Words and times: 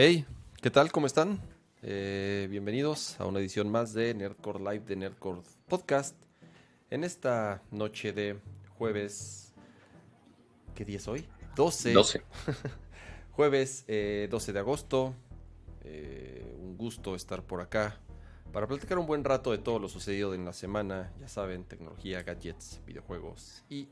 Hey, 0.00 0.24
¿qué 0.62 0.70
tal? 0.70 0.92
¿Cómo 0.92 1.08
están? 1.08 1.40
Eh, 1.82 2.46
bienvenidos 2.48 3.18
a 3.18 3.26
una 3.26 3.40
edición 3.40 3.68
más 3.68 3.92
de 3.94 4.14
Nerdcore 4.14 4.60
Live 4.60 4.84
de 4.86 4.94
Nerdcore 4.94 5.40
Podcast. 5.66 6.14
En 6.88 7.02
esta 7.02 7.64
noche 7.72 8.12
de 8.12 8.38
jueves. 8.76 9.52
¿Qué 10.76 10.84
día 10.84 10.98
es 10.98 11.08
hoy? 11.08 11.26
12. 11.56 11.92
12. 11.94 12.22
jueves 13.32 13.84
eh, 13.88 14.28
12 14.30 14.52
de 14.52 14.58
agosto. 14.60 15.14
Eh, 15.82 16.46
un 16.60 16.76
gusto 16.76 17.16
estar 17.16 17.42
por 17.42 17.60
acá 17.60 17.98
para 18.52 18.68
platicar 18.68 18.98
un 18.98 19.06
buen 19.06 19.24
rato 19.24 19.50
de 19.50 19.58
todo 19.58 19.80
lo 19.80 19.88
sucedido 19.88 20.32
en 20.32 20.44
la 20.44 20.52
semana. 20.52 21.12
Ya 21.18 21.26
saben, 21.26 21.64
tecnología, 21.64 22.22
gadgets, 22.22 22.80
videojuegos 22.86 23.64
y 23.68 23.88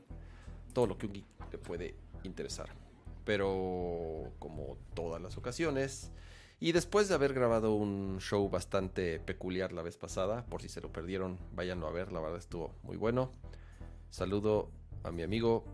todo 0.71 0.87
lo 0.87 0.97
que 0.97 1.07
un 1.07 1.11
geek 1.11 1.25
le 1.51 1.57
puede 1.57 1.95
interesar. 2.23 2.86
Pero 3.27 4.31
como 4.39 4.77
todas 4.93 5.21
las 5.21 5.35
ocasiones, 5.35 6.11
y 6.61 6.71
después 6.71 7.09
de 7.09 7.15
haber 7.15 7.33
grabado 7.33 7.75
un 7.75 8.19
show 8.21 8.49
bastante 8.49 9.19
peculiar 9.19 9.73
la 9.73 9.81
vez 9.81 9.97
pasada, 9.97 10.45
por 10.45 10.61
si 10.61 10.69
se 10.69 10.79
lo 10.79 10.93
perdieron, 10.93 11.37
váyanlo 11.51 11.87
a 11.87 11.91
ver, 11.91 12.13
la 12.13 12.21
verdad 12.21 12.39
estuvo 12.39 12.73
muy 12.83 12.95
bueno. 12.95 13.33
Saludo 14.09 14.71
a 15.03 15.11
mi 15.11 15.23
amigo 15.23 15.65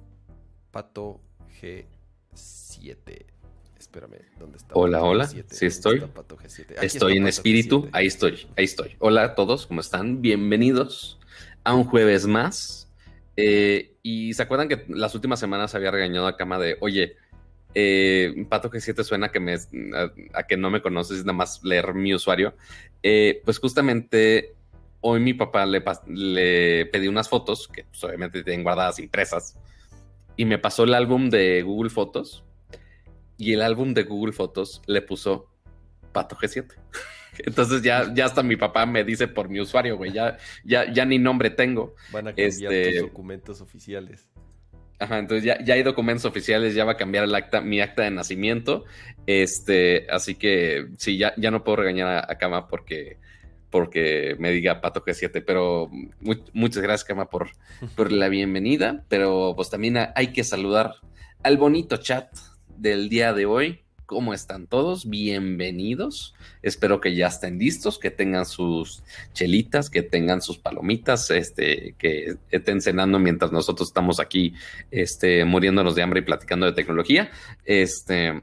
Pato 0.72 1.22
G7. 1.62 3.24
Espérame, 3.78 4.18
¿dónde 4.40 4.58
está? 4.58 4.74
Hola, 4.74 4.98
Pato 4.98 5.10
hola. 5.12 5.26
G7? 5.26 5.46
Sí, 5.50 5.66
estoy. 5.68 6.00
Pato 6.00 6.38
G7? 6.38 6.82
Estoy 6.82 7.18
en 7.18 7.28
espíritu. 7.28 7.84
G7. 7.84 7.90
Ahí 7.94 8.08
estoy, 8.08 8.48
ahí 8.58 8.66
estoy. 8.66 8.96
Hola 8.98 9.24
a 9.26 9.36
todos, 9.36 9.68
¿cómo 9.68 9.80
están? 9.82 10.24
Bienvenidos 10.24 11.20
a 11.64 11.76
un 11.76 11.84
jueves 11.84 12.26
más. 12.26 12.90
Eh, 13.38 13.96
y 14.02 14.34
se 14.34 14.42
acuerdan 14.42 14.68
que 14.68 14.86
las 14.90 15.14
últimas 15.14 15.40
semanas 15.40 15.76
había 15.76 15.92
regañado 15.92 16.26
a 16.26 16.36
Cama 16.36 16.58
de, 16.58 16.78
oye, 16.82 17.16
eh, 17.76 18.46
Pato 18.50 18.70
G7 18.70 19.04
suena 19.04 19.32
que 19.32 19.40
me, 19.40 19.56
a, 20.34 20.44
que 20.44 20.58
no 20.58 20.70
me 20.70 20.82
conoces, 20.82 21.20
nada 21.26 21.34
más 21.34 21.64
leer 21.64 21.94
mi 21.94 22.14
usuario. 22.14 22.56
Eh, 23.02 23.42
pues 23.46 23.60
justamente 23.60 24.54
hoy 25.02 25.20
mi 25.20 25.34
papá 25.34 25.66
le, 25.66 25.84
le 26.08 26.86
pedí 26.88 27.08
unas 27.08 27.30
fotos, 27.30 27.68
que 27.68 27.84
pues, 27.84 28.04
obviamente 28.04 28.44
tienen 28.44 28.64
guardadas 28.64 29.00
impresas, 29.00 29.58
y 30.38 30.46
me 30.46 30.58
pasó 30.58 30.84
el 30.84 30.94
álbum 30.94 31.30
de 31.30 31.62
Google 31.62 31.90
Fotos, 31.90 32.44
y 33.38 33.54
el 33.54 33.62
álbum 33.62 33.94
de 33.94 34.04
Google 34.04 34.34
Fotos 34.34 34.82
le 34.88 35.02
puso 35.02 35.50
Pato 36.12 36.36
G7. 36.36 36.74
Entonces 37.40 37.82
ya, 37.82 38.14
ya 38.14 38.26
hasta 38.26 38.44
mi 38.44 38.56
papá 38.56 38.86
me 38.86 39.04
dice 39.04 39.28
por 39.28 39.50
mi 39.50 39.60
usuario, 39.60 39.98
güey, 39.98 40.12
ya, 40.12 40.38
ya, 40.64 40.92
ya 40.92 41.04
ni 41.04 41.18
nombre 41.18 41.50
tengo. 41.50 41.96
Van 42.12 42.28
a 42.28 42.32
cambiar 42.32 42.48
este, 42.48 42.92
tus 42.92 43.02
documentos 43.02 43.62
oficiales. 43.62 44.30
Ajá, 45.00 45.20
entonces 45.20 45.44
ya, 45.44 45.64
ya, 45.64 45.74
hay 45.74 45.84
documentos 45.84 46.26
oficiales, 46.26 46.76
ya 46.76 46.86
va 46.86 46.94
a 46.94 46.98
cambiar 46.98 47.26
el 47.26 47.36
acta, 47.36 47.62
mi 47.62 47.82
acta 47.82 48.04
de 48.04 48.12
nacimiento. 48.12 48.86
Este, 49.26 50.08
así 50.10 50.36
que 50.36 50.88
sí, 50.98 51.18
ya, 51.18 51.34
ya 51.38 51.52
no 51.52 51.64
puedo 51.64 51.78
regañar 51.78 52.08
a, 52.08 52.32
a 52.32 52.38
Kama 52.38 52.68
porque, 52.68 53.18
porque 53.70 54.36
me 54.40 54.52
diga 54.52 54.82
Pato 54.82 55.04
G7, 55.04 55.44
pero 55.46 55.90
muchas 56.54 56.82
gracias, 56.82 57.06
Kama, 57.06 57.30
por, 57.30 57.50
por 57.96 58.12
la 58.12 58.30
bienvenida. 58.30 59.04
Pero 59.10 59.54
pues 59.56 59.70
también 59.70 59.98
hay 60.16 60.28
que 60.28 60.44
saludar 60.44 60.96
al 61.44 61.58
bonito 61.58 61.98
chat 61.98 62.30
del 62.78 63.10
día 63.10 63.34
de 63.34 63.46
hoy. 63.46 63.83
¿Cómo 64.06 64.34
están 64.34 64.68
todos? 64.68 65.10
Bienvenidos. 65.10 66.36
Espero 66.62 67.00
que 67.00 67.16
ya 67.16 67.28
estén 67.28 67.58
listos, 67.58 67.98
que 67.98 68.12
tengan 68.12 68.46
sus 68.46 69.02
chelitas, 69.32 69.90
que 69.90 70.02
tengan 70.02 70.42
sus 70.42 70.58
palomitas, 70.58 71.32
este, 71.32 71.96
que 71.98 72.36
estén 72.52 72.82
cenando 72.82 73.18
mientras 73.18 73.54
nosotros 73.54 73.88
estamos 73.88 74.20
aquí, 74.20 74.56
este, 74.92 75.46
muriéndonos 75.46 75.96
de 75.96 76.04
hambre 76.04 76.20
y 76.20 76.24
platicando 76.24 76.66
de 76.66 76.74
tecnología. 76.74 77.32
Este, 77.64 78.42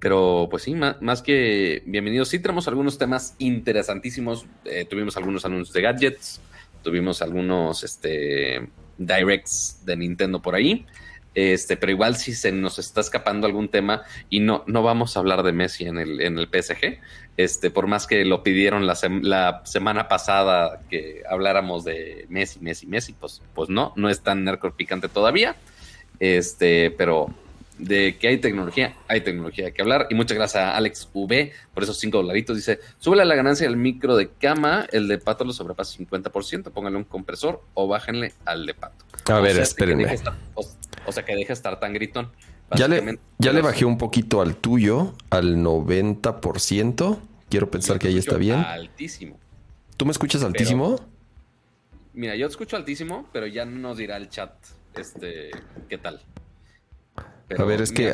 pero 0.00 0.48
pues 0.50 0.64
sí, 0.64 0.74
más, 0.74 1.22
que 1.22 1.84
bienvenidos. 1.86 2.28
Sí 2.28 2.40
tenemos 2.40 2.66
algunos 2.66 2.98
temas 2.98 3.36
interesantísimos. 3.38 4.44
Eh, 4.64 4.86
tuvimos 4.90 5.16
algunos 5.16 5.44
anuncios 5.44 5.72
de 5.72 5.82
gadgets, 5.82 6.40
tuvimos 6.82 7.22
algunos 7.22 7.84
este, 7.84 8.68
directs 8.98 9.82
de 9.84 9.96
Nintendo 9.96 10.42
por 10.42 10.56
ahí. 10.56 10.84
Este, 11.34 11.76
pero 11.76 11.90
igual 11.90 12.16
si 12.16 12.32
se 12.32 12.52
nos 12.52 12.78
está 12.78 13.00
escapando 13.00 13.46
algún 13.46 13.68
tema 13.68 14.02
y 14.30 14.40
no, 14.40 14.62
no 14.66 14.82
vamos 14.82 15.16
a 15.16 15.20
hablar 15.20 15.42
de 15.42 15.52
Messi 15.52 15.84
en 15.84 15.98
el, 15.98 16.20
en 16.20 16.38
el 16.38 16.46
PSG, 16.46 16.98
este, 17.36 17.70
por 17.70 17.88
más 17.88 18.06
que 18.06 18.24
lo 18.24 18.42
pidieron 18.42 18.86
la, 18.86 18.96
la 19.22 19.62
semana 19.64 20.06
pasada 20.06 20.80
que 20.88 21.22
habláramos 21.28 21.84
de 21.84 22.26
Messi, 22.28 22.60
Messi, 22.60 22.86
Messi, 22.86 23.12
pues, 23.14 23.42
pues 23.54 23.68
no, 23.68 23.92
no 23.96 24.08
es 24.08 24.20
tan 24.20 24.44
nerco 24.44 24.70
picante 24.70 25.08
todavía. 25.08 25.56
Este, 26.20 26.92
pero 26.92 27.34
de 27.78 28.16
que 28.18 28.28
hay 28.28 28.38
tecnología, 28.38 28.94
hay 29.08 29.22
tecnología 29.22 29.72
que 29.72 29.82
hablar. 29.82 30.06
Y 30.10 30.14
muchas 30.14 30.36
gracias 30.36 30.62
a 30.62 30.76
Alex 30.76 31.08
V 31.12 31.52
por 31.72 31.82
esos 31.82 31.98
cinco 31.98 32.18
dolaritos. 32.18 32.56
Dice, 32.56 32.80
súbele 32.98 33.24
la 33.24 33.34
ganancia 33.34 33.66
del 33.66 33.76
micro 33.76 34.16
de 34.16 34.28
cama, 34.28 34.86
el 34.92 35.08
de 35.08 35.18
pato 35.18 35.44
lo 35.44 35.52
sobrepasa 35.52 35.98
50%, 35.98 36.70
póngale 36.70 36.96
un 36.96 37.04
compresor 37.04 37.62
o 37.74 37.88
bájenle 37.88 38.32
al 38.44 38.66
de 38.66 38.74
pato. 38.74 39.04
A 39.32 39.40
ver, 39.40 39.58
espérenme. 39.58 40.06
o, 40.54 40.64
sea, 41.12 41.24
que 41.24 41.34
deje 41.34 41.52
estar 41.52 41.80
tan 41.80 41.92
gritón. 41.92 42.32
Ya 42.76 42.88
le, 42.88 43.18
ya 43.38 43.52
le 43.52 43.62
bajé 43.62 43.84
un 43.84 43.98
poquito 43.98 44.40
al 44.40 44.56
tuyo, 44.56 45.14
al 45.30 45.56
90%. 45.56 47.18
Quiero 47.48 47.70
pensar 47.70 47.98
que 47.98 48.08
ahí 48.08 48.18
está 48.18 48.36
bien. 48.36 48.56
Altísimo. 48.56 49.38
¿Tú 49.96 50.06
me 50.06 50.12
escuchas 50.12 50.42
altísimo? 50.42 51.00
mira, 52.14 52.36
yo 52.36 52.46
escucho 52.46 52.76
altísimo, 52.76 53.28
pero 53.32 53.46
ya 53.46 53.64
nos 53.64 53.96
dirá 53.96 54.16
el 54.16 54.28
chat 54.28 54.52
este 54.94 55.50
qué 55.88 55.98
tal 55.98 56.20
a 57.58 57.64
ver, 57.64 57.80
es 57.80 57.92
que... 57.92 58.12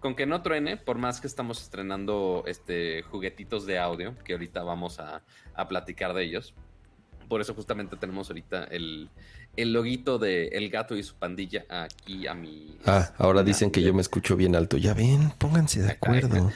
Con 0.00 0.14
que, 0.14 0.24
no 0.24 0.40
truene, 0.40 0.78
por 0.78 0.96
más 0.96 1.20
que 1.20 1.26
estamos 1.26 1.60
estrenando 1.60 2.42
este 2.46 3.02
juguetitos 3.02 3.66
de 3.66 3.78
audio, 3.78 4.16
que 4.24 4.32
ahorita 4.32 4.62
vamos 4.62 4.98
a, 4.98 5.22
platicar 5.68 6.14
de 6.14 6.24
ellos. 6.24 6.54
Por 7.28 7.42
eso 7.42 7.52
justamente 7.52 7.96
tenemos 7.96 8.30
ahorita 8.30 8.64
el, 8.64 9.10
el 9.56 9.72
loguito 9.72 10.18
de 10.18 10.48
El 10.48 10.70
Gato 10.70 10.96
y 10.96 11.02
su 11.02 11.14
pandilla 11.16 11.64
aquí 11.68 12.26
a 12.26 12.34
mi... 12.34 12.78
Ah, 12.86 13.12
ahora 13.18 13.42
dicen 13.42 13.70
que 13.70 13.82
yo 13.82 13.92
me 13.92 14.00
escucho 14.00 14.36
bien 14.36 14.56
alto. 14.56 14.76
Ya 14.76 14.94
ven, 14.94 15.32
pónganse 15.38 15.82
de 15.82 15.92
acuerdo. 15.92 16.52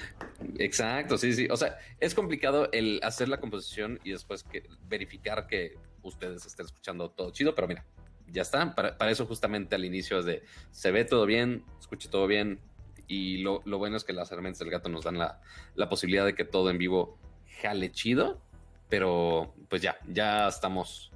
Exacto, 0.59 1.19
sí, 1.19 1.35
sí. 1.35 1.49
O 1.51 1.57
sea, 1.57 1.79
es 2.01 2.15
complicado 2.15 2.69
el 2.73 3.01
hacer 3.03 3.29
la 3.29 3.41
composición 3.41 4.01
y 4.05 4.13
después 4.13 4.45
que 4.45 4.69
verificar 4.89 5.47
que 5.47 5.77
ustedes 6.03 6.47
estén 6.47 6.67
escuchando 6.67 7.11
todo 7.11 7.31
chido, 7.31 7.55
pero 7.55 7.69
mira, 7.69 7.85
ya 8.31 8.43
está. 8.43 8.75
Para, 8.75 9.11
eso 9.11 9.27
justamente 9.27 9.75
al 9.75 9.85
inicio 9.85 10.19
es 10.19 10.25
de, 10.25 10.43
se 10.71 10.91
ve 10.91 11.05
todo 11.05 11.27
bien, 11.27 11.65
escuche 11.81 12.09
todo 12.09 12.27
bien. 12.27 12.61
Y 13.07 13.39
lo, 13.39 13.61
bueno 13.61 13.97
es 13.97 14.05
que 14.05 14.13
las 14.13 14.31
herramientas 14.33 14.61
del 14.61 14.71
gato 14.71 14.89
nos 14.89 15.05
dan 15.05 15.19
la, 15.19 15.41
posibilidad 15.89 16.25
de 16.25 16.35
que 16.35 16.45
todo 16.45 16.71
en 16.71 16.79
vivo 16.79 17.19
jale 17.61 17.91
chido. 17.91 18.41
Pero 18.89 19.55
pues 19.69 19.83
ya, 19.83 19.97
ya 20.07 20.47
estamos 20.49 21.11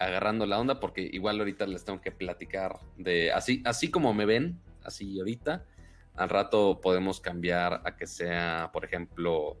agarrando 0.00 0.46
la 0.46 0.58
onda 0.58 0.80
porque 0.80 1.02
igual 1.02 1.38
ahorita 1.38 1.66
les 1.66 1.84
tengo 1.84 2.00
que 2.00 2.10
platicar 2.10 2.80
de, 2.96 3.32
así, 3.32 3.62
así 3.64 3.90
como 3.90 4.12
me 4.14 4.24
ven, 4.24 4.58
así 4.82 5.18
ahorita, 5.18 5.64
al 6.16 6.28
rato 6.28 6.80
podemos 6.80 7.20
cambiar 7.20 7.82
a 7.84 7.96
que 7.96 8.06
sea, 8.06 8.70
por 8.72 8.84
ejemplo, 8.84 9.58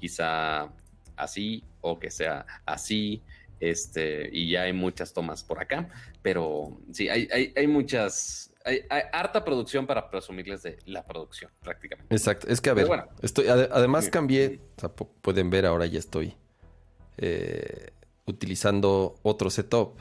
quizá 0.00 0.72
así 1.14 1.62
o 1.82 1.98
que 1.98 2.10
sea 2.10 2.46
así 2.64 3.22
este, 3.60 4.28
y 4.32 4.50
ya 4.50 4.62
hay 4.62 4.72
muchas 4.72 5.12
tomas 5.12 5.44
por 5.44 5.60
acá, 5.60 5.88
pero 6.22 6.80
sí, 6.90 7.08
hay, 7.08 7.28
hay, 7.54 7.66
muchas, 7.66 8.52
hay, 8.64 8.80
harta 9.12 9.44
producción 9.44 9.86
para 9.86 10.10
presumirles 10.10 10.62
de 10.62 10.78
la 10.86 11.06
producción, 11.06 11.50
prácticamente. 11.62 12.12
Exacto, 12.12 12.48
es 12.48 12.60
que 12.60 12.70
a 12.70 12.74
ver, 12.74 12.88
estoy, 13.20 13.46
además 13.46 14.08
cambié, 14.08 14.58
pueden 15.20 15.50
ver 15.50 15.66
ahora 15.66 15.86
ya 15.86 15.98
estoy 15.98 16.34
eh, 17.18 17.92
utilizando 18.26 19.16
otro 19.22 19.50
setup, 19.50 19.94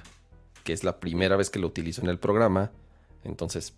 que 0.63 0.73
es 0.73 0.83
la 0.83 0.99
primera 0.99 1.35
vez 1.35 1.49
que 1.49 1.59
lo 1.59 1.67
utilizo 1.67 2.01
en 2.01 2.09
el 2.09 2.19
programa, 2.19 2.71
entonces 3.23 3.73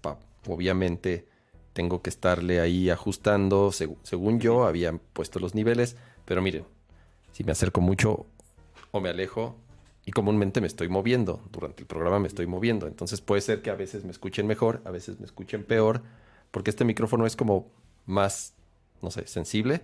obviamente 0.47 1.27
tengo 1.73 2.01
que 2.01 2.09
estarle 2.09 2.59
ahí 2.59 2.89
ajustando, 2.89 3.71
según 3.71 4.39
yo 4.39 4.65
había 4.65 4.93
puesto 5.13 5.39
los 5.39 5.55
niveles, 5.55 5.95
pero 6.25 6.41
miren, 6.41 6.65
si 7.31 7.43
me 7.43 7.51
acerco 7.51 7.81
mucho 7.81 8.25
o 8.91 8.99
me 8.99 9.09
alejo, 9.09 9.55
y 10.05 10.11
comúnmente 10.11 10.59
me 10.59 10.67
estoy 10.67 10.89
moviendo, 10.89 11.41
durante 11.51 11.81
el 11.81 11.87
programa 11.87 12.19
me 12.19 12.27
estoy 12.27 12.45
moviendo, 12.45 12.87
entonces 12.87 13.21
puede 13.21 13.41
ser 13.41 13.61
que 13.61 13.69
a 13.69 13.75
veces 13.75 14.03
me 14.03 14.11
escuchen 14.11 14.47
mejor, 14.47 14.81
a 14.85 14.91
veces 14.91 15.19
me 15.19 15.25
escuchen 15.25 15.63
peor, 15.63 16.01
porque 16.51 16.69
este 16.69 16.83
micrófono 16.83 17.25
es 17.25 17.35
como 17.35 17.71
más, 18.05 18.53
no 19.01 19.11
sé, 19.11 19.25
sensible, 19.27 19.81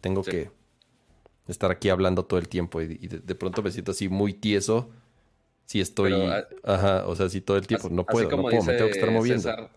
tengo 0.00 0.22
que 0.22 0.50
estar 1.48 1.70
aquí 1.70 1.88
hablando 1.88 2.24
todo 2.24 2.38
el 2.38 2.48
tiempo 2.48 2.80
y, 2.80 2.86
de, 3.08 3.34
pronto 3.34 3.62
me 3.62 3.70
siento 3.70 3.92
así 3.92 4.08
muy 4.08 4.34
tieso, 4.34 4.90
si 5.64 5.80
estoy, 5.80 6.12
ah, 6.12 6.46
ajá, 6.62 7.06
o 7.06 7.16
sea, 7.16 7.28
si 7.28 7.40
todo 7.40 7.56
el 7.56 7.66
tiempo, 7.66 7.88
no 7.90 8.04
puedo, 8.04 8.30
no 8.30 8.42
puedo, 8.42 8.62
me 8.62 8.74
tengo 8.74 8.90
que 8.90 8.98
estar 8.98 9.10
moviendo. 9.10 9.70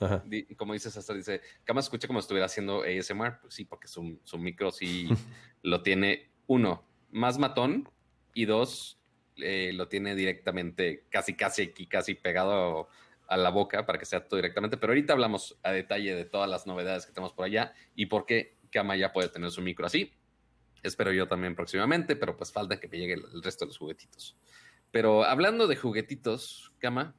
ajá. 0.00 0.24
como 0.56 0.72
dice 0.72 0.90
César, 0.90 1.16
dice, 1.16 1.40
Cama 1.64 1.80
escucha 1.80 2.06
como 2.06 2.20
si 2.20 2.24
estuviera 2.24 2.46
haciendo 2.46 2.82
ASMR, 2.82 3.40
pues 3.40 3.54
sí, 3.54 3.64
porque 3.64 3.88
su, 3.88 4.18
su 4.24 4.38
micro 4.38 4.70
sí 4.70 5.08
lo 5.62 5.82
tiene, 5.82 6.30
uno, 6.46 6.82
más 7.10 7.38
matón, 7.38 7.88
y 8.34 8.44
dos, 8.44 8.98
eh, 9.38 9.72
lo 9.74 9.88
tiene 9.88 10.14
directamente, 10.14 11.04
casi, 11.10 11.34
casi 11.34 11.62
aquí, 11.62 11.86
casi 11.86 12.14
pegado 12.14 12.88
a 13.26 13.36
la 13.36 13.50
boca 13.50 13.84
para 13.86 13.98
que 13.98 14.04
sea 14.04 14.26
todo 14.26 14.36
directamente. 14.36 14.76
Pero 14.76 14.92
ahorita 14.92 15.12
hablamos 15.12 15.58
a 15.62 15.72
detalle 15.72 16.14
de 16.14 16.24
todas 16.24 16.48
las 16.48 16.66
novedades 16.66 17.06
que 17.06 17.12
tenemos 17.12 17.32
por 17.32 17.44
allá 17.44 17.74
y 17.94 18.06
por 18.06 18.26
qué 18.26 18.56
Kama 18.70 18.96
ya 18.96 19.12
puede 19.12 19.28
tener 19.28 19.50
su 19.50 19.60
micro 19.60 19.86
así. 19.86 20.12
Espero 20.82 21.12
yo 21.12 21.26
también 21.26 21.54
próximamente, 21.54 22.16
pero 22.16 22.36
pues 22.36 22.52
falta 22.52 22.78
que 22.78 22.88
me 22.88 22.98
llegue 22.98 23.14
el 23.14 23.42
resto 23.42 23.64
de 23.64 23.68
los 23.68 23.78
juguetitos. 23.78 24.36
Pero 24.90 25.24
hablando 25.24 25.66
de 25.66 25.76
juguetitos, 25.76 26.72
Kama, 26.78 27.14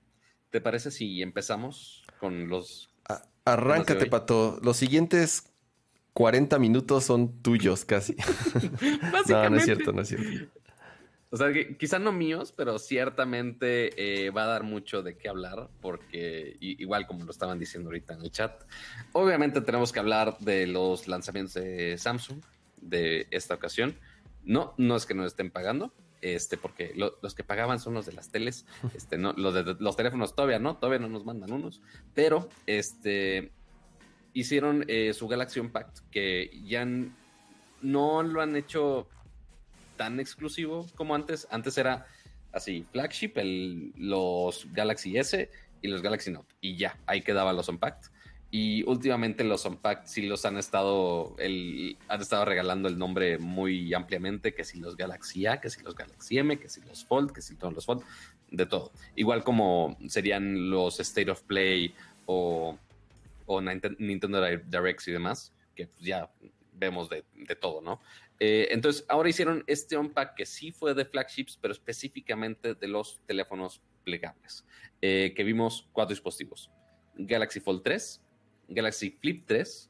¿te 0.50 0.62
parece 0.62 0.92
si 0.92 1.22
empezamos 1.22 2.04
con 2.20 2.50
los... 2.50 2.90
arráncate, 3.46 4.06
Pato. 4.08 4.60
Los 4.64 4.78
siguientes 4.78 5.52
40 6.14 6.58
minutos 6.60 7.04
son 7.04 7.42
tuyos 7.42 7.86
casi. 7.86 8.16
no, 9.30 9.50
no 9.50 9.58
es 9.58 9.66
cierto, 9.66 9.94
no 9.94 10.02
es 10.02 10.08
cierto. 10.10 10.52
O 11.32 11.38
sea, 11.38 11.54
que 11.54 11.78
quizá 11.78 12.00
no 12.00 12.12
míos, 12.12 12.52
pero 12.58 12.80
ciertamente 12.80 14.26
eh, 14.26 14.32
va 14.32 14.44
a 14.46 14.48
dar 14.48 14.64
mucho 14.64 15.04
de 15.04 15.16
qué 15.16 15.30
hablar, 15.30 15.70
porque 15.80 16.58
igual 16.60 17.06
como 17.06 17.24
lo 17.24 17.30
estaban 17.30 17.60
diciendo 17.60 17.90
ahorita 17.90 18.16
en 18.16 18.22
el 18.24 18.32
chat, 18.32 18.64
obviamente 19.12 19.62
tenemos 19.62 19.92
que 19.92 20.00
hablar 20.00 20.40
de 20.40 20.66
los 20.66 21.08
lanzamientos 21.08 21.54
de 21.54 22.00
Samsung 22.00 22.42
de 22.82 23.28
esta 23.32 23.56
ocasión. 23.56 23.98
No, 24.44 24.74
no 24.78 24.96
es 24.96 25.06
que 25.06 25.14
nos 25.14 25.28
estén 25.28 25.52
pagando, 25.52 25.94
este, 26.22 26.58
porque 26.58 26.94
los 26.96 27.36
que 27.36 27.44
pagaban 27.44 27.80
son 27.80 27.94
los 27.94 28.06
de 28.06 28.14
las 28.14 28.32
teles, 28.32 28.66
este, 28.96 29.18
no, 29.18 29.34
los 29.34 29.54
de 29.54 29.76
los 29.80 29.96
teléfonos 29.96 30.36
todavía 30.36 30.60
no, 30.60 30.78
todavía 30.78 31.00
no 31.00 31.10
nos 31.10 31.26
mandan 31.26 31.52
unos, 31.52 31.82
pero 32.14 32.50
este, 32.66 33.52
hicieron 34.34 34.86
eh, 34.88 35.14
su 35.14 35.28
Galaxy 35.28 35.60
Unpacked, 35.60 36.04
que 36.12 36.52
ya 36.64 36.86
no 37.82 38.24
lo 38.24 38.42
han 38.42 38.56
hecho 38.56 39.08
tan 39.98 40.20
exclusivo 40.20 40.88
como 40.96 41.16
antes. 41.16 41.48
Antes 41.52 41.78
era 41.78 42.06
así, 42.52 42.86
flagship, 42.92 43.34
el, 43.36 43.94
los 43.98 44.68
Galaxy 44.74 45.18
S 45.18 45.50
y 45.82 45.88
los 45.88 46.02
Galaxy 46.02 46.32
Note. 46.32 46.54
Y 46.62 46.78
ya, 46.78 46.98
ahí 47.06 47.22
quedaban 47.22 47.56
los 47.56 47.70
Unpacked. 47.70 48.10
Y 48.52 48.84
últimamente 48.84 49.44
los 49.44 49.66
Unpacked 49.66 50.08
sí 50.08 50.24
los 50.24 50.44
han 50.46 50.58
estado, 50.58 51.36
el, 51.38 51.98
han 52.08 52.22
estado 52.22 52.46
regalando 52.46 52.90
el 52.90 52.98
nombre 52.98 53.38
muy 53.38 53.94
ampliamente, 53.94 54.56
que 54.56 54.64
si 54.64 54.80
los 54.80 54.98
Galaxy 54.98 55.46
A, 55.46 55.62
que 55.62 55.70
si 55.70 55.84
los 55.84 55.96
Galaxy 55.96 56.40
M, 56.40 56.60
que 56.60 56.68
si 56.68 56.82
los 56.82 57.06
Fold, 57.06 57.32
que 57.32 57.42
si 57.42 57.56
todos 57.56 57.74
los 57.74 57.86
Fold, 57.86 58.04
de 58.50 58.66
todo. 58.66 58.92
Igual 59.16 59.44
como 59.44 59.98
serían 60.08 60.72
los 60.72 61.00
State 61.00 61.30
of 61.30 61.44
Play 61.44 61.94
o, 62.26 62.78
o 63.46 63.62
Nintendo 63.62 64.44
Directs 64.44 65.08
y 65.08 65.12
demás, 65.12 65.54
que 65.76 65.88
pues 65.88 66.02
ya 66.02 66.32
vemos 66.74 67.08
de, 67.10 67.24
de 67.36 67.56
todo, 67.56 67.82
¿no? 67.82 68.02
Eh, 68.40 68.70
entonces, 68.72 69.06
ahora 69.10 69.30
hicieron 69.30 69.64
este 69.68 69.98
unpack 69.98 70.36
que 70.36 70.46
sí 70.46 70.72
fue 70.72 70.94
de 70.94 71.06
flagships, 71.06 71.58
pero 71.62 71.74
específicamente 71.74 72.74
de 72.74 72.88
los 72.88 73.20
teléfonos 73.26 73.82
plegables, 74.04 74.66
eh, 75.02 75.34
que 75.36 75.44
vimos 75.44 75.88
cuatro 75.92 76.14
dispositivos. 76.14 76.72
Galaxy 77.16 77.60
Fold 77.60 77.84
3, 77.84 78.22
Galaxy 78.70 79.12
Flip 79.12 79.44
3, 79.46 79.90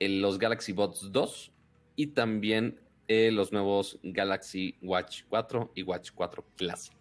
los 0.00 0.38
Galaxy 0.38 0.72
Buds 0.72 1.10
2 1.12 1.52
y 1.96 2.08
también 2.08 2.80
eh, 3.08 3.30
los 3.32 3.52
nuevos 3.52 3.98
Galaxy 4.02 4.76
Watch 4.82 5.22
4 5.28 5.72
y 5.74 5.82
Watch 5.82 6.10
4 6.14 6.44
Classic. 6.56 6.96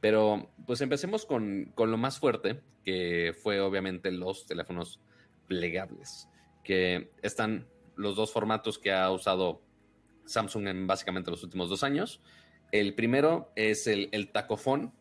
Pero 0.00 0.50
pues 0.66 0.80
empecemos 0.80 1.24
con, 1.24 1.72
con 1.74 1.90
lo 1.90 1.96
más 1.96 2.18
fuerte, 2.18 2.60
que 2.84 3.34
fue 3.42 3.60
obviamente 3.60 4.12
los 4.12 4.46
teléfonos 4.46 5.00
plegables, 5.48 6.28
que 6.62 7.10
están 7.22 7.66
los 7.96 8.16
dos 8.16 8.32
formatos 8.32 8.78
que 8.78 8.92
ha 8.92 9.10
usado 9.10 9.62
Samsung 10.26 10.68
en 10.68 10.86
básicamente 10.86 11.30
los 11.30 11.42
últimos 11.42 11.68
dos 11.68 11.82
años. 11.82 12.20
El 12.72 12.94
primero 12.94 13.50
es 13.56 13.86
el, 13.86 14.08
el 14.12 14.30
Tacofón, 14.30 14.92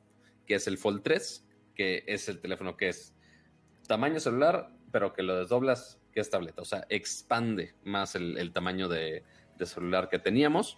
que 0.47 0.55
es 0.55 0.67
el 0.67 0.77
Fold 0.77 1.03
3, 1.03 1.45
que 1.75 2.03
es 2.07 2.29
el 2.29 2.39
teléfono 2.39 2.77
que 2.77 2.89
es 2.89 3.13
tamaño 3.87 4.19
celular, 4.19 4.74
pero 4.95 5.11
que 5.11 5.23
lo 5.23 5.35
desdoblas, 5.35 5.99
que 6.13 6.21
es 6.21 6.29
tableta. 6.29 6.61
O 6.61 6.65
sea, 6.65 6.85
expande 6.87 7.73
más 7.83 8.15
el, 8.15 8.53
tamaño 8.53 8.87
de, 8.87 9.23
celular 9.65 10.07
que 10.07 10.19
teníamos 10.19 10.77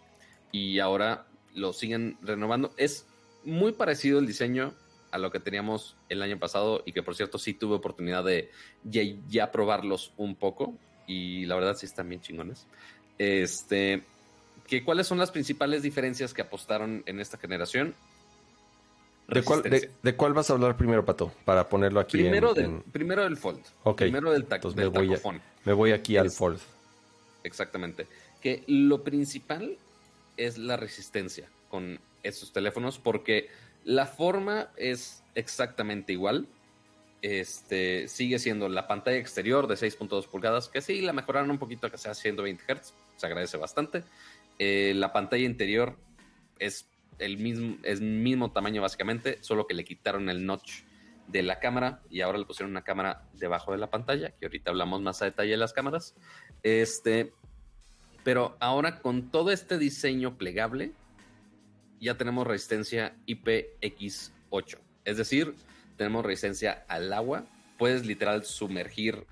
y 0.51 0.79
ahora 0.79 1.27
lo 1.53 1.71
siguen 1.71 2.17
renovando. 2.23 2.73
Es 2.77 3.05
muy 3.43 3.73
parecido 3.73 4.17
el 4.17 4.25
diseño 4.25 4.73
a 5.11 5.19
lo 5.19 5.29
que 5.29 5.39
teníamos 5.39 5.97
el 6.09 6.23
año 6.23 6.39
pasado 6.39 6.81
y 6.83 6.93
que 6.93 7.03
por 7.03 7.13
cierto 7.13 7.37
sí 7.37 7.53
tuve 7.53 7.75
oportunidad 7.75 8.23
de 8.23 8.49
ya, 8.83 9.03
ya 9.29 9.51
probarlos 9.51 10.13
un 10.17 10.33
poco 10.33 10.73
y 11.05 11.45
la 11.45 11.53
verdad 11.53 11.77
sí 11.77 11.85
están 11.85 12.09
bien 12.09 12.21
chingones. 12.21 12.65
Este, 13.19 14.01
¿Cuáles 14.83 15.05
son 15.05 15.19
las 15.19 15.29
principales 15.29 15.83
diferencias 15.83 16.33
que 16.33 16.41
apostaron 16.41 17.03
en 17.05 17.19
esta 17.19 17.37
generación? 17.37 17.93
¿De 19.27 20.15
cuál, 20.15 20.33
vas 20.33 20.49
a 20.49 20.53
hablar 20.53 20.77
primero, 20.77 21.03
Pato? 21.03 21.33
Para 21.43 21.67
ponerlo 21.67 21.99
aquí 21.99 22.17
primero 22.17 22.57
en, 22.57 22.81
Primero 22.83 23.23
del 23.23 23.35
Fold. 23.35 23.61
Primero 23.97 24.31
del, 24.31 24.45
tac, 24.45 24.63
me, 24.73 24.87
voy 24.87 25.17
me 25.65 25.73
voy 25.73 25.91
aquí 25.91 26.15
al 26.15 26.31
Fold. 26.31 26.59
Exactamente. 27.43 28.07
Que 28.41 28.63
lo 28.67 29.03
principal 29.03 29.77
es 30.37 30.57
la 30.57 30.77
resistencia 30.77 31.49
con 31.69 31.99
estos 32.23 32.53
teléfonos 32.53 32.99
porque 32.99 33.49
la 33.83 34.05
forma 34.05 34.69
es 34.77 35.23
exactamente 35.35 36.13
igual. 36.13 36.47
Este 37.21 38.07
sigue 38.07 38.39
siendo 38.39 38.69
la 38.69 38.87
pantalla 38.87 39.17
exterior 39.17 39.67
de 39.67 39.75
6.2 39.75 40.27
pulgadas, 40.27 40.69
que 40.69 40.81
sí 40.81 41.01
la 41.01 41.13
mejoraron 41.13 41.51
un 41.51 41.57
poquito 41.57 41.91
que 41.91 41.97
sea 41.97 42.13
120 42.13 42.63
Hz, 42.63 42.93
se 43.17 43.25
agradece 43.25 43.57
bastante. 43.57 44.03
Eh, 44.59 44.93
la 44.95 45.11
pantalla 45.11 45.45
interior 45.45 45.97
es 46.59 46.87
el 47.19 47.37
mismo, 47.37 47.77
es 47.83 48.01
mismo 48.01 48.51
tamaño 48.51 48.81
básicamente, 48.81 49.37
solo 49.41 49.67
que 49.67 49.73
le 49.73 49.83
quitaron 49.83 50.29
el 50.29 50.45
notch 50.45 50.83
de 51.27 51.43
la 51.43 51.59
cámara 51.59 52.01
y 52.09 52.21
ahora 52.21 52.37
le 52.37 52.45
pusieron 52.45 52.71
una 52.71 52.83
cámara 52.83 53.23
debajo 53.33 53.71
de 53.71 53.77
la 53.77 53.89
pantalla, 53.89 54.31
que 54.31 54.45
ahorita 54.45 54.71
hablamos 54.71 55.01
más 55.01 55.21
a 55.21 55.25
detalle 55.25 55.51
de 55.51 55.57
las 55.57 55.73
cámaras. 55.73 56.15
Este, 56.63 57.33
pero 58.23 58.55
ahora 58.59 58.99
con 58.99 59.29
todo 59.29 59.51
este 59.51 59.77
diseño 59.77 60.37
plegable, 60.37 60.91
ya 61.99 62.17
tenemos 62.17 62.47
resistencia 62.47 63.15
IPX8. 63.27 64.77
Es 65.05 65.17
decir, 65.17 65.55
tenemos 65.97 66.25
resistencia 66.25 66.85
al 66.87 67.11
agua. 67.13 67.45
Puedes 67.77 68.05
literal 68.05 68.45
sumergir 68.45 69.25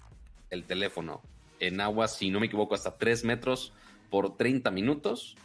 el 0.49 0.63
teléfono 0.63 1.21
en 1.59 1.81
agua, 1.81 2.07
si 2.07 2.29
no 2.29 2.39
me 2.39 2.47
equivoco, 2.47 2.75
hasta 2.75 2.97
3 2.97 3.23
metros 3.23 3.73
por 4.09 4.37
30 4.37 4.71
minutos 4.71 5.35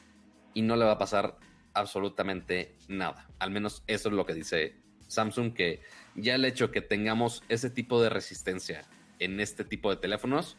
y 0.55 0.63
no 0.63 0.77
le 0.77 0.85
va 0.85 0.93
a 0.93 0.99
pasar 0.99 1.37
absolutamente 1.75 2.77
nada. 2.89 3.29
Al 3.39 3.51
menos 3.51 3.83
eso 3.87 4.09
es 4.09 4.15
lo 4.15 4.27
que 4.27 4.35
dice 4.35 4.77
Samsung, 5.09 5.55
que 5.55 5.81
ya 6.15 6.35
el 6.35 6.45
hecho 6.45 6.71
que 6.71 6.81
tengamos 6.81 7.43
ese 7.49 7.71
tipo 7.71 8.03
de 8.03 8.11
resistencia 8.11 8.85
en 9.19 9.41
este 9.41 9.65
tipo 9.65 9.91
de 9.91 9.97
teléfonos 9.97 10.57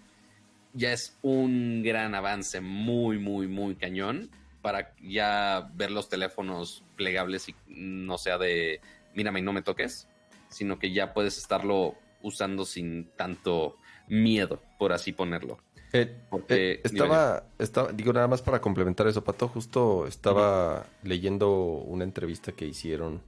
ya 0.74 0.94
es 0.94 1.18
un 1.22 1.84
gran 1.84 2.16
avance 2.16 2.62
muy, 2.62 3.18
muy, 3.20 3.48
muy 3.48 3.76
cañón 3.76 4.30
para 4.62 4.94
ya 5.02 5.70
ver 5.74 5.92
los 5.92 6.08
teléfonos 6.08 6.84
plegables 6.96 7.50
y 7.50 7.56
no 7.68 8.18
sea 8.18 8.38
de 8.38 8.80
mírame 9.14 9.40
y 9.40 9.44
no 9.44 9.54
me 9.54 9.64
toques, 9.64 10.08
sino 10.50 10.80
que 10.80 10.94
ya 10.94 11.14
puedes 11.14 11.38
estarlo 11.38 11.96
usando 12.22 12.66
sin 12.66 13.10
tanto 13.16 13.78
miedo, 14.08 14.62
por 14.78 14.94
así 14.94 15.12
ponerlo. 15.12 15.60
Eh, 15.94 16.16
eh, 16.48 16.82
estaba, 16.84 17.44
estaba, 17.60 17.92
digo 17.92 18.14
nada 18.14 18.28
más 18.28 18.42
para 18.42 18.62
complementar 18.62 19.08
eso, 19.08 19.24
Pato, 19.24 19.50
justo 19.50 20.08
estaba 20.08 20.86
leyendo 21.04 21.52
una 21.52 22.06
entrevista 22.06 22.54
que 22.54 22.66
hicieron 22.66 23.22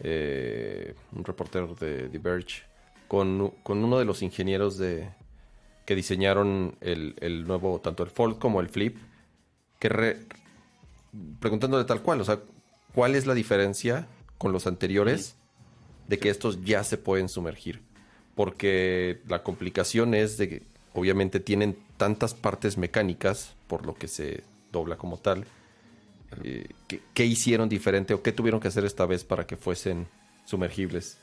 eh, 0.00 0.94
un 1.12 1.24
reportero 1.24 1.74
de 1.74 2.08
The 2.10 2.18
Verge 2.18 2.62
con, 3.08 3.54
uno 3.64 3.98
de 3.98 4.04
los 4.04 4.22
ingenieros 4.22 4.76
de 4.76 5.08
que 5.86 5.94
diseñaron 5.94 6.76
el, 6.80 7.46
nuevo, 7.46 7.80
tanto 7.80 8.02
el 8.02 8.10
Fold 8.10 8.38
como 8.38 8.60
el 8.60 8.68
Flip, 8.68 8.96
que 9.78 10.18
preguntándole 11.40 11.84
tal 11.84 12.02
cual, 12.02 12.20
o 12.20 12.24
sea, 12.24 12.40
¿cuál 12.94 13.14
es 13.14 13.26
la 13.26 13.34
diferencia 13.34 14.08
con 14.36 14.52
los 14.52 14.66
anteriores 14.66 15.36
de 16.08 16.18
que 16.18 16.28
estos 16.28 16.64
ya 16.64 16.84
se 16.84 16.98
pueden 16.98 17.28
sumergir? 17.28 17.82
Porque 18.34 19.20
la 19.28 19.42
complicación 19.42 20.14
es 20.14 20.36
de 20.36 20.48
que 20.48 20.62
obviamente 20.94 21.38
tienen 21.38 21.76
tantas 22.04 22.34
partes 22.34 22.76
mecánicas, 22.76 23.54
por 23.66 23.86
lo 23.86 23.94
que 23.94 24.08
se 24.08 24.44
dobla 24.70 24.96
como 24.96 25.16
tal. 25.16 25.46
Eh, 26.42 26.68
¿qué, 27.14 27.24
hicieron 27.24 27.70
diferente 27.70 28.12
o 28.12 28.20
qué 28.22 28.30
tuvieron 28.30 28.60
que 28.60 28.68
hacer 28.68 28.84
esta 28.84 29.06
vez 29.06 29.24
para 29.24 29.46
que 29.46 29.56
fuesen 29.56 30.06
sumergibles? 30.44 31.16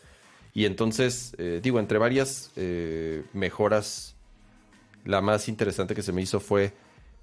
Y 0.55 0.65
entonces, 0.65 1.35
eh, 1.37 1.59
digo, 1.61 1.79
entre 1.79 1.99
varias 1.99 2.49
eh, 2.55 3.21
mejoras, 3.31 4.15
la 5.05 5.21
más 5.21 5.47
interesante 5.47 5.93
que 5.93 6.01
se 6.01 6.13
me 6.13 6.23
hizo 6.23 6.39
fue 6.39 6.73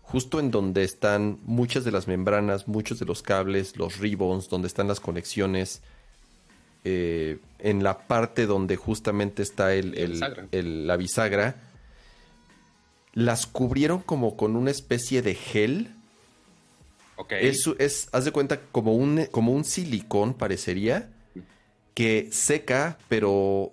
justo 0.02 0.38
en 0.38 0.52
donde 0.52 0.84
están 0.84 1.40
muchas 1.42 1.82
de 1.84 1.90
las 1.90 2.06
membranas, 2.06 2.68
muchos 2.68 3.00
de 3.00 3.06
los 3.06 3.22
cables, 3.22 3.76
los 3.76 3.98
ribbons, 3.98 4.48
donde 4.48 4.68
están 4.68 4.86
las 4.86 5.00
conexiones. 5.00 5.82
en 6.84 7.82
la 7.82 8.06
parte 8.06 8.46
donde 8.46 8.76
justamente 8.76 9.42
está 9.42 9.74
el, 9.74 10.86
la 10.86 10.96
bisagra, 10.96 11.67
las 13.18 13.48
cubrieron 13.48 14.00
como 14.00 14.36
con 14.36 14.54
una 14.54 14.70
especie 14.70 15.22
de 15.22 15.34
gel. 15.34 15.92
Ok. 17.16 17.32
Eso 17.32 17.74
es, 17.80 18.08
haz 18.12 18.24
de 18.24 18.30
cuenta, 18.30 18.60
como 18.70 18.94
un, 18.94 19.26
como 19.32 19.50
un 19.50 19.64
silicón 19.64 20.34
parecería, 20.34 21.10
que 21.94 22.28
seca, 22.30 22.96
pero... 23.08 23.72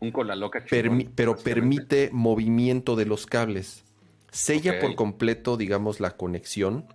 Un 0.00 0.10
cola 0.10 0.34
loca. 0.34 0.64
pero 1.14 1.36
permite 1.36 2.08
movimiento 2.12 2.96
de 2.96 3.04
los 3.04 3.26
cables. 3.26 3.84
Sella 4.30 4.80
por 4.80 4.94
completo, 4.94 5.58
digamos, 5.58 6.00
la 6.00 6.16
conexión. 6.16 6.86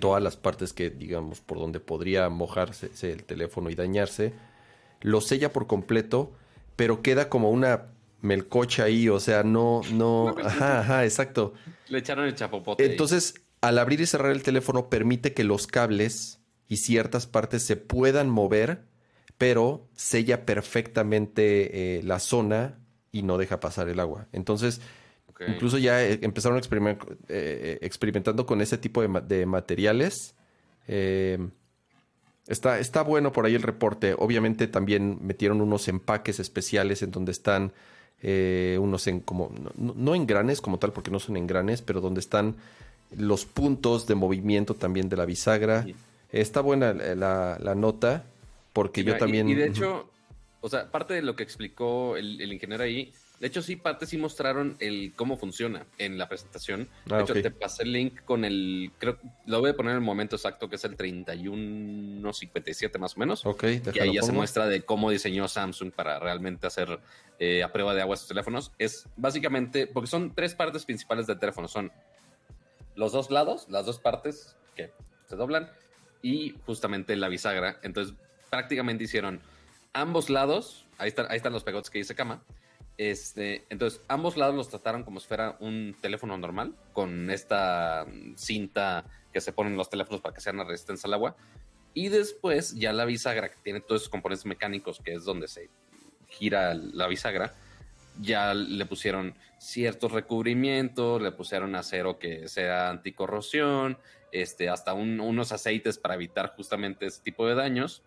Todas 0.00 0.22
las 0.22 0.36
partes 0.36 0.74
que, 0.74 0.90
digamos, 0.90 1.40
por 1.40 1.58
donde 1.58 1.80
podría 1.80 2.28
mojarse 2.28 2.90
el 3.10 3.24
teléfono 3.24 3.70
y 3.70 3.74
dañarse. 3.74 4.34
Lo 5.00 5.22
sella 5.22 5.50
por 5.50 5.66
completo, 5.66 6.30
pero 6.76 7.00
queda 7.00 7.30
como 7.30 7.50
una 7.50 7.86
melcocha 8.22 8.84
ahí, 8.84 9.08
o 9.08 9.20
sea, 9.20 9.42
no, 9.42 9.82
no, 9.92 10.36
ajá, 10.42 10.80
ajá, 10.80 11.04
exacto. 11.04 11.54
Le 11.88 11.98
echaron 11.98 12.26
el 12.26 12.34
chapopote. 12.34 12.84
Entonces, 12.84 13.34
al 13.60 13.78
abrir 13.78 14.00
y 14.00 14.06
cerrar 14.06 14.32
el 14.32 14.42
teléfono 14.42 14.88
permite 14.88 15.34
que 15.34 15.44
los 15.44 15.66
cables 15.66 16.40
y 16.68 16.76
ciertas 16.76 17.26
partes 17.26 17.62
se 17.62 17.76
puedan 17.76 18.30
mover, 18.30 18.84
pero 19.38 19.88
sella 19.94 20.46
perfectamente 20.46 21.98
eh, 21.98 22.02
la 22.02 22.20
zona 22.20 22.78
y 23.12 23.22
no 23.22 23.38
deja 23.38 23.60
pasar 23.60 23.88
el 23.88 24.00
agua. 24.00 24.28
Entonces, 24.32 24.80
incluso 25.48 25.78
ya 25.78 26.02
eh, 26.04 26.20
empezaron 26.22 26.60
eh, 27.28 27.78
experimentando 27.82 28.46
con 28.46 28.60
ese 28.60 28.78
tipo 28.78 29.02
de, 29.02 29.46
materiales. 29.46 30.36
está, 32.46 32.78
está 32.78 33.02
bueno 33.02 33.32
por 33.32 33.46
ahí 33.46 33.54
el 33.54 33.62
reporte. 33.62 34.14
Obviamente 34.16 34.68
también 34.68 35.18
metieron 35.22 35.60
unos 35.60 35.88
empaques 35.88 36.38
especiales 36.38 37.02
en 37.02 37.10
donde 37.10 37.32
están 37.32 37.72
unos 38.22 39.06
en 39.06 39.20
como, 39.20 39.52
no, 39.76 39.94
no 39.96 40.14
engranes 40.14 40.60
como 40.60 40.78
tal, 40.78 40.92
porque 40.92 41.10
no 41.10 41.20
son 41.20 41.36
engranes, 41.36 41.82
pero 41.82 42.00
donde 42.00 42.20
están 42.20 42.56
los 43.16 43.44
puntos 43.44 44.06
de 44.06 44.14
movimiento 44.14 44.74
también 44.74 45.08
de 45.08 45.16
la 45.16 45.24
bisagra. 45.24 45.86
Está 46.32 46.60
buena 46.60 46.92
la, 46.92 47.74
nota, 47.74 48.24
porque 48.72 49.02
yo 49.04 49.16
también... 49.16 49.48
Y, 49.48 49.54
de 49.54 49.66
hecho, 49.66 50.08
o 50.60 50.68
sea, 50.68 50.90
parte 50.90 51.14
de 51.14 51.22
lo 51.22 51.34
que 51.34 51.42
explicó 51.42 52.16
el, 52.16 52.40
ingeniero 52.52 52.84
ahí, 52.84 53.12
de 53.40 53.48
hecho 53.48 53.62
sí, 53.62 53.76
parte 53.76 54.06
sí 54.06 54.16
mostraron 54.16 54.76
el 54.78 55.12
cómo 55.16 55.36
funciona 55.36 55.86
en 55.98 56.18
la 56.18 56.28
presentación. 56.28 56.88
De 57.06 57.16
ah, 57.16 57.22
hecho, 57.22 57.34
te 57.34 57.50
pasé 57.50 57.82
el 57.84 57.92
link 57.92 58.20
con 58.24 58.44
el, 58.44 58.92
creo, 58.98 59.18
lo 59.46 59.60
voy 59.60 59.70
a 59.70 59.74
poner 59.74 59.92
en 59.92 59.96
el 59.96 60.04
momento 60.04 60.36
exacto, 60.36 60.68
que 60.68 60.76
es 60.76 60.84
el 60.84 60.94
3157 60.94 62.98
más 62.98 63.16
o 63.16 63.20
menos. 63.20 63.44
Ok, 63.44 63.64
Que 63.92 64.02
ahí 64.02 64.14
ya 64.14 64.22
se 64.22 64.32
muestra 64.32 64.68
de 64.68 64.82
cómo 64.82 65.10
diseñó 65.10 65.48
Samsung 65.48 65.90
para 65.90 66.20
realmente 66.20 66.68
hacer 66.68 67.00
eh, 67.40 67.62
a 67.62 67.72
prueba 67.72 67.94
de 67.94 68.02
agua 68.02 68.16
sus 68.16 68.28
teléfonos. 68.28 68.70
Es 68.78 69.08
básicamente, 69.16 69.86
porque 69.86 70.08
son 70.08 70.34
tres 70.34 70.54
partes 70.54 70.84
principales 70.84 71.26
del 71.26 71.38
teléfono, 71.38 71.68
son 71.68 71.90
los 72.94 73.12
dos 73.12 73.30
lados, 73.30 73.66
las 73.70 73.86
dos 73.86 73.98
partes 73.98 74.56
que 74.76 74.92
se 75.26 75.36
doblan 75.36 75.70
y 76.20 76.54
justamente 76.66 77.16
la 77.16 77.28
bisagra. 77.28 77.80
Entonces, 77.82 78.14
prácticamente 78.50 79.04
hicieron 79.04 79.40
ambos 79.94 80.28
lados. 80.28 80.86
Ahí 80.98 81.08
están, 81.08 81.26
ahí 81.30 81.38
están 81.38 81.54
los 81.54 81.64
pegotes 81.64 81.88
que 81.88 81.98
dice 81.98 82.14
cama. 82.14 82.44
Este, 82.98 83.64
entonces, 83.70 84.02
ambos 84.08 84.36
lados 84.36 84.54
los 84.54 84.68
trataron 84.68 85.02
como 85.02 85.18
si 85.18 85.26
fuera 85.26 85.56
un 85.60 85.96
teléfono 86.02 86.36
normal, 86.36 86.74
con 86.92 87.30
esta 87.30 88.04
cinta 88.36 89.06
que 89.32 89.40
se 89.40 89.54
ponen 89.54 89.78
los 89.78 89.88
teléfonos 89.88 90.20
para 90.20 90.34
que 90.34 90.42
sean 90.42 90.58
resistentes 90.58 91.06
al 91.06 91.14
agua. 91.14 91.36
Y 91.94 92.10
después, 92.10 92.74
ya 92.74 92.92
la 92.92 93.06
bisagra, 93.06 93.48
que 93.48 93.56
tiene 93.62 93.80
todos 93.80 94.02
esos 94.02 94.10
componentes 94.10 94.44
mecánicos, 94.44 95.00
que 95.02 95.14
es 95.14 95.24
donde 95.24 95.48
se 95.48 95.70
gira 96.30 96.74
la 96.74 97.06
bisagra, 97.06 97.54
ya 98.20 98.54
le 98.54 98.86
pusieron 98.86 99.34
ciertos 99.58 100.12
recubrimientos, 100.12 101.20
le 101.20 101.32
pusieron 101.32 101.74
acero 101.74 102.18
que 102.18 102.48
sea 102.48 102.90
anticorrosión, 102.90 103.98
este, 104.32 104.68
hasta 104.68 104.94
unos 104.94 105.52
aceites 105.52 105.98
para 105.98 106.14
evitar 106.14 106.54
justamente 106.56 107.06
ese 107.06 107.22
tipo 107.22 107.46
de 107.46 107.54
daños 107.54 108.02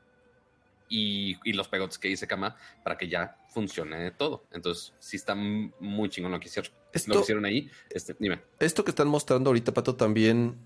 y, 0.89 1.53
los 1.53 1.67
pegotes 1.67 1.97
que 1.97 2.09
hice 2.09 2.27
cama 2.27 2.55
para 2.83 2.97
que 2.97 3.07
ya 3.07 3.37
funcione 3.49 4.11
todo. 4.11 4.45
Entonces, 4.51 4.93
sí 4.99 5.17
está 5.17 5.35
muy 5.35 6.09
chingón 6.09 6.31
lo 6.31 6.39
que 6.39 6.47
hicieron. 6.47 6.71
lo 7.07 7.15
que 7.15 7.21
hicieron 7.21 7.45
ahí. 7.45 7.69
Este, 7.89 8.15
dime. 8.19 8.41
Esto 8.59 8.83
que 8.83 8.91
están 8.91 9.07
mostrando 9.07 9.49
ahorita, 9.49 9.73
Pato, 9.73 9.95
también 9.95 10.57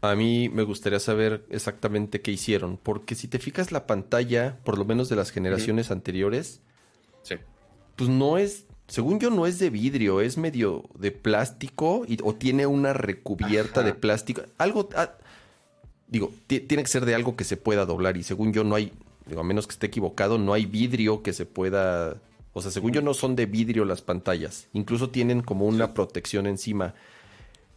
a 0.00 0.14
mí 0.14 0.48
me 0.48 0.62
gustaría 0.62 1.00
saber 1.00 1.44
exactamente 1.50 2.20
qué 2.20 2.30
hicieron, 2.30 2.76
porque 2.76 3.14
si 3.14 3.28
te 3.28 3.38
fijas 3.38 3.72
la 3.72 3.86
pantalla, 3.86 4.58
por 4.64 4.78
lo 4.78 4.84
menos 4.84 5.08
de 5.08 5.16
las 5.16 5.30
generaciones 5.30 5.90
anteriores, 5.90 6.60
sí. 7.24 7.34
pues 7.96 8.08
no 8.08 8.38
es 8.38 8.66
según 8.86 9.18
yo 9.18 9.30
no 9.30 9.46
es 9.46 9.58
de 9.58 9.70
vidrio, 9.70 10.20
es 10.20 10.36
medio 10.36 10.84
de 10.98 11.10
plástico 11.10 12.04
y, 12.06 12.18
o 12.22 12.34
tiene 12.34 12.66
una 12.66 12.92
recubierta 12.92 13.82
de 13.82 13.94
plástico. 13.94 14.42
Algo, 14.58 14.88
ah, 14.94 15.12
digo, 16.06 16.32
tiene 16.46 16.82
que 16.82 16.88
ser 16.88 17.06
de 17.06 17.14
algo 17.14 17.34
que 17.34 17.44
se 17.44 17.56
pueda 17.56 17.86
doblar 17.86 18.16
y 18.16 18.22
según 18.22 18.52
yo 18.52 18.62
no 18.62 18.74
hay, 18.74 18.92
digo, 19.26 19.40
a 19.40 19.44
menos 19.44 19.66
que 19.66 19.72
esté 19.72 19.86
equivocado, 19.86 20.38
no 20.38 20.52
hay 20.52 20.66
vidrio 20.66 21.22
que 21.22 21.32
se 21.32 21.46
pueda... 21.46 22.20
O 22.52 22.62
sea, 22.62 22.70
según 22.70 22.92
yo 22.92 23.02
no 23.02 23.14
son 23.14 23.34
de 23.34 23.46
vidrio 23.46 23.84
las 23.84 24.00
pantallas. 24.00 24.68
Incluso 24.74 25.10
tienen 25.10 25.42
como 25.42 25.66
una 25.66 25.92
protección 25.92 26.46
encima. 26.46 26.94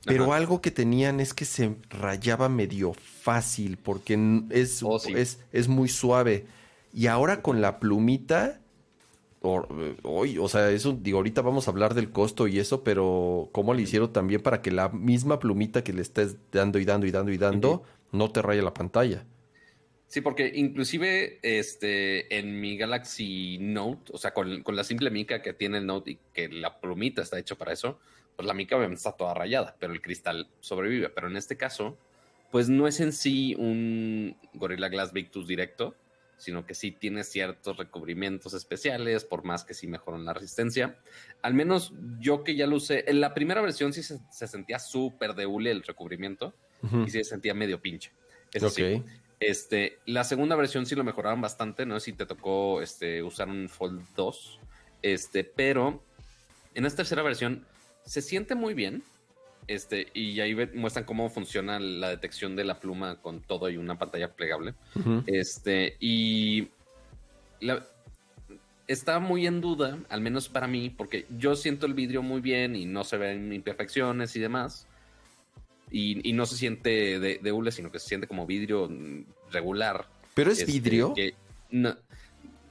Pero 0.05 0.33
algo 0.33 0.61
que 0.61 0.69
tenían 0.69 1.19
es 1.19 1.33
que 1.33 1.45
se 1.45 1.75
rayaba 1.89 2.47
medio 2.47 2.93
fácil 2.93 3.77
porque 3.77 4.43
es, 4.51 4.83
oh, 4.83 5.01
es, 5.15 5.39
es 5.51 5.67
muy 5.67 5.89
suave. 5.89 6.45
Y 6.93 7.07
ahora 7.07 7.41
con 7.41 7.59
la 7.59 7.79
plumita 7.79 8.59
hoy, 9.41 10.37
o 10.37 10.47
sea, 10.47 10.69
eso, 10.71 10.93
digo, 10.93 11.17
ahorita 11.17 11.41
vamos 11.41 11.67
a 11.67 11.71
hablar 11.71 11.93
del 11.93 12.11
costo 12.11 12.47
y 12.47 12.59
eso, 12.59 12.83
pero 12.83 13.49
¿cómo 13.51 13.73
le 13.73 13.83
hicieron 13.83 14.11
también 14.11 14.41
para 14.41 14.61
que 14.61 14.71
la 14.71 14.89
misma 14.89 15.39
plumita 15.39 15.83
que 15.83 15.93
le 15.93 16.01
estés 16.01 16.37
dando 16.51 16.79
y 16.79 16.85
dando 16.85 17.05
y 17.07 17.11
dando 17.11 17.31
y 17.31 17.37
dando 17.37 17.83
no 18.11 18.31
te 18.31 18.41
raya 18.41 18.61
la 18.61 18.73
pantalla? 18.73 19.25
Sí, 20.07 20.21
porque 20.21 20.53
inclusive 20.55 21.39
este, 21.41 22.37
en 22.37 22.61
mi 22.61 22.77
Galaxy 22.77 23.57
Note, 23.59 24.11
o 24.13 24.17
sea, 24.17 24.33
con, 24.33 24.63
la 24.65 24.83
simple 24.85 25.09
mica 25.11 25.41
que 25.41 25.53
tiene 25.53 25.79
el 25.79 25.85
Note 25.85 26.11
y 26.11 26.19
que 26.33 26.47
la 26.47 26.79
plumita 26.79 27.21
está 27.21 27.37
hecho 27.37 27.57
para 27.57 27.73
eso, 27.73 27.99
pues 28.37 28.47
la 28.47 28.53
mica 28.53 28.77
obviamente 28.77 28.99
está 28.99 29.11
toda 29.11 29.33
rayada, 29.33 29.75
pero 29.79 29.91
el 29.91 30.01
cristal 30.01 30.47
sobrevive. 30.61 31.09
Pero 31.09 31.27
en 31.27 31.35
este 31.35 31.57
caso, 31.57 31.97
pues 32.51 32.69
no 32.69 32.87
es 32.87 33.01
en 33.01 33.11
sí 33.11 33.53
un 33.57 34.37
Gorilla 34.53 34.87
Glass 34.87 35.11
Victus 35.11 35.45
directo, 35.45 35.95
sino 36.37 36.65
que 36.65 36.75
sí 36.75 36.91
tiene 36.91 37.23
ciertos 37.23 37.77
recubrimientos 37.77 38.53
especiales, 38.53 39.25
por 39.25 39.43
más 39.43 39.63
que 39.63 39.73
sí 39.73 39.87
mejoran 39.87 40.25
la 40.25 40.33
resistencia. 40.33 40.97
Al 41.41 41.53
menos 41.53 41.93
yo 42.19 42.43
que 42.43 42.55
ya 42.55 42.67
lo 42.67 42.77
usé, 42.77 43.09
en 43.09 43.19
la 43.21 43.33
primera 43.33 43.61
versión 43.61 43.93
sí 43.93 44.03
se, 44.03 44.47
sentía 44.47 44.79
súper 44.79 45.33
de 45.33 45.45
hule 45.45 45.71
el 45.71 45.83
recubrimiento 45.83 46.53
y 47.05 47.09
sí 47.09 47.23
se 47.23 47.23
sentía 47.23 47.53
medio 47.53 47.81
pinche. 47.81 48.11
Eso 48.53 48.69
sí. 48.69 49.03
Este, 49.39 49.99
la 50.05 50.23
segunda 50.23 50.55
versión 50.55 50.85
sí 50.85 50.95
lo 50.95 51.03
mejoraron 51.03 51.41
bastante, 51.41 51.85
no 51.85 51.99
sé 51.99 52.05
si 52.05 52.13
te 52.13 52.25
tocó 52.25 52.81
este, 52.81 53.21
usar 53.21 53.49
un 53.49 53.69
Fold 53.69 54.03
2, 54.15 54.59
este, 55.03 55.43
pero 55.43 56.03
en 56.73 56.85
esta 56.85 56.97
tercera 56.97 57.21
versión 57.21 57.65
se 58.03 58.21
siente 58.21 58.55
muy 58.55 58.73
bien, 58.73 59.03
este, 59.67 60.07
y 60.13 60.39
ahí 60.39 60.55
muestran 60.73 61.05
cómo 61.05 61.29
funciona 61.29 61.79
la 61.79 62.09
detección 62.09 62.55
de 62.55 62.63
la 62.63 62.79
pluma 62.79 63.17
con 63.21 63.41
todo 63.41 63.69
y 63.69 63.77
una 63.77 63.97
pantalla 63.97 64.33
plegable. 64.33 64.73
Este, 65.25 65.97
y 65.99 66.69
está 68.87 69.19
muy 69.19 69.45
en 69.45 69.61
duda, 69.61 69.99
al 70.09 70.21
menos 70.21 70.49
para 70.49 70.67
mí, 70.67 70.89
porque 70.89 71.25
yo 71.37 71.55
siento 71.55 71.85
el 71.85 71.93
vidrio 71.93 72.21
muy 72.21 72.41
bien 72.41 72.75
y 72.75 72.85
no 72.85 73.03
se 73.03 73.17
ven 73.17 73.51
imperfecciones 73.53 74.35
y 74.35 74.39
demás. 74.39 74.87
Y, 75.89 76.33
no 76.33 76.45
se 76.45 76.57
siente 76.57 77.19
de, 77.19 77.51
hule, 77.51 77.71
sino 77.71 77.91
que 77.91 77.99
se 77.99 78.07
siente 78.07 78.27
como 78.27 78.45
vidrio 78.45 78.89
regular. 79.51 80.07
¿Pero 80.33 80.51
es 80.51 80.59
este, 80.59 80.71
vidrio? 80.71 81.13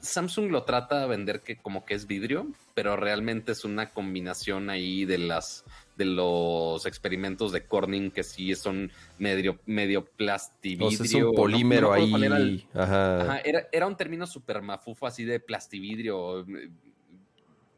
Samsung 0.00 0.50
lo 0.50 0.62
trata 0.64 1.00
de 1.00 1.08
vender 1.08 1.40
que 1.40 1.56
como 1.56 1.84
que 1.84 1.94
es 1.94 2.06
vidrio, 2.06 2.46
pero 2.74 2.96
realmente 2.96 3.52
es 3.52 3.64
una 3.64 3.90
combinación 3.90 4.70
ahí 4.70 5.04
de 5.04 5.18
las 5.18 5.64
de 5.96 6.04
los 6.04 6.84
experimentos 6.86 7.52
de 7.52 7.66
Corning 7.66 8.10
que 8.10 8.22
sí 8.22 8.54
son 8.54 8.92
medio, 9.18 9.58
medio 9.66 10.04
plastividrio. 10.04 10.86
O 10.86 11.04
es 11.04 11.14
un 11.14 11.34
polímero 11.34 11.92
ahí. 11.92 12.66
Ajá. 12.74 13.40
era, 13.40 13.86
un 13.86 13.96
término 13.96 14.26
súper 14.26 14.62
mafufo 14.62 15.06
así 15.06 15.24
de 15.24 15.40
plastividrio. 15.40 16.46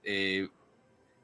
Eh, 0.02 0.48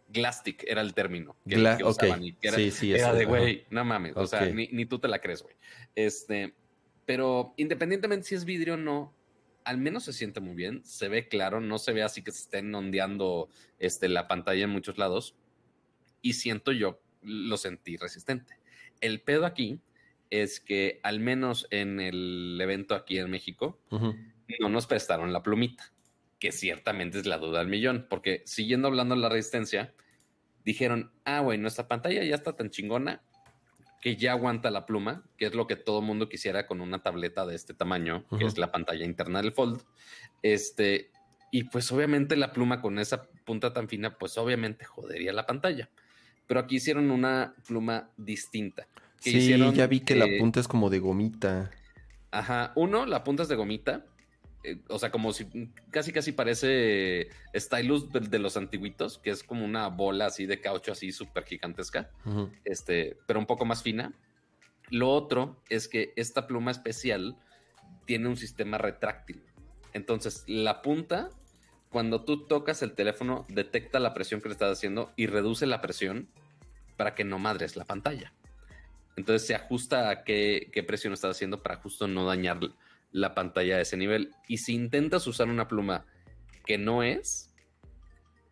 Glastic 0.08 0.64
era 0.66 0.80
el 0.80 0.94
término 0.94 1.36
que, 1.48 1.56
usaban. 1.82 2.22
era, 2.40 2.56
sí, 2.56 2.70
sí, 2.70 2.92
era 2.92 3.12
de, 3.12 3.24
güey, 3.24 3.64
no 3.70 3.84
mames, 3.84 4.12
o 4.16 4.26
sea, 4.26 4.46
ni, 4.46 4.68
ni, 4.68 4.86
tú 4.86 4.98
te 4.98 5.08
la 5.08 5.18
crees, 5.18 5.42
güey. 5.42 5.56
Este, 5.94 6.54
pero 7.04 7.54
independientemente 7.56 8.28
si 8.28 8.34
es 8.36 8.44
vidrio 8.44 8.74
o 8.74 8.76
no, 8.76 9.12
al 9.64 9.78
menos 9.78 10.04
se 10.04 10.12
siente 10.12 10.40
muy 10.40 10.54
bien, 10.54 10.84
se 10.84 11.08
ve 11.08 11.26
claro, 11.26 11.60
no 11.60 11.78
se 11.78 11.92
ve 11.92 12.02
así 12.02 12.22
que 12.22 12.30
se 12.30 12.42
estén 12.42 12.72
ondeando 12.74 13.48
este, 13.78 14.08
la 14.08 14.28
pantalla 14.28 14.64
en 14.64 14.70
muchos 14.70 14.98
lados 14.98 15.34
y 16.24 16.32
siento 16.32 16.72
yo, 16.72 17.00
lo 17.22 17.58
sentí 17.58 17.98
resistente. 17.98 18.58
El 19.02 19.20
pedo 19.20 19.44
aquí 19.44 19.80
es 20.30 20.58
que 20.58 21.00
al 21.02 21.20
menos 21.20 21.68
en 21.70 22.00
el 22.00 22.58
evento 22.60 22.94
aquí 22.94 23.18
en 23.18 23.30
México, 23.30 23.78
no 23.90 24.68
nos 24.70 24.86
prestaron 24.86 25.34
la 25.34 25.42
plumita, 25.42 25.92
que 26.40 26.50
ciertamente 26.50 27.18
es 27.18 27.26
la 27.26 27.36
duda 27.36 27.60
al 27.60 27.68
millón, 27.68 28.06
porque 28.08 28.42
siguiendo 28.46 28.88
hablando 28.88 29.14
de 29.14 29.20
la 29.20 29.28
resistencia, 29.28 29.92
dijeron, 30.64 31.12
ah, 31.26 31.42
bueno, 31.42 31.62
nuestra 31.62 31.88
pantalla 31.88 32.24
ya 32.24 32.34
está 32.34 32.56
tan 32.56 32.70
chingona 32.70 33.22
que 34.00 34.16
ya 34.16 34.32
aguanta 34.32 34.70
la 34.70 34.86
pluma, 34.86 35.26
que 35.36 35.44
es 35.44 35.54
lo 35.54 35.66
que 35.66 35.76
todo 35.76 36.00
mundo 36.00 36.30
quisiera 36.30 36.66
con 36.66 36.80
una 36.80 37.02
tableta 37.02 37.44
de 37.44 37.54
este 37.54 37.74
tamaño, 37.74 38.26
que 38.38 38.46
es 38.46 38.56
la 38.56 38.72
pantalla 38.72 39.04
interna 39.04 39.42
del 39.42 39.52
Fold. 39.52 39.82
Este, 40.42 41.10
y 41.50 41.64
pues 41.64 41.92
obviamente 41.92 42.34
la 42.36 42.50
pluma 42.50 42.80
con 42.80 42.98
esa 42.98 43.28
punta 43.44 43.74
tan 43.74 43.88
fina, 43.88 44.16
pues 44.16 44.38
obviamente 44.38 44.86
jodería 44.86 45.34
la 45.34 45.44
pantalla. 45.44 45.90
Pero 46.46 46.60
aquí 46.60 46.76
hicieron 46.76 47.10
una 47.10 47.54
pluma 47.66 48.10
distinta. 48.16 48.86
sí, 49.18 49.56
ya 49.74 49.86
vi 49.86 50.00
que 50.00 50.14
la 50.14 50.26
punta 50.38 50.60
es 50.60 50.68
como 50.68 50.90
de 50.90 50.98
gomita. 50.98 51.70
Ajá, 52.30 52.72
uno, 52.74 53.06
la 53.06 53.22
punta 53.22 53.44
es 53.44 53.48
de 53.48 53.54
gomita, 53.54 54.04
eh, 54.64 54.80
o 54.88 54.98
sea, 54.98 55.10
como 55.10 55.32
si 55.32 55.46
casi 55.90 56.10
casi 56.10 56.32
parece 56.32 57.28
stylus 57.54 58.10
de, 58.10 58.38
los 58.38 58.56
antiguitos, 58.56 59.18
que 59.18 59.30
es 59.30 59.44
como 59.44 59.64
una 59.64 59.88
bola 59.88 60.26
así 60.26 60.46
de 60.46 60.60
caucho 60.60 60.92
así 60.92 61.12
súper 61.12 61.44
gigantesca, 61.44 62.10
este, 62.64 63.18
pero 63.26 63.38
un 63.38 63.46
poco 63.46 63.66
más 63.66 63.82
fina. 63.82 64.14
Lo 64.90 65.10
otro 65.10 65.62
es 65.68 65.86
que 65.86 66.12
esta 66.16 66.46
pluma 66.46 66.70
especial 66.70 67.36
tiene 68.06 68.28
un 68.28 68.36
sistema 68.36 68.78
retráctil. 68.78 69.42
Entonces, 69.92 70.44
la 70.46 70.82
punta, 70.82 71.30
cuando 71.94 72.24
tú 72.24 72.44
tocas 72.48 72.82
el 72.82 72.90
teléfono, 72.90 73.46
detecta 73.48 74.00
la 74.00 74.14
presión 74.14 74.40
que 74.40 74.48
le 74.48 74.54
estás 74.54 74.76
haciendo 74.76 75.12
y 75.14 75.28
reduce 75.28 75.64
la 75.64 75.80
presión 75.80 76.26
para 76.96 77.14
que 77.14 77.22
no 77.22 77.38
madres 77.38 77.76
la 77.76 77.84
pantalla. 77.84 78.32
Entonces 79.14 79.46
se 79.46 79.54
ajusta 79.54 80.10
a 80.10 80.24
qué, 80.24 80.84
presión 80.88 81.12
estás 81.12 81.36
haciendo 81.36 81.62
para 81.62 81.76
justo 81.76 82.08
no 82.08 82.26
dañar 82.26 82.58
la 83.12 83.32
pantalla 83.36 83.76
a 83.76 83.80
ese 83.80 83.96
nivel. 83.96 84.34
Y 84.48 84.58
si 84.58 84.74
intentas 84.74 85.24
usar 85.28 85.46
una 85.46 85.68
pluma 85.68 86.04
que 86.66 86.78
no 86.78 87.04
es, 87.04 87.54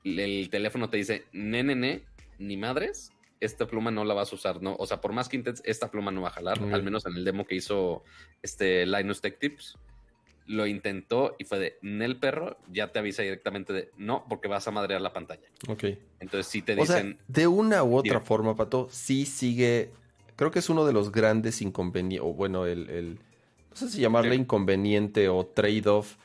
el 0.05 0.49
teléfono 0.49 0.89
te 0.89 0.99
dice, 0.99 1.25
nene, 1.33 2.05
ni 2.39 2.57
madres, 2.57 3.11
esta 3.41 3.67
pluma 3.67 3.91
no 3.91 4.05
la 4.05 4.15
vas 4.15 4.31
a 4.31 4.37
usar, 4.37 4.63
¿no? 4.63 4.77
O 4.79 4.87
sea, 4.87 5.01
por 5.01 5.13
más 5.13 5.29
que 5.29 5.37
intentes, 5.37 5.65
esta 5.67 5.91
pluma 5.91 6.13
no 6.13 6.23
va 6.23 6.29
a 6.29 6.31
jalar, 6.31 6.61
al 6.73 6.85
menos 6.85 7.07
en 7.07 7.17
el 7.17 7.25
demo 7.25 7.45
que 7.45 7.57
hizo 7.57 8.05
este 8.41 8.87
Linus 8.87 9.21
Tech 9.21 9.41
Tips. 9.41 9.77
Lo 10.47 10.67
intentó 10.67 11.37
y 11.39 11.45
fue 11.45 11.59
de, 11.59 11.79
Nel 11.83 12.19
perro, 12.19 12.59
ya 12.73 12.89
te 12.89 12.99
avisa 12.99 13.23
directamente 13.23 13.73
de, 13.73 13.91
no, 13.97 14.25
porque 14.29 14.49
vas 14.49 14.67
a 14.67 14.71
madrear 14.71 15.01
la 15.01 15.13
pantalla. 15.13 15.47
Ok. 15.69 15.85
Entonces 16.21 16.47
sí 16.47 16.63
te 16.63 16.75
dicen... 16.75 17.19
de 17.29 17.47
una 17.47 17.85
u 17.85 17.97
otra 17.97 18.21
forma, 18.21 18.57
Pato, 18.57 18.89
sí 18.91 19.25
sigue, 19.25 19.91
creo 20.37 20.51
que 20.51 20.59
es 20.59 20.69
uno 20.69 20.85
de 20.85 20.93
los 20.93 21.13
grandes 21.13 21.63
inconvenientes, 21.63 22.27
o 22.29 22.35
bueno, 22.35 22.67
el, 22.67 23.19
no 23.71 23.77
sé 23.77 23.89
si 23.89 24.01
llamarle 24.01 24.35
inconveniente 24.35 25.29
o 25.29 25.47
trade-off 25.47 26.17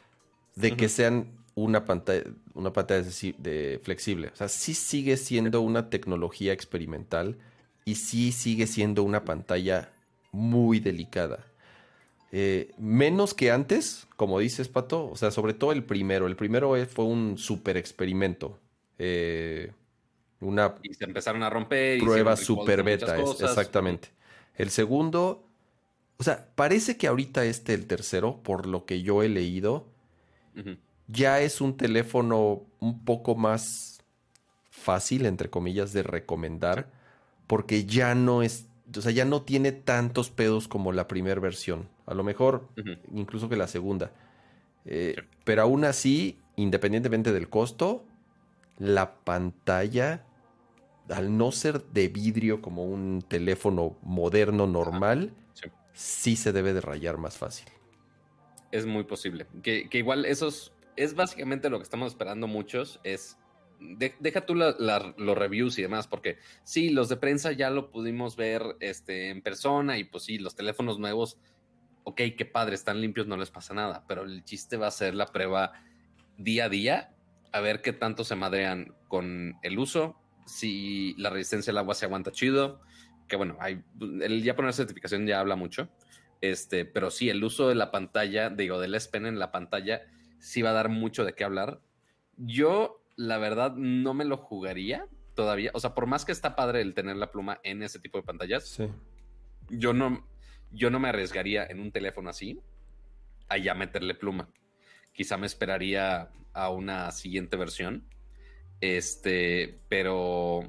de 0.56 0.76
que 0.76 0.90
sean 0.90 1.38
una 1.58 1.86
pantalla, 1.86 2.24
una 2.54 2.72
pantalla 2.74 3.08
de, 3.38 3.80
flexible. 3.84 4.28
O 4.28 4.36
sea, 4.36 4.48
sí 4.48 4.74
sigue 4.74 5.18
siendo 5.18 5.62
una 5.62 5.90
tecnología 5.90 6.54
experimental 6.54 7.38
y 7.84 7.96
sí 7.96 8.32
sigue 8.32 8.68
siendo 8.68 9.04
una 9.04 9.26
pantalla 9.26 9.92
muy 10.32 10.80
delicada. 10.80 11.46
Eh, 12.32 12.74
menos 12.78 13.34
que 13.34 13.52
antes, 13.52 14.08
como 14.16 14.40
dices, 14.40 14.68
Pato. 14.68 15.10
O 15.10 15.16
sea, 15.16 15.32
sobre 15.32 15.54
todo 15.54 15.72
el 15.72 15.84
primero. 15.84 16.28
El 16.28 16.36
primero 16.36 16.76
fue 16.88 17.06
un 17.06 17.38
super 17.38 17.78
experimento. 17.78 18.60
Eh, 19.00 19.72
una 20.40 20.76
y 20.84 20.94
se 20.94 21.06
empezaron 21.06 21.44
a 21.44 21.50
romper. 21.50 22.00
Prueba 22.00 22.36
super 22.36 22.84
beta, 22.84 23.18
exactamente. 23.18 24.10
El 24.56 24.70
segundo, 24.70 25.44
o 26.18 26.24
sea, 26.24 26.48
parece 26.56 26.98
que 26.98 27.08
ahorita 27.08 27.46
este, 27.46 27.74
el 27.74 27.88
tercero, 27.88 28.42
por 28.44 28.66
lo 28.66 28.86
que 28.86 29.02
yo 29.02 29.24
he 29.24 29.30
leído, 29.30 29.86
ya 31.08 31.42
es 31.42 31.62
un 31.62 31.78
teléfono 31.78 32.64
un 32.80 33.06
poco 33.06 33.36
más 33.36 34.04
fácil, 34.72 35.26
entre 35.26 35.50
comillas, 35.50 35.94
de 35.94 36.04
recomendar, 36.04 36.92
porque 37.46 37.86
ya 37.86 38.16
no 38.16 38.42
es, 38.42 38.66
o 38.96 39.02
sea, 39.02 39.12
ya 39.12 39.26
no 39.26 39.44
tiene 39.44 39.72
tantos 39.72 40.30
pedos 40.32 40.68
como 40.68 40.92
la 40.92 41.08
primera 41.08 41.40
versión. 41.40 41.88
A 42.08 42.14
lo 42.14 42.24
mejor, 42.24 42.68
incluso 43.14 43.50
que 43.50 43.56
la 43.56 43.68
segunda. 43.68 44.12
Eh, 44.86 45.16
pero 45.44 45.62
aún 45.62 45.86
así, 45.86 46.40
independientemente 46.56 47.34
del 47.34 47.50
costo, 47.50 48.06
la 48.80 49.16
pantalla, 49.16 50.26
al 51.10 51.38
no 51.38 51.52
ser 51.52 51.84
de 51.84 52.08
vidrio 52.08 52.62
como 52.62 52.86
un 52.86 53.24
teléfono 53.28 53.98
moderno 54.02 54.66
normal, 54.66 55.34
sí. 55.94 56.36
se 56.36 56.52
debe 56.54 56.74
de 56.74 56.82
rayar 56.82 57.18
más 57.18 57.38
fácil. 57.38 57.68
Es 58.72 58.86
muy 58.86 59.04
posible. 59.04 59.46
Que, 59.62 59.90
que 59.90 60.00
igual 60.00 60.26
esos 60.26 60.74
es 60.96 61.14
básicamente 61.14 61.70
lo 61.70 61.78
que 61.78 61.84
estamos 61.84 62.14
esperando 62.14 62.48
muchos, 62.48 63.00
es 63.04 63.38
deja 64.20 64.46
tú 64.46 64.56
los 64.56 65.38
reviews 65.38 65.78
y 65.78 65.82
demás, 65.82 66.08
porque 66.08 66.38
sí, 66.64 66.90
los 66.90 67.10
de 67.10 67.18
prensa 67.18 67.52
ya 67.52 67.70
lo 67.70 67.92
pudimos 67.92 68.36
ver 68.36 68.76
este, 68.80 69.30
en 69.30 69.42
persona 69.42 69.98
y 69.98 70.04
pues 70.04 70.24
sí, 70.24 70.38
los 70.38 70.56
teléfonos 70.56 71.00
nuevos, 71.00 71.38
ok, 72.08 72.22
qué 72.38 72.46
padre, 72.46 72.74
están 72.74 73.02
limpios, 73.02 73.28
no 73.28 73.36
les 73.36 73.52
pasa 73.52 73.74
nada, 73.74 74.06
pero 74.08 74.24
el 74.24 74.46
chiste 74.46 74.78
va 74.78 74.88
a 74.88 74.92
ser 74.92 75.14
la 75.14 75.26
prueba 75.26 75.74
día 76.38 76.66
a 76.66 76.70
día, 76.70 77.14
a 77.52 77.60
ver 77.60 77.82
qué 77.82 77.92
tanto 77.92 78.24
se 78.24 78.34
madrean 78.38 78.96
con 79.10 79.58
el 79.62 79.78
uso, 79.78 80.16
si 80.46 81.16
la 81.18 81.30
resistencia 81.30 81.72
al 81.72 81.80
agua 81.80 81.96
se 81.96 82.06
aguanta 82.06 82.32
chido, 82.32 82.80
que 83.28 83.36
bueno, 83.36 83.58
hay, 83.60 83.84
el 84.22 84.42
ya 84.42 84.56
poner 84.56 84.72
certificación 84.72 85.28
ya 85.28 85.42
habla 85.42 85.58
mucho, 85.58 85.90
este, 86.40 86.86
pero 86.86 87.12
sí, 87.12 87.30
el 87.30 87.44
uso 87.44 87.68
de 87.68 87.76
la 87.76 87.92
pantalla, 87.92 88.50
digo, 88.52 88.80
del 88.80 88.96
S 88.96 89.10
Pen 89.10 89.26
en 89.26 89.38
la 89.38 89.52
pantalla, 89.52 90.04
sí 90.40 90.62
va 90.62 90.70
a 90.70 90.74
dar 90.74 90.88
mucho 90.88 91.26
de 91.26 91.34
qué 91.34 91.44
hablar. 91.44 91.82
Yo, 92.38 93.04
la 93.18 93.38
verdad, 93.38 93.74
no 93.76 94.14
me 94.14 94.24
lo 94.24 94.38
jugaría 94.38 95.08
todavía. 95.34 95.72
O 95.74 95.82
sea, 95.82 95.94
por 95.94 96.06
más 96.06 96.24
que 96.24 96.32
está 96.32 96.56
padre 96.56 96.82
el 96.82 96.94
tener 96.94 97.18
la 97.18 97.32
pluma 97.32 97.60
en 97.64 97.84
ese 97.84 98.00
tipo 98.00 98.18
de 98.18 98.24
pantallas, 98.24 98.80
yo, 99.70 99.94
no, 99.94 100.26
yo 100.72 100.90
no 100.90 101.00
me 101.00 101.10
arriesgaría 101.10 101.66
en 101.66 101.80
un 101.80 101.92
teléfono 101.92 102.30
así 102.30 102.60
a 103.50 103.58
ya 103.58 103.74
meterle 103.74 104.16
pluma. 104.16 104.50
Quizá 105.14 105.38
me 105.38 105.48
esperaría 105.48 106.30
a 106.54 106.70
una 106.70 107.12
siguiente 107.12 107.58
versión. 107.58 108.04
Este, 108.82 109.80
pero 109.90 110.62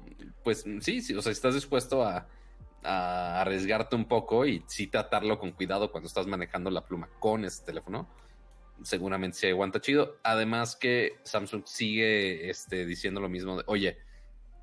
pues 0.43 0.65
sí, 0.81 1.03
sí, 1.03 1.15
o 1.15 1.21
sea, 1.21 1.33
estás 1.33 1.55
dispuesto 1.55 2.03
a, 2.05 2.27
arriesgarte 2.83 3.97
un 3.97 4.07
poco 4.07 4.47
y 4.47 4.63
sí 4.67 4.87
tratarlo 4.87 5.39
con 5.39 5.51
cuidado 5.51 5.91
cuando 5.91 6.07
estás 6.07 6.27
manejando 6.27 6.71
la 6.71 6.87
pluma 6.87 7.11
con 7.19 7.45
ese 7.45 7.65
teléfono, 7.65 8.09
seguramente 8.83 9.37
se 9.37 9.51
aguanta 9.51 9.81
chido. 9.81 10.17
Además 10.23 10.77
que 10.77 11.19
Samsung 11.25 11.67
sigue 11.67 12.49
este, 12.49 12.87
diciendo 12.87 13.21
lo 13.21 13.29
mismo 13.29 13.59
de, 13.59 13.65
oye, 13.67 13.99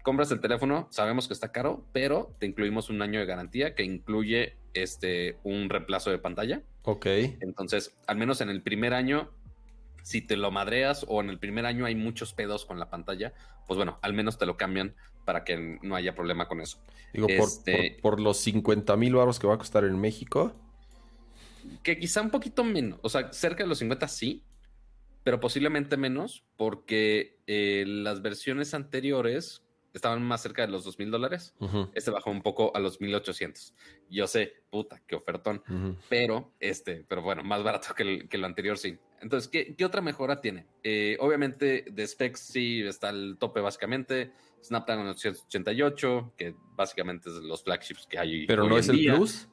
compras 0.05 0.31
el 0.31 0.39
teléfono, 0.39 0.87
sabemos 0.91 1.27
que 1.27 1.33
está 1.33 1.51
caro, 1.51 1.83
pero 1.91 2.35
te 2.39 2.45
incluimos 2.45 2.89
un 2.91 3.01
año 3.01 3.19
de 3.19 3.25
garantía 3.25 3.73
que 3.73 3.83
incluye 3.83 4.55
este, 4.75 5.39
un 5.43 5.67
reemplazo 5.67 6.11
de 6.11 6.19
pantalla. 6.19 6.61
Ok. 6.83 7.07
Entonces, 7.41 7.97
al 8.05 8.15
menos 8.17 8.39
en 8.39 8.49
el 8.49 8.61
primer 8.61 8.93
año, 8.93 9.31
si 10.03 10.21
te 10.21 10.37
lo 10.37 10.51
madreas 10.51 11.05
o 11.09 11.21
en 11.21 11.31
el 11.31 11.39
primer 11.39 11.65
año 11.65 11.85
hay 11.85 11.95
muchos 11.95 12.33
pedos 12.33 12.65
con 12.65 12.79
la 12.79 12.91
pantalla, 12.91 13.33
pues 13.65 13.77
bueno, 13.77 13.97
al 14.03 14.13
menos 14.13 14.37
te 14.37 14.45
lo 14.45 14.57
cambian 14.57 14.93
para 15.25 15.43
que 15.43 15.79
no 15.81 15.95
haya 15.95 16.13
problema 16.13 16.47
con 16.47 16.61
eso. 16.61 16.77
Digo, 17.11 17.25
por, 17.25 17.47
este 17.47 17.97
por, 18.03 18.19
los 18.19 18.37
50 18.37 18.95
mil 18.97 19.15
baros 19.15 19.39
que 19.39 19.47
va 19.47 19.55
a 19.55 19.57
costar 19.57 19.85
en 19.85 19.99
México, 19.99 20.53
que 21.81 21.97
quizá 21.97 22.21
un 22.21 22.29
poquito 22.29 22.63
menos, 22.63 22.99
o 23.01 23.09
sea, 23.09 23.33
cerca 23.33 23.63
de 23.63 23.69
los 23.69 23.79
50 23.79 24.07
sí, 24.07 24.43
pero 25.23 25.39
posiblemente 25.39 25.97
menos 25.97 26.43
porque 26.57 27.39
eh, 27.47 27.85
las 27.87 28.21
versiones 28.21 28.75
anteriores 28.75 29.64
estaban 29.95 30.21
más 30.21 30.41
cerca 30.41 30.62
de 30.62 30.67
los 30.67 30.84
dos 30.84 30.99
mil 30.99 31.10
dólares. 31.10 31.55
Este 31.93 32.12
bajó 32.12 32.29
un 32.29 32.41
poco 32.41 32.75
a 32.75 32.79
los 32.79 32.99
1800. 32.99 33.73
Yo 34.10 34.27
sé, 34.27 34.53
puta, 34.69 35.01
qué 35.08 35.15
ofertón, 35.15 35.63
pero 36.10 36.51
este, 36.60 37.05
pero 37.08 37.21
bueno, 37.21 37.43
más 37.43 37.63
barato 37.63 37.93
que, 37.95 38.03
el, 38.03 38.29
que 38.29 38.38
lo 38.38 38.45
anterior, 38.45 38.77
sí. 38.77 38.97
Entonces, 39.21 39.49
¿qué, 39.49 39.75
qué 39.75 39.86
otra 39.86 40.01
mejora 40.01 40.41
tiene? 40.41 40.67
Eh, 40.84 41.17
obviamente, 41.19 41.86
de 41.89 42.08
specs 42.08 42.39
sí 42.39 42.81
está 42.81 43.10
el 43.10 43.38
tope 43.39 43.62
básicamente. 43.62 44.34
Snapdragon 44.63 45.08
888, 45.08 46.34
que 46.36 46.55
básicamente 46.75 47.29
es 47.29 47.36
los 47.36 47.63
flagships 47.63 48.08
que 48.08 48.19
hay. 48.19 48.47
Pero 48.47 48.67
no 48.67 48.77
es 48.77 48.89
el 48.89 48.99
Plus. 48.99 49.47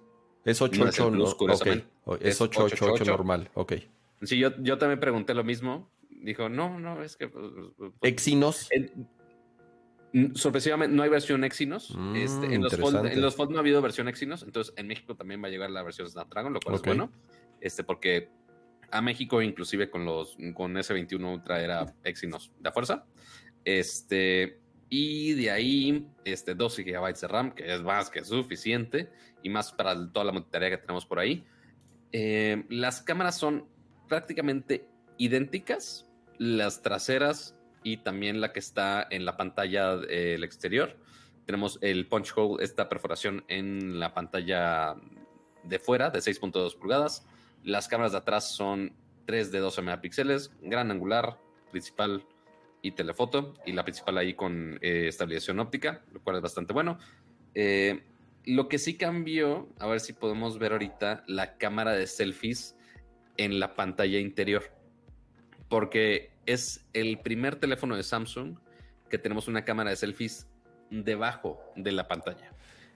Es 0.44 0.60
888 0.60 2.18
Es 2.20 2.40
888 2.40 3.04
normal, 3.04 3.50
ok. 3.54 3.74
Sí, 4.22 4.38
yo, 4.38 4.50
yo 4.58 4.78
también 4.78 4.98
pregunté 4.98 5.34
lo 5.34 5.44
mismo. 5.44 5.88
Dijo, 6.10 6.48
no, 6.48 6.78
no, 6.78 7.02
es 7.02 7.16
que... 7.16 7.28
Pues, 7.28 7.44
pues, 7.76 7.92
Exynos. 8.02 8.68
Sorpresivamente 10.34 10.94
no 10.94 11.02
hay 11.02 11.10
versión 11.10 11.44
Exynos. 11.44 11.94
Mm, 11.96 12.16
este, 12.16 12.54
en, 12.54 12.62
los 12.62 12.76
Fold, 13.34 13.50
no 13.50 13.56
ha 13.56 13.60
habido 13.60 13.80
versión 13.80 14.08
Exynos, 14.08 14.42
entonces 14.42 14.74
en 14.76 14.86
México 14.86 15.14
también 15.14 15.42
va 15.42 15.48
a 15.48 15.50
llegar 15.50 15.70
la 15.70 15.82
versión 15.82 16.08
Snapdragon, 16.08 16.52
lo 16.52 16.60
cual 16.60 16.76
es 16.76 16.82
bueno. 16.82 17.10
Este, 17.60 17.84
porque 17.84 18.30
a 18.90 19.00
México, 19.00 19.40
inclusive 19.40 19.90
con 19.90 20.04
los 20.04 20.36
con 20.54 20.74
S21 20.74 21.32
Ultra 21.32 21.62
era 21.62 21.94
Exynos 22.04 22.52
de 22.60 22.72
fuerza. 22.72 23.06
Este, 23.64 24.58
y 24.88 25.32
de 25.34 25.50
ahí, 25.50 26.06
este, 26.24 26.54
12 26.54 26.82
GB 26.82 27.18
de 27.18 27.28
RAM, 27.28 27.52
que 27.52 27.74
es 27.74 27.82
más 27.82 28.10
que 28.10 28.24
suficiente, 28.24 29.10
y 29.42 29.48
más 29.48 29.72
para 29.72 29.94
toda 30.12 30.26
la 30.26 30.32
multitarea 30.32 30.70
que 30.70 30.78
tenemos 30.78 31.06
por 31.06 31.18
ahí. 31.18 31.44
Eh, 32.12 32.64
las 32.68 33.00
cámaras 33.00 33.38
son 33.38 33.66
prácticamente 34.08 34.86
idénticas, 35.16 36.06
las 36.36 36.82
traseras 36.82 37.56
y 37.82 37.98
también 37.98 38.40
la 38.40 38.52
que 38.52 38.58
está 38.58 39.06
en 39.10 39.24
la 39.24 39.36
pantalla 39.36 39.96
del 39.96 40.44
exterior. 40.44 40.96
Tenemos 41.46 41.78
el 41.80 42.06
punch 42.06 42.32
hole, 42.36 42.62
esta 42.64 42.88
perforación 42.88 43.44
en 43.48 43.98
la 43.98 44.14
pantalla 44.14 44.94
de 45.64 45.78
fuera 45.78 46.10
de 46.10 46.20
6.2 46.20 46.76
pulgadas. 46.76 47.26
Las 47.64 47.88
cámaras 47.88 48.12
de 48.12 48.18
atrás 48.18 48.54
son 48.54 48.94
3 49.26 49.52
de 49.52 49.58
12 49.58 49.82
megapíxeles, 49.82 50.52
gran 50.62 50.90
angular, 50.90 51.38
principal, 51.70 52.24
y 52.82 52.90
telefoto, 52.90 53.54
y 53.64 53.72
la 53.72 53.84
principal 53.84 54.18
ahí 54.18 54.34
con 54.34 54.78
eh, 54.82 55.06
estabilización 55.06 55.60
óptica, 55.60 56.02
lo 56.12 56.20
cual 56.20 56.36
es 56.36 56.42
bastante 56.42 56.72
bueno. 56.72 56.98
Eh, 57.54 58.02
lo 58.44 58.68
que 58.68 58.78
sí 58.78 58.96
cambió, 58.96 59.68
a 59.78 59.86
ver 59.86 60.00
si 60.00 60.12
podemos 60.12 60.58
ver 60.58 60.72
ahorita 60.72 61.22
la 61.28 61.56
cámara 61.56 61.92
de 61.92 62.08
selfies 62.08 62.76
en 63.36 63.60
la 63.60 63.74
pantalla 63.76 64.18
interior, 64.18 64.64
porque 65.68 66.31
es 66.46 66.84
el 66.92 67.18
primer 67.20 67.56
teléfono 67.56 67.96
de 67.96 68.02
Samsung 68.02 68.56
que 69.08 69.18
tenemos 69.18 69.48
una 69.48 69.64
cámara 69.64 69.90
de 69.90 69.96
selfies 69.96 70.46
debajo 70.90 71.60
de 71.76 71.92
la 71.92 72.08
pantalla. 72.08 72.52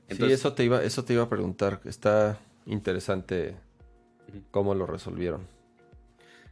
Entonces, 0.08 0.38
sí, 0.38 0.46
eso 0.46 0.54
te 0.54 0.64
iba, 0.64 0.82
eso 0.82 1.04
te 1.04 1.14
iba 1.14 1.24
a 1.24 1.28
preguntar. 1.28 1.80
Está 1.84 2.38
interesante 2.64 3.56
cómo 4.50 4.74
lo 4.74 4.86
resolvieron. 4.86 5.46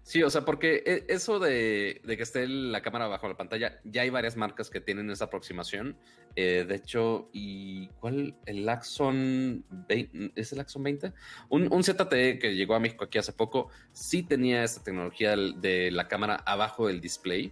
Sí, 0.04 0.22
o 0.22 0.28
sea, 0.28 0.44
porque 0.44 0.82
e, 0.84 1.06
eso 1.08 1.38
de, 1.38 2.02
que 2.06 2.22
esté 2.22 2.46
la 2.46 2.82
cámara 2.82 3.08
bajo 3.08 3.26
la 3.26 3.38
pantalla, 3.38 3.80
ya 3.84 4.02
hay 4.02 4.10
varias 4.10 4.36
marcas 4.36 4.68
que 4.68 4.82
tienen 4.82 5.10
esa 5.10 5.24
aproximación. 5.24 5.96
Eh, 6.36 6.66
de 6.68 6.74
hecho, 6.74 7.30
¿y 7.32 7.88
cuál? 8.00 8.36
El 8.44 8.68
Axon 8.68 9.64
20, 9.70 10.32
¿es 10.36 10.52
el 10.52 10.60
Axon 10.60 10.82
20? 10.82 11.14
Un, 11.48 11.72
un, 11.72 11.82
ZTE 11.82 12.38
que 12.38 12.54
llegó 12.54 12.74
a 12.74 12.80
México 12.80 13.04
aquí 13.04 13.16
hace 13.16 13.32
poco, 13.32 13.70
sí 13.92 14.22
tenía 14.22 14.62
esta 14.62 14.84
tecnología 14.84 15.36
de 15.36 15.90
la 15.90 16.06
cámara 16.06 16.36
abajo 16.44 16.86
del 16.86 17.00
display, 17.00 17.50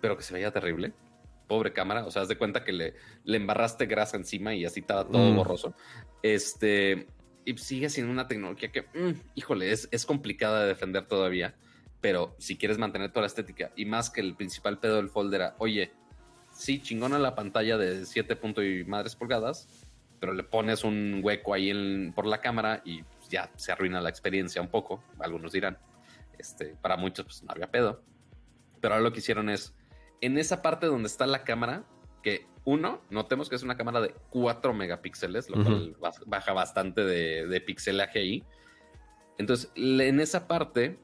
pero 0.00 0.16
que 0.16 0.24
se 0.24 0.34
veía 0.34 0.50
terrible. 0.50 0.92
Pobre 1.46 1.72
cámara, 1.72 2.04
o 2.04 2.10
sea, 2.10 2.22
haz 2.22 2.28
de 2.28 2.36
cuenta 2.36 2.64
que 2.64 2.72
le, 2.72 2.94
le 3.22 3.36
embarraste 3.36 3.86
grasa 3.86 4.16
encima 4.16 4.56
y 4.56 4.64
así 4.64 4.80
estaba 4.80 5.06
todo 5.06 5.30
mm. 5.30 5.36
borroso. 5.36 5.74
Este, 6.20 7.06
y 7.44 7.56
sigue 7.56 7.88
siendo 7.90 8.12
una 8.12 8.26
tecnología 8.26 8.70
que, 8.70 8.82
mm, 8.82 9.20
híjole, 9.34 9.72
es, 9.72 9.88
es 9.90 10.06
complicada 10.06 10.62
de 10.62 10.68
defender 10.68 11.06
todavía. 11.06 11.54
Pero 12.00 12.34
si 12.38 12.56
quieres 12.56 12.78
mantener 12.78 13.10
toda 13.10 13.22
la 13.22 13.26
estética 13.26 13.72
y 13.76 13.84
más 13.84 14.10
que 14.10 14.20
el 14.20 14.34
principal 14.34 14.78
pedo 14.78 14.96
del 14.96 15.10
folder 15.10 15.40
era, 15.40 15.54
oye, 15.58 15.92
sí, 16.52 16.80
chingona 16.80 17.18
la 17.18 17.34
pantalla 17.34 17.76
de 17.76 18.06
7 18.06 18.36
puntos 18.36 18.64
y 18.64 18.84
madres 18.84 19.16
pulgadas, 19.16 19.68
pero 20.18 20.32
le 20.32 20.42
pones 20.42 20.84
un 20.84 21.20
hueco 21.22 21.54
ahí 21.54 22.10
por 22.14 22.26
la 22.26 22.40
cámara 22.40 22.82
y 22.84 23.02
ya 23.28 23.50
se 23.56 23.72
arruina 23.72 24.00
la 24.00 24.10
experiencia 24.10 24.60
un 24.60 24.68
poco, 24.68 25.02
algunos 25.18 25.52
dirán. 25.52 25.78
Este, 26.38 26.74
para 26.80 26.96
muchos 26.96 27.26
pues 27.26 27.42
no 27.42 27.52
había 27.52 27.70
pedo. 27.70 28.02
Pero 28.80 28.94
ahora 28.94 29.04
lo 29.04 29.12
que 29.12 29.18
hicieron 29.18 29.50
es, 29.50 29.74
en 30.20 30.38
esa 30.38 30.62
parte 30.62 30.86
donde 30.86 31.06
está 31.06 31.26
la 31.26 31.44
cámara, 31.44 31.84
que 32.22 32.46
uno, 32.64 33.00
notemos 33.10 33.48
que 33.48 33.56
es 33.56 33.62
una 33.62 33.76
cámara 33.76 34.00
de 34.00 34.14
4 34.30 34.74
megapíxeles, 34.74 35.48
lo 35.50 35.62
cual 35.64 35.96
baja 36.26 36.52
bastante 36.52 37.02
de, 37.02 37.46
de 37.46 37.60
pixelaje 37.60 38.18
ahí. 38.18 38.44
Entonces, 39.38 39.70
en 39.74 40.20
esa 40.20 40.46
parte, 40.46 40.98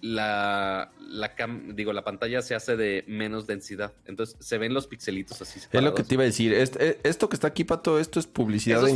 la, 0.00 0.92
la 1.00 1.32
digo, 1.74 1.92
la 1.92 2.04
pantalla 2.04 2.42
se 2.42 2.54
hace 2.54 2.76
de 2.76 3.04
menos 3.06 3.46
densidad. 3.46 3.92
Entonces, 4.06 4.36
se 4.38 4.58
ven 4.58 4.72
los 4.72 4.86
pixelitos 4.86 5.42
así. 5.42 5.60
Es 5.70 5.82
lo 5.82 5.94
que 5.94 6.04
te 6.04 6.14
iba 6.14 6.22
a 6.22 6.26
decir. 6.26 6.54
Eh, 6.54 7.00
esto 7.02 7.28
que 7.28 7.36
está 7.36 7.48
aquí, 7.48 7.64
Pato, 7.64 7.98
esto 7.98 8.20
es 8.20 8.26
publicidad, 8.26 8.86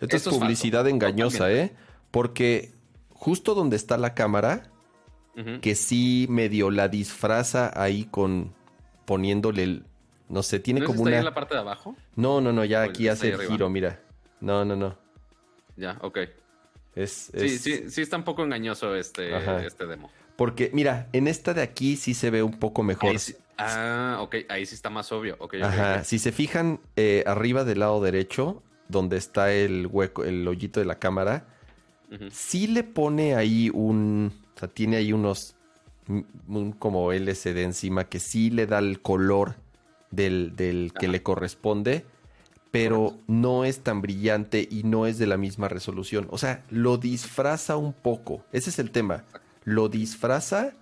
esto, 0.00 0.16
es 0.16 0.28
publicidad 0.28 0.88
engañosa, 0.88 1.52
¿eh? 1.52 1.74
Porque 2.10 2.72
justo 3.10 3.54
donde 3.54 3.76
está 3.76 3.98
la 3.98 4.14
cámara, 4.14 4.70
que 5.60 5.74
sí 5.74 6.26
medio 6.30 6.70
la 6.70 6.88
disfraza 6.88 7.72
ahí 7.74 8.04
con 8.04 8.54
poniéndole 9.04 9.64
el, 9.64 9.84
no 10.28 10.42
sé, 10.42 10.58
tiene 10.58 10.82
como 10.82 10.98
está 10.98 11.08
una. 11.08 11.18
en 11.18 11.24
la 11.24 11.34
parte 11.34 11.54
de 11.54 11.60
abajo? 11.60 11.96
No, 12.16 12.40
no, 12.40 12.52
no, 12.52 12.64
ya 12.64 12.82
aquí 12.82 13.08
hace 13.08 13.30
el 13.30 13.40
giro, 13.40 13.68
mira. 13.68 14.00
No, 14.40 14.64
no, 14.64 14.76
no. 14.76 14.96
Ya, 15.76 15.98
ok. 16.00 16.18
Es, 16.94 17.30
Sí, 17.36 17.58
sí, 17.58 17.90
sí 17.90 18.02
está 18.02 18.16
un 18.16 18.24
poco 18.24 18.44
engañoso 18.44 18.94
este, 18.94 19.34
este 19.66 19.86
demo. 19.86 20.10
Porque, 20.36 20.70
mira, 20.72 21.08
en 21.12 21.28
esta 21.28 21.54
de 21.54 21.62
aquí 21.62 21.96
sí 21.96 22.14
se 22.14 22.30
ve 22.30 22.42
un 22.42 22.58
poco 22.58 22.82
mejor. 22.82 23.16
ah, 23.58 24.18
ok, 24.20 24.36
ahí 24.48 24.66
sí 24.66 24.74
está 24.74 24.90
más 24.90 25.12
obvio. 25.12 25.38
Ajá, 25.62 26.04
si 26.04 26.18
se 26.18 26.32
fijan 26.32 26.80
eh, 26.96 27.22
arriba 27.26 27.64
del 27.64 27.80
lado 27.80 28.00
derecho, 28.00 28.62
donde 28.88 29.16
está 29.16 29.52
el 29.52 29.86
hueco, 29.86 30.24
el 30.24 30.46
hoyito 30.46 30.80
de 30.80 30.86
la 30.86 30.98
cámara, 30.98 31.46
sí 32.30 32.66
le 32.66 32.84
pone 32.84 33.34
ahí 33.34 33.70
un, 33.72 34.32
o 34.54 34.58
sea, 34.58 34.68
tiene 34.68 34.96
ahí 34.96 35.12
unos, 35.12 35.56
un, 36.06 36.72
como 36.72 37.12
LCD 37.12 37.58
encima 37.58 38.04
que 38.04 38.20
sí 38.20 38.50
le 38.50 38.66
da 38.66 38.78
el 38.78 39.00
color 39.00 39.56
del, 40.14 40.92
que 40.98 41.08
le 41.08 41.22
corresponde, 41.22 42.04
pero 42.70 43.18
no 43.28 43.64
es 43.64 43.80
tan 43.80 44.02
brillante 44.02 44.66
y 44.68 44.82
no 44.82 45.06
es 45.06 45.18
de 45.18 45.26
la 45.26 45.36
misma 45.36 45.68
resolución. 45.68 46.26
O 46.30 46.38
sea, 46.38 46.64
lo 46.70 46.96
disfraza 46.96 47.76
un 47.76 47.92
poco. 47.92 48.44
Ese 48.52 48.70
es 48.70 48.78
el 48.78 48.90
tema. 48.90 49.24
Lo 49.64 49.88
disfraza, 49.88 50.72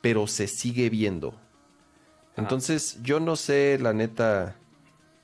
pero 0.00 0.26
se 0.26 0.46
sigue 0.46 0.88
viendo. 0.88 1.34
Entonces, 2.36 2.98
yo 3.02 3.20
no 3.20 3.36
sé, 3.36 3.78
la 3.80 3.92
neta, 3.92 4.56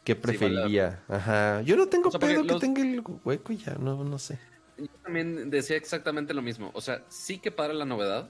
qué 0.05 0.17
preferiría. 0.17 1.03
Ajá. 1.09 1.63
Yo 1.63 1.77
no 1.77 1.87
tengo 1.87 2.11
pedo 2.11 2.45
que 2.45 2.55
tenga 2.59 2.83
el 2.83 3.03
hueco 3.25 3.53
y 3.53 3.59
ya, 3.59 3.75
no, 3.75 4.05
no 4.05 4.19
sé. 4.19 4.39
Yo 4.77 4.87
también 5.03 5.51
decía 5.51 5.77
exactamente 5.77 6.35
lo 6.35 6.43
mismo. 6.43 6.71
O 6.75 6.81
sea, 6.81 7.05
sí 7.09 7.39
que 7.39 7.51
para 7.51 7.73
la 7.75 7.85
novedad. 7.85 8.29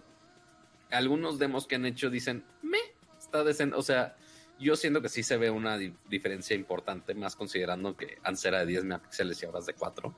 Algunos 0.91 1.39
demos 1.39 1.67
que 1.67 1.75
han 1.75 1.85
hecho 1.85 2.09
dicen, 2.09 2.45
me, 2.63 2.79
está 3.19 3.45
decente. 3.45 3.77
O 3.77 3.83
sea, 3.83 4.17
yo 4.59 4.77
siento 4.77 5.01
que 5.01 5.09
sí 5.09 5.23
se 5.23 5.37
ve 5.37 5.51
una 5.51 5.79
diferencia 6.09 6.57
importante, 6.57 7.15
más 7.15 7.37
considerando 7.37 7.97
que 7.97 8.19
antes 8.23 8.45
era 8.45 8.61
de 8.61 8.67
10 8.67 8.85
megapíxeles 8.85 9.43
y 9.43 9.47
ahora 9.47 9.61
es 9.61 9.67
de 9.67 9.75
4. 9.75 10.15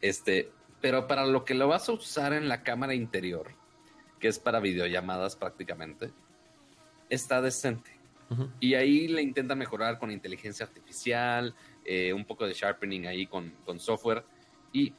Este, 0.00 0.50
pero 0.80 1.06
para 1.06 1.24
lo 1.26 1.44
que 1.44 1.54
lo 1.54 1.68
vas 1.68 1.88
a 1.88 1.92
usar 1.92 2.32
en 2.32 2.48
la 2.48 2.62
cámara 2.62 2.94
interior, 2.94 3.52
que 4.18 4.28
es 4.28 4.38
para 4.38 4.60
videollamadas 4.60 5.36
prácticamente, 5.36 6.12
está 7.08 7.40
decente. 7.40 7.92
Y 8.58 8.74
ahí 8.74 9.06
le 9.06 9.22
intenta 9.22 9.54
mejorar 9.54 9.98
con 9.98 10.10
inteligencia 10.10 10.66
artificial, 10.66 11.54
eh, 11.84 12.12
un 12.12 12.24
poco 12.24 12.46
de 12.46 12.52
sharpening 12.52 13.06
ahí 13.06 13.26
con, 13.26 13.50
con 13.64 13.78
software. 13.78 14.24
Y, 14.72 14.92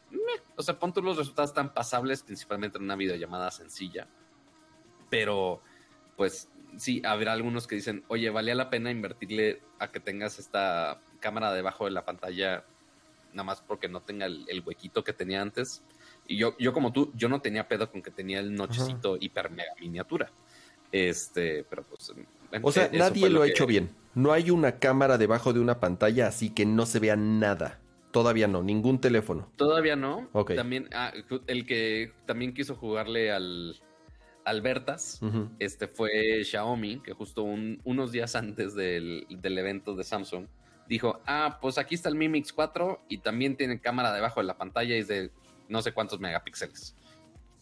o 0.56 0.64
sea, 0.64 0.80
pon 0.80 0.94
los 1.04 1.18
resultados 1.18 1.54
tan 1.54 1.74
pasables, 1.74 2.24
principalmente 2.24 2.78
en 2.78 2.86
una 2.86 2.96
videollamada 2.96 3.52
sencilla. 3.52 4.08
Pero, 5.10 5.62
pues, 6.16 6.50
sí, 6.78 7.02
habrá 7.06 7.34
algunos 7.34 7.68
que 7.68 7.76
dicen, 7.76 8.04
oye, 8.08 8.30
valía 8.30 8.56
la 8.56 8.70
pena 8.70 8.92
invertirle 8.92 9.62
a 9.80 9.92
que 9.92 10.00
tengas 10.00 10.40
esta 10.40 11.02
cámara 11.20 11.54
debajo 11.54 11.86
de 11.86 11.92
la 11.92 12.06
pantalla, 12.06 12.64
nada 13.32 13.44
más 13.44 13.62
porque 13.62 13.88
no 13.88 14.02
tenga 14.02 14.26
el, 14.26 14.64
huequito 14.66 15.04
que 15.04 15.14
tenía 15.14 15.42
antes. 15.42 15.84
Y 16.28 16.38
yo, 16.38 16.56
yo 16.58 16.74
como 16.74 16.92
tú, 16.92 17.12
yo 17.16 17.30
no 17.30 17.42
tenía 17.42 17.68
pedo 17.68 17.92
con 17.92 18.02
que 18.02 18.12
tenía 18.12 18.40
el 18.40 18.54
nochecito 18.56 19.18
hiper 19.20 19.50
mega 19.52 19.74
miniatura. 19.80 20.32
Este, 20.92 21.66
pero 21.70 21.84
pues... 21.84 22.14
O 22.62 22.72
sea, 22.72 22.90
nadie 22.94 23.30
lo, 23.30 23.42
ha 23.42 23.48
hecho 23.48 23.68
bien. 23.68 23.94
No 24.14 24.32
hay 24.32 24.50
una 24.50 24.80
cámara 24.80 25.18
debajo 25.18 25.52
de 25.52 25.60
una 25.60 25.80
pantalla 25.80 26.28
así 26.28 26.50
que 26.50 26.66
no 26.66 26.86
se 26.86 27.00
vea 27.00 27.16
nada. 27.16 27.80
Todavía 28.12 28.48
no, 28.48 28.64
ningún 28.64 29.02
teléfono. 29.02 29.52
Todavía 29.58 29.98
no. 29.98 30.30
También, 30.56 30.88
ah, 30.94 31.12
el 31.48 31.66
que 31.66 32.14
también 32.26 32.54
quiso 32.54 32.76
jugarle 32.76 33.34
al, 33.34 33.76
Albertas, 34.46 35.20
este 35.60 35.88
fue 35.88 36.44
Xiaomi, 36.44 37.02
que 37.02 37.14
justo 37.14 37.44
unos 37.44 38.12
días 38.12 38.36
antes 38.36 38.76
del, 38.76 39.26
evento 39.30 39.96
de 39.96 40.04
Samsung, 40.04 40.48
dijo, 40.88 41.22
ah, 41.26 41.58
pues 41.62 41.78
aquí 41.78 41.96
está 41.96 42.10
el 42.10 42.16
Mi 42.16 42.30
Mix 42.30 42.54
4 42.54 43.06
y 43.10 43.18
también 43.18 43.58
tiene 43.58 43.82
cámara 43.82 44.14
debajo 44.14 44.40
de 44.40 44.46
la 44.46 44.58
pantalla 44.58 44.96
y 44.96 45.00
es 45.00 45.08
de 45.08 45.32
no 45.68 45.82
sé 45.82 45.94
cuántos 45.94 46.20
megapíxeles. 46.20 46.96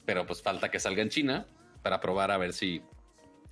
Pero 0.06 0.26
pues 0.26 0.42
falta 0.42 0.70
que 0.70 0.80
salga 0.80 1.02
en 1.02 1.10
China 1.10 1.48
para 1.82 2.02
probar 2.02 2.32
a 2.32 2.38
ver 2.38 2.52
si 2.52 2.82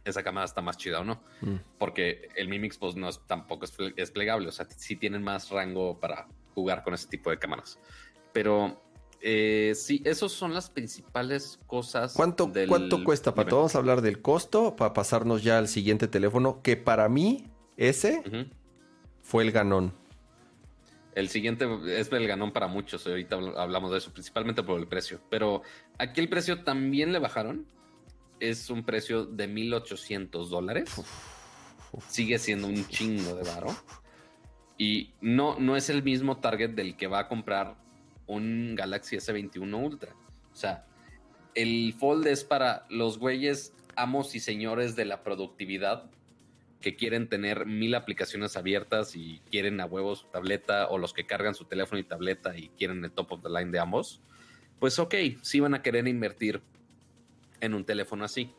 esa 0.03 0.23
cámara 0.23 0.45
está 0.45 0.61
más 0.61 0.77
chida 0.77 0.99
o 0.99 1.03
no. 1.03 1.23
Mm. 1.41 1.55
Porque 1.77 2.29
el 2.35 2.49
Mi 2.49 2.59
Mix 2.59 2.77
pues 2.77 2.95
no 2.95 3.07
es, 3.07 3.21
tampoco 3.27 3.65
es, 3.65 4.11
plegable, 4.11 4.47
o 4.49 4.51
sea, 4.51 4.67
sí 4.69 4.95
tienen 4.95 5.23
más 5.23 5.49
rango 5.49 5.99
para 5.99 6.27
jugar 6.53 6.83
con 6.83 6.93
ese 6.93 7.07
tipo 7.07 7.29
de 7.29 7.39
cámaras. 7.39 7.79
Pero 8.33 8.81
eh, 9.21 9.73
sí, 9.75 10.01
esas 10.03 10.31
son 10.31 10.53
las 10.53 10.69
principales 10.69 11.59
cosas. 11.67 12.13
¿Cuánto, 12.13 12.51
¿cuánto 12.67 13.03
cuesta, 13.03 13.35
Pato? 13.35 13.57
Vamos 13.57 13.75
a 13.75 13.77
hablar 13.77 14.01
del 14.01 14.21
costo 14.21 14.75
para 14.75 14.93
pasarnos 14.93 15.43
ya 15.43 15.59
al 15.59 15.67
siguiente 15.67 16.07
teléfono, 16.07 16.61
que 16.63 16.75
para 16.75 17.07
mí 17.07 17.51
ese 17.77 18.23
fue 19.21 19.43
el 19.43 19.51
ganón. 19.51 19.93
El 21.13 21.29
siguiente 21.29 21.67
es 21.87 22.11
el 22.11 22.27
ganón 22.27 22.51
para 22.51 22.67
muchos, 22.67 23.05
ahorita 23.05 23.35
hablamos 23.57 23.91
de 23.91 23.97
eso, 23.99 24.11
principalmente 24.11 24.63
por 24.63 24.79
el 24.79 24.87
precio. 24.87 25.19
Pero 25.29 25.61
aquí 25.99 26.21
el 26.21 26.29
precio 26.29 26.63
también 26.63 27.11
le 27.11 27.19
bajaron. 27.19 27.67
Es 28.39 28.71
un 28.71 28.83
precio 28.83 29.25
de 29.25 29.47
1.800 29.47 30.47
dólares. 30.47 30.89
Sigue 32.07 32.39
siendo 32.39 32.67
un 32.67 32.87
chingo 32.87 33.35
de 33.35 33.43
varo. 33.43 33.75
Y 34.79 35.13
no, 35.21 35.59
no 35.59 35.75
es 35.75 35.91
el 35.91 36.01
mismo 36.01 36.37
target 36.37 36.71
del 36.71 36.95
que 36.95 37.05
va 37.05 37.19
a 37.19 37.27
comprar 37.27 37.75
un 38.35 38.75
Galaxy 38.75 39.17
S21 39.17 39.73
Ultra. 39.73 40.15
O 40.51 40.55
sea, 40.55 40.85
el 41.53 41.93
Fold 41.97 42.27
es 42.27 42.43
para 42.43 42.85
los 42.89 43.17
güeyes 43.17 43.73
amos 43.95 44.35
y 44.35 44.39
señores 44.39 44.95
de 44.95 45.05
la 45.05 45.23
productividad 45.23 46.09
que 46.79 46.95
quieren 46.95 47.27
tener 47.27 47.65
mil 47.65 47.93
aplicaciones 47.93 48.57
abiertas 48.57 49.15
y 49.15 49.41
quieren 49.49 49.79
a 49.79 49.85
huevos 49.85 50.19
su 50.19 50.27
tableta 50.27 50.87
o 50.87 50.97
los 50.97 51.13
que 51.13 51.25
cargan 51.25 51.53
su 51.53 51.65
teléfono 51.65 51.99
y 51.99 52.03
tableta 52.03 52.57
y 52.57 52.69
quieren 52.69 53.03
el 53.03 53.11
top 53.11 53.33
of 53.33 53.43
the 53.43 53.49
line 53.49 53.71
de 53.71 53.79
ambos, 53.79 54.21
pues 54.79 54.97
ok, 54.97 55.13
sí 55.41 55.59
van 55.59 55.75
a 55.75 55.83
querer 55.83 56.07
invertir 56.07 56.61
en 57.59 57.75
un 57.75 57.85
teléfono 57.85 58.25
así. 58.25 58.51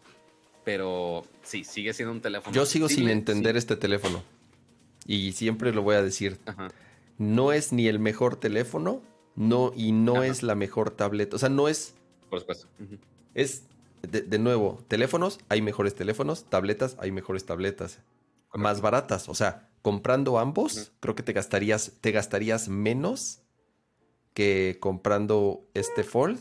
Pero 0.65 1.27
sí, 1.43 1.65
sigue 1.65 1.93
siendo 1.93 2.13
un 2.13 2.21
teléfono. 2.21 2.55
Yo 2.55 2.65
sigo 2.65 2.89
sin 2.89 3.09
entender 3.09 3.57
este 3.57 3.75
teléfono. 3.75 4.23
Y 5.05 5.33
siempre 5.33 5.73
lo 5.73 5.83
voy 5.83 5.97
a 5.97 6.03
decir. 6.03 6.39
No 7.19 7.53
es 7.53 7.73
ni 7.73 7.89
el 7.89 7.99
mejor 7.99 8.37
teléfono, 8.37 9.03
no, 9.35 9.73
y 9.75 9.93
no 9.93 10.23
es 10.23 10.43
la 10.43 10.55
mejor 10.55 10.91
tableta. 10.91 11.37
O 11.37 11.39
sea, 11.39 11.49
no 11.49 11.69
es. 11.69 11.95
Por 12.29 12.41
supuesto. 12.41 12.69
Es, 13.35 13.65
de, 14.03 14.39
nuevo, 14.39 14.83
teléfonos, 14.89 15.39
hay 15.49 15.63
mejores 15.63 15.95
teléfonos, 15.95 16.45
tabletas, 16.45 16.97
hay 16.99 17.13
mejores 17.13 17.47
tabletas. 17.47 18.01
Más 18.55 18.81
baratas. 18.81 19.29
O 19.29 19.35
sea, 19.35 19.71
comprando 19.81 20.39
ambos, 20.39 20.93
creo 21.01 21.15
que 21.15 21.23
te 21.23 21.33
gastarías, 21.33 21.93
te 22.01 22.13
gastarías 22.13 22.69
menos 22.69 23.41
que 24.35 24.79
comprando 24.81 25.69
este 25.75 26.05
Fold. 26.05 26.41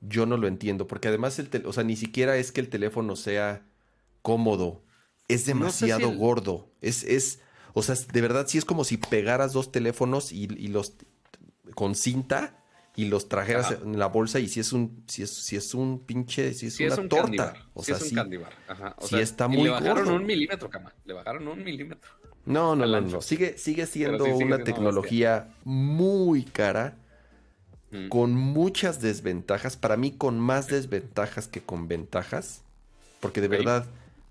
Yo 0.00 0.24
no 0.24 0.38
lo 0.38 0.48
entiendo, 0.48 0.86
porque 0.86 1.08
además, 1.08 1.38
el 1.38 1.50
o 1.66 1.72
sea, 1.72 1.84
ni 1.84 1.96
siquiera 1.96 2.36
es 2.36 2.52
que 2.52 2.60
el 2.60 2.70
teléfono 2.70 3.16
sea 3.16 3.66
cómodo. 4.22 4.82
Es 5.28 5.44
demasiado 5.44 6.10
gordo. 6.12 6.70
Es, 6.80 7.04
es, 7.04 7.40
o 7.74 7.82
sea, 7.82 7.94
de 7.94 8.20
verdad 8.20 8.46
sí 8.48 8.58
es 8.58 8.64
como 8.64 8.84
si 8.84 8.96
pegaras 8.96 9.52
dos 9.52 9.70
teléfonos 9.70 10.32
y, 10.32 10.46
los 10.68 10.94
con 11.74 11.94
cinta 11.94 12.56
y 12.96 13.06
los 13.06 13.28
trajeras 13.28 13.76
en 13.82 13.98
la 13.98 14.06
bolsa 14.06 14.40
y 14.40 14.48
si 14.48 14.60
es 14.60 14.72
un 14.72 15.04
si 15.06 15.22
es 15.22 15.30
si 15.30 15.56
es 15.56 15.74
un 15.74 16.00
pinche 16.00 16.52
si 16.54 16.66
es 16.66 16.80
una 16.80 17.08
torta 17.08 17.54
o 17.72 17.82
sea 17.82 17.96
es 17.96 18.02
un 18.02 18.08
sí, 18.08 18.38
Ajá. 18.68 18.94
O 18.98 19.06
sea, 19.06 19.20
está 19.20 19.48
muy 19.48 19.64
le 19.64 19.70
bajaron 19.70 20.08
un 20.08 20.26
milímetro 20.26 20.68
cama 20.68 20.92
le 21.04 21.14
bajaron 21.14 21.46
un 21.46 21.62
milímetro 21.62 22.10
no 22.44 22.74
no 22.74 22.86
no, 22.86 23.00
no 23.00 23.20
sigue 23.20 23.56
sigue 23.58 23.86
siendo 23.86 24.24
una 24.24 24.64
tecnología 24.64 25.48
muy 25.64 26.42
cara 26.44 26.96
mm. 27.92 28.08
con 28.08 28.32
muchas 28.34 29.00
desventajas 29.00 29.76
para 29.76 29.96
mí 29.96 30.12
con 30.12 30.38
más 30.40 30.66
desventajas 30.66 31.46
que 31.46 31.60
con 31.60 31.86
ventajas 31.86 32.62
porque 33.20 33.40
de 33.40 33.48
verdad 33.48 33.86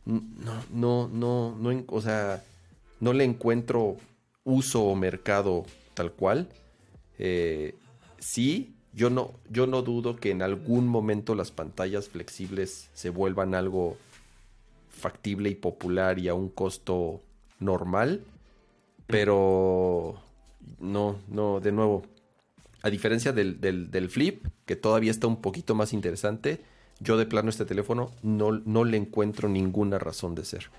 no 0.06 0.64
no 0.72 1.08
no 1.08 1.56
no 1.58 1.84
o 1.88 2.02
sea 2.02 2.44
no 3.00 3.14
le 3.14 3.24
encuentro 3.24 3.98
uso 4.44 4.84
o 4.84 4.96
mercado 4.96 5.66
tal 5.94 6.12
cual. 6.12 6.50
Eh, 7.20 7.76
sí, 8.18 8.74
yo 8.94 9.10
no, 9.10 9.34
yo 9.50 9.68
no 9.68 9.82
dudo 9.82 10.16
que 10.16 10.32
en 10.32 10.42
algún 10.42 10.88
momento 10.88 11.36
las 11.36 11.52
pantallas 11.52 12.10
flexibles 12.10 12.90
se 12.94 13.10
vuelvan 13.12 13.54
algo 13.54 13.98
factible 14.90 15.50
y 15.50 15.56
popular 15.56 16.18
y 16.20 16.28
a 16.28 16.34
un 16.34 16.50
costo 16.50 17.22
normal. 17.60 18.24
Pero 19.08 20.22
no, 20.80 21.20
no, 21.28 21.60
de 21.60 21.72
nuevo, 21.72 22.04
a 22.82 22.90
diferencia 22.90 23.32
del, 23.32 23.60
del, 23.60 24.10
flip, 24.10 24.46
que 24.66 24.76
todavía 24.76 25.12
está 25.12 25.28
un 25.28 25.42
poquito 25.42 25.76
más 25.76 25.94
interesante, 25.94 26.62
yo 27.00 27.18
de 27.18 27.26
plano 27.26 27.50
este 27.50 27.66
teléfono 27.66 28.12
no, 28.22 28.52
no 28.52 28.84
le 28.84 28.98
encuentro 28.98 29.50
ninguna 29.50 30.00
razón 30.00 30.36
de 30.36 30.46
ser. 30.46 30.70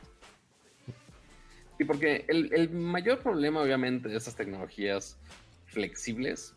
Sí, 1.78 1.84
porque 1.84 2.26
el, 2.28 2.70
mayor 2.70 3.20
problema, 3.20 3.62
obviamente, 3.62 4.08
de 4.08 4.16
estas 4.16 4.36
tecnologías 4.36 5.16
flexibles, 5.70 6.54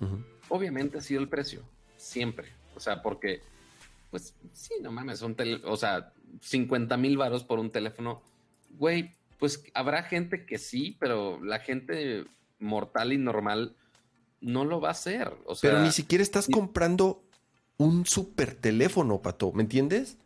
obviamente 0.50 0.98
ha 0.98 1.02
sido 1.02 1.22
el 1.22 1.30
precio. 1.30 1.64
Siempre. 1.98 2.52
O 2.76 2.80
sea, 2.80 3.02
porque, 3.02 3.42
pues, 4.12 4.34
sí, 4.52 4.74
no 4.82 4.92
mames, 4.92 5.24
o 5.24 5.78
sea, 5.78 6.14
50 6.42 6.98
mil 6.98 7.18
varos 7.18 7.44
por 7.44 7.60
un 7.60 7.72
teléfono. 7.72 8.22
Güey, 8.78 9.12
pues 9.40 9.64
habrá 9.74 10.04
gente 10.04 10.46
que 10.46 10.58
sí, 10.58 10.98
pero 11.00 11.44
la 11.44 11.60
gente 11.60 12.26
mortal 12.60 13.14
y 13.14 13.18
normal 13.18 13.76
no 14.42 14.66
lo 14.66 14.82
va 14.82 14.90
a 14.90 14.92
hacer. 14.92 15.32
O 15.46 15.56
sea, 15.56 15.72
pero 15.72 15.84
ni 15.84 15.92
siquiera 15.92 16.22
estás 16.22 16.48
comprando 16.48 17.24
un 17.78 18.06
super 18.06 18.56
teléfono, 18.56 19.22
Pato, 19.22 19.52
¿me 19.52 19.64
entiendes? 19.64 20.18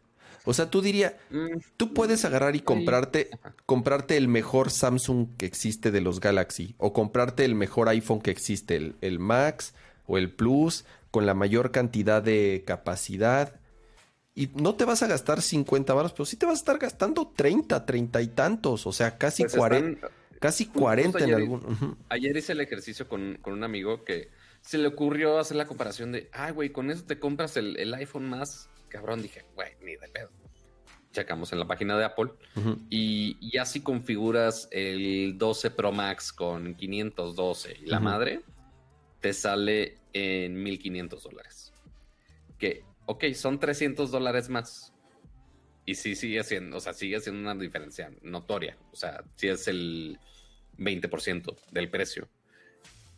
O 0.48 0.54
sea, 0.54 0.70
tú 0.70 0.82
dirías, 0.82 1.14
mm, 1.30 1.58
tú 1.76 1.94
puedes 1.94 2.24
agarrar 2.24 2.56
y 2.56 2.62
comprarte, 2.62 3.30
comprarte 3.66 4.16
el 4.16 4.30
mejor 4.30 4.72
Samsung 4.72 5.36
que 5.38 5.46
existe 5.46 5.92
de 5.92 6.00
los 6.00 6.22
Galaxy, 6.22 6.74
o 6.78 6.94
comprarte 6.94 7.44
el 7.44 7.54
mejor 7.54 7.90
iPhone 7.90 8.22
que 8.22 8.32
existe, 8.32 8.94
el, 9.02 9.20
Max 9.20 9.74
o 10.06 10.18
el 10.18 10.32
Plus, 10.32 10.86
con 11.12 11.26
la 11.26 11.34
mayor 11.34 11.72
cantidad 11.72 12.24
de 12.24 12.64
capacidad. 12.66 13.60
Y 14.36 14.48
no 14.54 14.76
te 14.76 14.86
vas 14.86 15.04
a 15.04 15.08
gastar 15.08 15.42
50 15.42 15.94
baros, 15.94 16.14
pero 16.14 16.24
sí 16.24 16.38
te 16.38 16.46
vas 16.46 16.56
a 16.56 16.60
estar 16.60 16.78
gastando 16.78 17.28
30, 17.36 17.86
30 17.86 18.22
y 18.22 18.28
tantos, 18.30 18.88
o 18.88 18.94
sea, 18.94 19.18
casi 19.18 19.44
40. 19.44 20.00
Pues 20.00 20.14
casi 20.40 20.68
40 20.68 21.26
en 21.26 21.34
algún. 21.34 21.98
Ayer 22.08 22.38
hice 22.38 22.54
el 22.54 22.62
ejercicio 22.62 23.10
con, 23.10 23.38
un 23.44 23.64
amigo 23.66 24.06
que 24.06 24.30
se 24.62 24.78
le 24.78 24.88
ocurrió 24.88 25.40
hacer 25.40 25.58
la 25.58 25.68
comparación 25.68 26.14
de, 26.14 26.30
ay, 26.32 26.54
güey, 26.54 26.70
con 26.70 26.90
eso 26.90 27.04
te 27.04 27.20
compras 27.20 27.58
el, 27.58 27.78
el 27.78 27.94
iPhone 27.94 28.30
más 28.30 28.70
cabrón, 28.88 29.22
dije, 29.22 29.44
güey, 29.56 29.72
ni 29.82 29.96
de 29.96 30.08
pedo. 30.08 30.30
Checamos 31.18 31.52
en 31.52 31.58
la 31.58 31.66
página 31.66 31.98
de 31.98 32.06
Apple 32.06 32.30
y, 32.92 33.38
ya 33.52 33.66
si 33.66 33.82
configuras 33.82 34.68
el 34.72 35.36
12 35.40 35.72
Pro 35.72 35.92
Max 35.92 36.32
con 36.32 36.76
512 36.76 37.78
y 37.82 37.88
la 37.88 38.00
madre, 38.00 38.44
te 39.20 39.34
sale 39.34 39.98
en 40.14 40.62
1500 40.62 41.24
dólares. 41.24 41.74
Que, 42.60 42.84
ok, 43.08 43.34
son 43.34 43.60
300 43.60 44.12
dólares 44.12 44.50
más. 44.50 44.94
Y 45.88 45.96
sí 45.96 46.16
sigue 46.16 46.44
siendo, 46.44 46.78
o 46.78 46.80
sea, 46.80 46.94
sigue 46.94 47.20
siendo 47.20 47.42
una 47.42 47.60
diferencia 47.60 48.12
notoria. 48.22 48.78
O 48.92 48.96
sea, 48.96 49.24
sí 49.38 49.48
es 49.48 49.68
el 49.68 50.20
20% 50.78 51.56
del 51.72 51.90
precio. 51.90 52.30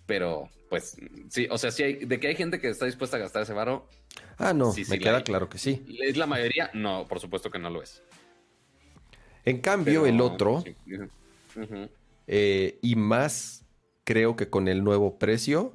Pero, 0.10 0.50
pues, 0.72 0.98
sí, 1.30 1.48
o 1.52 1.60
sea, 1.60 1.69
sí 1.69 1.84
hay, 1.84 1.93
de 1.93 2.19
que 2.19 2.30
hay 2.30 2.36
gente 2.36 2.60
que 2.60 2.67
está 2.67 2.88
dispuesta 2.88 3.17
a 3.17 3.19
gastar 3.19 3.43
ese 3.43 3.54
varo. 3.54 3.88
Ah, 4.39 4.54
no, 4.54 4.74
me 4.89 4.98
queda 4.98 5.24
claro 5.24 5.50
que 5.50 5.60
sí. 5.60 5.86
¿Es 6.02 6.17
la 6.17 6.26
mayoría? 6.26 6.72
No, 6.74 7.06
por 7.08 7.19
supuesto 7.19 7.52
que 7.52 7.60
no 7.60 7.69
lo 7.69 7.84
es. 7.84 8.02
En 9.45 9.62
cambio, 9.62 10.08
el 10.08 10.19
otro, 10.19 10.63
eh, 12.26 12.80
y 12.82 12.95
más 12.95 13.65
creo 14.04 14.36
que 14.36 14.50
con 14.50 14.67
el 14.67 14.84
nuevo 14.84 15.19
precio, 15.19 15.74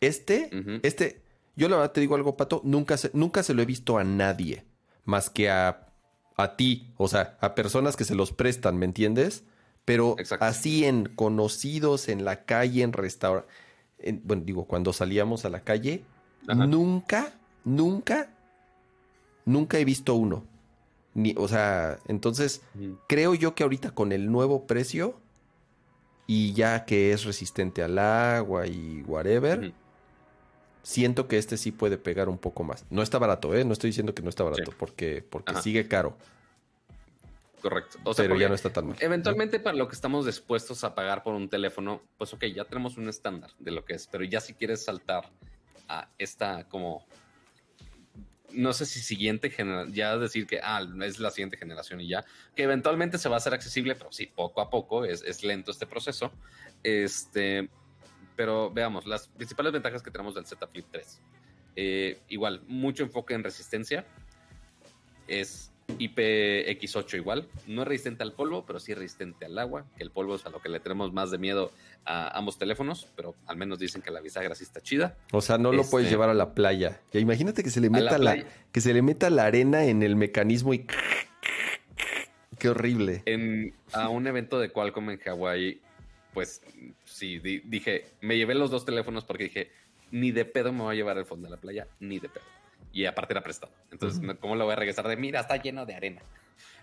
este, 0.00 0.48
este, 0.84 1.20
yo 1.56 1.68
la 1.68 1.78
verdad 1.78 1.90
te 1.90 2.00
digo 2.00 2.14
algo, 2.14 2.36
Pato, 2.36 2.60
nunca 2.62 2.96
se, 2.96 3.10
nunca 3.12 3.42
se 3.42 3.54
lo 3.54 3.62
he 3.62 3.66
visto 3.66 3.98
a 3.98 4.04
nadie, 4.04 4.66
más 5.04 5.30
que 5.30 5.50
a, 5.50 5.88
a 6.36 6.56
ti, 6.56 6.92
o 6.96 7.08
sea, 7.08 7.38
a 7.40 7.56
personas 7.56 7.96
que 7.96 8.04
se 8.04 8.14
los 8.14 8.30
prestan, 8.30 8.78
¿me 8.78 8.86
entiendes? 8.86 9.42
Pero 9.84 10.16
así 10.40 10.84
en 10.84 11.06
conocidos, 11.06 12.08
en 12.08 12.24
la 12.24 12.44
calle, 12.44 12.82
en 12.82 12.92
restaurantes. 12.92 13.52
Bueno, 14.22 14.42
digo, 14.44 14.64
cuando 14.66 14.92
salíamos 14.92 15.44
a 15.44 15.48
la 15.48 15.60
calle, 15.60 16.04
nunca, 16.46 17.32
nunca, 17.64 18.30
nunca 19.44 19.78
he 19.78 19.84
visto 19.84 20.14
uno. 20.14 20.44
Ni, 21.14 21.34
o 21.36 21.46
sea, 21.46 21.98
entonces 22.08 22.62
creo 23.08 23.34
yo 23.34 23.54
que 23.54 23.64
ahorita 23.64 23.90
con 23.90 24.12
el 24.12 24.30
nuevo 24.30 24.66
precio 24.66 25.20
y 26.26 26.52
ya 26.54 26.84
que 26.84 27.12
es 27.12 27.24
resistente 27.24 27.82
al 27.82 27.98
agua 27.98 28.66
y 28.66 29.02
whatever, 29.02 29.74
siento 30.82 31.28
que 31.28 31.38
este 31.38 31.56
sí 31.56 31.72
puede 31.72 31.98
pegar 31.98 32.28
un 32.28 32.38
poco 32.38 32.64
más. 32.64 32.86
No 32.90 33.02
está 33.02 33.18
barato, 33.18 33.54
¿eh? 33.54 33.64
No 33.64 33.72
estoy 33.72 33.88
diciendo 33.88 34.14
que 34.14 34.22
no 34.22 34.30
está 34.30 34.44
barato 34.44 34.72
porque, 34.78 35.24
porque 35.28 35.54
sigue 35.56 35.88
caro. 35.88 36.16
Correcto. 37.62 37.98
pero 38.16 38.36
ya 38.36 38.48
no 38.48 38.56
está 38.56 38.70
tan 38.70 38.88
mal. 38.88 38.96
Eventualmente, 38.98 39.60
para 39.60 39.76
lo 39.76 39.86
que 39.86 39.94
estamos 39.94 40.26
dispuestos 40.26 40.82
a 40.82 40.96
pagar 40.96 41.22
por 41.22 41.34
un 41.34 41.48
teléfono, 41.48 42.02
pues 42.18 42.34
ok, 42.34 42.46
ya 42.46 42.64
tenemos 42.64 42.96
un 42.96 43.08
estándar 43.08 43.50
de 43.60 43.70
lo 43.70 43.84
que 43.84 43.94
es, 43.94 44.08
pero 44.08 44.24
ya 44.24 44.40
si 44.40 44.54
quieres 44.54 44.84
saltar 44.84 45.30
a 45.88 46.08
esta 46.18 46.68
como 46.68 47.06
no 48.50 48.72
sé 48.72 48.84
si 48.84 49.00
siguiente 49.00 49.48
generación, 49.48 49.94
ya 49.94 50.18
decir 50.18 50.46
que 50.46 50.60
ah, 50.62 50.86
es 51.04 51.18
la 51.18 51.30
siguiente 51.30 51.56
generación 51.56 52.00
y 52.00 52.08
ya, 52.08 52.24
que 52.54 52.64
eventualmente 52.64 53.16
se 53.16 53.28
va 53.28 53.36
a 53.36 53.38
hacer 53.38 53.54
accesible, 53.54 53.94
pero 53.94 54.12
sí, 54.12 54.26
poco 54.26 54.60
a 54.60 54.68
poco, 54.68 55.04
es, 55.04 55.42
lento 55.42 55.70
este 55.70 55.86
proceso. 55.86 56.32
Este, 56.82 57.70
pero 58.36 58.70
veamos, 58.70 59.06
las 59.06 59.28
principales 59.28 59.72
ventajas 59.72 60.02
que 60.02 60.10
tenemos 60.10 60.34
del 60.34 60.46
Z 60.46 60.66
Flip 60.66 60.86
3. 60.90 61.20
Eh, 61.76 62.20
igual, 62.28 62.62
mucho 62.66 63.02
enfoque 63.02 63.34
en 63.34 63.42
resistencia. 63.42 64.04
Es 65.26 65.71
IPX8 65.98 67.16
igual, 67.16 67.48
no 67.66 67.82
es 67.82 67.88
resistente 67.88 68.22
al 68.22 68.32
polvo, 68.32 68.64
pero 68.66 68.80
sí 68.80 68.92
es 68.92 68.98
resistente 68.98 69.46
al 69.46 69.58
agua, 69.58 69.84
que 69.96 70.02
el 70.02 70.10
polvo 70.10 70.34
es 70.34 70.46
a 70.46 70.50
lo 70.50 70.60
que 70.60 70.68
le 70.68 70.80
tenemos 70.80 71.12
más 71.12 71.30
de 71.30 71.38
miedo 71.38 71.72
a 72.04 72.36
ambos 72.36 72.58
teléfonos, 72.58 73.08
pero 73.16 73.34
al 73.46 73.56
menos 73.56 73.78
dicen 73.78 74.02
que 74.02 74.10
la 74.10 74.20
bisagra 74.20 74.54
sí 74.54 74.64
está 74.64 74.80
chida. 74.80 75.16
O 75.32 75.40
sea, 75.40 75.58
no 75.58 75.72
lo 75.72 75.84
puedes 75.84 76.06
este, 76.06 76.14
llevar 76.14 76.30
a 76.30 76.34
la 76.34 76.54
playa. 76.54 77.00
Ya 77.12 77.20
imagínate 77.20 77.62
que 77.62 77.70
se 77.70 77.80
le 77.80 77.90
meta 77.90 78.18
la, 78.18 78.44
que 78.72 78.80
se 78.80 78.92
le 78.92 79.02
meta 79.02 79.30
la 79.30 79.44
arena 79.44 79.84
en 79.84 80.02
el 80.02 80.16
mecanismo 80.16 80.74
y 80.74 80.86
qué 82.58 82.68
horrible. 82.68 83.22
En, 83.26 83.74
a 83.92 84.08
un 84.08 84.26
evento 84.26 84.58
de 84.58 84.70
Qualcomm 84.70 85.10
en 85.10 85.18
Hawái, 85.18 85.80
pues 86.32 86.62
sí, 87.04 87.38
dije, 87.38 88.06
me 88.20 88.36
llevé 88.36 88.54
los 88.54 88.70
dos 88.70 88.84
teléfonos 88.84 89.24
porque 89.24 89.44
dije, 89.44 89.70
ni 90.10 90.32
de 90.32 90.44
pedo 90.44 90.72
me 90.72 90.82
voy 90.82 90.94
a 90.94 90.96
llevar 90.96 91.18
el 91.18 91.24
fondo 91.26 91.46
de 91.46 91.50
la 91.50 91.60
playa, 91.60 91.86
ni 92.00 92.18
de 92.18 92.28
pedo 92.28 92.44
y 92.92 93.06
aparte 93.06 93.32
era 93.32 93.42
prestado. 93.42 93.72
Entonces, 93.90 94.20
¿cómo 94.40 94.56
lo 94.56 94.64
voy 94.64 94.72
a 94.72 94.76
regresar 94.76 95.08
de 95.08 95.16
mira, 95.16 95.40
está 95.40 95.56
lleno 95.56 95.86
de 95.86 95.94
arena? 95.94 96.22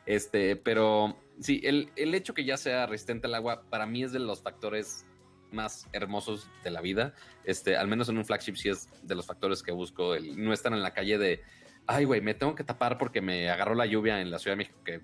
Este, 0.06 0.56
pero 0.56 1.18
sí, 1.40 1.62
el, 1.64 1.92
el, 1.96 2.16
hecho 2.16 2.34
que 2.34 2.44
ya 2.44 2.58
sea 2.58 2.88
resistente 2.88 3.28
al 3.28 3.36
agua, 3.36 3.64
para 3.70 3.86
mí 3.86 4.04
es 4.04 4.12
de 4.12 4.20
los 4.20 4.42
factores 4.42 5.06
más 5.52 5.88
hermosos 5.94 6.50
de 6.64 6.72
la 6.72 6.82
vida. 6.82 7.14
Este, 7.44 7.76
al 7.76 7.88
menos 7.88 8.10
en 8.10 8.18
un 8.18 8.26
flagship 8.26 8.56
sí 8.56 8.70
es 8.70 8.90
de 9.04 9.16
los 9.16 9.26
factores 9.26 9.62
que 9.62 9.72
busco. 9.72 10.16
El 10.16 10.44
no 10.44 10.54
estar 10.54 10.74
en 10.74 10.82
la 10.82 10.94
calle 10.94 11.18
de 11.18 11.42
ay, 11.90 12.06
güey, 12.06 12.22
me 12.22 12.36
tengo 12.36 12.54
que 12.54 12.64
tapar 12.64 13.00
porque 13.00 13.20
me 13.20 13.50
agarró 13.50 13.74
la 13.74 13.88
lluvia 13.88 14.22
en 14.22 14.30
la 14.30 14.38
Ciudad 14.38 14.54
de 14.54 14.58
México, 14.58 14.80
que 14.86 15.02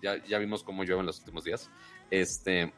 ya, 0.00 0.24
ya 0.24 0.38
vimos 0.38 0.62
cómo 0.62 0.84
llueve 0.84 1.00
en 1.00 1.06
los 1.06 1.18
últimos 1.18 1.42
días. 1.42 1.68
Este, 2.12 2.72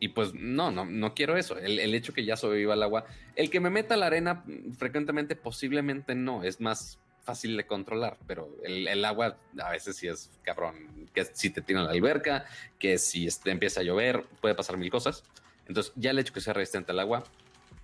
y 0.00 0.08
pues 0.08 0.34
no, 0.34 0.70
no, 0.70 0.84
no 0.84 1.14
quiero 1.14 1.36
eso. 1.36 1.58
El, 1.58 1.78
el 1.78 1.94
hecho 1.94 2.12
que 2.12 2.24
ya 2.24 2.36
sobreviva 2.36 2.74
el 2.74 2.82
agua. 2.82 3.06
El 3.34 3.50
que 3.50 3.60
me 3.60 3.70
meta 3.70 3.94
a 3.94 3.96
la 3.96 4.06
arena 4.06 4.44
frecuentemente, 4.76 5.36
posiblemente 5.36 6.14
no. 6.14 6.44
Es 6.44 6.60
más 6.60 6.98
fácil 7.26 7.56
de 7.56 7.66
controlar, 7.66 8.16
pero 8.26 8.48
el, 8.62 9.04
agua 9.04 9.36
a 9.60 9.70
veces 9.70 9.96
sí 9.96 10.06
es 10.06 10.30
cabrón. 10.42 11.08
Que 11.12 11.24
si 11.24 11.50
te 11.50 11.60
tiran 11.60 11.84
la 11.84 11.90
alberca, 11.90 12.46
que 12.78 12.98
si 12.98 13.28
empieza 13.44 13.80
a 13.80 13.82
llover, 13.82 14.24
puede 14.40 14.54
pasar 14.54 14.76
mil 14.78 14.90
cosas. 14.90 15.24
Entonces, 15.66 15.92
ya 15.96 16.12
el 16.12 16.18
hecho 16.20 16.32
que 16.32 16.40
sea 16.40 16.54
resistente 16.54 16.92
al 16.92 17.00
agua 17.00 17.24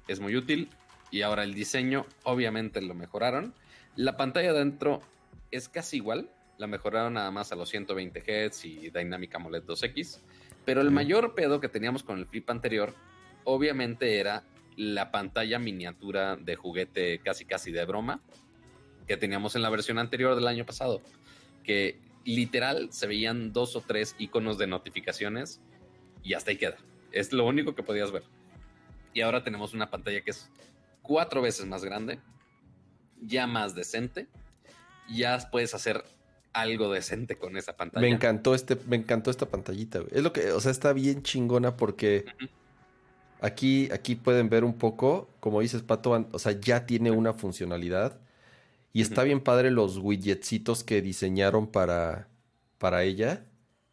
es 0.07 0.21
muy 0.21 0.37
útil. 0.37 0.71
Y 1.11 1.23
ahora 1.23 1.43
el 1.43 1.53
diseño, 1.53 2.07
obviamente 2.23 2.81
lo 2.81 2.95
mejoraron. 2.95 3.53
La 3.97 4.17
pantalla 4.17 4.51
adentro 4.51 5.03
es 5.51 5.69
casi 5.69 5.97
igual. 5.97 6.31
La 6.57 6.69
mejoraron 6.69 7.15
nada 7.15 7.31
más 7.33 7.51
a 7.51 7.57
los 7.57 7.69
120 7.69 8.21
Hz 8.21 8.65
y 8.65 8.91
Dynamic 8.91 9.35
AMOLED 9.35 9.65
2X. 9.65 10.21
Pero 10.65 10.81
el 10.81 10.91
mayor 10.91 11.35
pedo 11.35 11.61
que 11.61 11.69
teníamos 11.69 12.03
con 12.03 12.19
el 12.19 12.27
flip 12.27 12.49
anterior, 12.51 12.95
obviamente 13.45 14.19
era 14.19 14.45
la 14.77 15.11
pantalla 15.11 15.59
miniatura 15.59 16.37
de 16.37 16.57
juguete 16.57 17.19
casi 17.19 17.45
casi 17.45 17.73
de 17.73 17.85
broma 17.85 18.21
que 19.07 19.17
teníamos 19.17 19.57
en 19.57 19.63
la 19.63 19.71
versión 19.71 19.99
anterior 19.99 20.35
del 20.35 20.47
año 20.47 20.65
pasado, 20.65 21.03
que 21.65 21.99
literal 22.25 22.93
se 22.93 23.07
veían 23.07 23.53
dos 23.53 23.77
o 23.77 23.81
tres 23.81 24.15
iconos 24.19 24.59
de 24.59 24.67
notificaciones 24.67 25.61
y 26.23 26.35
hasta 26.35 26.53
ahí 26.53 26.57
queda. 26.57 26.77
Es 27.11 27.33
lo 27.33 27.45
único 27.45 27.75
que 27.75 27.83
podías 27.83 28.13
ver. 28.13 28.23
Y 29.13 29.21
ahora 29.21 29.43
tenemos 29.43 29.75
una 29.75 29.91
pantalla 29.91 30.23
que 30.23 30.31
es 30.31 30.51
cuatro 31.03 31.43
veces 31.43 31.67
más 31.67 31.85
grande, 31.85 32.21
ya 33.21 33.47
más 33.47 33.75
decente, 33.75 34.29
ya 35.09 35.39
puedes 35.51 35.75
hacer 35.75 36.05
algo 36.53 36.93
decente 36.93 37.37
con 37.37 37.57
esa 37.57 37.77
pantalla. 37.77 38.07
Me 38.07 38.13
encantó 38.13 38.55
este, 38.55 38.77
me 38.87 38.97
encantó 38.97 39.31
esta 39.31 39.47
pantallita, 39.47 40.01
güey. 40.01 40.11
Es 40.13 40.23
lo 40.23 40.33
que, 40.33 40.53
o 40.53 40.61
sea, 40.61 40.71
está 40.71 40.93
bien 40.93 41.23
chingona 41.23 41.77
porque 41.77 42.25
uh 42.27 42.45
-huh. 42.45 42.49
aquí, 43.41 43.89
aquí 43.93 44.15
pueden 44.15 44.49
ver 44.49 44.65
un 44.65 44.75
poco, 44.75 45.29
como 45.41 45.61
dices, 45.61 45.83
Pato, 45.83 46.29
o 46.33 46.39
sea, 46.39 46.53
ya 46.61 46.87
tiene 46.87 47.11
una 47.11 47.33
funcionalidad. 47.33 48.21
Y 48.93 49.01
uh 49.01 49.05
-huh. 49.05 49.09
está 49.09 49.23
bien 49.25 49.41
padre 49.41 49.71
los 49.71 49.99
widgetsitos 49.99 50.85
que 50.85 51.03
diseñaron 51.03 51.67
para, 51.67 52.29
para 52.79 53.05
ella. 53.05 53.47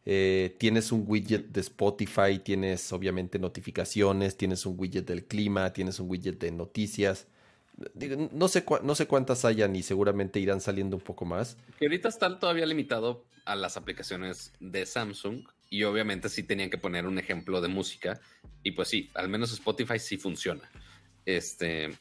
Eh, 0.05 0.55
tienes 0.59 0.91
un 0.91 1.03
widget 1.07 1.49
de 1.49 1.61
Spotify, 1.61 2.39
tienes 2.43 2.91
obviamente 2.91 3.37
notificaciones, 3.37 4.37
tienes 4.37 4.65
un 4.65 4.75
widget 4.79 5.05
del 5.07 5.25
clima, 5.25 5.71
tienes 5.71 5.99
un 5.99 6.09
widget 6.09 6.39
de 6.39 6.51
noticias. 6.51 7.27
No 8.31 8.47
sé, 8.47 8.65
no 8.83 8.95
sé 8.95 9.07
cuántas 9.07 9.45
hayan 9.45 9.75
y 9.75 9.83
seguramente 9.83 10.39
irán 10.39 10.61
saliendo 10.61 10.97
un 10.97 11.01
poco 11.01 11.25
más. 11.25 11.57
Que 11.77 11.85
ahorita 11.85 12.09
están 12.09 12.39
todavía 12.39 12.65
limitado 12.65 13.25
a 13.45 13.55
las 13.55 13.77
aplicaciones 13.77 14.53
de 14.59 14.85
Samsung 14.85 15.47
y 15.69 15.83
obviamente 15.83 16.29
sí 16.29 16.43
tenían 16.43 16.69
que 16.69 16.77
poner 16.77 17.05
un 17.05 17.19
ejemplo 17.19 17.61
de 17.61 17.67
música 17.67 18.19
y 18.63 18.71
pues 18.71 18.89
sí, 18.89 19.09
al 19.13 19.29
menos 19.29 19.51
Spotify 19.53 19.99
sí 19.99 20.17
funciona. 20.17 20.69
Este, 21.25 21.97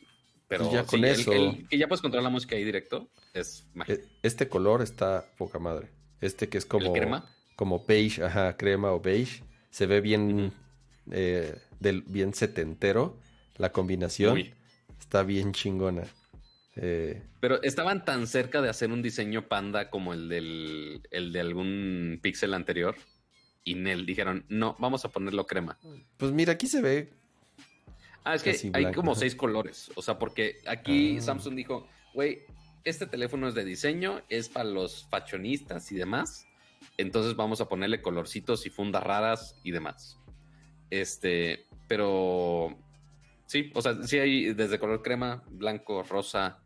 pero 0.49 0.73
ya 0.73 0.85
con 0.85 1.05
eso. 1.05 1.33
El, 1.33 1.43
el, 1.43 1.69
que 1.69 1.79
ya 1.79 1.87
puedes 1.87 2.03
controlar 2.03 2.25
la 2.25 2.31
música 2.31 2.57
ahí 2.57 2.65
directo 2.65 3.09
es 3.35 3.67
mágico. 3.75 4.03
Este 4.23 4.49
color 4.49 4.83
está 4.83 5.27
poca 5.37 5.59
madre. 5.59 5.89
Este 6.21 6.49
que 6.49 6.59
es 6.59 6.67
como, 6.67 6.93
crema? 6.93 7.31
como 7.55 7.85
beige, 7.87 8.25
ajá, 8.25 8.57
crema 8.57 8.91
o 8.93 9.01
beige, 9.01 9.43
se 9.71 9.87
ve 9.87 10.01
bien, 10.01 10.23
uh 10.23 10.49
-huh. 10.49 10.53
eh, 11.13 11.59
del, 11.79 12.03
bien 12.03 12.35
setentero 12.35 13.17
la 13.57 13.71
combinación. 13.71 14.35
Uy 14.35 14.55
está 14.99 15.23
bien 15.23 15.53
chingona. 15.53 16.05
Eh, 16.77 17.23
Pero 17.41 17.61
estaban 17.63 18.05
tan 18.05 18.27
cerca 18.27 18.63
de 18.63 18.69
hacer 18.69 18.93
un 18.93 19.03
diseño 19.03 19.49
panda 19.49 19.91
como 19.91 20.13
el, 20.13 20.29
del, 20.29 21.03
el 21.11 21.33
de 21.33 21.41
algún 21.41 22.21
pixel 22.23 22.55
anterior. 22.55 22.97
Y 23.65 23.75
Nel 23.75 24.07
dijeron, 24.07 24.47
no, 24.49 24.77
vamos 24.79 25.05
a 25.05 25.11
ponerlo 25.11 25.47
crema. 25.47 25.79
Pues 26.17 26.33
mira, 26.33 26.53
aquí 26.53 26.69
se 26.69 26.81
ve. 26.81 27.13
Ah, 28.25 28.35
es 28.35 28.43
que 28.43 28.71
hay 28.73 28.93
como 28.93 29.15
seis 29.15 29.35
colores. 29.35 29.91
O 29.95 30.03
sea, 30.03 30.19
porque 30.19 30.61
aquí 30.67 31.19
ah. 31.19 31.23
Samsung 31.23 31.55
dijo, 31.55 31.87
güey, 32.15 32.45
este 32.85 33.07
teléfono 33.07 33.49
es 33.49 33.55
de 33.55 33.65
diseño, 33.65 34.23
es 34.29 34.49
para 34.49 34.69
los 34.69 35.07
fashionistas 35.11 35.91
y 35.93 35.97
demás. 35.97 36.47
Entonces 36.97 37.37
vamos 37.37 37.61
a 37.61 37.69
ponerle 37.69 38.01
colorcitos 38.01 38.67
y 38.67 38.71
fundas 38.71 39.03
raras 39.03 39.57
y 39.65 39.73
demás. 39.73 40.19
Este, 40.91 41.67
pero 41.87 42.79
Sí, 43.49 43.73
o 43.75 43.81
sea, 43.81 44.03
sí 44.03 44.19
hay 44.19 44.53
desde 44.53 44.79
color 44.79 45.03
crema, 45.03 45.43
blanco, 45.49 46.03
rosa, 46.03 46.61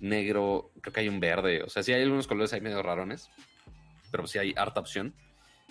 negro, 0.00 0.70
creo 0.82 0.92
que 0.92 1.00
hay 1.00 1.08
un 1.08 1.18
verde. 1.18 1.62
O 1.62 1.70
sea, 1.70 1.82
sí 1.82 1.94
hay 1.94 2.02
algunos 2.02 2.26
colores 2.26 2.52
ahí 2.52 2.60
medio 2.60 2.82
rarones, 2.82 3.30
pero 4.10 4.26
sí 4.26 4.38
hay 4.38 4.52
harta 4.54 4.80
opción. 4.80 5.14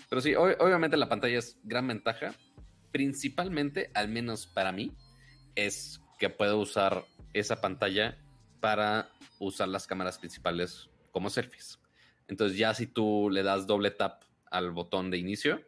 Pero 0.10 0.22
sí, 0.22 0.34
obviamente 0.34 0.98
la 0.98 1.08
pantalla 1.08 1.38
es 1.38 1.60
gran 1.64 1.88
ventaja. 1.88 2.34
Principalmente, 2.92 3.92
al 3.94 4.10
menos 4.10 4.48
para 4.48 4.72
mí, 4.72 4.92
es 5.54 6.02
que 6.18 6.32
puedo 6.32 6.58
usar 6.58 7.06
esa 7.34 7.62
pantalla 7.62 8.18
para 8.60 9.12
usar 9.38 9.68
las 9.68 9.86
cámaras 9.86 10.18
principales 10.18 10.90
como 11.12 11.30
selfies. 11.30 11.80
Entonces 12.28 12.58
ya 12.58 12.74
si 12.74 12.88
tú 12.88 13.30
le 13.32 13.44
das 13.44 13.68
doble 13.68 13.92
tap 13.92 14.24
al 14.50 14.72
botón 14.72 15.12
de 15.12 15.20
inicio, 15.20 15.62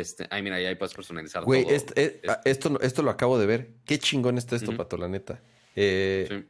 este, 0.00 0.26
ay, 0.30 0.42
mira, 0.42 0.56
ahí 0.56 0.74
puedes 0.74 0.94
personalizar 0.94 1.44
Güey, 1.44 1.64
todo. 1.64 1.74
Esto, 1.74 1.92
esto, 1.96 2.32
esto, 2.44 2.80
esto, 2.80 3.02
lo 3.02 3.10
acabo 3.10 3.38
de 3.38 3.46
ver. 3.46 3.70
Qué 3.84 3.98
chingón 3.98 4.38
está 4.38 4.56
esto, 4.56 4.70
uh 4.70 4.74
-huh. 4.74 4.78
Pato, 4.78 4.96
la 4.96 5.08
neta. 5.08 5.40
Eh, 5.76 6.26
sí. 6.28 6.44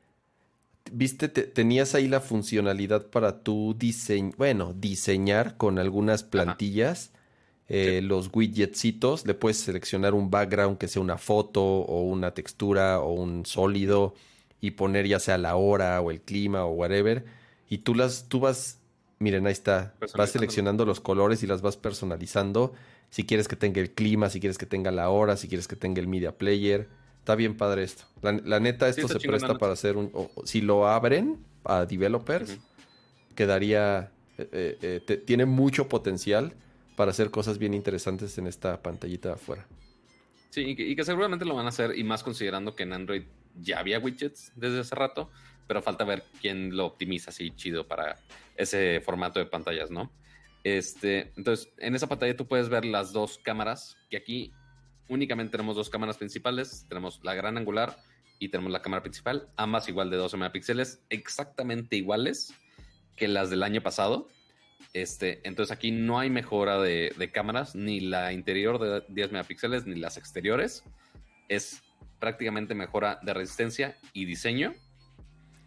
Viste, 0.93 1.29
te, 1.29 1.43
tenías 1.43 1.95
ahí 1.95 2.07
la 2.07 2.21
funcionalidad 2.21 3.07
para 3.07 3.43
tu 3.43 3.75
diseño, 3.77 4.33
bueno, 4.37 4.75
diseñar 4.77 5.57
con 5.57 5.79
algunas 5.79 6.23
plantillas. 6.23 7.13
Eh, 7.69 7.99
sí. 8.01 8.07
Los 8.07 8.31
widgetsitos, 8.33 9.27
le 9.27 9.35
puedes 9.35 9.59
seleccionar 9.59 10.15
un 10.15 10.31
background 10.31 10.79
que 10.79 10.89
sea 10.89 11.03
una 11.03 11.19
foto 11.19 11.63
o 11.63 12.03
una 12.03 12.35
textura 12.35 13.01
o 13.01 13.13
un 13.13 13.47
sólido 13.47 14.15
y 14.61 14.73
poner 14.73 15.07
ya 15.07 15.19
sea 15.19 15.39
la 15.39 15.57
hora 15.57 16.01
o 16.01 16.11
el 16.11 16.21
clima 16.21 16.65
o 16.65 16.73
whatever. 16.73 17.25
Y 17.69 17.79
tú 17.79 17.95
las, 17.95 18.29
tú 18.29 18.41
vas, 18.41 18.79
miren, 19.19 19.47
ahí 19.47 19.53
está, 19.53 19.95
vas 20.17 20.31
seleccionando 20.31 20.85
los 20.85 21.01
colores 21.01 21.43
y 21.43 21.47
las 21.47 21.63
vas 21.63 21.77
personalizando 21.77 22.75
si 23.13 23.25
quieres 23.25 23.47
que 23.47 23.57
tenga 23.57 23.79
el 23.79 23.91
clima, 23.91 24.31
si 24.31 24.41
quieres 24.41 24.57
que 24.57 24.65
tenga 24.65 24.91
la 24.91 25.11
hora, 25.11 25.37
si 25.37 25.47
quieres 25.47 25.69
que 25.69 25.77
tenga 25.77 26.01
el 26.01 26.09
media 26.09 26.39
player. 26.39 26.89
Está 27.19 27.35
bien 27.35 27.59
padre 27.59 27.83
esto. 27.83 28.05
La, 28.23 28.33
la 28.33 28.59
neta, 28.59 28.89
esto 28.89 29.07
sí, 29.07 29.13
se 29.21 29.29
presta 29.29 29.59
para 29.59 29.75
hacer 29.75 29.99
un... 29.99 30.11
Si 30.45 30.63
lo 30.63 30.89
abren 30.89 31.39
a 31.65 31.85
developers, 31.85 32.53
uh 32.53 32.55
-huh. 32.55 33.35
quedaría... 33.35 34.11
Eh, 34.39 34.79
eh, 34.81 35.01
te, 35.07 35.19
tiene 35.19 35.45
mucho 35.45 35.91
potencial 35.91 36.55
para 36.97 37.11
hacer 37.11 37.31
cosas 37.31 37.59
bien 37.59 37.75
interesantes 37.75 38.39
en 38.39 38.47
esta 38.47 38.83
pantallita 38.83 39.29
de 39.29 39.35
afuera. 39.35 39.67
Sí, 40.49 40.63
y 40.63 40.75
que, 40.75 40.89
y 40.89 40.97
que, 40.97 41.05
seguramente 41.05 41.45
lo 41.45 41.55
van 41.55 41.67
a 41.67 41.69
hacer, 41.69 41.99
y 41.99 42.05
más 42.05 42.23
considerando 42.23 42.75
que 42.75 42.85
en 42.85 42.95
Android 42.95 43.25
ya 43.61 43.79
había 43.79 43.99
widgets 43.99 44.53
desde 44.57 44.81
hace 44.81 44.95
rato, 44.95 45.31
pero 45.67 45.83
falta 45.83 46.05
ver 46.05 46.25
quién 46.41 46.75
lo 46.75 46.87
optimiza 46.87 47.29
así 47.29 47.51
chido 47.51 47.87
para 47.87 48.17
ese 48.57 49.03
formato 49.05 49.39
de 49.39 49.45
pantallas, 49.45 49.91
¿no? 49.91 50.11
Este, 50.65 51.33
entonces, 51.37 51.69
en 51.79 51.95
esa 51.95 52.07
pantalla 52.07 52.37
tú 52.37 52.47
puedes 52.47 52.69
ver 52.69 52.85
las 52.85 53.13
dos 53.13 53.39
cámaras, 53.39 53.97
que 54.09 54.17
aquí 54.17 54.53
únicamente 55.09 55.53
tenemos 55.53 55.77
dos 55.77 55.91
cámaras 55.91 56.17
principales. 56.17 56.87
Tenemos 56.89 57.21
la 57.23 57.35
gran 57.35 57.57
angular 57.59 57.99
y 58.39 58.49
tenemos 58.49 58.73
la 58.73 58.83
cámara 58.83 59.03
principal, 59.03 59.49
ambas 59.57 59.89
igual 59.89 60.11
de 60.11 60.17
12 60.17 60.37
megapíxeles, 60.37 61.05
exactamente 61.11 61.97
iguales 61.97 62.55
que 63.17 63.29
las 63.29 63.51
del 63.51 63.63
año 63.63 63.83
pasado. 63.83 64.29
Este, 64.95 65.41
entonces 65.47 65.75
aquí 65.75 65.91
no 65.91 66.19
hay 66.19 66.29
mejora 66.29 66.81
de, 66.81 67.13
de 67.17 67.31
cámaras, 67.31 67.75
ni 67.75 68.01
la 68.01 68.33
interior 68.33 68.79
de 68.81 69.05
10 69.09 69.33
megapíxeles, 69.33 69.87
ni 69.87 69.95
las 69.95 70.17
exteriores. 70.17 70.85
Es 71.49 71.83
prácticamente 72.19 72.75
mejora 72.75 73.21
de 73.23 73.35
resistencia 73.35 73.97
y 74.13 74.25
diseño 74.25 74.75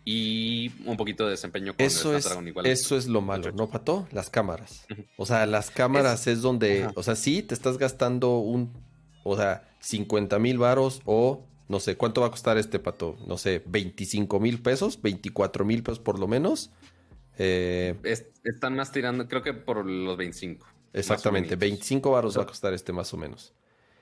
y 0.08 0.72
un 0.86 0.98
poquito 0.98 1.26
de 1.26 1.32
desempeño 1.32 1.76
con 1.76 1.84
eso 1.84 2.12
el 2.12 2.18
es, 2.18 2.38
igual. 2.46 2.66
Eso 2.68 2.96
es 2.96 3.08
lo 3.08 3.22
malo, 3.22 3.52
¿no, 3.52 3.72
Pato? 3.72 4.08
Las 4.12 4.30
cámaras. 4.30 4.86
O 5.18 5.26
sea, 5.26 5.48
las 5.48 5.72
cámaras 5.72 6.28
es, 6.28 6.38
es 6.38 6.42
donde, 6.44 6.88
o 6.96 7.02
sea, 7.02 7.16
sí, 7.16 7.42
te 7.42 7.56
estás 7.56 7.80
gastando 7.80 8.38
un, 8.38 8.72
o 9.24 9.36
sea, 9.36 9.68
50 9.80 10.38
mil 10.38 10.60
varos 10.60 11.02
o, 11.06 11.48
no 11.68 11.80
sé, 11.80 11.98
¿cuánto 11.98 12.22
va 12.22 12.28
a 12.28 12.30
costar 12.30 12.60
este, 12.60 12.78
Pato? 12.78 13.18
No 13.26 13.40
sé, 13.40 13.64
25 13.66 14.40
mil 14.40 14.62
pesos, 14.62 15.02
24 15.02 15.66
mil 15.66 15.82
pesos 15.82 16.00
por 16.00 16.20
lo 16.20 16.28
menos. 16.28 16.70
Eh, 17.40 17.96
es, 18.04 18.28
están 18.44 18.76
más 18.76 18.92
tirando, 18.92 19.28
creo 19.28 19.42
que 19.42 19.54
por 19.54 19.84
los 19.84 20.18
25. 20.18 20.68
Exactamente, 20.94 21.56
25 21.56 22.12
varos 22.12 22.30
o 22.30 22.34
sea, 22.34 22.40
va 22.42 22.44
a 22.44 22.48
costar 22.48 22.76
este 22.76 22.94
más 22.94 23.12
o 23.12 23.18
menos. 23.18 23.54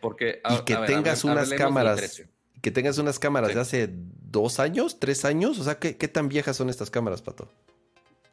Porque, 0.02 0.42
a, 0.44 0.56
y 0.56 0.58
que 0.66 0.76
ver, 0.76 0.86
tengas 0.86 1.24
unas 1.24 1.50
cámaras 1.54 2.24
que 2.64 2.72
tengas 2.72 2.98
unas 2.98 3.20
cámaras 3.20 3.50
sí. 3.50 3.56
de 3.56 3.62
hace 3.62 3.90
dos 3.92 4.62
años, 4.62 4.98
tres 4.98 5.26
años. 5.26 5.60
O 5.60 5.66
sea, 5.66 5.80
¿qué, 5.80 5.98
qué 5.98 6.08
tan 6.08 6.30
viejas 6.30 6.56
son 6.56 6.70
estas 6.70 6.90
cámaras, 6.90 7.22
Pato? 7.22 7.52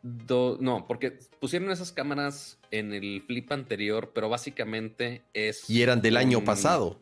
Do, 0.03 0.57
no, 0.61 0.87
porque 0.87 1.19
pusieron 1.41 1.73
esas 1.73 1.91
cámaras 1.91 2.57
en 2.71 2.95
el 2.95 3.25
flip 3.27 3.51
anterior, 3.51 4.13
pero 4.15 4.29
básicamente 4.29 5.25
es. 5.35 5.69
Y 5.69 5.83
eran 5.83 6.01
del 6.01 6.15
un... 6.15 6.19
año 6.21 6.45
pasado. 6.45 7.01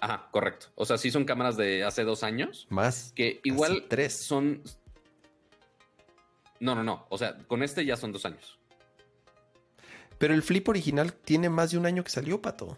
Ajá, 0.00 0.28
correcto. 0.32 0.66
O 0.74 0.84
sea, 0.84 0.98
sí 0.98 1.12
son 1.12 1.24
cámaras 1.24 1.56
de 1.56 1.84
hace 1.84 2.02
dos 2.02 2.24
años. 2.24 2.66
Más. 2.68 3.12
Que 3.14 3.40
igual 3.44 3.86
tres. 3.88 4.16
son. 4.16 4.60
No, 6.58 6.74
no, 6.74 6.82
no. 6.82 7.06
O 7.10 7.16
sea, 7.16 7.38
con 7.46 7.62
este 7.62 7.84
ya 7.86 7.96
son 7.96 8.10
dos 8.10 8.26
años. 8.26 8.58
Pero 10.18 10.34
el 10.34 10.42
Flip 10.42 10.68
original 10.68 11.12
tiene 11.12 11.48
más 11.48 11.70
de 11.70 11.78
un 11.78 11.86
año 11.86 12.02
que 12.02 12.10
salió, 12.10 12.42
Pato. 12.42 12.76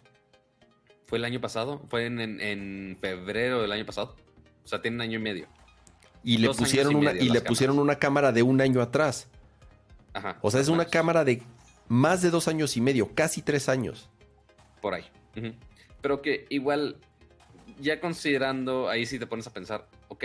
Fue 1.13 1.19
el 1.19 1.27
año 1.27 1.43
pasado. 1.43 1.83
Fue 1.91 2.07
en, 2.07 2.97
febrero 2.99 3.61
del 3.61 3.71
año 3.71 3.85
pasado. 3.85 4.17
O 4.65 4.67
sea, 4.67 4.81
tiene 4.81 4.95
un 4.95 5.03
año 5.03 5.19
y 5.19 5.23
medio. 5.23 5.47
Y 6.25 6.39
le 6.39 6.49
pusieron, 6.49 6.95
una, 6.95 7.13
y 7.13 7.29
le 7.29 7.43
pusieron 7.43 7.79
una 7.79 7.97
cámara 7.97 8.33
de 8.33 8.43
un 8.43 8.59
año 8.63 8.81
atrás. 8.81 9.29
Ajá. 10.15 10.39
O 10.41 10.51
sea, 10.51 10.63
es 10.63 10.69
una 10.69 10.87
cámara 10.87 11.23
de 11.23 11.43
más 11.87 12.23
de 12.23 12.31
dos 12.31 12.49
años 12.49 12.79
y 12.79 12.81
medio, 12.81 13.15
casi 13.15 13.43
tres 13.43 13.69
años. 13.69 14.09
Por 14.81 14.95
ahí. 14.95 15.05
Pero 16.01 16.23
que 16.23 16.47
igual, 16.49 16.97
ya 17.79 18.01
considerando, 18.01 18.89
ahí 18.89 19.05
sí 19.05 19.19
te 19.19 19.27
pones 19.27 19.47
a 19.47 19.53
pensar, 19.53 19.87
ok, 20.09 20.25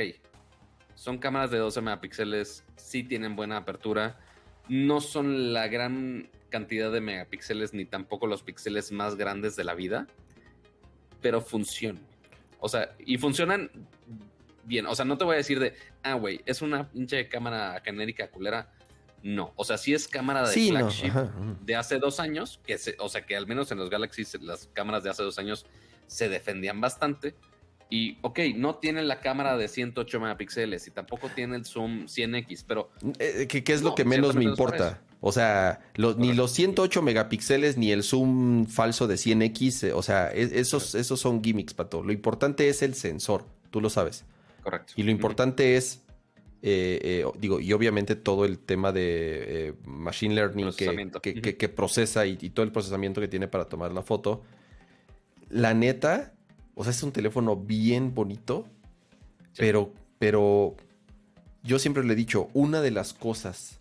son 0.96 1.18
cámaras 1.18 1.52
de 1.52 1.58
12 1.58 1.82
megapíxeles, 1.82 2.64
sí 2.78 3.04
tienen 3.04 3.36
buena 3.36 3.58
apertura, 3.58 4.22
no 4.70 5.02
son 5.02 5.52
la 5.52 5.68
gran 5.68 6.30
cantidad 6.48 6.94
de 6.94 7.02
megapíxeles 7.02 7.74
ni 7.74 7.84
tampoco 7.84 8.26
los 8.26 8.42
píxeles 8.42 8.94
más 8.94 9.16
grandes 9.16 9.58
de 9.58 9.66
la 9.66 9.74
vida, 9.74 10.08
pero 11.22 11.42
funcionan. 11.42 12.02
O 12.60 12.70
sea, 12.70 12.96
y 13.00 13.18
funcionan 13.18 13.70
bien. 14.64 14.86
O 14.86 14.96
sea, 14.96 15.06
no 15.06 15.18
te 15.18 15.26
voy 15.26 15.36
a 15.36 15.38
decir 15.38 15.60
de, 15.60 15.74
ah, 16.04 16.14
güey, 16.14 16.42
es 16.46 16.62
una 16.62 16.90
pinche 16.90 17.28
cámara 17.28 17.82
genérica 17.84 18.30
culera. 18.30 18.72
No, 19.24 19.52
o 19.56 19.66
sea, 19.66 19.78
sí 19.78 19.94
es 19.94 20.08
cámara 20.08 20.48
de 20.48 20.70
flagship 20.70 21.12
de 21.62 21.76
hace 21.76 21.98
dos 21.98 22.20
años, 22.20 22.62
que 22.66 22.78
se, 22.78 22.96
o 23.00 23.10
sea, 23.10 23.26
que 23.26 23.36
al 23.36 23.48
menos 23.48 23.72
en 23.72 23.80
los 23.80 23.90
Galaxies 23.90 24.40
las 24.42 24.70
cámaras 24.74 25.04
de 25.04 25.10
hace 25.10 25.24
dos 25.24 25.40
años 25.40 25.66
se 26.06 26.30
defendían 26.30 26.80
bastante. 26.80 27.36
Y, 27.90 28.18
ok, 28.22 28.40
no 28.56 28.76
tiene 28.76 29.02
la 29.04 29.22
cámara 29.22 29.58
de 29.58 29.68
108 29.68 30.20
megapíxeles 30.20 30.88
y 30.88 30.92
tampoco 30.92 31.30
tiene 31.30 31.56
el 31.56 31.66
zoom 31.66 32.06
100x, 32.06 32.66
pero... 32.68 32.92
Eh, 33.18 33.48
¿Qué, 33.48 33.64
es 33.74 33.82
lo 33.82 33.96
que 33.96 34.04
menos 34.04 34.36
me 34.36 34.44
importa? 34.44 35.02
O 35.20 35.32
sea, 35.32 35.80
ni 36.18 36.34
los 36.34 36.52
108 36.52 37.02
megapíxeles 37.02 37.78
ni 37.78 37.92
el 37.92 38.04
zoom 38.04 38.68
falso 38.68 39.08
de 39.08 39.16
100x, 39.16 39.88
eh, 39.88 39.94
o 39.94 40.04
sea, 40.04 40.30
esos, 40.30 40.94
esos 40.94 41.20
son 41.20 41.44
gimmicks, 41.44 41.74
Pato. 41.74 42.04
Lo 42.04 42.12
importante 42.12 42.70
es 42.70 42.84
el 42.84 42.94
sensor, 42.94 43.46
tú 43.72 43.82
lo 43.82 43.90
sabes. 43.90 44.26
Correcto. 44.64 44.94
Y 44.96 45.04
lo 45.04 45.12
importante 45.12 45.76
es, 45.76 46.04
eh, 46.62 47.26
digo, 47.40 47.60
y 47.60 47.74
obviamente 47.74 48.16
todo 48.16 48.46
el 48.46 48.60
tema 48.60 48.92
de 48.92 49.74
machine 49.86 50.36
learning 50.36 50.72
que, 51.22 51.58
que, 51.58 51.70
procesa 51.70 52.28
y, 52.28 52.38
y 52.40 52.52
todo 52.52 52.64
el 52.64 52.72
procesamiento 52.72 53.20
que 53.20 53.28
tiene 53.28 53.48
para 53.48 53.66
tomar 53.66 53.92
la 53.92 54.04
foto. 54.04 54.44
La 55.50 55.74
neta, 55.74 56.34
o 56.76 56.84
sea, 56.84 56.92
es 56.92 57.02
un 57.02 57.12
teléfono 57.12 57.56
bien 57.56 58.14
bonito, 58.14 58.68
pero, 59.58 59.92
pero 60.20 60.76
yo 61.64 61.80
siempre 61.80 62.04
le 62.04 62.14
he 62.14 62.16
dicho, 62.16 62.50
una 62.54 62.82
de 62.82 62.92
las 62.92 63.14
cosas 63.14 63.77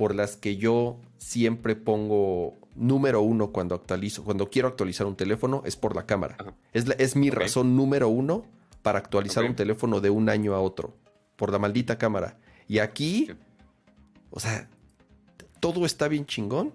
por 0.00 0.14
las 0.14 0.38
que 0.38 0.56
yo 0.56 0.96
siempre 1.18 1.76
pongo 1.76 2.56
número 2.74 3.20
uno 3.20 3.52
cuando 3.52 3.74
actualizo, 3.74 4.24
cuando 4.24 4.48
quiero 4.48 4.66
actualizar 4.66 5.06
un 5.06 5.14
teléfono, 5.14 5.62
es 5.66 5.76
por 5.76 5.94
la 5.94 6.06
cámara. 6.06 6.38
Es, 6.72 6.86
es, 6.96 7.16
mi 7.16 7.28
razón 7.28 7.76
número 7.76 8.08
uno 8.08 8.46
para 8.80 8.98
actualizar 8.98 9.44
un 9.44 9.54
teléfono 9.54 10.00
de 10.00 10.08
un 10.08 10.30
año 10.30 10.54
a 10.54 10.60
otro, 10.60 10.96
por 11.36 11.52
la 11.52 11.58
maldita 11.58 11.98
cámara. 11.98 12.38
Y 12.66 12.78
aquí, 12.78 13.30
o 14.30 14.40
sea, 14.40 14.70
todo 15.60 15.84
está 15.84 16.08
bien 16.08 16.24
chingón, 16.24 16.72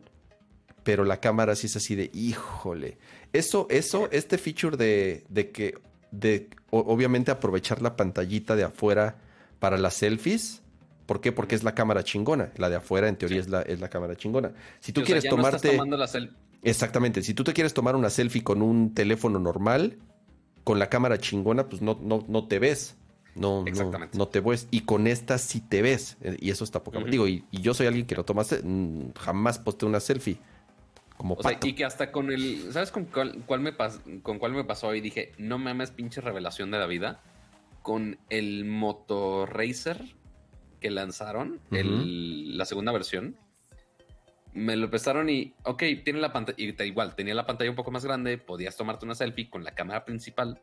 pero 0.83 1.03
la 1.03 1.19
cámara 1.19 1.55
sí 1.55 1.65
es 1.65 1.75
así 1.77 1.95
de, 1.95 2.11
híjole. 2.13 2.99
Eso, 3.33 3.65
eso, 3.71 4.07
este 4.11 4.37
feature 4.37 4.77
de, 4.77 5.25
de 5.29 5.49
que, 5.49 5.79
de 6.11 6.47
obviamente 6.69 7.31
aprovechar 7.31 7.81
la 7.81 7.95
pantallita 7.95 8.55
de 8.55 8.65
afuera 8.65 9.15
para 9.57 9.79
las 9.79 9.95
selfies. 9.95 10.61
¿Por 11.05 11.21
qué? 11.21 11.31
Porque 11.31 11.55
es 11.55 11.63
la 11.63 11.75
cámara 11.75 12.03
chingona. 12.03 12.51
La 12.57 12.69
de 12.69 12.77
afuera, 12.77 13.07
en 13.07 13.15
teoría, 13.15 13.39
es, 13.39 13.49
la, 13.49 13.61
es 13.61 13.79
la 13.79 13.89
cámara 13.89 14.15
chingona. 14.15 14.53
Si 14.79 14.91
tú 14.91 15.03
quieres 15.03 15.27
tomarte. 15.27 15.79
exactamente. 16.63 17.21
Si 17.21 17.33
tú 17.33 17.43
te 17.43 17.53
quieres 17.53 17.73
tomar 17.73 17.95
una 17.95 18.09
selfie 18.09 18.43
con 18.43 18.61
un 18.61 18.93
teléfono 18.93 19.39
normal, 19.39 19.97
con 20.63 20.79
la 20.79 20.89
cámara 20.89 21.19
chingona, 21.19 21.69
pues 21.69 21.81
no, 21.81 21.99
no, 22.01 22.25
no 22.27 22.47
te 22.47 22.59
ves. 22.59 22.97
No, 23.35 23.65
no, 24.13 24.27
te 24.29 24.39
ves. 24.39 24.67
Y 24.71 24.81
con 24.81 25.07
esta 25.07 25.37
sí 25.37 25.59
te 25.59 25.81
ves. 25.81 26.17
Eh, 26.21 26.37
y 26.39 26.49
eso 26.51 26.63
está 26.63 26.83
poca. 26.83 26.99
Digo, 26.99 27.27
y, 27.27 27.43
yo 27.51 27.73
soy 27.73 27.87
alguien 27.87 28.07
que 28.07 28.15
lo 28.15 28.23
tomaste. 28.23 28.61
Mm, 28.63 29.11
jamás 29.13 29.59
posté 29.59 29.85
una 29.85 29.99
selfie. 29.99 30.37
Como 31.17 31.37
y 31.63 31.73
que 31.73 31.85
hasta 31.85 32.11
con 32.11 32.31
el. 32.31 32.71
¿Sabes 32.73 32.91
con 32.91 33.05
cuál, 33.05 33.59
me 33.59 33.73
con 34.21 34.39
cuál 34.39 34.53
me 34.53 34.63
pasó? 34.63 34.93
Y 34.95 35.01
dije, 35.01 35.33
no 35.37 35.57
mames, 35.57 35.91
pinche 35.91 36.19
revelación 36.19 36.71
de 36.71 36.79
la 36.79 36.87
vida. 36.87 37.21
Con 37.83 38.17
el 38.29 38.65
Moto 38.65 39.45
Racer 39.45 40.15
que 40.85 40.91
lanzaron, 40.91 41.59
la 41.71 42.63
segunda 42.65 42.91
versión. 42.91 43.35
Me 44.53 44.75
lo 44.75 44.85
empezaron 44.85 45.31
y, 45.31 45.55
ok, 45.63 45.81
tiene 46.03 46.19
la 46.19 46.31
pantalla, 46.31 46.55
y 46.59 46.75
igual, 46.83 47.15
tenía 47.15 47.33
la 47.33 47.47
pantalla 47.47 47.71
un 47.71 47.75
poco 47.75 47.89
más 47.89 48.05
grande, 48.05 48.37
podías 48.37 48.77
tomarte 48.77 49.03
una 49.03 49.15
selfie 49.15 49.49
con 49.49 49.63
la 49.63 49.71
cámara 49.71 50.05
principal. 50.05 50.61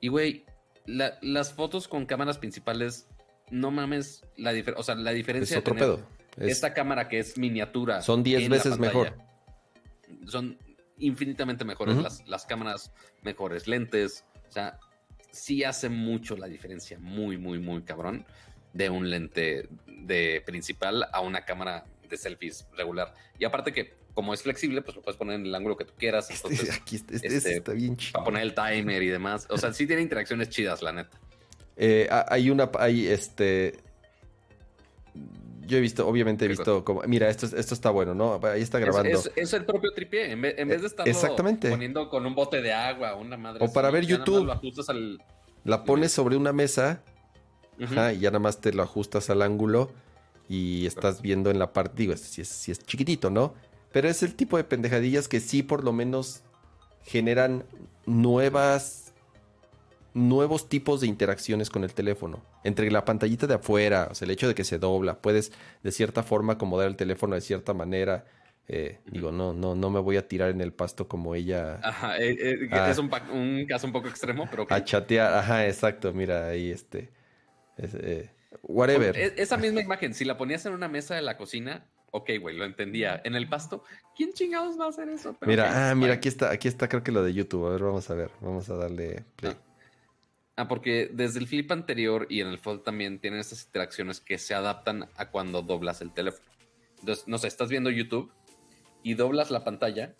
Y, 0.00 0.08
güey, 0.08 0.46
las 0.86 1.52
fotos 1.52 1.86
con 1.86 2.06
cámaras 2.06 2.38
principales, 2.38 3.10
no 3.50 3.70
mames, 3.70 4.22
la, 4.38 4.54
o 4.74 4.82
sea, 4.82 4.94
la 4.94 5.10
diferencia 5.10 5.58
es 5.58 5.60
otro 5.60 5.74
pedo. 5.74 6.08
esta 6.38 6.72
cámara 6.72 7.06
que 7.06 7.18
es 7.18 7.36
miniatura. 7.36 8.00
Son 8.00 8.22
10 8.22 8.48
veces 8.48 8.78
mejor 8.78 9.14
son 10.26 10.58
infinitamente 10.98 11.64
mejores 11.66 12.22
las, 12.26 12.46
cámaras, 12.46 12.90
mejores 13.22 13.68
lentes. 13.68 14.24
O 14.48 14.52
sea, 14.52 14.78
sí 15.30 15.62
hace 15.62 15.90
mucho 15.90 16.36
la 16.36 16.46
diferencia, 16.46 16.98
muy, 16.98 17.36
muy, 17.36 17.58
muy 17.58 17.82
cabrón, 17.82 18.24
de 18.76 18.90
un 18.90 19.10
lente 19.10 19.68
de 19.86 20.42
principal 20.44 21.06
a 21.12 21.20
una 21.20 21.44
cámara 21.44 21.84
de 22.08 22.16
selfies 22.16 22.66
regular. 22.76 23.14
Y 23.38 23.44
aparte 23.44 23.72
que 23.72 23.94
como 24.14 24.32
es 24.32 24.42
flexible, 24.42 24.80
pues 24.80 24.96
lo 24.96 25.02
puedes 25.02 25.18
poner 25.18 25.34
en 25.34 25.46
el 25.46 25.54
ángulo 25.54 25.76
que 25.76 25.84
tú 25.84 25.92
quieras. 25.98 26.30
Este, 26.30 26.48
entonces, 26.48 26.80
aquí 26.80 26.96
este, 26.96 27.16
este, 27.16 27.56
está 27.56 27.72
bien 27.72 27.96
chido. 27.96 28.12
Para 28.12 28.24
poner 28.24 28.42
el 28.42 28.54
timer 28.54 29.02
y 29.02 29.08
demás. 29.08 29.46
O 29.50 29.58
sea, 29.58 29.72
sí 29.72 29.86
tiene 29.86 30.02
interacciones 30.02 30.48
chidas, 30.48 30.82
la 30.82 30.92
neta. 30.92 31.18
Eh, 31.76 32.08
hay 32.10 32.48
una, 32.48 32.70
hay 32.78 33.06
este, 33.06 33.78
yo 35.66 35.76
he 35.76 35.80
visto, 35.80 36.06
obviamente 36.08 36.46
he 36.46 36.48
visto 36.48 36.84
como, 36.84 37.02
mira, 37.02 37.28
esto, 37.28 37.44
esto 37.44 37.74
está 37.74 37.90
bueno, 37.90 38.14
¿no? 38.14 38.40
Ahí 38.44 38.62
está 38.62 38.78
grabando. 38.78 39.20
Es, 39.34 39.52
el 39.52 39.66
propio 39.66 39.92
tripié, 39.92 40.30
en 40.30 40.40
vez, 40.40 40.56
de 40.56 40.86
estar 40.86 41.36
poniendo 41.36 42.08
con 42.08 42.24
un 42.24 42.34
bote 42.34 42.62
de 42.62 42.72
agua, 42.72 43.14
una 43.16 43.36
madre. 43.36 43.64
O 43.64 43.72
para 43.72 43.90
ver 43.90 44.06
YouTube. 44.06 44.46
La 45.64 45.84
pones 45.84 46.12
sobre 46.12 46.36
una 46.36 46.52
mesa 46.52 47.02
y 47.78 48.18
ya 48.18 48.30
nada 48.30 48.38
más 48.38 48.60
te 48.60 48.72
lo 48.72 48.82
ajustas 48.82 49.30
al 49.30 49.42
ángulo 49.42 49.90
y 50.48 50.86
estás 50.86 51.22
viendo 51.22 51.50
en 51.50 51.58
la 51.58 51.72
parte, 51.72 51.94
digo, 51.96 52.16
si 52.16 52.42
es, 52.42 52.48
si 52.48 52.70
es 52.72 52.84
chiquitito, 52.84 53.30
¿no? 53.30 53.54
Pero 53.92 54.08
es 54.08 54.22
el 54.22 54.34
tipo 54.34 54.56
de 54.56 54.64
pendejadillas 54.64 55.28
que 55.28 55.40
sí 55.40 55.62
por 55.62 55.84
lo 55.84 55.92
menos 55.92 56.42
generan 57.02 57.64
nuevas 58.04 59.06
nuevos 60.16 60.70
tipos 60.70 61.02
de 61.02 61.06
interacciones 61.06 61.68
con 61.68 61.84
el 61.84 61.92
teléfono. 61.92 62.42
Entre 62.64 62.90
la 62.90 63.04
pantallita 63.04 63.46
de 63.46 63.54
afuera, 63.54 64.08
o 64.10 64.14
sea, 64.14 64.24
el 64.24 64.30
hecho 64.30 64.48
de 64.48 64.54
que 64.54 64.64
se 64.64 64.78
dobla, 64.78 65.20
puedes 65.20 65.52
de 65.82 65.92
cierta 65.92 66.22
forma 66.22 66.54
acomodar 66.54 66.88
el 66.88 66.96
teléfono 66.96 67.34
de 67.34 67.42
cierta 67.42 67.74
manera. 67.74 68.24
Eh, 68.66 68.98
digo, 69.04 69.30
no, 69.30 69.52
no, 69.52 69.74
no 69.74 69.90
me 69.90 70.00
voy 70.00 70.16
a 70.16 70.26
tirar 70.26 70.48
en 70.50 70.62
el 70.62 70.72
pasto 70.72 71.06
como 71.06 71.34
ella. 71.34 71.80
Ajá, 71.82 72.16
eh, 72.16 72.30
eh, 72.30 72.68
es 72.88 72.98
un, 72.98 73.10
caso 73.66 73.86
un 73.86 73.92
poco 73.92 74.08
extremo, 74.08 74.48
pero. 74.50 74.66
A 74.70 74.82
chatear, 74.82 75.34
ajá, 75.34 75.66
exacto, 75.66 76.12
mira, 76.14 76.48
ahí 76.48 76.70
este. 76.70 77.10
Whatever. 78.62 79.16
E, 79.16 79.34
esa 79.36 79.56
misma 79.56 79.80
imagen, 79.80 80.14
si 80.14 80.24
la 80.24 80.36
ponías 80.36 80.64
en 80.66 80.72
una 80.72 80.88
mesa 80.88 81.14
de 81.14 81.22
la 81.22 81.36
cocina, 81.36 81.86
ok, 82.10 82.30
güey, 82.40 82.56
lo 82.56 82.64
entendía. 82.64 83.20
En 83.24 83.34
el 83.34 83.48
pasto, 83.48 83.84
¿quién 84.16 84.32
chingados 84.32 84.78
va 84.78 84.86
a 84.86 84.88
hacer 84.88 85.08
eso? 85.08 85.36
mira, 85.42 85.90
ah, 85.90 85.94
mira, 85.94 86.14
aquí 86.14 86.28
está, 86.28 86.50
aquí 86.50 86.68
está, 86.68 86.88
creo 86.88 87.02
que 87.02 87.12
lo 87.12 87.22
de 87.22 87.34
YouTube. 87.34 87.66
A 87.66 87.70
ver, 87.70 87.82
vamos 87.82 88.08
a 88.10 88.14
ver, 88.14 88.30
vamos 88.40 88.68
a 88.70 88.76
darle 88.76 89.24
play. 89.36 89.52
Ah. 89.54 89.62
Ah, 90.58 90.68
porque 90.68 91.10
desde 91.12 91.38
el 91.38 91.46
flip 91.46 91.70
anterior 91.70 92.26
y 92.30 92.40
en 92.40 92.48
el 92.48 92.58
fold 92.58 92.82
también 92.82 93.18
tienen 93.18 93.40
estas 93.40 93.66
interacciones 93.66 94.20
que 94.20 94.38
se 94.38 94.54
adaptan 94.54 95.06
a 95.16 95.30
cuando 95.30 95.60
doblas 95.60 96.00
el 96.00 96.12
teléfono. 96.12 96.48
Entonces, 97.00 97.28
no 97.28 97.36
sé, 97.36 97.46
estás 97.46 97.68
viendo 97.68 97.90
YouTube 97.90 98.32
y 99.02 99.14
doblas 99.14 99.50
la 99.50 99.64
pantalla. 99.64 100.14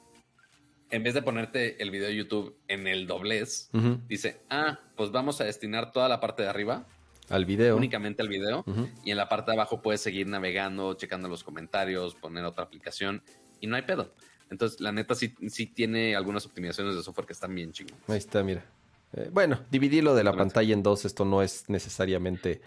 En 0.90 1.02
vez 1.02 1.14
de 1.14 1.22
ponerte 1.22 1.82
el 1.82 1.90
video 1.90 2.08
de 2.08 2.16
YouTube 2.16 2.54
en 2.68 2.86
el 2.86 3.06
doblez, 3.06 3.70
dice, 4.08 4.42
ah, 4.50 4.78
pues 4.94 5.10
vamos 5.10 5.40
a 5.40 5.44
destinar 5.44 5.90
toda 5.90 6.08
la 6.08 6.20
parte 6.20 6.42
de 6.42 6.48
arriba 6.48 6.86
al 7.28 7.44
video. 7.44 7.76
Únicamente 7.76 8.22
al 8.22 8.28
video. 8.28 8.64
Y 9.04 9.10
en 9.10 9.16
la 9.16 9.28
parte 9.28 9.50
de 9.50 9.56
abajo 9.56 9.82
puedes 9.82 10.00
seguir 10.00 10.26
navegando, 10.26 10.94
checando 10.94 11.28
los 11.28 11.44
comentarios, 11.44 12.14
poner 12.14 12.44
otra 12.44 12.64
aplicación 12.64 13.22
y 13.60 13.66
no 13.66 13.76
hay 13.76 13.82
pedo. 13.82 14.12
Entonces, 14.50 14.80
la 14.80 14.92
neta 14.92 15.14
sí, 15.14 15.34
sí 15.48 15.66
tiene 15.66 16.14
algunas 16.14 16.46
optimizaciones 16.46 16.94
de 16.94 17.02
software 17.02 17.26
que 17.26 17.32
están 17.32 17.54
bien 17.54 17.72
chingos. 17.72 17.96
Ahí 18.06 18.18
está, 18.18 18.42
mira. 18.42 18.64
Eh, 19.12 19.30
bueno, 19.32 19.60
dividirlo 19.70 20.14
de 20.14 20.24
la 20.24 20.32
pantalla 20.32 20.72
en 20.72 20.82
dos, 20.82 21.04
esto 21.04 21.24
no 21.24 21.42
es 21.42 21.68
necesariamente 21.68 22.60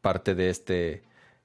parte 0.00 0.34
de 0.34 0.50
este. 0.50 1.02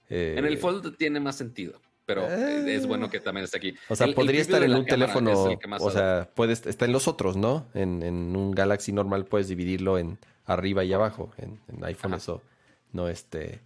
Eh, 0.10 0.36
en 0.38 0.46
el 0.46 0.58
Fold 0.58 0.96
tiene 0.98 1.20
más 1.20 1.36
sentido, 1.36 1.82
pero 2.06 2.26
es 2.28 2.84
eh. 2.84 2.88
bueno 2.88 3.10
que 3.10 3.20
también 3.20 3.44
esté 3.44 3.58
aquí. 3.58 3.76
O 3.90 3.96
sea, 3.96 4.08
podría 4.14 4.42
estar 4.42 4.64
en 4.64 4.74
un 4.74 4.86
teléfono, 4.86 5.58
o 5.80 5.92
sea, 5.92 6.30
puedes, 6.36 6.66
está 6.68 6.86
en 6.86 6.92
los 6.92 7.08
otros, 7.08 7.36
¿no? 7.36 7.68
En, 7.74 8.04
un 8.04 8.52
Galaxy 8.52 8.92
normal 8.92 9.26
puedes 9.26 9.48
dividirlo 9.48 9.98
en 9.98 10.20
arriba 10.46 10.84
y 10.84 10.94
abajo. 10.94 11.32
En, 11.38 11.60
iPhone 11.84 12.14
eso 12.14 12.42
no 12.92 13.10
este. 13.10 13.62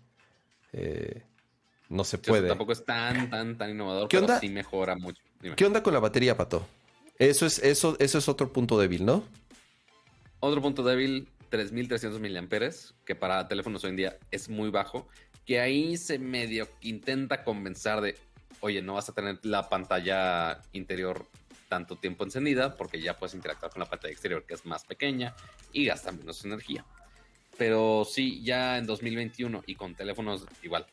no 1.90 2.04
se 2.04 2.18
puede. 2.18 2.48
tampoco 2.48 2.72
es 2.72 2.86
tan, 2.86 3.30
tan, 3.30 3.58
tan 3.58 3.70
innovador, 3.72 4.08
¿Qué 4.08 4.18
pero 4.18 4.26
onda? 4.26 4.40
sí 4.40 4.50
mejora 4.50 4.96
mucho. 4.96 5.22
¿Qué 5.56 5.66
onda 5.66 5.82
con 5.82 5.94
la 5.94 6.00
batería, 6.00 6.36
Pato? 6.36 6.66
Eso 7.18 7.46
es, 7.46 7.60
eso, 7.60 7.98
eso 8.00 8.18
es 8.18 8.30
otro 8.30 8.52
punto 8.54 8.80
débil, 8.80 9.06
¿no? 9.06 9.24
Otro 10.40 10.62
punto 10.62 10.84
débil, 10.84 11.28
3300 11.50 12.22
miliamperes, 12.22 12.94
que 13.06 13.16
para 13.16 13.48
teléfonos 13.48 13.84
hoy 13.84 13.90
en 13.92 13.96
día 13.98 14.18
es 14.32 14.48
muy 14.50 14.70
bajo, 14.70 15.08
que 15.46 15.60
ahí 15.60 15.98
se 15.98 16.20
medio 16.20 16.68
intenta 16.82 17.44
convencer 17.44 18.02
de, 18.02 18.18
oye, 18.62 18.82
no 18.82 18.94
vas 18.94 19.10
a 19.10 19.14
tener 19.14 19.40
la 19.44 19.68
pantalla 19.68 20.62
interior 20.72 21.26
tanto 21.68 21.96
tiempo 21.98 22.24
encendida 22.24 22.76
porque 22.76 23.02
ya 23.02 23.18
puedes 23.18 23.34
interactuar 23.36 23.72
con 23.72 23.82
la 23.82 23.90
pantalla 23.90 24.12
exterior 24.12 24.44
que 24.46 24.54
es 24.54 24.66
más 24.66 24.86
pequeña 24.86 25.36
y 25.74 25.86
gasta 25.86 26.12
menos 26.12 26.44
energía. 26.46 26.86
Pero 27.60 28.08
sí, 28.10 28.42
ya 28.42 28.78
en 28.80 28.88
2021 28.88 29.64
y 29.68 29.76
con 29.76 29.94
teléfonos 29.94 30.46
igual, 30.64 30.88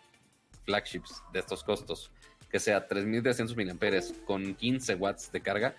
flagships 0.64 1.22
de 1.32 1.38
estos 1.38 1.62
costos, 1.64 2.10
que 2.50 2.58
sea 2.58 2.86
3300 2.88 3.56
miliamperes 3.56 4.12
con 4.26 4.54
15 4.54 4.96
watts 4.96 5.30
de 5.32 5.40
carga, 5.40 5.76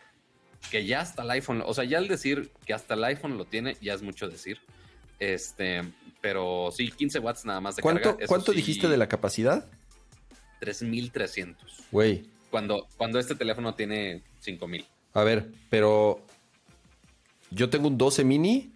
que 0.71 0.85
ya 0.85 1.01
hasta 1.01 1.21
el 1.23 1.29
iPhone, 1.31 1.61
o 1.65 1.73
sea, 1.73 1.83
ya 1.83 1.97
al 1.97 2.07
decir 2.07 2.51
que 2.65 2.73
hasta 2.73 2.93
el 2.95 3.03
iPhone 3.03 3.37
lo 3.37 3.43
tiene, 3.45 3.75
ya 3.81 3.93
es 3.93 4.01
mucho 4.01 4.29
decir. 4.29 4.59
Este, 5.19 5.83
pero 6.21 6.69
sí, 6.71 6.89
15 6.89 7.19
watts 7.19 7.43
nada 7.45 7.59
más 7.59 7.75
de 7.75 7.81
¿Cuánto, 7.81 8.03
carga. 8.11 8.23
eso 8.23 8.29
¿cuánto 8.29 8.51
sí, 8.53 8.57
dijiste 8.57 8.87
de 8.87 8.95
la 8.97 9.09
capacidad? 9.09 9.67
3300. 10.61 11.83
Güey, 11.91 12.25
Cuando, 12.49 12.87
cuando 12.97 13.19
este 13.19 13.35
teléfono 13.35 13.75
tiene 13.75 14.23
5000. 14.39 14.85
a 15.13 15.23
ver, 15.23 15.51
pero 15.69 16.25
yo 17.51 17.69
tengo 17.69 17.89
un 17.89 17.97
12 17.97 18.23
mini. 18.23 18.71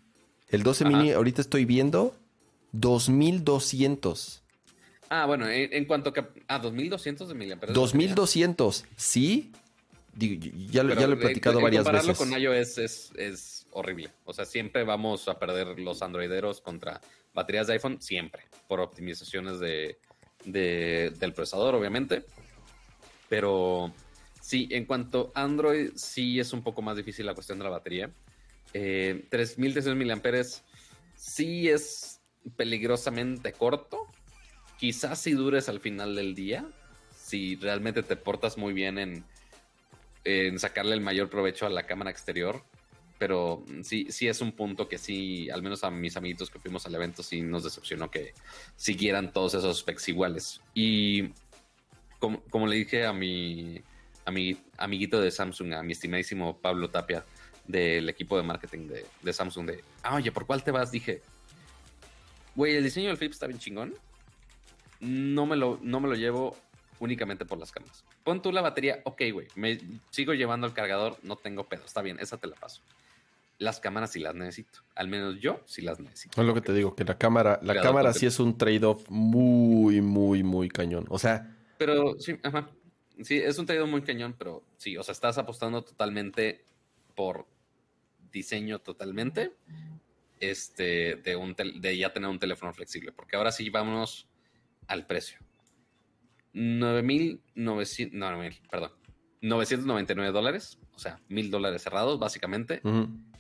El 0.52 0.64
12 0.64 0.84
Ajá. 0.86 0.98
mini 0.98 1.12
ahorita 1.12 1.42
estoy 1.42 1.66
viendo 1.66 2.16
2200. 2.74 4.42
Ah, 5.10 5.26
bueno, 5.26 5.48
en, 5.50 5.74
en 5.74 5.86
cuanto 5.86 6.14
que. 6.14 6.26
Ah, 6.48 6.60
2200 6.60 7.28
de 7.28 7.34
miliamperes. 7.34 7.76
2200, 7.76 8.86
¿sí? 8.96 9.52
Digo, 10.14 10.42
ya, 10.70 10.84
lo- 10.84 10.90
Pero 10.90 11.02
ya 11.02 11.08
lo 11.08 11.14
he 11.14 11.16
el- 11.16 11.22
platicado 11.22 11.58
el 11.60 11.64
varias 11.64 11.84
compararlo 11.84 12.12
veces. 12.14 12.28
con 12.30 12.40
iOS 12.42 12.78
es, 12.78 13.12
es 13.18 13.68
horrible. 13.72 14.10
O 14.26 14.34
sea, 14.34 14.46
siempre 14.46 14.84
vamos 14.84 15.28
a 15.28 15.40
perder 15.40 15.80
los 15.80 16.02
androideros 16.02 16.62
contra 16.62 17.02
baterías 17.34 17.68
de 17.68 17.74
iPhone, 17.74 18.02
siempre, 18.02 18.44
por 18.68 18.80
optimizaciones 18.82 19.60
de, 19.60 19.98
de- 20.46 21.14
del 21.20 21.34
procesador, 21.34 21.76
obviamente. 21.76 22.24
Pero 23.30 23.94
sí, 24.42 24.68
en 24.72 24.86
cuanto 24.86 25.32
a 25.36 25.44
Android, 25.44 25.92
sí 25.96 26.40
es 26.40 26.52
un 26.54 26.62
poco 26.64 26.82
más 26.82 26.98
difícil 26.98 27.26
la 27.26 27.34
cuestión 27.34 27.58
de 27.58 27.64
la 27.64 27.70
batería. 27.70 28.10
Eh, 28.74 29.26
3300 29.30 29.96
miliamperes 29.96 30.64
sí 31.16 31.70
es 31.70 32.22
peligrosamente 32.56 33.54
corto. 33.54 34.08
Quizás 34.80 35.20
si 35.20 35.34
dures 35.34 35.70
al 35.70 35.80
final 35.80 36.16
del 36.16 36.34
día, 36.34 36.66
si 37.16 37.56
realmente 37.56 38.02
te 38.04 38.16
portas 38.16 38.58
muy 38.58 38.74
bien 38.74 38.98
en, 38.98 39.24
en 40.24 40.60
sacarle 40.60 40.94
el 40.94 41.02
mayor 41.02 41.30
provecho 41.30 41.66
a 41.66 41.70
la 41.70 41.86
cámara 41.86 42.12
exterior. 42.12 42.64
Pero 43.20 43.64
sí, 43.84 44.08
sí 44.10 44.28
es 44.28 44.42
un 44.42 44.52
punto 44.54 44.88
que 44.90 44.98
sí, 44.98 45.48
al 45.52 45.62
menos 45.62 45.84
a 45.84 45.92
mis 45.92 46.18
amiguitos 46.18 46.50
que 46.50 46.58
fuimos 46.58 46.88
al 46.88 46.96
evento, 46.96 47.22
sí 47.22 47.42
nos 47.42 47.64
decepcionó 47.64 48.10
que 48.10 48.34
siguieran 48.76 49.32
todos 49.32 49.54
esos 49.54 49.80
specs 49.80 50.10
iguales. 50.10 50.60
Y 50.74 51.30
como, 52.18 52.42
como 52.46 52.66
le 52.66 52.78
dije 52.78 53.06
a 53.06 53.14
mi, 53.14 53.80
a 54.26 54.32
mi 54.32 54.58
amiguito 54.76 55.22
de 55.22 55.30
Samsung, 55.30 55.74
a 55.74 55.84
mi 55.84 55.92
estimadísimo 55.92 56.58
Pablo 56.60 56.90
Tapia, 56.90 57.24
del 57.72 58.10
equipo 58.10 58.38
de 58.38 58.44
marketing 58.44 58.88
de, 58.88 59.06
de 59.22 59.34
Samsung, 59.34 59.68
de, 59.68 59.84
ah, 60.04 60.16
oye, 60.16 60.32
¿por 60.32 60.46
cuál 60.46 60.64
te 60.64 60.72
vas? 60.72 60.92
Dije, 60.92 61.22
güey, 62.56 62.76
el 62.76 62.84
diseño 62.84 63.08
del 63.08 63.18
flip 63.18 63.32
está 63.32 63.48
bien 63.48 63.60
chingón. 63.60 63.94
No 65.00 65.46
me 65.46 65.56
lo, 65.56 65.80
no 65.82 66.00
me 66.00 66.08
lo 66.08 66.16
llevo 66.16 66.56
únicamente 67.00 67.46
por 67.46 67.58
las 67.58 67.72
cámaras. 67.72 68.04
Pon 68.24 68.42
tú 68.42 68.52
la 68.52 68.62
batería, 68.62 69.02
ok, 69.04 69.22
güey, 69.34 69.48
me 69.56 69.80
sigo 70.12 70.34
llevando 70.34 70.68
el 70.68 70.74
cargador, 70.74 71.18
no 71.24 71.36
tengo 71.36 71.68
pedo, 71.68 71.84
está 71.86 72.02
bien, 72.02 72.20
esa 72.20 72.38
te 72.38 72.48
la 72.48 72.56
paso. 72.56 72.82
Las 73.58 73.80
cámaras 73.80 74.12
sí 74.12 74.20
las 74.20 74.36
necesito, 74.36 74.80
al 74.96 75.08
menos 75.08 75.40
yo 75.40 75.62
sí 75.66 75.82
las 75.82 76.00
necesito. 76.00 76.40
Es 76.40 76.48
lo 76.48 76.54
que 76.54 76.62
te 76.62 76.74
digo, 76.74 76.96
que 76.96 77.04
la 77.04 77.18
cámara, 77.18 77.60
la 77.64 77.82
cámara 77.82 78.14
sí 78.14 78.26
es 78.26 78.40
un 78.40 78.58
trade-off 78.58 79.04
muy, 79.10 80.02
muy, 80.02 80.44
muy 80.44 80.70
cañón. 80.70 81.06
O 81.10 81.20
sea, 81.20 81.56
Pero 81.78 82.20
sí, 82.20 82.38
ajá. 82.44 82.70
Sí, 83.24 83.38
es 83.38 83.60
un 83.60 83.66
traído 83.68 83.86
muy 83.86 84.02
cañón, 84.02 84.34
pero 84.38 84.64
sí, 84.78 84.98
o 84.98 85.04
sea, 85.04 85.12
estás 85.12 85.38
apostando 85.38 85.84
totalmente 85.84 86.64
por 87.16 87.46
diseño 88.32 88.80
totalmente 88.80 89.54
este 90.40 91.16
de 91.18 91.36
un 91.36 91.56
de 91.56 91.98
ya 91.98 92.12
tener 92.12 92.30
un 92.30 92.40
teléfono 92.40 92.74
flexible, 92.74 93.12
porque 93.12 93.36
ahora 93.36 93.52
sí 93.52 93.70
vámonos 93.70 94.28
al 94.88 95.06
precio. 95.06 95.40
9.900, 96.54 98.12
no, 98.12 98.32
9,000, 98.32 98.68
perdón. 98.70 98.92
999 99.42 100.32
dólares, 100.32 100.80
o 100.94 101.00
sea, 101.00 101.20
mil 101.30 101.50
dólares 101.50 101.82
cerrados, 101.84 102.20
básicamente, 102.20 102.82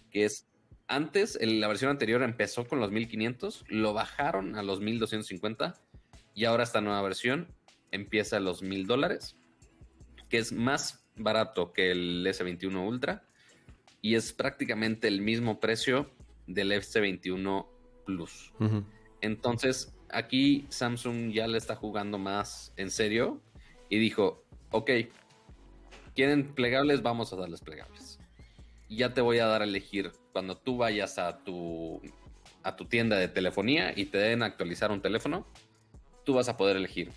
que 0.09 0.25
es 0.25 0.47
antes, 0.87 1.37
la 1.41 1.67
versión 1.67 1.91
anterior 1.91 2.21
empezó 2.23 2.67
con 2.67 2.79
los 2.79 2.91
1500, 2.91 3.65
lo 3.69 3.93
bajaron 3.93 4.55
a 4.55 4.63
los 4.63 4.81
1250 4.81 5.75
y 6.33 6.45
ahora 6.45 6.63
esta 6.63 6.81
nueva 6.81 7.01
versión 7.01 7.47
empieza 7.91 8.37
a 8.37 8.39
los 8.39 8.61
1000 8.61 8.87
dólares, 8.87 9.37
que 10.29 10.37
es 10.37 10.51
más 10.51 11.05
barato 11.15 11.71
que 11.71 11.91
el 11.91 12.25
S21 12.25 12.85
Ultra 12.85 13.23
y 14.01 14.15
es 14.15 14.33
prácticamente 14.33 15.07
el 15.07 15.21
mismo 15.21 15.59
precio 15.59 16.09
del 16.47 16.71
S21 16.71 17.67
Plus. 18.05 18.51
Entonces, 19.21 19.93
aquí 20.09 20.65
Samsung 20.69 21.31
ya 21.31 21.47
le 21.47 21.57
está 21.57 21.75
jugando 21.75 22.17
más 22.17 22.73
en 22.77 22.89
serio 22.89 23.41
y 23.89 23.99
dijo, 23.99 24.43
ok, 24.71 24.89
quieren 26.15 26.53
plegables, 26.53 27.01
vamos 27.01 27.31
a 27.31 27.35
darles 27.35 27.61
plegables. 27.61 28.19
Ya 28.89 29.13
te 29.13 29.21
voy 29.21 29.37
a 29.39 29.45
dar 29.45 29.61
a 29.61 29.65
elegir 29.65 30.11
cuando 30.33 30.57
tú 30.57 30.77
vayas 30.77 31.17
a 31.19 31.43
tu, 31.43 32.01
a 32.63 32.75
tu 32.75 32.85
tienda 32.85 33.17
de 33.17 33.27
telefonía 33.27 33.93
y 33.95 34.05
te 34.05 34.17
den 34.17 34.43
a 34.43 34.47
actualizar 34.47 34.91
un 34.91 35.01
teléfono, 35.01 35.47
tú 36.25 36.33
vas 36.33 36.49
a 36.49 36.57
poder 36.57 36.75
elegir. 36.77 37.11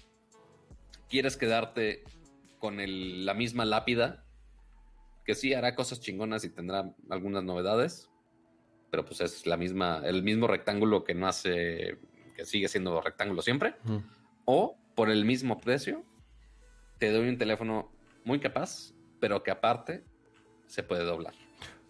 ¿Quieres 1.09 1.37
quedarte 1.37 2.05
con 2.59 2.81
el- 2.81 3.25
la 3.27 3.35
misma 3.35 3.65
lápida? 3.65 4.24
Que 5.25 5.35
sí 5.35 5.55
hará 5.55 5.75
cosas 5.75 6.01
chingonas 6.01 6.45
y 6.45 6.51
tendrá 6.51 6.95
algunas 7.09 7.45
novedades, 7.45 8.11
pero 8.91 9.05
pues 9.05 9.21
es 9.21 9.47
la 9.47 9.57
misma, 9.57 10.03
el 10.05 10.23
mismo 10.23 10.47
rectángulo 10.47 11.05
que 11.05 11.15
no 11.15 11.27
hace, 11.27 11.99
que 12.37 12.45
sigue 12.45 12.69
siendo 12.69 13.01
rectángulo 13.01 13.43
siempre, 13.43 13.75
o 14.45 14.77
por 14.95 15.11
el 15.11 15.25
mismo 15.25 15.59
precio, 15.61 16.05
te 16.99 17.11
doy 17.11 17.29
un 17.29 17.39
teléfono 17.39 17.91
muy 18.25 18.39
capaz, 18.41 18.93
pero 19.21 19.43
que 19.43 19.51
aparte 19.51 20.05
se 20.67 20.83
puede 20.83 21.05
doblar 21.05 21.35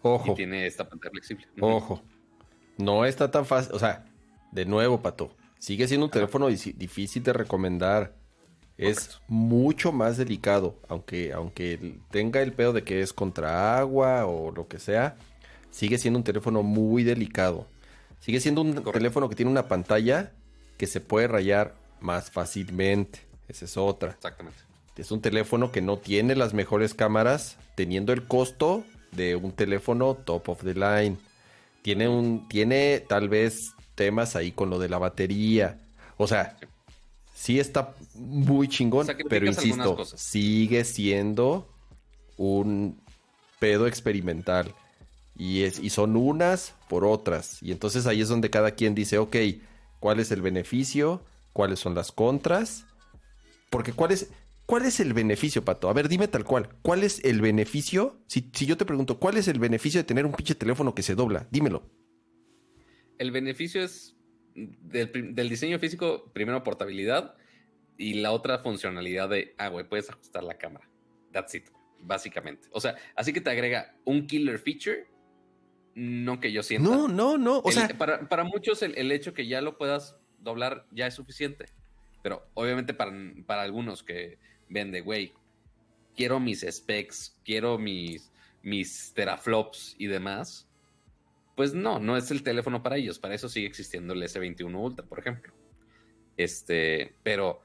Ojo, 0.01 0.31
y 0.31 0.35
tiene 0.35 0.65
esta 0.65 0.87
pantalla 0.87 1.11
flexible. 1.11 1.47
ojo. 1.59 2.01
No 2.77 3.05
está 3.05 3.31
tan 3.31 3.45
fácil. 3.45 3.73
O 3.73 3.79
sea, 3.79 4.05
de 4.51 4.65
nuevo, 4.65 5.01
Pato. 5.01 5.35
Sigue 5.59 5.87
siendo 5.87 6.05
un 6.05 6.11
teléfono 6.11 6.47
difícil 6.47 7.23
de 7.23 7.33
recomendar. 7.33 8.15
Es 8.77 8.95
Correcto. 8.99 9.21
mucho 9.27 9.91
más 9.91 10.17
delicado. 10.17 10.75
Aunque, 10.89 11.31
aunque 11.33 11.97
tenga 12.11 12.41
el 12.41 12.53
pedo 12.53 12.73
de 12.73 12.83
que 12.83 13.01
es 13.01 13.13
contra 13.13 13.77
agua 13.77 14.25
o 14.25 14.51
lo 14.51 14.67
que 14.67 14.79
sea, 14.79 15.15
sigue 15.71 15.97
siendo 15.97 16.17
un 16.19 16.23
teléfono 16.23 16.61
muy 16.63 17.03
delicado. 17.03 17.67
Sigue 18.19 18.39
siendo 18.39 18.61
un 18.61 18.71
Correcto. 18.71 18.91
teléfono 18.91 19.29
que 19.29 19.35
tiene 19.35 19.51
una 19.51 19.67
pantalla 19.67 20.31
que 20.77 20.87
se 20.87 20.99
puede 20.99 21.27
rayar 21.27 21.75
más 22.01 22.31
fácilmente. 22.31 23.19
Esa 23.47 23.65
es 23.65 23.77
otra. 23.77 24.11
Exactamente. 24.11 24.59
Es 24.97 25.11
un 25.11 25.21
teléfono 25.21 25.71
que 25.71 25.81
no 25.81 25.97
tiene 25.97 26.35
las 26.35 26.53
mejores 26.53 26.93
cámaras, 26.93 27.57
teniendo 27.75 28.13
el 28.13 28.25
costo 28.27 28.83
de 29.11 29.35
un 29.35 29.51
teléfono 29.51 30.15
top 30.15 30.49
of 30.49 30.63
the 30.63 30.73
line. 30.73 31.17
Tiene 31.81 32.07
un, 32.07 32.47
tiene 32.49 33.01
tal 33.07 33.29
vez 33.29 33.73
temas 33.95 34.35
ahí 34.35 34.51
con 34.51 34.69
lo 34.69 34.79
de 34.79 34.89
la 34.89 34.97
batería. 34.97 35.77
O 36.17 36.27
sea, 36.27 36.57
sí 36.59 36.65
está 37.59 37.93
muy 38.13 38.67
chingón, 38.67 39.07
pero 39.29 39.45
insisto, 39.45 39.97
cosas. 39.97 40.19
sigue 40.19 40.83
siendo 40.85 41.69
un 42.37 42.99
pedo 43.59 43.87
experimental. 43.87 44.73
Y, 45.37 45.63
es, 45.63 45.79
y 45.79 45.89
son 45.89 46.15
unas 46.15 46.75
por 46.87 47.03
otras. 47.03 47.61
Y 47.61 47.71
entonces 47.71 48.07
ahí 48.07 48.21
es 48.21 48.29
donde 48.29 48.49
cada 48.49 48.71
quien 48.71 48.95
dice, 48.95 49.17
ok, 49.17 49.35
¿cuál 49.99 50.21
es 50.21 50.31
el 50.31 50.41
beneficio? 50.41 51.23
¿Cuáles 51.51 51.79
son 51.79 51.93
las 51.93 52.11
contras? 52.13 52.85
Porque 53.69 53.91
¿cuál 53.91 54.11
es, 54.11 54.29
cuál 54.65 54.85
es 54.85 55.01
el 55.01 55.13
beneficio, 55.13 55.65
Pato? 55.65 55.89
A 55.89 55.93
ver, 55.93 56.07
dime 56.07 56.29
tal 56.29 56.45
cual. 56.45 56.69
¿Cuál 56.81 57.03
es 57.03 57.21
el 57.25 57.41
beneficio? 57.41 58.21
Si, 58.27 58.49
si 58.53 58.65
yo 58.65 58.77
te 58.77 58.85
pregunto, 58.85 59.19
¿cuál 59.19 59.35
es 59.35 59.49
el 59.49 59.59
beneficio 59.59 59.99
de 59.99 60.05
tener 60.05 60.25
un 60.25 60.31
pinche 60.31 60.55
teléfono 60.55 60.95
que 60.95 61.03
se 61.03 61.15
dobla? 61.15 61.47
Dímelo. 61.51 61.83
El 63.17 63.31
beneficio 63.31 63.83
es 63.83 64.15
del, 64.55 65.35
del 65.35 65.49
diseño 65.49 65.77
físico, 65.79 66.31
primero 66.33 66.63
portabilidad 66.63 67.35
y 67.97 68.15
la 68.15 68.31
otra 68.31 68.59
funcionalidad 68.59 69.29
de, 69.29 69.53
ah, 69.57 69.67
güey, 69.69 69.87
puedes 69.87 70.09
ajustar 70.09 70.43
la 70.43 70.57
cámara. 70.57 70.89
That's 71.31 71.53
it, 71.55 71.67
básicamente. 71.99 72.67
O 72.71 72.79
sea, 72.79 72.95
así 73.15 73.33
que 73.33 73.41
te 73.41 73.49
agrega 73.49 73.95
un 74.05 74.25
killer 74.27 74.59
feature, 74.59 75.07
no 75.93 76.39
que 76.39 76.51
yo 76.51 76.63
sienta. 76.63 76.89
No, 76.89 77.07
no, 77.07 77.37
no. 77.37 77.59
O 77.59 77.69
El- 77.69 77.75
sea, 77.75 77.87
para, 77.89 78.27
para 78.27 78.43
muchos 78.43 78.81
el, 78.81 78.97
el 78.97 79.11
hecho 79.11 79.33
que 79.33 79.47
ya 79.47 79.61
lo 79.61 79.77
puedas 79.77 80.17
doblar 80.39 80.85
ya 80.91 81.07
es 81.07 81.13
suficiente. 81.13 81.65
Pero 82.23 82.47
obviamente 82.53 82.93
para, 82.93 83.11
para 83.45 83.61
algunos 83.61 84.03
que 84.03 84.39
vende, 84.67 85.01
güey, 85.01 85.33
quiero 86.15 86.39
mis 86.39 86.65
specs, 86.69 87.39
quiero 87.45 87.77
mis, 87.77 88.31
mis 88.61 89.13
teraflops 89.13 89.95
y 89.99 90.07
demás, 90.07 90.64
pues 91.55 91.73
no, 91.73 91.99
no 91.99 92.17
es 92.17 92.29
el 92.31 92.43
teléfono 92.43 92.83
para 92.83 92.97
ellos. 92.97 93.19
Para 93.19 93.33
eso 93.33 93.49
sigue 93.49 93.67
existiendo 93.67 94.13
el 94.13 94.21
S21 94.21 94.75
Ultra, 94.75 95.05
por 95.05 95.19
ejemplo. 95.19 95.53
Este, 96.37 97.15
pero 97.23 97.61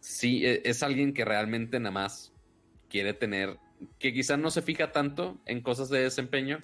sí 0.00 0.44
e, 0.44 0.62
es 0.64 0.82
alguien 0.82 1.14
que 1.14 1.24
realmente 1.24 1.80
nada 1.80 1.92
más 1.92 2.32
quiere 2.90 3.14
tener, 3.14 3.58
que 3.98 4.12
quizás 4.12 4.38
no 4.38 4.50
se 4.50 4.62
fija 4.62 4.92
tanto 4.92 5.40
en 5.46 5.62
cosas 5.62 5.88
de 5.88 6.02
desempeño, 6.02 6.62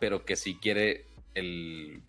pero 0.00 0.24
que 0.24 0.36
sí 0.36 0.58
quiere 0.60 1.06
el, 1.34 2.02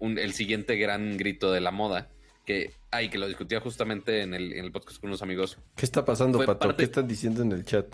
el 0.00 0.32
siguiente 0.32 0.76
gran 0.76 1.16
grito 1.16 1.52
de 1.52 1.60
la 1.60 1.72
moda. 1.72 2.08
Que, 2.46 2.72
ay, 2.90 3.08
que 3.08 3.18
lo 3.18 3.28
discutía 3.28 3.60
justamente 3.60 4.22
en 4.22 4.34
el, 4.34 4.52
en 4.52 4.64
el 4.64 4.72
podcast 4.72 5.00
con 5.00 5.10
unos 5.10 5.22
amigos. 5.22 5.58
¿Qué 5.76 5.84
está 5.84 6.04
pasando, 6.04 6.44
Pato? 6.44 6.76
¿Qué 6.76 6.84
están 6.84 7.06
diciendo 7.06 7.42
en 7.42 7.52
el 7.52 7.64
chat? 7.64 7.86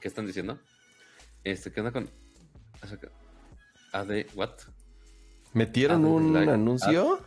¿Qué 0.00 0.08
están 0.08 0.26
diciendo? 0.26 0.58
Este, 1.44 1.70
¿qué 1.70 1.80
onda 1.80 1.92
con. 1.92 2.08
AD, 3.92 4.26
what? 4.34 4.50
¿Metieron 5.52 6.04
un 6.04 6.36
anuncio? 6.36 7.20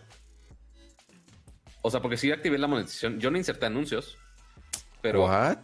O 1.81 1.91
sea, 1.91 2.01
porque 2.01 2.17
sí 2.17 2.31
activé 2.31 2.57
la 2.57 2.67
monetización. 2.67 3.19
Yo 3.19 3.29
no 3.29 3.37
inserté 3.37 3.65
anuncios. 3.65 4.17
Pero. 5.01 5.23
¿What? 5.23 5.57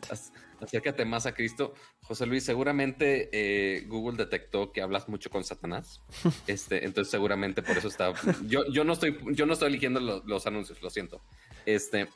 Acércate 0.61 1.05
más 1.05 1.25
a 1.25 1.33
Cristo. 1.33 1.73
José 2.01 2.25
Luis, 2.25 2.43
seguramente 2.43 3.29
eh, 3.31 3.85
Google 3.87 4.17
detectó 4.17 4.73
que 4.73 4.81
hablas 4.81 5.07
mucho 5.07 5.29
con 5.29 5.43
Satanás. 5.43 6.01
Este, 6.47 6.83
entonces 6.83 7.09
seguramente 7.09 7.63
por 7.63 7.77
eso 7.77 7.87
está. 7.87 8.13
Yo, 8.45 8.65
yo 8.67 8.83
no 8.83 8.93
estoy, 8.93 9.17
yo 9.31 9.45
no 9.45 9.53
estoy 9.53 9.69
eligiendo 9.69 9.99
los, 9.99 10.47
anuncios, 10.47 10.81
lo 10.81 10.89
siento. 10.89 11.21
Este, 11.65 12.09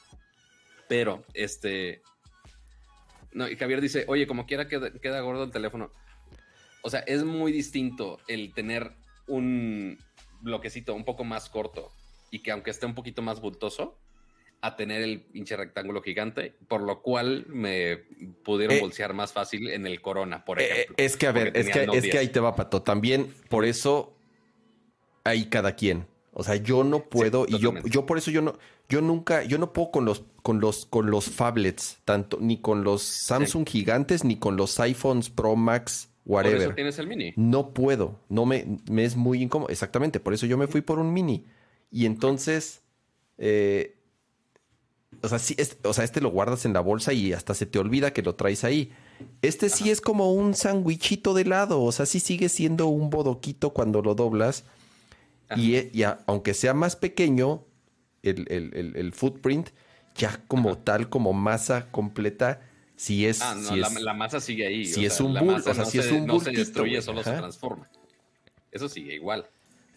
pero, 0.90 1.24
este. 1.34 2.02
No, 3.32 3.48
y 3.48 3.56
Javier 3.56 3.80
dice, 3.80 4.04
oye, 4.08 4.28
como 4.28 4.46
quiera 4.46 4.68
queda, 4.68 4.92
queda 4.92 5.22
gordo 5.22 5.46
el 5.46 5.52
teléfono. 5.52 5.92
O 6.84 6.90
sea, 6.90 7.00
es 7.00 7.24
muy 7.24 7.52
distinto 7.52 8.20
el 8.28 8.54
tener 8.54 8.92
un 9.28 9.98
bloquecito 10.42 10.94
un 10.94 11.06
poco 11.06 11.24
más 11.24 11.50
corto 11.50 11.92
y 12.30 12.40
que 12.40 12.52
aunque 12.52 12.72
esté 12.72 12.86
un 12.86 12.94
poquito 12.94 13.22
más 13.22 13.42
bultoso, 13.42 13.98
a 14.64 14.78
tener 14.78 15.02
el 15.02 15.22
pinche 15.22 15.58
rectángulo 15.58 16.02
gigante, 16.02 16.56
por 16.70 16.82
lo 16.82 17.02
cual 17.02 17.46
me 17.50 17.98
pudieron 18.46 18.78
eh, 18.78 18.80
bolsear 18.80 19.14
más 19.14 19.34
fácil 19.34 19.70
en 19.70 19.86
el 19.86 20.02
Corona, 20.02 20.46
por 20.46 20.62
eh, 20.62 20.72
ejemplo. 20.72 20.96
es 20.98 21.18
que, 21.18 21.28
a 21.28 21.34
ver, 21.34 21.52
es 21.58 21.70
que, 21.70 21.86
es 21.92 22.10
que 22.10 22.18
ahí 22.18 22.30
te 22.30 22.40
va, 22.40 22.56
Pato. 22.56 22.82
También 22.82 23.34
por 23.50 23.66
eso 23.66 24.16
hay 25.26 25.48
cada 25.48 25.76
quien. 25.76 26.08
O 26.32 26.44
sea, 26.44 26.56
yo 26.56 26.86
no 26.86 27.10
puedo, 27.10 27.46
y 27.48 27.60
yo, 27.60 27.74
yo 27.84 28.06
por 28.06 28.18
eso 28.18 28.32
yo 28.32 28.42
no, 28.42 28.58
yo 28.88 29.02
nunca, 29.02 29.44
yo 29.44 29.58
no 29.58 29.74
puedo 29.74 29.92
con 29.92 30.06
los, 30.06 30.24
con 30.42 30.62
los, 30.62 30.86
con 30.86 31.12
los 31.12 31.30
phablets, 31.30 32.00
tanto, 32.06 32.38
ni 32.40 32.62
con 32.62 32.86
los 32.86 33.04
Samsung 33.04 33.68
gigantes, 33.68 34.24
ni 34.24 34.38
con 34.38 34.56
los 34.56 34.80
iPhones 34.80 35.30
Pro 35.30 35.58
Max, 35.58 36.10
whatever. 36.26 36.58
Por 36.58 36.64
eso 36.66 36.76
tienes 36.76 37.00
el 37.00 37.08
mini. 37.08 37.34
No 37.36 37.74
puedo, 37.74 38.20
no 38.30 38.46
me, 38.46 38.80
me 38.90 39.04
es 39.04 39.16
muy 39.16 39.42
incómodo. 39.42 39.70
Exactamente, 39.70 40.20
por 40.20 40.34
eso 40.34 40.46
yo 40.46 40.58
me 40.58 40.68
fui 40.68 40.82
por 40.82 41.00
un 41.00 41.14
mini. 41.14 41.46
Y 41.92 42.06
entonces, 42.06 42.82
eh, 43.38 43.98
o 45.22 45.28
sea, 45.28 45.40
sí, 45.40 45.56
o 45.84 45.94
sea, 45.94 46.04
este 46.04 46.22
lo 46.22 46.32
guardas 46.32 46.66
en 46.66 46.74
la 46.74 46.80
bolsa 46.80 47.14
y 47.14 47.34
hasta 47.34 47.54
se 47.54 47.66
te 47.66 47.80
olvida 47.80 48.14
que 48.14 48.22
lo 48.22 48.36
traes 48.36 48.64
ahí. 48.64 48.92
Este 49.42 49.70
sí 49.70 49.90
es 49.90 50.02
como 50.02 50.34
un 50.34 50.54
sandwichito 50.54 51.34
de 51.34 51.46
lado, 51.46 51.82
o 51.82 51.92
sea, 51.92 52.06
sí 52.06 52.20
sigue 52.20 52.50
siendo 52.50 52.88
un 52.88 53.10
bodoquito 53.10 53.72
cuando 53.72 54.02
lo 54.02 54.16
doblas. 54.16 54.66
Y, 55.56 56.04
aunque 56.26 56.56
sea 56.56 56.74
más 56.74 56.96
pequeño, 56.96 57.64
el, 58.24 59.14
footprint, 59.14 59.70
ya 60.16 60.42
como 60.48 60.80
tal, 60.80 61.10
como 61.10 61.32
masa 61.32 61.92
completa, 61.92 62.62
si 63.04 63.26
es. 63.26 63.42
Ah, 63.42 63.54
no, 63.54 63.76
la, 63.76 64.14
masa 64.14 64.40
sigue 64.40 64.66
ahí. 64.66 64.86
Si 64.86 65.06
es 65.06 65.20
un 65.20 65.34
bulto, 65.34 65.72
o 65.72 65.74
sea, 65.74 65.84
si 65.84 66.00
es 66.00 66.10
un 66.10 66.26
No 66.26 66.40
se 66.40 66.52
destruye, 66.52 67.02
solo 67.02 67.22
se 67.22 67.32
transforma. 67.32 67.90
Eso 68.72 68.88
sigue 68.88 69.16
igual. 69.16 69.46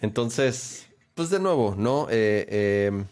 Entonces, 0.01 0.89
pues 1.15 1.31
de 1.31 1.39
nuevo, 1.39 1.77
¿no? 1.79 2.09
Eh, 2.11 2.47
eh 2.49 3.05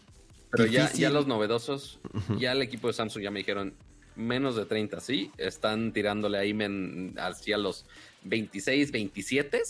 pero 0.50 0.66
ya, 0.66 0.90
ya, 0.92 1.10
los 1.10 1.28
novedosos, 1.28 2.00
ya 2.38 2.52
el 2.52 2.62
equipo 2.62 2.88
de 2.88 2.92
Samsung 2.92 3.22
ya 3.22 3.30
me 3.30 3.40
dijeron 3.40 3.74
menos 4.14 4.54
de 4.54 4.66
30, 4.66 5.00
sí, 5.00 5.32
están 5.36 5.92
tirándole 5.92 6.38
ahí 6.38 6.56
hacia 7.16 7.58
los 7.58 7.86
26, 8.24 8.90
27. 8.92 9.62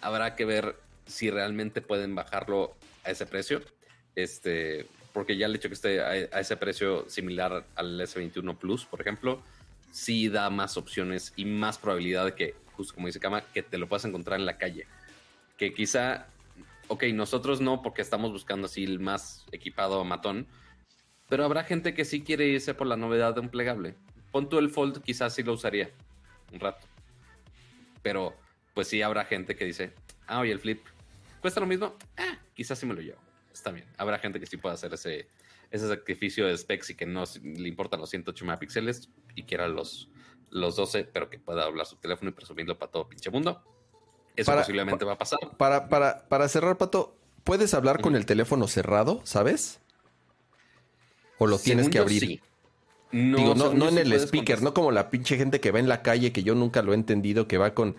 Habrá 0.00 0.34
que 0.36 0.44
ver 0.44 0.76
si 1.06 1.30
realmente 1.30 1.80
pueden 1.80 2.14
bajarlo 2.14 2.76
a 3.04 3.10
ese 3.10 3.26
precio. 3.26 3.62
Este, 4.14 4.86
porque 5.14 5.38
ya 5.38 5.46
el 5.46 5.54
hecho 5.54 5.68
que 5.68 5.74
esté 5.74 6.02
a, 6.02 6.40
ese 6.40 6.58
precio 6.58 7.08
similar 7.08 7.64
al 7.76 7.98
S21 7.98 8.58
Plus, 8.58 8.84
por 8.84 9.00
ejemplo, 9.00 9.42
sí 9.90 10.28
da 10.28 10.50
más 10.50 10.76
opciones 10.76 11.32
y 11.36 11.46
más 11.46 11.78
probabilidad 11.78 12.26
de 12.26 12.34
que, 12.34 12.54
justo 12.72 12.94
como 12.94 13.06
dice 13.06 13.20
Kama, 13.20 13.40
que 13.40 13.62
te 13.62 13.78
lo 13.78 13.88
puedas 13.88 14.04
encontrar 14.04 14.38
en 14.38 14.44
la 14.44 14.58
calle. 14.58 14.86
Que 15.56 15.72
quizá 15.72 16.26
ok, 16.88 17.04
nosotros 17.14 17.60
no, 17.60 17.82
porque 17.82 18.02
estamos 18.02 18.32
buscando 18.32 18.66
así 18.66 18.84
el 18.84 19.00
más 19.00 19.46
equipado 19.52 20.04
matón, 20.04 20.46
pero 21.28 21.44
habrá 21.44 21.64
gente 21.64 21.94
que 21.94 22.04
sí 22.04 22.22
quiere 22.22 22.46
irse 22.46 22.74
por 22.74 22.86
la 22.86 22.96
novedad 22.96 23.34
de 23.34 23.40
un 23.40 23.48
plegable. 23.48 23.94
Pon 24.30 24.48
tú 24.48 24.58
el 24.58 24.70
Fold, 24.70 25.02
quizás 25.02 25.34
sí 25.34 25.42
lo 25.42 25.54
usaría 25.54 25.90
un 26.52 26.60
rato. 26.60 26.86
Pero, 28.02 28.34
pues 28.74 28.88
sí 28.88 29.00
habrá 29.00 29.24
gente 29.24 29.56
que 29.56 29.64
dice, 29.64 29.92
ah, 30.26 30.40
oye, 30.40 30.52
el 30.52 30.58
Flip, 30.58 30.84
¿cuesta 31.40 31.60
lo 31.60 31.66
mismo? 31.66 31.94
Ah, 32.16 32.38
quizás 32.54 32.78
sí 32.78 32.86
me 32.86 32.94
lo 32.94 33.00
llevo. 33.00 33.23
Está 33.54 33.70
bien. 33.70 33.86
Habrá 33.96 34.18
gente 34.18 34.40
que 34.40 34.46
sí 34.46 34.56
pueda 34.56 34.74
hacer 34.74 34.92
ese, 34.92 35.28
ese 35.70 35.88
sacrificio 35.88 36.46
de 36.46 36.58
specs 36.58 36.90
y 36.90 36.94
que 36.96 37.06
no 37.06 37.22
le 37.42 37.68
importan 37.68 38.00
los 38.00 38.10
108 38.10 38.44
megapíxeles 38.44 39.08
y 39.36 39.44
quiera 39.44 39.68
los, 39.68 40.10
los 40.50 40.74
12, 40.76 41.04
pero 41.04 41.30
que 41.30 41.38
pueda 41.38 41.64
hablar 41.64 41.86
su 41.86 41.96
teléfono 41.96 42.30
y 42.30 42.34
presumirlo 42.34 42.76
para 42.76 42.90
todo 42.90 43.08
pinche 43.08 43.30
mundo. 43.30 43.62
Eso 44.36 44.52
posiblemente 44.52 45.04
va 45.04 45.12
a 45.12 45.18
pasar. 45.18 45.38
Para, 45.56 45.88
para, 45.88 46.28
para 46.28 46.48
cerrar, 46.48 46.76
Pato, 46.76 47.16
¿puedes 47.44 47.72
hablar 47.74 48.00
con 48.00 48.16
el 48.16 48.26
teléfono 48.26 48.66
cerrado, 48.66 49.20
sabes? 49.22 49.80
¿O 51.38 51.46
lo 51.46 51.58
tienes 51.58 51.88
que 51.88 52.00
abrir? 52.00 52.42
No, 53.12 53.36
Digo, 53.36 53.54
no, 53.54 53.72
no 53.72 53.88
en 53.88 53.98
el 53.98 54.12
speaker, 54.14 54.62
no 54.62 54.74
como 54.74 54.90
la 54.90 55.08
pinche 55.08 55.36
gente 55.36 55.60
que 55.60 55.70
va 55.70 55.78
en 55.78 55.88
la 55.88 56.02
calle, 56.02 56.32
que 56.32 56.42
yo 56.42 56.56
nunca 56.56 56.82
lo 56.82 56.90
he 56.90 56.96
entendido, 56.96 57.46
que 57.46 57.58
va 57.58 57.72
con 57.72 57.94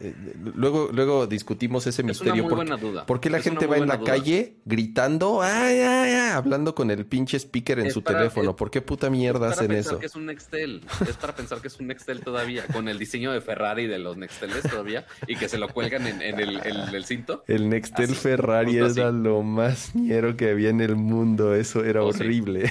eh, 0.00 0.14
luego, 0.54 0.90
luego 0.92 1.26
discutimos 1.26 1.86
ese 1.86 2.02
misterio. 2.02 2.34
Una 2.34 2.42
muy 2.42 2.54
buena 2.54 2.76
duda. 2.76 3.06
¿Por 3.06 3.20
qué 3.20 3.30
la 3.30 3.40
gente 3.40 3.66
va 3.66 3.76
en 3.78 3.88
la 3.88 4.00
calle 4.00 4.56
gritando, 4.64 5.42
ay, 5.42 5.80
ay, 5.80 6.12
ay, 6.12 6.30
hablando 6.32 6.74
con 6.74 6.90
el 6.90 7.04
pinche 7.06 7.36
speaker 7.38 7.80
en 7.80 7.90
su 7.90 8.02
teléfono? 8.02 8.54
¿Por 8.54 8.70
qué 8.70 8.80
puta 8.80 9.10
mierda 9.10 9.50
hacen 9.50 9.72
eso? 9.72 9.98
Es 9.98 9.98
para 9.98 9.98
pensar 9.98 10.00
que 10.00 10.06
es 10.06 10.16
un 10.16 10.26
Nextel. 10.26 10.82
Es 11.08 11.16
para 11.16 11.34
pensar 11.34 11.60
que 11.60 11.68
es 11.68 11.80
un 11.80 11.86
Nextel 11.88 12.20
todavía, 12.20 12.64
con 12.66 12.88
el 12.88 12.98
diseño 12.98 13.32
de 13.32 13.40
Ferrari 13.40 13.86
de 13.86 13.98
los 13.98 14.16
Nexteles 14.16 14.62
todavía, 14.62 15.06
y 15.26 15.36
que 15.36 15.48
se 15.48 15.58
lo 15.58 15.68
cuelgan 15.68 16.06
en, 16.06 16.22
el, 16.38 17.04
cinto. 17.04 17.42
El 17.46 17.68
Nextel 17.68 18.14
Ferrari 18.14 18.76
era 18.76 19.10
lo 19.10 19.42
más 19.42 19.94
ñero 19.94 20.36
que 20.36 20.50
había 20.50 20.70
en 20.70 20.80
el 20.80 20.96
mundo. 20.96 21.54
Eso 21.54 21.84
era 21.84 22.02
oh, 22.02 22.08
horrible. 22.08 22.70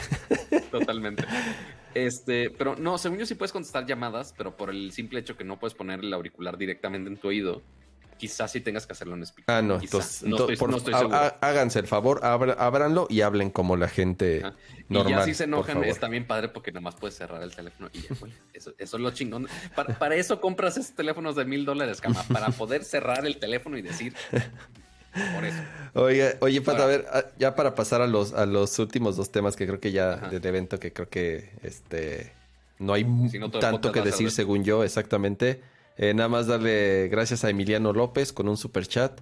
Totalmente. 0.71 1.25
Este, 2.05 2.51
pero 2.51 2.75
no, 2.75 2.99
según 2.99 3.17
yo 3.17 3.25
sí 3.25 3.33
puedes 3.33 3.51
contestar 3.51 3.85
llamadas, 3.87 4.33
pero 4.37 4.55
por 4.55 4.69
el 4.69 4.91
simple 4.91 5.19
hecho 5.19 5.35
que 5.35 5.43
no 5.43 5.59
puedes 5.59 5.73
poner 5.73 6.01
el 6.01 6.13
auricular 6.13 6.55
directamente 6.55 7.09
en 7.09 7.17
tu 7.17 7.29
oído, 7.29 7.63
quizás 8.17 8.51
sí 8.51 8.61
tengas 8.61 8.85
que 8.85 8.93
hacerlo 8.93 9.15
en 9.15 9.23
speaker. 9.23 9.55
Ah, 9.55 9.63
no, 9.63 9.79
entonces, 9.79 10.21
no, 10.23 10.47
estoy, 10.47 10.93
Háganse 11.41 11.79
el 11.79 11.87
favor, 11.87 12.19
ábranlo 12.23 13.07
y 13.09 13.21
hablen 13.21 13.49
como 13.49 13.77
la 13.77 13.87
gente 13.87 14.43
normal. 14.89 15.11
Y 15.11 15.15
ya 15.15 15.23
si 15.23 15.33
se 15.33 15.45
enojan, 15.45 15.83
es 15.83 15.99
también 15.99 16.27
padre 16.27 16.49
porque 16.49 16.71
nomás 16.71 16.95
puedes 16.95 17.15
cerrar 17.15 17.41
el 17.41 17.55
teléfono 17.55 17.89
y 17.91 18.01
ya. 18.01 18.09
Eso, 18.53 18.73
es 18.77 18.93
lo 18.93 19.09
chingón. 19.11 19.47
Para, 19.75 20.15
eso 20.15 20.39
compras 20.39 20.77
esos 20.77 20.93
teléfonos 20.93 21.35
de 21.35 21.45
mil 21.45 21.65
dólares, 21.65 21.99
cama, 21.99 22.23
para 22.31 22.49
poder 22.49 22.83
cerrar 22.83 23.25
el 23.25 23.37
teléfono 23.37 23.75
y 23.77 23.81
decir, 23.81 24.13
por 25.33 25.45
eso. 25.45 25.57
Oye, 25.93 26.37
oye, 26.41 26.61
Pato, 26.61 26.83
a 26.83 26.85
ver, 26.85 27.05
ah, 27.11 27.25
ya 27.39 27.55
para 27.55 27.75
pasar 27.75 28.01
a 28.01 28.07
los, 28.07 28.33
a 28.33 28.45
los 28.45 28.77
últimos 28.79 29.17
dos 29.17 29.31
temas 29.31 29.55
que 29.55 29.65
creo 29.65 29.79
que 29.79 29.91
ya 29.91 30.15
del 30.15 30.45
evento, 30.45 30.79
que 30.79 30.93
creo 30.93 31.09
que 31.09 31.51
este 31.63 32.33
no 32.79 32.93
hay 32.93 33.05
tanto 33.59 33.91
que 33.91 34.01
decir 34.01 34.31
según 34.31 34.63
yo, 34.63 34.83
exactamente. 34.83 35.61
Eh, 35.97 36.13
nada 36.13 36.29
más 36.29 36.45
darle 36.45 37.07
gracias 37.09 37.43
a 37.43 37.49
Emiliano 37.49 37.91
López 37.91 38.31
con 38.31 38.47
un 38.47 38.57
super 38.57 38.87
chat. 38.87 39.19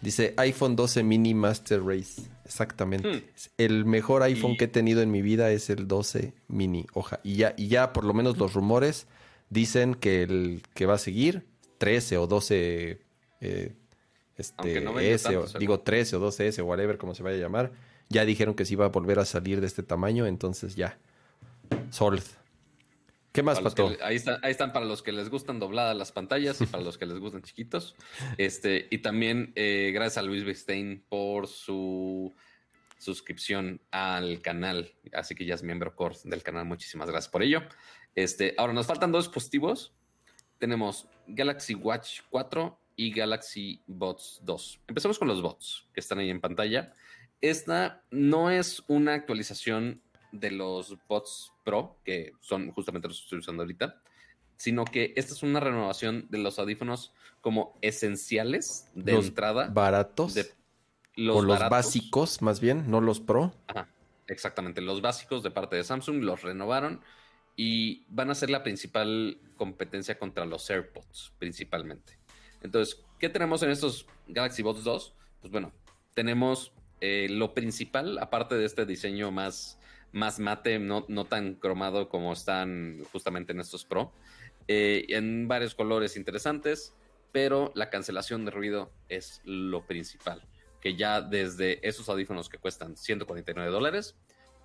Dice 0.00 0.34
iPhone 0.36 0.76
12 0.76 1.02
Mini 1.02 1.34
Master 1.34 1.82
Race. 1.82 2.22
Exactamente. 2.44 3.08
Hmm. 3.08 3.22
El 3.56 3.84
mejor 3.84 4.22
iPhone 4.22 4.56
que 4.56 4.64
he 4.64 4.68
tenido 4.68 5.02
en 5.02 5.10
mi 5.10 5.22
vida 5.22 5.50
es 5.50 5.70
el 5.70 5.88
12 5.88 6.34
Mini. 6.48 6.86
Oja. 6.92 7.20
Y 7.24 7.36
ya, 7.36 7.54
y 7.56 7.68
ya 7.68 7.92
por 7.92 8.04
lo 8.04 8.14
menos 8.14 8.36
los 8.36 8.52
rumores 8.52 9.06
dicen 9.50 9.94
que 9.94 10.22
el 10.22 10.62
que 10.74 10.86
va 10.86 10.94
a 10.94 10.98
seguir, 10.98 11.46
13 11.78 12.18
o 12.18 12.26
12 12.26 13.00
eh, 13.40 13.72
este, 14.38 15.12
S, 15.12 15.36
o, 15.36 15.46
digo 15.58 15.80
13 15.80 16.16
o 16.16 16.20
12S, 16.20 16.64
whatever, 16.64 16.96
como 16.96 17.14
se 17.14 17.22
vaya 17.22 17.36
a 17.36 17.40
llamar, 17.40 17.72
ya 18.08 18.24
dijeron 18.24 18.54
que 18.54 18.64
se 18.64 18.74
iba 18.74 18.86
a 18.86 18.88
volver 18.88 19.18
a 19.18 19.24
salir 19.24 19.60
de 19.60 19.66
este 19.66 19.82
tamaño, 19.82 20.26
entonces 20.26 20.76
ya. 20.76 20.98
Sold. 21.90 22.22
¿Qué 23.32 23.42
más, 23.42 23.60
Pato? 23.60 23.92
ahí, 24.02 24.16
están 24.16 24.72
para 24.72 24.86
los 24.86 25.02
que 25.02 25.12
les 25.12 25.28
gustan 25.28 25.58
dobladas 25.58 25.96
las 25.96 26.12
pantallas 26.12 26.60
y 26.60 26.66
para 26.66 26.82
los 26.82 26.98
que 26.98 27.06
les 27.06 27.18
gustan 27.18 27.42
chiquitos. 27.42 27.94
Este, 28.38 28.86
y 28.90 28.98
también 28.98 29.52
eh, 29.54 29.90
gracias 29.92 30.18
a 30.18 30.22
Luis 30.22 30.44
Bestein 30.44 31.04
por 31.08 31.46
su 31.46 32.34
suscripción 32.98 33.80
al 33.90 34.40
canal. 34.40 34.92
Así 35.12 35.34
que 35.34 35.44
ya 35.44 35.54
es 35.54 35.62
miembro 35.62 35.94
core 35.94 36.16
del 36.24 36.42
canal. 36.42 36.64
Muchísimas 36.64 37.10
gracias 37.10 37.30
por 37.30 37.42
ello. 37.42 37.62
Este, 38.14 38.54
ahora 38.56 38.72
nos 38.72 38.86
faltan 38.86 39.12
dos 39.12 39.26
dispositivos. 39.26 39.92
Tenemos 40.58 41.08
Galaxy 41.26 41.74
Watch 41.74 42.20
4 42.30 42.78
y 42.98 43.12
Galaxy 43.12 43.80
Bots 43.86 44.40
2. 44.42 44.80
Empecemos 44.88 45.20
con 45.20 45.28
los 45.28 45.40
bots 45.40 45.86
que 45.94 46.00
están 46.00 46.18
ahí 46.18 46.30
en 46.30 46.40
pantalla. 46.40 46.92
Esta 47.40 48.02
no 48.10 48.50
es 48.50 48.82
una 48.88 49.14
actualización 49.14 50.02
de 50.32 50.50
los 50.50 50.98
bots 51.06 51.52
Pro, 51.64 51.96
que 52.04 52.32
son 52.40 52.72
justamente 52.72 53.06
los 53.06 53.18
que 53.18 53.24
estoy 53.24 53.38
usando 53.38 53.62
ahorita, 53.62 54.02
sino 54.56 54.84
que 54.84 55.12
esta 55.14 55.32
es 55.32 55.44
una 55.44 55.60
renovación 55.60 56.26
de 56.28 56.38
los 56.38 56.58
audífonos 56.58 57.12
como 57.40 57.78
esenciales 57.82 58.88
de 58.94 59.12
entrada. 59.12 59.68
Baratos. 59.68 60.34
De 60.34 60.50
los 61.14 61.36
o 61.36 61.42
los 61.42 61.68
básicos, 61.68 62.42
más 62.42 62.58
bien, 62.58 62.90
no 62.90 63.00
los 63.00 63.20
Pro. 63.20 63.54
Ajá, 63.68 63.88
exactamente. 64.26 64.80
Los 64.80 65.00
básicos 65.02 65.44
de 65.44 65.52
parte 65.52 65.76
de 65.76 65.84
Samsung 65.84 66.24
los 66.24 66.42
renovaron 66.42 67.00
y 67.54 68.04
van 68.08 68.30
a 68.30 68.34
ser 68.34 68.50
la 68.50 68.64
principal 68.64 69.38
competencia 69.56 70.18
contra 70.18 70.44
los 70.46 70.68
AirPods, 70.68 71.32
principalmente. 71.38 72.17
Entonces, 72.62 73.04
¿qué 73.18 73.28
tenemos 73.28 73.62
en 73.62 73.70
estos 73.70 74.06
Galaxy 74.26 74.62
Buds 74.62 74.84
2? 74.84 75.14
Pues 75.40 75.52
bueno, 75.52 75.72
tenemos 76.14 76.72
eh, 77.00 77.28
lo 77.30 77.54
principal, 77.54 78.18
aparte 78.18 78.56
de 78.56 78.64
este 78.64 78.84
diseño 78.84 79.30
más, 79.30 79.78
más 80.12 80.40
mate, 80.40 80.78
no, 80.78 81.04
no, 81.08 81.24
tan 81.24 81.54
cromado 81.54 82.08
como 82.08 82.32
están 82.32 83.04
justamente 83.12 83.52
en 83.52 83.60
estos 83.60 83.84
Pro, 83.84 84.12
eh, 84.66 85.06
en 85.10 85.46
varios 85.46 85.74
colores 85.74 86.16
interesantes, 86.16 86.94
pero 87.30 87.72
la 87.74 87.90
cancelación 87.90 88.44
de 88.44 88.50
ruido 88.50 88.90
es 89.08 89.40
lo 89.44 89.86
principal, 89.86 90.42
que 90.80 90.96
ya 90.96 91.20
desde 91.20 91.86
esos 91.86 92.08
audífonos 92.08 92.48
que 92.48 92.58
cuestan 92.58 92.96
149 92.96 93.70
dólares, 93.70 94.16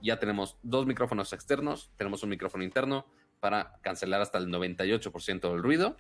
ya 0.02 0.20
tenemos 0.20 0.58
dos 0.64 0.86
micrófonos 0.86 1.34
externos, 1.34 1.92
tenemos 1.98 2.24
un 2.24 2.30
micrófono 2.30 2.64
interno 2.64 3.06
para 3.40 3.78
cancelar 3.82 4.22
hasta 4.22 4.38
el 4.38 4.48
98% 4.48 5.52
del 5.52 5.62
ruido 5.62 5.98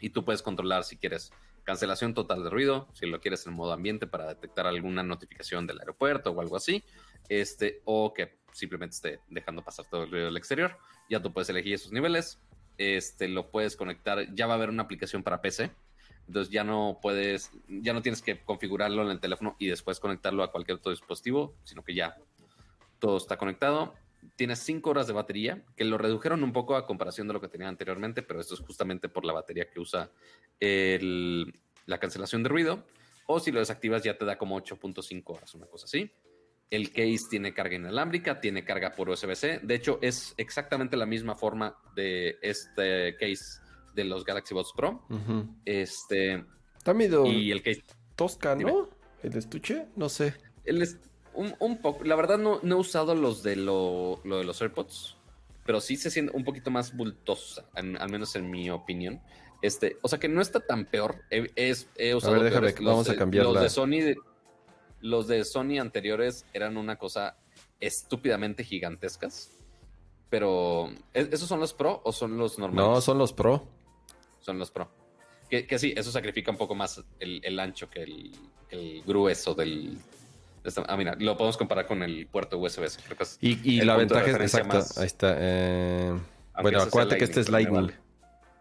y 0.00 0.10
tú 0.10 0.24
puedes 0.24 0.42
controlar 0.42 0.84
si 0.84 0.96
quieres 0.96 1.32
cancelación 1.64 2.14
total 2.14 2.44
de 2.44 2.50
ruido, 2.50 2.88
si 2.92 3.06
lo 3.06 3.20
quieres 3.20 3.46
en 3.46 3.52
modo 3.52 3.72
ambiente 3.72 4.06
para 4.06 4.28
detectar 4.28 4.66
alguna 4.66 5.02
notificación 5.02 5.66
del 5.66 5.80
aeropuerto 5.80 6.30
o 6.30 6.40
algo 6.40 6.56
así, 6.56 6.84
este, 7.28 7.82
o 7.84 8.14
que 8.14 8.38
simplemente 8.52 8.94
esté 8.94 9.20
dejando 9.28 9.62
pasar 9.62 9.84
todo 9.90 10.04
el 10.04 10.10
ruido 10.10 10.26
del 10.26 10.36
exterior. 10.36 10.78
Ya 11.10 11.20
tú 11.20 11.32
puedes 11.32 11.48
elegir 11.48 11.74
esos 11.74 11.92
niveles, 11.92 12.38
este, 12.78 13.28
lo 13.28 13.50
puedes 13.50 13.76
conectar, 13.76 14.32
ya 14.32 14.46
va 14.46 14.54
a 14.54 14.56
haber 14.56 14.70
una 14.70 14.84
aplicación 14.84 15.24
para 15.24 15.42
PC, 15.42 15.72
entonces 16.28 16.52
ya 16.52 16.62
no 16.62 16.98
puedes, 17.02 17.50
ya 17.68 17.92
no 17.92 18.00
tienes 18.00 18.22
que 18.22 18.40
configurarlo 18.44 19.02
en 19.02 19.10
el 19.10 19.20
teléfono 19.20 19.56
y 19.58 19.66
después 19.66 19.98
conectarlo 19.98 20.44
a 20.44 20.52
cualquier 20.52 20.78
otro 20.78 20.92
dispositivo, 20.92 21.56
sino 21.64 21.82
que 21.82 21.94
ya 21.94 22.16
todo 23.00 23.16
está 23.16 23.36
conectado 23.36 23.94
tiene 24.36 24.56
5 24.56 24.90
horas 24.90 25.06
de 25.06 25.12
batería, 25.12 25.64
que 25.76 25.84
lo 25.84 25.98
redujeron 25.98 26.42
un 26.42 26.52
poco 26.52 26.76
a 26.76 26.86
comparación 26.86 27.26
de 27.26 27.34
lo 27.34 27.40
que 27.40 27.48
tenía 27.48 27.68
anteriormente, 27.68 28.22
pero 28.22 28.40
esto 28.40 28.54
es 28.54 28.60
justamente 28.60 29.08
por 29.08 29.24
la 29.24 29.32
batería 29.32 29.68
que 29.70 29.80
usa 29.80 30.10
la 30.60 31.98
cancelación 31.98 32.42
de 32.42 32.48
ruido. 32.48 32.84
O 33.26 33.40
si 33.40 33.50
lo 33.50 33.58
desactivas 33.58 34.02
ya 34.04 34.16
te 34.16 34.24
da 34.24 34.38
como 34.38 34.60
8.5 34.60 35.22
horas, 35.26 35.54
una 35.54 35.66
cosa 35.66 35.86
así. 35.86 36.10
El 36.70 36.92
case 36.92 37.26
tiene 37.30 37.54
carga 37.54 37.76
inalámbrica, 37.76 38.40
tiene 38.40 38.64
carga 38.64 38.92
por 38.92 39.08
USB-C. 39.08 39.60
De 39.62 39.74
hecho, 39.74 39.98
es 40.02 40.34
exactamente 40.36 40.96
la 40.96 41.06
misma 41.06 41.34
forma 41.34 41.76
de 41.94 42.38
este 42.42 43.16
case 43.16 43.60
de 43.94 44.04
los 44.04 44.24
Galaxy 44.24 44.54
Buds 44.54 44.72
Pro. 44.76 45.06
Este. 45.64 46.44
Está 46.76 46.94
medio 46.94 47.26
y 47.26 47.50
el 47.50 47.62
case 47.62 47.84
tosca, 48.14 48.54
¿no? 48.54 48.88
El 49.22 49.36
estuche, 49.36 49.86
no 49.96 50.08
sé. 50.08 50.34
El, 50.64 50.82
un, 51.36 51.78
poco. 51.78 52.04
La 52.04 52.16
verdad 52.16 52.38
no, 52.38 52.60
he 52.62 52.74
usado 52.74 53.14
los 53.14 53.42
de 53.42 53.56
lo, 53.56 54.20
de 54.24 54.44
los 54.44 54.60
AirPods, 54.60 55.16
pero 55.64 55.80
sí 55.80 55.96
se 55.96 56.10
siente 56.10 56.34
un 56.34 56.44
poquito 56.44 56.70
más 56.70 56.96
bultosa, 56.96 57.64
al 57.74 58.10
menos 58.10 58.34
en 58.36 58.50
mi 58.50 58.70
opinión. 58.70 59.20
Este, 59.62 59.96
o 60.02 60.08
sea 60.08 60.18
que 60.18 60.28
no 60.28 60.40
está 60.40 60.60
tan 60.60 60.84
peor. 60.84 61.22
He, 61.30 62.14
usado. 62.14 62.38
vamos 62.80 63.08
a 63.08 63.16
cambiar 63.16 63.44
los 63.44 63.60
de 63.60 63.70
Sony. 63.70 64.14
los 65.00 65.26
de 65.28 65.44
Sony 65.44 65.78
anteriores 65.80 66.44
eran 66.52 66.76
una 66.76 66.96
cosa 66.96 67.36
estúpidamente 67.80 68.64
gigantescas. 68.64 69.50
Pero, 70.28 70.90
¿e-, 71.14 71.28
¿esos 71.32 71.48
son 71.48 71.60
los 71.60 71.72
Pro 71.72 72.00
o 72.04 72.12
son 72.12 72.36
los 72.36 72.58
normales? 72.58 72.90
No, 72.90 73.00
son 73.00 73.18
los 73.18 73.32
Pro. 73.32 73.68
Son 74.40 74.58
los 74.58 74.70
Pro. 74.70 74.90
Que, 75.48 75.78
sí, 75.78 75.94
eso 75.96 76.10
sacrifica 76.10 76.50
un 76.50 76.56
poco 76.56 76.74
más 76.74 77.04
el, 77.20 77.58
ancho 77.60 77.88
que 77.88 78.02
el, 78.02 78.32
el 78.70 79.02
grueso 79.06 79.54
del, 79.54 79.96
ah, 80.86 80.96
mira, 80.96 81.14
lo 81.18 81.36
podemos 81.36 81.56
comparar 81.56 81.86
con 81.86 82.02
el 82.02 82.26
puerto 82.26 82.58
USB. 82.58 82.86
y, 83.40 83.80
la 83.82 83.96
ventaja 83.96 84.30
es 84.30 84.36
exacto. 84.36 84.80
Ahí 85.00 85.06
está. 85.06 85.36
Eh, 85.38 86.18
bueno, 86.62 86.82
acuérdate 86.82 87.18
que 87.18 87.24
este 87.24 87.40
es 87.40 87.48
Lightning. 87.48 87.92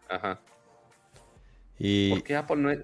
Ajá. 0.10 0.39
Y... 1.78 2.12
¿Por 2.12 2.24
qué 2.24 2.36
Apple 2.36 2.56
no 2.58 2.72
es? 2.72 2.80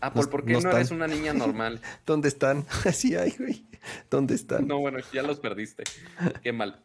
Apple, 0.00 0.26
¿por 0.26 0.44
qué 0.44 0.54
no, 0.54 0.70
eres 0.70 0.90
una 0.90 1.06
niña 1.06 1.32
normal? 1.32 1.80
¿Dónde 2.06 2.28
están? 2.28 2.66
Así 2.84 3.14
hay, 3.16 3.30
güey. 3.38 3.64
¿Dónde 4.10 4.34
están? 4.34 4.66
No, 4.66 4.78
bueno, 4.78 4.98
ya 5.12 5.22
los 5.22 5.40
perdiste. 5.40 5.84
qué 6.42 6.52
mal. 6.52 6.82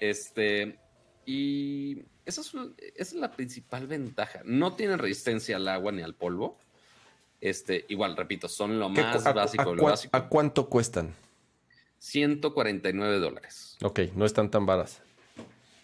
Este. 0.00 0.78
Y 1.26 2.04
esa 2.24 2.40
es, 2.40 2.52
esa 2.54 2.94
es 2.96 3.12
la 3.14 3.32
principal 3.32 3.86
ventaja. 3.86 4.40
No 4.44 4.74
tienen 4.74 4.98
resistencia 4.98 5.56
al 5.56 5.68
agua 5.68 5.92
ni 5.92 6.02
al 6.02 6.14
polvo. 6.14 6.58
Este, 7.42 7.84
igual, 7.88 8.16
repito, 8.16 8.48
son 8.48 8.78
lo 8.78 8.88
más 8.88 9.24
básico, 9.34 9.74
lo 9.74 9.82
básico. 9.82 10.16
¿A 10.16 10.28
cuánto 10.28 10.68
cuestan? 10.68 11.12
149 11.98 13.18
dólares. 13.18 13.76
Ok, 13.82 13.98
no 14.14 14.24
están 14.24 14.48
tan 14.48 14.64
varas. 14.64 15.02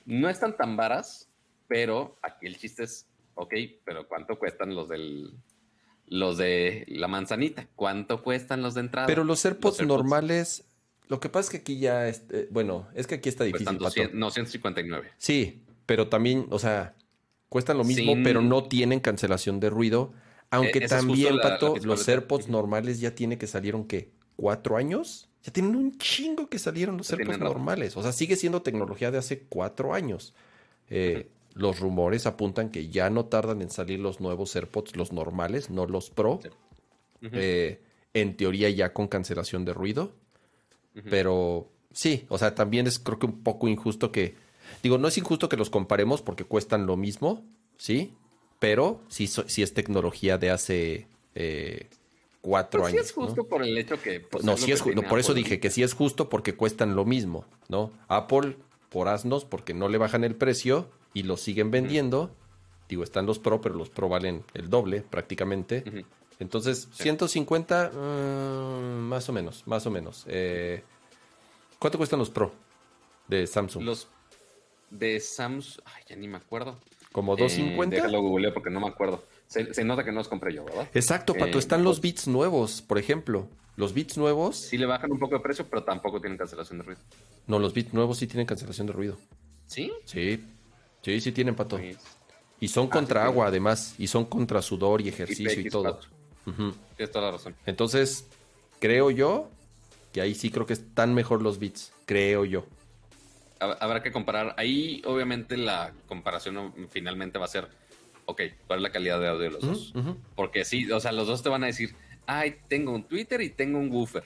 No 0.07 0.29
están 0.29 0.57
tan 0.57 0.77
varas, 0.77 1.29
pero 1.67 2.17
aquí 2.23 2.47
el 2.47 2.57
chiste 2.57 2.85
es, 2.85 3.09
ok, 3.35 3.55
pero 3.85 4.07
¿cuánto 4.07 4.39
cuestan 4.39 4.77
los 4.77 4.89
del 4.89 5.33
los 6.07 6.39
de 6.39 6.85
la 6.87 7.09
manzanita? 7.09 7.67
¿Cuánto 7.75 8.23
cuestan 8.23 8.63
los 8.63 8.75
de 8.75 8.83
entrada? 8.83 9.09
Pero 9.09 9.25
los 9.25 9.45
AirPods, 9.45 9.85
normales, 9.85 10.65
lo 11.09 11.19
que 11.19 11.29
pasa 11.29 11.47
es 11.47 11.51
que 11.51 11.57
aquí 11.57 11.81
ya, 11.81 12.09
eh, 12.09 12.49
bueno, 12.53 12.87
es 12.95 13.09
que 13.09 13.17
aquí 13.17 13.29
está 13.29 13.43
difícil. 13.43 13.79
no, 14.13 14.31
159. 14.31 15.11
Sí, 15.19 15.65
pero 15.87 16.09
también, 16.09 16.47
o 16.51 16.61
sea, 16.61 16.95
cuestan 17.49 17.79
lo 17.79 17.83
mismo, 17.85 18.15
pero 18.23 18.43
no 18.43 18.69
tienen 18.69 19.01
cancelación 19.01 19.59
de 19.59 19.71
ruido. 19.71 20.15
Aunque 20.51 20.79
e-, 20.79 20.89
también, 20.89 21.39
Pato, 21.41 21.77
los 21.83 22.09
AirPods 22.09 22.49
normales 22.49 23.01
ya 23.01 23.15
tiene 23.15 23.39
que 23.39 23.47
salieron, 23.47 23.85
¿qué? 23.85 24.11
¿Cuatro 24.37 24.77
años? 24.77 25.29
Ya 25.43 25.53
tienen 25.53 25.77
un 25.77 25.99
chingo 25.99 26.49
que 26.49 26.59
salieron 26.59 26.97
los 26.97 27.11
AirPods 27.13 27.39
normales. 27.39 27.97
O 27.97 28.03
sea, 28.03 28.13
sigue 28.13 28.37
siendo 28.37 28.63
tecnología 28.63 29.11
de 29.11 29.19
hace 29.19 29.41
cuatro 29.41 29.95
años. 29.95 30.35
Eh, 30.91 31.29
los 31.55 31.81
rumores 31.81 32.27
apuntan 32.27 32.71
que 32.71 32.89
ya 32.89 33.11
no 33.11 33.27
tardan 33.27 33.63
en 33.63 33.71
salir 33.71 33.99
los 34.01 34.21
nuevos 34.21 34.55
AirPods, 34.55 34.97
los 34.97 35.13
normales, 35.13 35.71
no 35.71 35.87
los 35.87 36.11
Pro. 36.11 36.41
Eh, 37.21 37.83
en 38.15 38.37
teoría 38.37 38.71
ya 38.71 38.93
con 38.93 39.09
cancelación 39.09 39.65
de 39.65 39.75
ruido. 39.75 40.13
Pero 41.09 41.71
sí, 41.93 42.27
o 42.29 42.39
sea, 42.39 42.57
también 42.57 42.89
es 42.89 42.99
creo 42.99 43.19
que 43.19 43.27
un 43.27 43.43
poco 43.43 43.69
injusto 43.69 44.11
que... 44.11 44.35
Digo, 44.83 44.99
no 44.99 45.09
es 45.09 45.17
injusto 45.17 45.49
que 45.49 45.57
los 45.57 45.71
comparemos 45.71 46.23
porque 46.23 46.45
cuestan 46.45 46.87
lo 46.87 46.97
mismo, 46.97 47.45
¿sí? 47.77 48.13
Pero 48.59 49.01
sí, 49.09 49.25
es 49.25 49.75
tecnología 49.75 50.39
de 50.39 50.51
hace 50.51 51.07
eh, 51.35 51.89
cuatro 52.41 52.81
pues 52.81 52.93
años. 52.93 53.07
Sí 53.07 53.11
es 53.11 53.15
justo 53.15 53.45
por 53.45 53.63
el 53.63 53.77
hecho 53.79 54.01
que... 54.01 54.21
Pues, 54.21 54.45
no, 54.45 54.57
sí 54.57 54.73
es 54.73 54.83
por 54.83 55.19
eso 55.19 55.35
dije 55.35 55.61
que 55.61 55.71
sí 55.71 55.83
es 55.83 55.95
justo 55.95 56.29
porque 56.29 56.55
cuestan 56.55 56.97
lo 56.97 57.05
mismo, 57.05 57.45
¿no? 57.69 57.93
Apple 58.09 58.57
por 58.89 59.09
asnos 59.09 59.45
porque 59.45 59.75
no 59.75 59.89
le 59.89 59.99
bajan 59.99 60.25
el 60.25 60.35
precio 60.35 60.89
y 61.15 61.23
lo 61.23 61.37
siguen 61.37 61.71
vendiendo. 61.71 62.35
Digo, 62.89 63.05
están 63.05 63.27
los 63.27 63.39
Pro, 63.39 63.61
pero 63.61 63.75
los 63.75 63.91
Pro 63.91 64.09
valen 64.09 64.45
el 64.55 64.71
doble 64.71 65.03
prácticamente. 65.03 65.85
Entonces, 66.41 66.89
150, 66.93 67.91
mm, 67.91 69.01
más 69.09 69.29
o 69.29 69.33
menos, 69.33 69.67
más 69.67 69.87
o 69.87 69.91
menos. 69.91 70.25
Eh, 70.29 70.83
¿Cuánto 71.79 71.99
cuestan 71.99 72.19
los 72.19 72.31
Pro 72.31 72.53
de 73.27 73.47
Samsung? 73.47 73.85
Los 73.85 74.09
de 74.91 75.21
Samsung, 75.21 75.85
ay, 75.85 76.03
ya 76.09 76.17
ni 76.17 76.29
me 76.29 76.39
acuerdo. 76.39 76.79
¿Como 77.13 77.37
250? 77.37 77.97
Eh, 77.97 78.01
déjalo 78.01 78.23
googleo 78.23 78.53
porque 78.53 78.71
no 78.71 78.81
me 78.81 78.89
acuerdo. 78.89 79.25
Se, 79.47 79.85
nota 79.85 80.05
que 80.05 80.13
no 80.13 80.19
los 80.19 80.29
compré 80.29 80.55
yo, 80.55 80.65
¿verdad? 80.65 80.89
Exacto, 80.93 81.35
Pato. 81.35 81.57
Eh, 81.57 81.61
están 81.61 81.83
los 81.83 82.01
bits 82.01 82.29
nuevos, 82.29 82.83
por 82.83 82.99
ejemplo. 82.99 83.49
Los 83.77 83.95
bits 83.95 84.19
nuevos. 84.19 84.57
Sí 84.57 84.77
le 84.77 84.87
bajan 84.87 85.11
un 85.13 85.19
poco 85.19 85.37
de 85.37 85.41
precio, 85.41 85.67
pero 85.69 85.85
tampoco 85.85 86.21
tienen 86.21 86.37
cancelación 86.37 86.79
de 86.79 86.85
ruido. 86.85 87.01
No, 87.47 87.59
los 87.59 87.73
bits 87.73 87.95
nuevos 87.95 88.19
sí 88.19 88.27
tienen 88.27 88.47
cancelación 88.47 88.87
de 88.87 88.93
ruido. 88.93 89.17
¿Sí? 89.67 89.93
Sí. 90.05 90.45
Sí, 91.03 91.21
sí 91.21 91.33
tienen, 91.33 91.55
Pato. 91.55 91.81
Y 92.61 92.69
son 92.69 92.87
ah, 92.87 92.91
contra 92.91 93.25
agua, 93.25 93.47
además. 93.47 93.95
Y 93.99 94.09
son 94.09 94.27
contra 94.27 94.61
sudor 94.61 95.01
y 95.01 95.09
ejercicio 95.09 95.61
y, 95.61 95.71
todo. 95.71 96.01
Tienes 96.97 97.13
toda 97.13 97.27
la 97.27 97.31
razón. 97.33 97.55
Entonces, 97.65 98.27
creo 98.81 99.11
yo 99.11 99.49
que 100.13 100.21
ahí 100.21 100.35
sí 100.35 100.51
creo 100.51 100.67
que 100.67 100.73
están 100.75 101.15
mejor 101.15 101.41
los 101.41 101.59
bits. 101.59 101.93
Creo 102.05 102.45
yo 102.45 102.65
habrá 103.61 104.03
que 104.03 104.13
comparar. 104.13 104.55
Ahí, 104.57 105.03
obviamente, 105.05 105.57
la 105.57 105.93
comparación 106.07 106.89
finalmente 106.91 107.39
va 107.39 107.47
a 107.47 107.49
ser, 107.49 107.69
ok, 108.27 108.43
¿cuál 108.67 108.81
es 108.81 108.83
la 108.83 108.93
calidad 108.93 109.21
de 109.21 109.29
audio 109.29 109.43
de 109.43 109.51
los 109.51 109.61
dos? 109.61 109.95
Porque 110.35 110.65
sí, 110.65 110.91
o 110.91 111.01
sea, 111.01 111.13
los 111.13 111.27
dos 111.27 111.43
te 111.43 111.49
van 111.49 111.65
a 111.65 111.67
decir, 111.67 111.95
ay, 112.27 112.57
tengo 112.69 112.93
un 112.93 113.05
Twitter 113.05 113.41
y 113.41 113.51
tengo 113.51 113.79
un 113.79 113.91
woofer. 113.91 114.25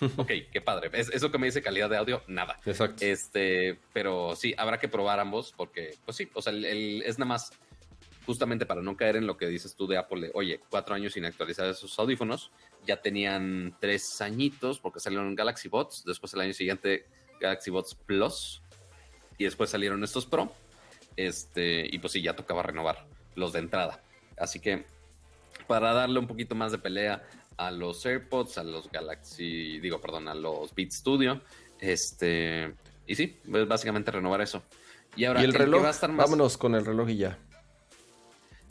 ok, 0.16 0.30
qué 0.52 0.60
padre. 0.60 0.90
Es, 0.92 1.08
eso 1.10 1.30
que 1.30 1.38
me 1.38 1.46
dice 1.46 1.62
calidad 1.62 1.90
de 1.90 1.96
audio, 1.96 2.22
nada. 2.28 2.58
Exacto. 2.64 3.04
Este, 3.04 3.78
pero 3.92 4.36
sí, 4.36 4.54
habrá 4.56 4.78
que 4.78 4.88
probar 4.88 5.18
ambos 5.18 5.52
porque, 5.56 5.94
pues 6.04 6.16
sí, 6.16 6.28
o 6.34 6.42
sea, 6.42 6.52
es 6.52 7.18
nada 7.18 7.28
más 7.28 7.52
justamente 8.26 8.66
para 8.66 8.82
no 8.82 8.94
caer 8.94 9.16
en 9.16 9.26
lo 9.26 9.38
que 9.38 9.46
dices 9.46 9.74
tú 9.74 9.86
de 9.86 9.96
Apple, 9.96 10.30
oye, 10.34 10.60
cuatro 10.68 10.94
años 10.94 11.14
sin 11.14 11.24
actualizar 11.24 11.66
esos 11.66 11.98
audífonos, 11.98 12.52
ya 12.86 13.00
tenían 13.00 13.74
tres 13.80 14.20
añitos 14.20 14.78
porque 14.80 15.00
salieron 15.00 15.34
Galaxy 15.34 15.70
Bots, 15.70 16.04
después 16.04 16.34
el 16.34 16.42
año 16.42 16.52
siguiente 16.52 17.06
Galaxy 17.40 17.70
Bots 17.70 17.94
Plus 17.94 18.62
y 19.38 19.44
después 19.44 19.70
salieron 19.70 20.02
estos 20.04 20.26
Pro, 20.26 20.52
este, 21.16 21.88
y 21.90 21.98
pues 21.98 22.12
sí, 22.12 22.22
ya 22.22 22.36
tocaba 22.36 22.62
renovar 22.62 23.06
los 23.34 23.52
de 23.52 23.60
entrada. 23.60 24.02
Así 24.36 24.60
que 24.60 24.84
para 25.66 25.92
darle 25.92 26.18
un 26.18 26.26
poquito 26.26 26.54
más 26.54 26.72
de 26.72 26.78
pelea 26.78 27.22
a 27.56 27.70
los 27.70 28.04
AirPods, 28.04 28.58
a 28.58 28.64
los 28.64 28.90
Galaxy, 28.90 29.80
digo, 29.80 30.00
perdón, 30.00 30.28
a 30.28 30.34
los 30.34 30.74
Beat 30.74 30.92
Studio, 30.92 31.40
este, 31.80 32.74
y 33.06 33.14
sí, 33.14 33.38
pues 33.50 33.66
básicamente 33.66 34.10
renovar 34.10 34.40
eso. 34.40 34.62
Y 35.16 35.24
ahora 35.24 35.42
el, 35.42 35.54
reloj, 35.54 35.82
va 35.82 35.88
a 35.88 35.92
estar 35.92 36.10
más... 36.12 36.26
vámonos 36.26 36.56
con 36.56 36.74
el 36.74 36.84
reloj 36.84 37.08
y 37.10 37.16
ya. 37.16 37.38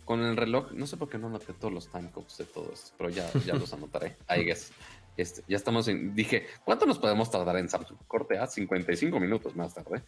Con 0.05 0.23
el 0.23 0.37
reloj, 0.37 0.71
no 0.71 0.87
sé 0.87 0.95
por 0.95 1.09
qué 1.09 1.17
no 1.17 1.27
anoté 1.27 1.51
todos 1.51 1.73
los 1.73 1.91
timecodes 1.91 2.37
de 2.37 2.45
todo 2.45 2.71
esto, 2.73 2.91
pero 2.97 3.09
ya, 3.09 3.29
ya 3.45 3.55
los 3.55 3.73
anotaré. 3.73 4.15
I 4.29 4.43
guess. 4.43 4.71
Este, 5.17 5.43
ya 5.47 5.57
estamos 5.57 5.87
en. 5.87 6.13
Dije, 6.13 6.45
¿cuánto 6.63 6.85
nos 6.85 6.99
podemos 6.99 7.29
tardar 7.29 7.57
en 7.57 7.67
Samsung? 7.67 7.97
Corte 8.07 8.37
a 8.37 8.45
55 8.45 9.19
minutos 9.19 9.55
más 9.55 9.73
tarde. 9.73 10.03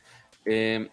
Eh, 0.45 0.87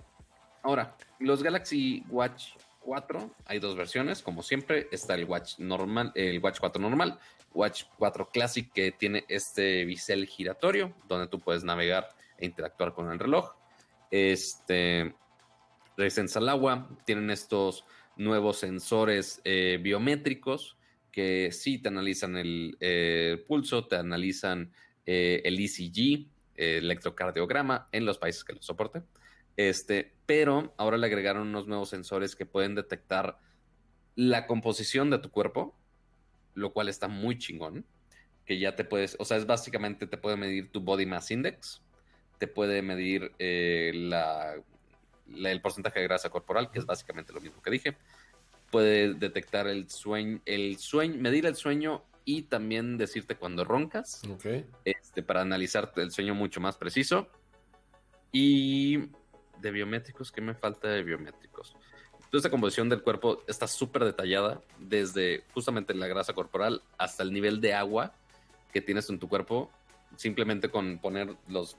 ahora, 0.63 0.97
los 1.21 1.43
Galaxy 1.43 2.03
Watch 2.09 2.55
4, 2.81 3.31
hay 3.45 3.59
dos 3.59 3.77
versiones, 3.77 4.23
como 4.23 4.43
siempre. 4.43 4.89
Está 4.91 5.15
el 5.15 5.27
Watch 5.27 5.59
normal, 5.59 6.13
el 6.15 6.41
Watch 6.41 6.59
4 6.61 6.81
normal, 6.81 7.19
Watch 7.53 7.85
4 7.99 8.31
Classic, 8.31 8.73
que 8.73 8.93
tiene 8.93 9.25
este 9.29 9.85
bisel 9.85 10.27
giratorio, 10.27 10.95
donde 11.07 11.29
tú 11.29 11.39
puedes 11.39 11.63
navegar 11.63 12.09
e 12.39 12.47
interactuar 12.47 12.95
con 12.95 13.13
el 13.13 13.19
reloj. 13.19 13.53
Este 14.11 15.15
resistente 15.97 16.39
al 16.39 16.49
agua, 16.49 16.89
tienen 17.05 17.31
estos 17.31 17.85
nuevos 18.17 18.59
sensores 18.59 19.41
eh, 19.45 19.79
biométricos 19.83 20.77
que 21.17 21.51
sí 21.51 21.79
te 21.79 21.89
analizan 21.89 22.37
el 22.37 22.77
eh, 22.79 23.43
pulso, 23.49 23.87
te 23.87 23.97
analizan 23.97 24.71
eh, 25.07 25.41
el 25.47 25.59
ECG, 25.59 26.27
electrocardiograma, 26.55 27.89
en 27.91 28.05
los 28.05 28.19
países 28.19 28.45
que 28.45 28.53
lo 28.53 28.61
soporte. 28.61 29.01
Este, 29.57 30.13
pero 30.27 30.75
ahora 30.77 30.99
le 30.99 31.07
agregaron 31.07 31.49
unos 31.49 31.69
nuevos 31.69 31.89
sensores 31.89 32.37
que 32.37 32.45
pueden 32.45 32.75
detectar 32.75 33.39
la 34.15 34.47
composición 34.47 35.09
de 35.09 35.19
tu 35.19 35.31
cuerpo, 35.31 35.75
lo 36.53 36.75
cual 36.75 36.91
está 36.91 37.09
muy 37.09 37.39
chingón. 37.39 37.87
Que 38.45 38.59
ya 38.59 38.77
te 38.77 38.85
puedes, 38.85 39.17
o 39.19 39.25
sea, 39.25 39.39
es 39.39 39.47
básicamente 39.47 40.07
te 40.07 40.19
puede 40.19 40.37
medir 40.37 40.71
tu 40.71 40.83
body 40.83 41.07
mass 41.07 41.31
index, 41.31 41.81
te 42.37 42.47
puede 42.47 42.83
medir 42.83 43.33
la 43.39 44.57
el 45.35 45.61
porcentaje 45.63 45.99
de 45.99 46.07
grasa 46.09 46.29
corporal, 46.29 46.71
que 46.71 46.79
es 46.79 46.85
básicamente 46.85 47.33
lo 47.33 47.41
mismo 47.41 47.63
que 47.63 47.71
dije. 47.71 47.97
Puede 48.71 49.15
detectar 49.15 49.67
el 49.67 49.89
sueño, 49.89 50.41
el 50.45 50.79
sueño, 50.79 51.15
medir 51.21 51.47
el 51.47 51.57
sueño 51.57 52.03
y 52.25 52.43
también 52.43 52.99
decirte 52.99 53.37
cuando 53.37 53.65
roncas. 53.65 54.23
Este, 54.85 55.23
para 55.23 55.41
analizar 55.41 55.93
el 55.97 56.11
sueño 56.11 56.35
mucho 56.35 56.61
más 56.61 56.77
preciso. 56.77 57.29
Y 58.33 59.11
de 59.61 59.71
biométricos, 59.71 60.33
¿qué 60.33 60.41
me 60.41 60.55
falta 60.55 60.89
de 60.89 61.03
biométricos? 61.03 61.75
Toda 62.31 62.39
esta 62.41 62.51
composición 62.51 62.89
del 62.89 63.03
cuerpo 63.03 63.45
está 63.47 63.69
súper 63.69 64.05
detallada, 64.05 64.61
desde 64.79 65.45
justamente 65.55 65.95
la 65.95 66.09
grasa 66.09 66.33
corporal 66.33 66.83
hasta 66.99 67.23
el 67.23 67.33
nivel 67.33 67.61
de 67.61 67.75
agua 67.75 68.13
que 68.73 68.81
tienes 68.81 69.09
en 69.09 69.21
tu 69.21 69.29
cuerpo, 69.29 69.71
simplemente 70.17 70.69
con 70.69 70.99
poner 70.99 71.35
los 71.49 71.77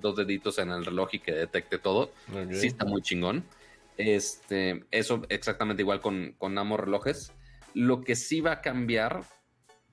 dos 0.00 0.16
deditos 0.16 0.58
en 0.58 0.70
el 0.70 0.84
reloj 0.84 1.08
y 1.12 1.18
que 1.18 1.32
detecte 1.32 1.78
todo. 1.78 2.12
Sí 2.52 2.68
está 2.68 2.84
muy 2.84 3.02
chingón. 3.02 3.44
Este, 3.98 4.84
eso 4.92 5.22
exactamente 5.28 5.82
igual 5.82 6.00
con, 6.00 6.34
con 6.38 6.56
ambos 6.56 6.80
relojes. 6.80 7.32
Lo 7.74 8.00
que 8.00 8.16
sí 8.16 8.40
va 8.40 8.52
a 8.52 8.60
cambiar 8.60 9.24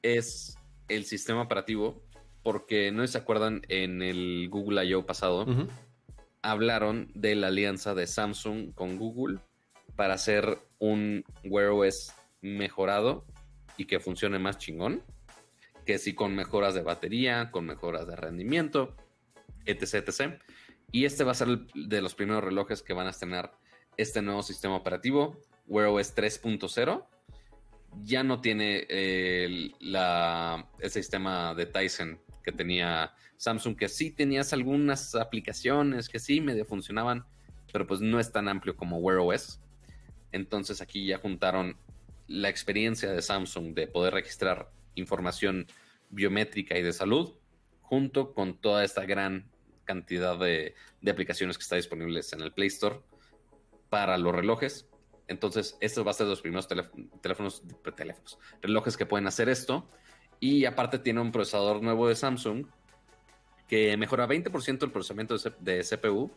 es 0.02 0.58
el 0.88 1.06
sistema 1.06 1.42
operativo, 1.42 2.04
porque 2.44 2.92
no 2.92 3.06
se 3.08 3.18
acuerdan 3.18 3.64
en 3.70 4.04
el 4.04 4.48
Google 4.50 4.86
I.O. 4.86 5.06
pasado, 5.06 5.46
hablaron 6.44 7.12
de 7.16 7.36
la 7.36 7.48
alianza 7.48 7.96
de 7.96 8.06
Samsung 8.06 8.74
con 8.76 8.98
Google 8.98 9.40
para 9.96 10.14
hacer 10.14 10.60
un 10.78 11.26
Wear 11.44 11.72
OS 11.72 12.14
mejorado 12.42 13.26
y 13.78 13.86
que 13.86 14.00
funcione 14.00 14.38
más 14.38 14.60
chingón, 14.60 15.02
que 15.86 15.98
sí 15.98 16.14
con 16.14 16.36
mejoras 16.36 16.76
de 16.76 16.84
batería, 16.84 17.50
con 17.50 17.66
mejoras 17.66 18.06
de 18.06 18.16
rendimiento, 18.16 18.96
etc, 19.66 20.08
etc. 20.08 20.40
Y 20.92 21.06
este 21.06 21.24
va 21.24 21.32
a 21.32 21.36
ser 21.36 21.48
de 21.74 22.02
los 22.02 22.14
primeros 22.14 22.44
relojes 22.44 22.84
que 22.84 22.94
van 22.94 23.08
a 23.08 23.12
tener 23.12 23.50
este 23.98 24.22
nuevo 24.22 24.44
sistema 24.44 24.76
operativo, 24.76 25.40
Wear 25.68 25.90
OS 25.90 26.16
3.0. 26.16 27.06
Ya 28.04 28.24
no 28.24 28.42
tiene 28.42 28.86
el, 28.90 29.74
sistema 30.90 31.54
de 31.56 31.66
Tyson 31.66 32.20
que 32.44 32.52
tenía 32.52 33.14
Samsung, 33.38 33.76
que 33.76 33.90
sí 33.90 34.12
tenías 34.12 34.54
algunas 34.54 35.16
aplicaciones 35.16 36.10
que 36.10 36.20
sí 36.20 36.42
medio 36.42 36.66
funcionaban, 36.66 37.26
pero 37.72 37.88
pues 37.88 38.02
no 38.02 38.20
es 38.20 38.32
tan 38.32 38.48
amplio 38.48 38.76
como 38.76 38.98
Wear 38.98 39.20
OS. 39.20 39.60
Entonces 40.32 40.82
aquí 40.82 41.06
ya 41.06 41.18
juntaron 41.18 41.78
la 42.28 42.50
experiencia 42.50 43.12
de 43.12 43.22
Samsung 43.22 43.74
de 43.74 43.88
poder 43.88 44.14
registrar 44.14 44.70
información 44.96 45.68
biométrica 46.10 46.78
y 46.78 46.84
de 46.84 46.94
salud 46.94 47.36
junto 47.82 48.34
con 48.34 48.60
toda 48.60 48.84
esta 48.84 49.06
gran 49.06 49.50
cantidad 49.86 50.38
de, 50.38 50.74
aplicaciones 51.08 51.58
que 51.58 51.62
está 51.62 51.76
disponibles 51.76 52.34
en 52.34 52.42
el 52.42 52.52
Play 52.52 52.68
Store 52.68 53.00
para 53.96 54.18
los 54.18 54.36
relojes. 54.36 54.90
Entonces, 55.30 55.78
estos 55.80 56.06
va 56.06 56.12
a 56.12 56.14
ser 56.14 56.28
los 56.28 56.42
primeros 56.42 56.68
teléfonos, 56.68 57.64
teléfonos, 57.96 58.38
relojes 58.62 58.98
que 58.98 59.06
pueden 59.06 59.26
hacer 59.26 59.48
esto. 59.48 59.88
Y 60.42 60.66
aparte 60.66 61.00
tiene 61.00 61.22
un 61.22 61.32
procesador 61.32 61.82
nuevo 61.82 62.10
de 62.10 62.16
Samsung 62.16 62.66
que 63.70 63.96
mejora 63.96 64.28
20% 64.28 64.84
el 64.84 64.92
procesamiento 64.92 65.38
de 65.62 65.80
CPU, 65.80 66.30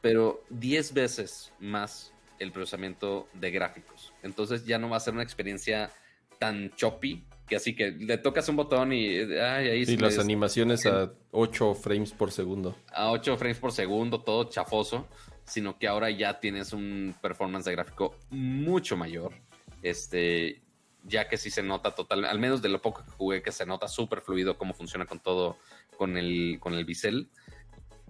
pero 0.00 0.44
10 0.50 0.94
veces 0.94 1.52
más 1.58 2.14
el 2.38 2.52
procesamiento 2.52 3.26
de 3.32 3.50
gráficos. 3.50 4.12
Entonces 4.22 4.64
ya 4.64 4.78
no 4.78 4.88
va 4.88 4.98
a 4.98 5.00
ser 5.00 5.14
una 5.14 5.24
experiencia 5.24 5.90
tan 6.38 6.70
choppy 6.76 7.24
que 7.48 7.56
así 7.56 7.74
que 7.74 7.90
le 7.90 8.18
tocas 8.18 8.48
un 8.48 8.54
botón 8.56 8.92
y 8.92 9.18
ahí 9.18 9.82
y 9.82 9.96
las 9.96 10.20
animaciones 10.20 10.86
a 10.86 11.12
8 11.32 11.74
frames 11.74 12.12
por 12.12 12.30
segundo. 12.30 12.76
A 12.92 13.10
8 13.10 13.36
frames 13.36 13.58
por 13.58 13.72
segundo, 13.72 14.22
todo 14.22 14.44
chafoso, 14.44 15.08
sino 15.44 15.78
que 15.78 15.88
ahora 15.88 16.10
ya 16.10 16.40
tienes 16.40 16.72
un 16.72 17.14
performance 17.20 17.66
de 17.66 17.72
gráfico 17.72 18.16
mucho 18.30 18.96
mayor. 18.96 19.32
Este, 19.82 20.62
ya 21.04 21.28
que 21.28 21.36
sí 21.36 21.50
se 21.50 21.62
nota 21.62 21.94
total, 21.94 22.24
al 22.24 22.38
menos 22.38 22.62
de 22.62 22.70
lo 22.70 22.80
poco 22.80 23.04
que 23.04 23.10
jugué, 23.12 23.42
que 23.42 23.52
se 23.52 23.66
nota 23.66 23.88
súper 23.88 24.20
fluido 24.20 24.56
cómo 24.56 24.72
funciona 24.72 25.06
con 25.06 25.20
todo, 25.20 25.58
con 25.96 26.16
el, 26.16 26.58
con 26.60 26.74
el 26.74 26.84
bisel. 26.84 27.30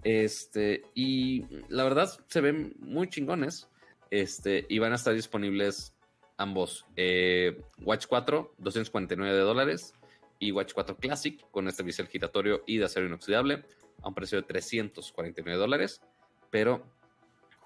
Este, 0.03 0.83
y 0.93 1.45
la 1.67 1.83
verdad 1.83 2.09
se 2.27 2.41
ven 2.41 2.75
muy 2.79 3.09
chingones. 3.09 3.67
Este, 4.11 4.65
y 4.69 4.79
van 4.79 4.93
a 4.93 4.95
estar 4.95 5.13
disponibles 5.13 5.93
ambos. 6.37 6.85
Eh, 6.95 7.61
Watch 7.81 8.05
4, 8.07 8.55
249 8.57 9.39
dólares. 9.39 9.93
Y 10.39 10.51
Watch 10.51 10.73
4 10.73 10.97
Classic 10.97 11.41
con 11.51 11.67
este 11.67 11.83
bisel 11.83 12.07
giratorio 12.07 12.63
y 12.67 12.77
de 12.77 12.85
acero 12.85 13.07
inoxidable 13.07 13.65
a 14.01 14.09
un 14.09 14.13
precio 14.13 14.39
de 14.39 14.47
349 14.47 15.59
dólares. 15.59 16.01
Pero 16.51 16.85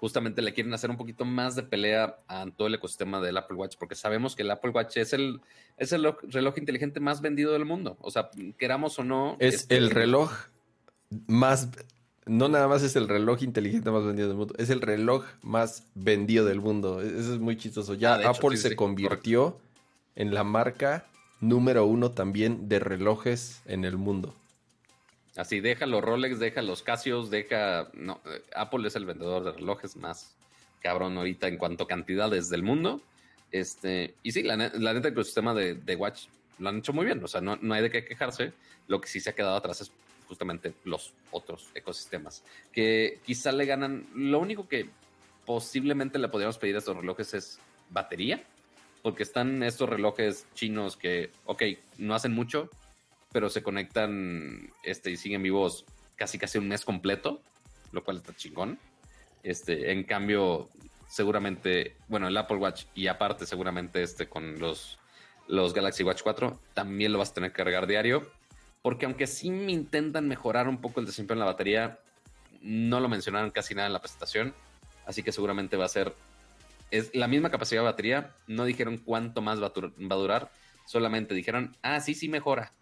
justamente 0.00 0.40
le 0.40 0.54
quieren 0.54 0.72
hacer 0.72 0.90
un 0.90 0.96
poquito 0.96 1.26
más 1.26 1.54
de 1.54 1.62
pelea 1.62 2.16
a 2.26 2.46
todo 2.56 2.68
el 2.68 2.74
ecosistema 2.74 3.20
del 3.20 3.36
Apple 3.36 3.56
Watch, 3.56 3.76
porque 3.78 3.94
sabemos 3.94 4.34
que 4.34 4.42
el 4.42 4.50
Apple 4.50 4.70
Watch 4.70 4.96
es 4.96 5.12
el, 5.12 5.42
es 5.76 5.92
el 5.92 6.10
reloj 6.22 6.56
inteligente 6.56 7.00
más 7.00 7.20
vendido 7.20 7.52
del 7.52 7.66
mundo. 7.66 7.98
O 8.00 8.10
sea, 8.10 8.30
queramos 8.58 8.98
o 8.98 9.04
no. 9.04 9.36
Es 9.38 9.54
este, 9.54 9.76
el 9.76 9.90
reloj 9.90 10.32
más 11.26 11.68
no 12.26 12.48
nada 12.48 12.68
más 12.68 12.82
es 12.82 12.96
el 12.96 13.08
reloj 13.08 13.42
inteligente 13.42 13.90
más 13.90 14.04
vendido 14.04 14.28
del 14.28 14.36
mundo, 14.36 14.54
es 14.56 14.70
el 14.70 14.80
reloj 14.80 15.24
más 15.42 15.86
vendido 15.94 16.44
del 16.44 16.60
mundo. 16.60 17.02
E-, 17.02 17.06
eso 17.06 17.34
es 17.34 17.40
muy 17.40 17.56
chistoso. 17.56 17.94
Ya 17.94 18.14
ah, 18.14 18.30
Apple 18.30 18.56
se 18.56 18.76
convirtió 18.76 19.58
en 20.14 20.32
la 20.32 20.44
marca 20.44 21.06
número 21.40 21.84
uno 21.86 22.12
también 22.12 22.68
de 22.68 22.78
relojes 22.78 23.60
en 23.66 23.84
el 23.84 23.96
mundo. 23.96 24.34
Así, 25.40 25.60
deja 25.60 25.86
los 25.86 26.02
Rolex, 26.02 26.38
deja 26.38 26.60
los 26.60 26.82
Casios, 26.82 27.30
deja... 27.30 27.88
No, 27.94 28.20
eh, 28.26 28.42
Apple 28.54 28.86
es 28.86 28.94
el 28.94 29.06
vendedor 29.06 29.42
de 29.42 29.52
relojes 29.52 29.96
más 29.96 30.36
cabrón 30.82 31.16
ahorita 31.16 31.48
en 31.48 31.56
cuanto 31.56 31.84
a 31.84 31.88
cantidades 31.88 32.50
del 32.50 32.62
mundo. 32.62 33.00
Este, 33.50 34.14
y 34.22 34.32
sí, 34.32 34.42
la, 34.42 34.58
neta, 34.58 34.76
el 34.76 35.06
ecosistema 35.06 35.54
de, 35.54 35.74
de, 35.74 35.96
Watch 35.96 36.26
lo 36.58 36.68
han 36.68 36.78
hecho 36.78 36.92
muy 36.92 37.06
bien. 37.06 37.24
O 37.24 37.28
sea, 37.28 37.40
no, 37.40 37.56
no 37.56 37.72
hay 37.72 37.82
de 37.82 37.90
qué 37.90 38.04
quejarse. 38.04 38.52
Lo 38.86 39.00
que 39.00 39.08
sí 39.08 39.18
se 39.18 39.30
ha 39.30 39.34
quedado 39.34 39.56
atrás 39.56 39.80
es 39.80 39.90
justamente 40.28 40.74
los 40.84 41.14
otros 41.30 41.70
ecosistemas, 41.74 42.44
que 42.70 43.18
quizá 43.24 43.50
le 43.50 43.66
ganan, 43.66 44.06
lo 44.14 44.38
único 44.38 44.68
que 44.68 44.88
posiblemente 45.44 46.20
le 46.20 46.28
podríamos 46.28 46.56
pedir 46.56 46.76
a 46.76 46.78
estos 46.78 46.96
relojes 46.96 47.34
es 47.34 47.58
batería, 47.88 48.44
porque 49.02 49.24
están 49.24 49.64
estos 49.64 49.88
relojes 49.88 50.46
chinos 50.54 50.96
que, 50.96 51.30
ok, 51.46 51.62
no 51.98 52.14
hacen 52.14 52.32
mucho, 52.32 52.70
pero 53.32 53.48
se 53.48 53.62
conectan 53.62 54.72
este, 54.82 55.10
y 55.10 55.16
siguen 55.16 55.42
vivos 55.42 55.84
casi 56.16 56.38
casi 56.38 56.58
un 56.58 56.68
mes 56.68 56.84
completo, 56.84 57.42
lo 57.92 58.04
cual 58.04 58.18
está 58.18 58.34
chingón. 58.34 58.78
Este, 59.42 59.92
en 59.92 60.04
cambio, 60.04 60.68
seguramente, 61.08 61.96
bueno, 62.08 62.28
el 62.28 62.36
Apple 62.36 62.58
Watch 62.58 62.84
y 62.94 63.06
aparte 63.06 63.46
seguramente 63.46 64.02
este 64.02 64.28
con 64.28 64.58
los, 64.58 64.98
los 65.48 65.72
Galaxy 65.72 66.02
Watch 66.02 66.22
4 66.22 66.60
también 66.74 67.12
lo 67.12 67.18
vas 67.18 67.30
a 67.30 67.34
tener 67.34 67.52
que 67.52 67.56
cargar 67.56 67.86
diario. 67.86 68.30
Porque 68.82 69.04
aunque 69.04 69.26
sí 69.26 69.50
me 69.50 69.72
intentan 69.72 70.26
mejorar 70.26 70.66
un 70.68 70.80
poco 70.80 71.00
el 71.00 71.06
desempeño 71.06 71.36
en 71.36 71.40
la 71.40 71.52
batería, 71.52 71.98
no 72.62 73.00
lo 73.00 73.08
mencionaron 73.08 73.50
casi 73.50 73.74
nada 73.74 73.86
en 73.86 73.92
la 73.92 74.00
presentación. 74.00 74.54
Así 75.06 75.22
que 75.22 75.32
seguramente 75.32 75.76
va 75.76 75.84
a 75.84 75.88
ser 75.88 76.14
es 76.90 77.14
la 77.14 77.28
misma 77.28 77.50
capacidad 77.50 77.82
de 77.82 77.86
batería. 77.86 78.34
No 78.46 78.64
dijeron 78.64 78.98
cuánto 78.98 79.42
más 79.42 79.62
va 79.62 79.68
a, 79.68 80.14
durar. 80.16 80.50
Solamente 80.86 81.34
dijeron, 81.34 81.76
ah, 81.82 82.00
sí, 82.00 82.14
sí 82.14 82.28
mejora. 82.28 82.72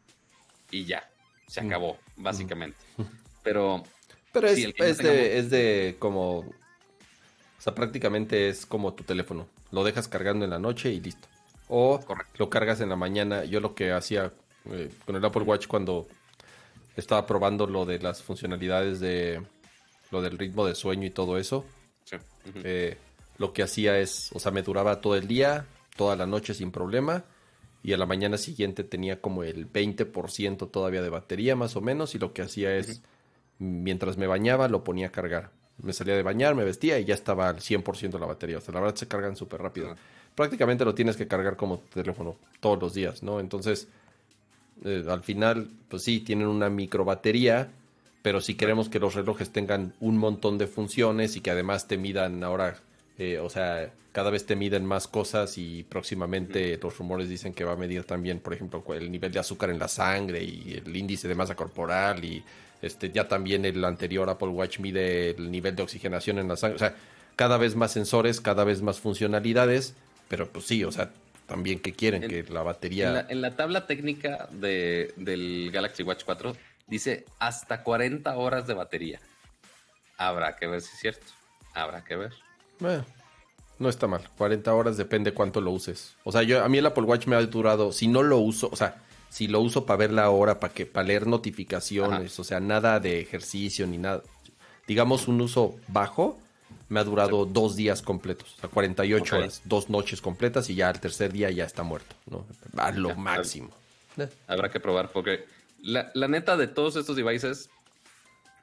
Y 0.71 0.85
ya, 0.85 1.09
se 1.47 1.61
acabó, 1.61 1.99
básicamente. 2.17 2.79
Pero... 3.43 3.83
Pero 4.33 4.49
es, 4.49 4.59
es, 4.77 4.99
de, 4.99 5.39
es 5.39 5.51
de 5.51 5.97
como... 5.99 6.41
O 6.41 7.61
sea, 7.61 7.75
prácticamente 7.75 8.49
es 8.49 8.67
como 8.67 8.93
tu 8.93 9.03
teléfono. 9.03 9.49
Lo 9.73 9.83
dejas 9.85 10.07
cargando 10.07 10.45
en 10.45 10.51
la 10.51 10.59
noche 10.59 10.91
y 10.91 11.01
listo. 11.01 11.27
O 11.69 12.01
lo 12.37 12.51
cargas 12.51 12.81
en 12.81 12.91
la 12.91 12.97
mañana. 12.97 13.45
Yo 13.45 13.61
lo 13.61 13.75
que 13.75 13.91
hacía 13.91 14.33
eh, 14.67 14.91
con 15.07 15.17
el 15.17 15.25
Apple 15.25 15.43
Watch 15.43 15.67
cuando 15.67 16.07
estaba 16.95 17.27
probando 17.27 17.67
lo 17.67 17.85
de 17.87 17.99
las 17.99 18.23
funcionalidades 18.23 19.01
de 19.01 19.43
lo 20.11 20.23
del 20.23 20.39
ritmo 20.39 20.67
de 20.67 20.75
sueño 20.75 21.07
y 21.07 21.11
todo 21.11 21.39
eso. 21.39 21.65
Sí. 22.05 22.17
eh, 22.65 22.97
lo 23.39 23.53
que 23.53 23.63
hacía 23.63 23.99
es, 23.99 24.31
o 24.33 24.39
sea, 24.39 24.53
me 24.53 24.63
duraba 24.63 25.01
todo 25.01 25.17
el 25.17 25.29
día, 25.29 25.67
toda 25.97 26.17
la 26.17 26.27
noche 26.27 26.55
sin 26.55 26.71
problema, 26.71 27.25
y 27.83 27.93
a 27.93 27.97
la 27.97 28.07
mañana 28.07 28.39
siguiente 28.39 28.85
tenía 28.85 29.21
como 29.21 29.45
el 29.45 29.71
20% 29.71 30.71
todavía 30.71 31.03
de 31.03 31.11
batería 31.11 31.57
más 31.57 31.77
o 31.77 31.81
menos, 31.81 32.15
y 32.15 32.19
lo 32.19 32.33
que 32.33 32.43
hacía 32.43 32.77
es, 32.77 33.03
mientras 33.59 34.17
me 34.17 34.27
bañaba, 34.27 34.69
lo 34.69 34.85
ponía 34.85 35.09
a 35.09 35.13
cargar. 35.13 35.51
Me 35.81 35.93
salía 35.93 36.17
de 36.17 36.23
bañar, 36.23 36.55
me 36.55 36.65
vestía 36.65 36.99
y 36.99 37.05
ya 37.05 37.15
estaba 37.15 37.49
al 37.49 37.61
100% 37.61 38.19
la 38.19 38.27
batería. 38.27 38.59
O 38.59 38.61
sea, 38.61 38.75
la 38.75 38.81
verdad 38.81 38.97
se 38.97 39.07
cargan 39.07 39.37
súper 39.37 39.63
rápido. 39.63 39.95
Prácticamente 40.35 40.85
lo 40.85 40.95
tienes 40.95 41.17
que 41.17 41.29
cargar 41.29 41.57
como 41.57 41.79
teléfono 41.79 42.37
todos 42.61 42.81
los 42.81 42.95
días, 42.95 43.23
¿no? 43.23 43.39
Entonces, 43.39 43.89
eh, 44.85 45.05
al 45.09 45.23
final, 45.23 45.71
pues 45.89 46.03
sí, 46.03 46.21
tienen 46.21 46.49
una 46.49 46.69
micro 46.69 47.05
batería, 47.05 47.71
pero 48.23 48.41
si 48.41 48.55
queremos 48.55 48.89
que 48.89 48.99
los 48.99 49.15
relojes 49.15 49.51
tengan 49.51 49.95
un 50.01 50.19
montón 50.19 50.59
de 50.59 50.67
funciones 50.67 51.37
y 51.37 51.41
que 51.41 51.53
además 51.53 51.87
te 51.87 51.97
midan 51.97 52.43
ahora 52.43 52.79
eh, 53.19 53.39
o 53.39 53.51
sea, 53.51 53.91
cada 54.13 54.31
vez 54.31 54.47
te 54.47 54.57
miden 54.57 54.85
más 54.85 55.09
cosas 55.09 55.59
y 55.59 55.83
próximamente 55.83 56.79
los 56.81 56.97
rumores 56.99 57.29
dicen 57.29 57.53
que 57.53 57.65
va 57.65 57.73
a 57.73 57.77
medir 57.77 58.05
también, 58.05 58.41
por 58.41 58.55
ejemplo, 58.55 58.83
el 58.95 59.11
nivel 59.11 59.33
de 59.33 59.41
azúcar 59.41 59.71
en 59.71 59.79
la 59.79 59.89
sangre 59.89 60.43
y 60.43 60.81
el 60.85 60.97
índice 60.97 61.29
de 61.29 61.35
masa 61.35 61.55
corporal 61.55 62.25
y 62.25 62.43
este 62.81 63.11
ya 63.11 63.27
también 63.27 63.65
el 63.65 63.85
anterior 63.85 64.31
Apple 64.31 64.49
Watch 64.49 64.79
mide 64.79 65.31
el 65.31 65.51
nivel 65.51 65.75
de 65.75 65.83
oxigenación 65.83 66.39
en 66.39 66.49
la 66.49 66.57
sangre. 66.57 66.77
O 66.77 66.79
sea, 66.79 66.95
cada 67.35 67.59
vez 67.59 67.75
más 67.75 67.93
sensores, 67.93 68.41
cada 68.41 68.65
vez 68.65 68.83
más 68.83 69.01
funcionalidades, 69.01 69.95
pero 70.29 70.49
pues 70.49 70.67
sí, 70.67 70.85
o 70.85 70.93
sea, 70.93 71.11
también 71.47 71.81
que 71.81 71.93
quieren 71.93 72.23
que 72.23 72.45
la 72.45 72.63
batería... 72.63 73.27
En 73.29 73.41
la, 73.41 73.57
tabla 73.57 73.87
técnica 73.87 74.49
de, 74.53 75.13
del 75.17 75.71
Galaxy 75.73 76.03
Watch 76.03 76.25
4 76.25 76.57
dice 76.87 77.25
hasta 77.39 77.83
40 77.83 78.37
horas 78.37 78.67
de 78.67 78.75
batería. 78.75 79.21
Habrá 80.17 80.57
que 80.57 80.67
ver 80.67 80.81
si 80.81 80.93
es 80.95 81.01
cierto. 81.01 81.27
Habrá 81.75 82.05
que 82.05 82.17
ver. 82.17 82.33
Bueno, 82.81 83.05
no 83.79 83.89
está 83.89 84.07
mal. 84.07 84.29
40 84.37 84.75
horas 84.75 84.97
depende 84.97 85.33
cuánto 85.33 85.61
lo 85.61 85.71
uses. 85.71 86.15
O 86.25 86.33
sea, 86.33 86.43
yo 86.43 86.65
a 86.65 86.69
mí 86.69 86.79
el 86.79 86.87
Apple 86.87 87.05
Watch 87.05 87.27
me 87.27 87.37
ha 87.37 87.43
durado, 87.43 87.93
si 87.93 88.09
no 88.09 88.23
lo 88.23 88.39
uso, 88.39 88.69
o 88.73 88.77
sea, 88.77 89.03
si 89.31 89.47
lo 89.47 89.61
uso 89.61 89.85
para 89.85 89.99
ver 89.99 90.13
la 90.13 90.31
hora, 90.31 90.59
para 90.59 90.73
que 90.73 90.87
para 90.87 91.07
leer 91.07 91.27
notificaciones, 91.27 92.39
o 92.39 92.45
sea, 92.45 92.61
nada 92.61 92.99
de 93.01 93.21
ejercicio 93.21 93.87
ni 93.87 93.99
nada. 93.99 94.23
Digamos 94.87 95.29
un 95.29 95.41
uso 95.41 95.77
bajo, 95.89 96.39
me 96.89 97.01
ha 97.01 97.05
durado 97.05 97.45
dos 97.45 97.77
días 97.77 98.01
completos, 98.01 98.55
o 98.57 98.61
sea, 98.61 98.71
48 98.71 99.37
horas, 99.37 99.63
dos 99.65 99.91
noches 99.91 100.23
completas 100.23 100.71
y 100.71 100.75
ya 100.75 100.89
al 100.89 101.01
tercer 101.01 101.33
día 101.33 101.51
ya 101.51 101.65
está 101.65 101.83
muerto, 101.83 102.17
¿no? 102.31 102.47
A 102.77 102.91
lo 102.93 103.15
máximo. 103.15 103.71
Habrá 104.47 104.71
que 104.71 104.81
probar 104.81 105.11
porque 105.13 105.45
la, 105.83 106.11
la 106.15 106.27
neta 106.27 106.57
de 106.57 106.67
todos 106.67 106.97
estos 106.97 107.15
devices, 107.15 107.69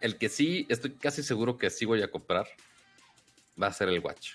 el 0.01 0.17
que 0.17 0.29
sí 0.29 0.65
estoy 0.69 0.91
casi 0.91 1.23
seguro 1.23 1.57
que 1.57 1.69
sí 1.69 1.85
voy 1.85 2.01
a 2.01 2.09
comprar 2.09 2.47
va 3.61 3.67
a 3.67 3.73
ser 3.73 3.89
el 3.89 3.99
watch. 3.99 4.33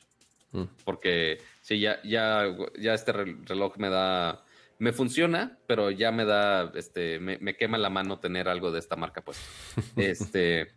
Mm. 0.53 0.65
Porque 0.85 1.39
sí, 1.61 1.81
ya, 1.81 2.03
ya, 2.03 2.45
ya 2.79 2.95
este 2.95 3.13
reloj 3.13 3.77
me 3.79 3.89
da. 3.89 4.45
Me 4.79 4.93
funciona, 4.93 5.59
pero 5.67 5.91
ya 5.91 6.11
me 6.11 6.25
da. 6.25 6.73
Este, 6.75 7.21
me, 7.21 7.57
quema 7.57 7.79
la 7.79 7.91
mano 7.91 8.19
tener 8.19 8.49
algo 8.49 8.73
de 8.73 8.79
esta 8.79 8.97
marca, 8.97 9.23
pues. 9.23 9.41
este. 9.97 10.73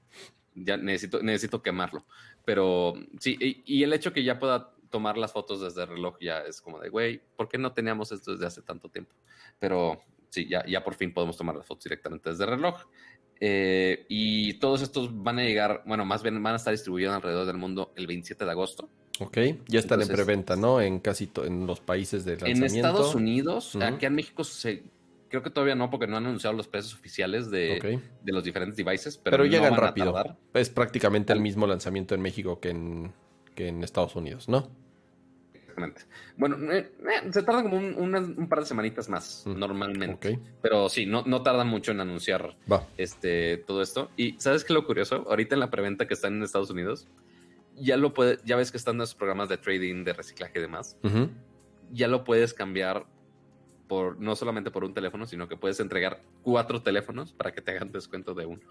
Ya 0.55 0.77
necesito, 0.77 1.23
necesito 1.23 1.63
quemarlo. 1.63 2.05
Pero 2.45 2.93
sí, 3.19 3.37
y, 3.39 3.83
el 3.83 3.93
hecho 3.93 4.13
que 4.13 4.23
ya 4.23 4.37
pueda 4.37 4.73
tomar 4.89 5.17
las 5.17 5.31
fotos 5.31 5.61
desde 5.61 5.83
el 5.83 5.89
reloj 5.89 6.17
ya 6.19 6.39
es 6.39 6.61
como 6.61 6.79
de, 6.79 6.89
güey, 6.89 7.19
¿por 7.35 7.49
qué 7.49 7.57
no 7.57 7.73
teníamos 7.73 8.11
esto 8.11 8.33
desde 8.33 8.45
hace 8.45 8.61
tanto 8.61 8.89
tiempo? 8.89 9.15
Pero 9.57 10.03
sí, 10.29 10.47
ya, 10.47 10.63
ya 10.67 10.83
por 10.83 10.93
fin 10.93 11.13
podemos 11.13 11.37
tomar 11.37 11.55
las 11.55 11.65
fotos 11.65 11.85
directamente 11.85 12.29
desde 12.29 12.43
el 12.43 12.51
reloj. 12.51 12.83
Eh, 13.39 14.05
y 14.09 14.53
todos 14.55 14.81
estos 14.81 15.23
van 15.23 15.39
a 15.39 15.43
llegar, 15.43 15.83
bueno, 15.85 16.05
más 16.05 16.23
bien 16.23 16.41
van 16.41 16.53
a 16.53 16.57
estar 16.57 16.73
distribuidos 16.73 17.13
alrededor 17.13 17.45
del 17.45 17.57
mundo 17.57 17.91
el 17.95 18.07
27 18.07 18.45
de 18.45 18.51
agosto. 18.51 18.89
Ok, 19.19 19.37
ya 19.67 19.79
están 19.79 20.01
en 20.01 20.07
preventa, 20.07 20.55
¿no? 20.55 20.81
En 20.81 20.99
casi 20.99 21.29
en 21.43 21.67
los 21.67 21.79
países 21.79 22.25
de 22.25 22.31
lanzamiento. 22.31 22.65
En 22.65 22.75
Estados 22.75 23.15
Unidos, 23.15 23.75
aquí 23.75 24.05
en 24.05 24.15
México 24.15 24.43
se, 24.43 24.83
creo 25.33 25.41
que 25.41 25.49
todavía 25.49 25.73
no, 25.73 25.89
porque 25.89 26.05
no 26.05 26.17
han 26.17 26.27
anunciado 26.27 26.55
los 26.55 26.67
precios 26.67 26.93
oficiales 26.93 27.49
de, 27.49 27.99
de 28.21 28.31
los 28.31 28.43
diferentes 28.43 28.77
devices. 28.77 29.17
Pero, 29.17 29.45
llegan 29.45 29.75
rápido. 29.75 30.13
Es 30.53 30.69
prácticamente 30.69 31.33
el 31.33 31.41
mismo 31.41 31.65
lanzamiento 31.65 32.13
en 32.13 32.21
México 32.21 32.59
que 32.59 32.69
en, 32.69 33.13
que 33.55 33.67
en 33.67 33.83
Estados 33.83 34.15
Unidos, 34.15 34.47
¿no? 34.47 34.69
Bueno, 36.37 36.71
eh, 36.71 36.91
eh, 36.99 37.31
se 37.31 37.43
tarda 37.43 37.63
como 37.63 37.77
un, 37.77 38.47
par 38.49 38.59
de 38.59 38.65
semanitas 38.65 39.09
más, 39.09 39.43
mm, 39.45 39.57
normalmente. 39.57 40.39
Pero 40.61 40.89
sí, 40.89 41.05
no, 41.05 41.23
no 41.25 41.43
tardan 41.43 41.67
mucho 41.67 41.91
en 41.91 41.99
anunciar 41.99 42.55
este 42.97 43.57
todo 43.57 43.81
esto. 43.81 44.09
Y 44.17 44.39
¿sabes 44.39 44.63
qué 44.63 44.73
lo 44.73 44.85
curioso? 44.85 45.25
Ahorita 45.29 45.55
en 45.55 45.59
la 45.59 45.69
preventa 45.69 46.07
que 46.07 46.13
están 46.13 46.35
en 46.35 46.43
Estados 46.43 46.69
Unidos, 46.69 47.07
ya 47.75 47.97
lo 47.97 48.13
puede, 48.13 48.39
ya 48.45 48.55
ves 48.55 48.71
que 48.71 48.77
están 48.77 48.97
los 48.97 49.15
programas 49.15 49.49
de 49.49 49.57
trading, 49.57 50.03
de 50.03 50.13
reciclaje 50.13 50.59
y 50.59 50.61
demás. 50.61 50.97
Ya 51.91 52.07
lo 52.07 52.23
puedes 52.23 52.53
cambiar 52.53 53.05
por 53.87 54.19
no 54.19 54.35
solamente 54.35 54.71
por 54.71 54.83
un 54.83 54.93
teléfono, 54.93 55.25
sino 55.25 55.47
que 55.47 55.57
puedes 55.57 55.79
entregar 55.79 56.21
cuatro 56.41 56.81
teléfonos 56.81 57.33
para 57.33 57.51
que 57.51 57.61
te 57.61 57.71
hagan 57.71 57.91
descuento 57.91 58.33
de 58.33 58.45
uno. 58.45 58.61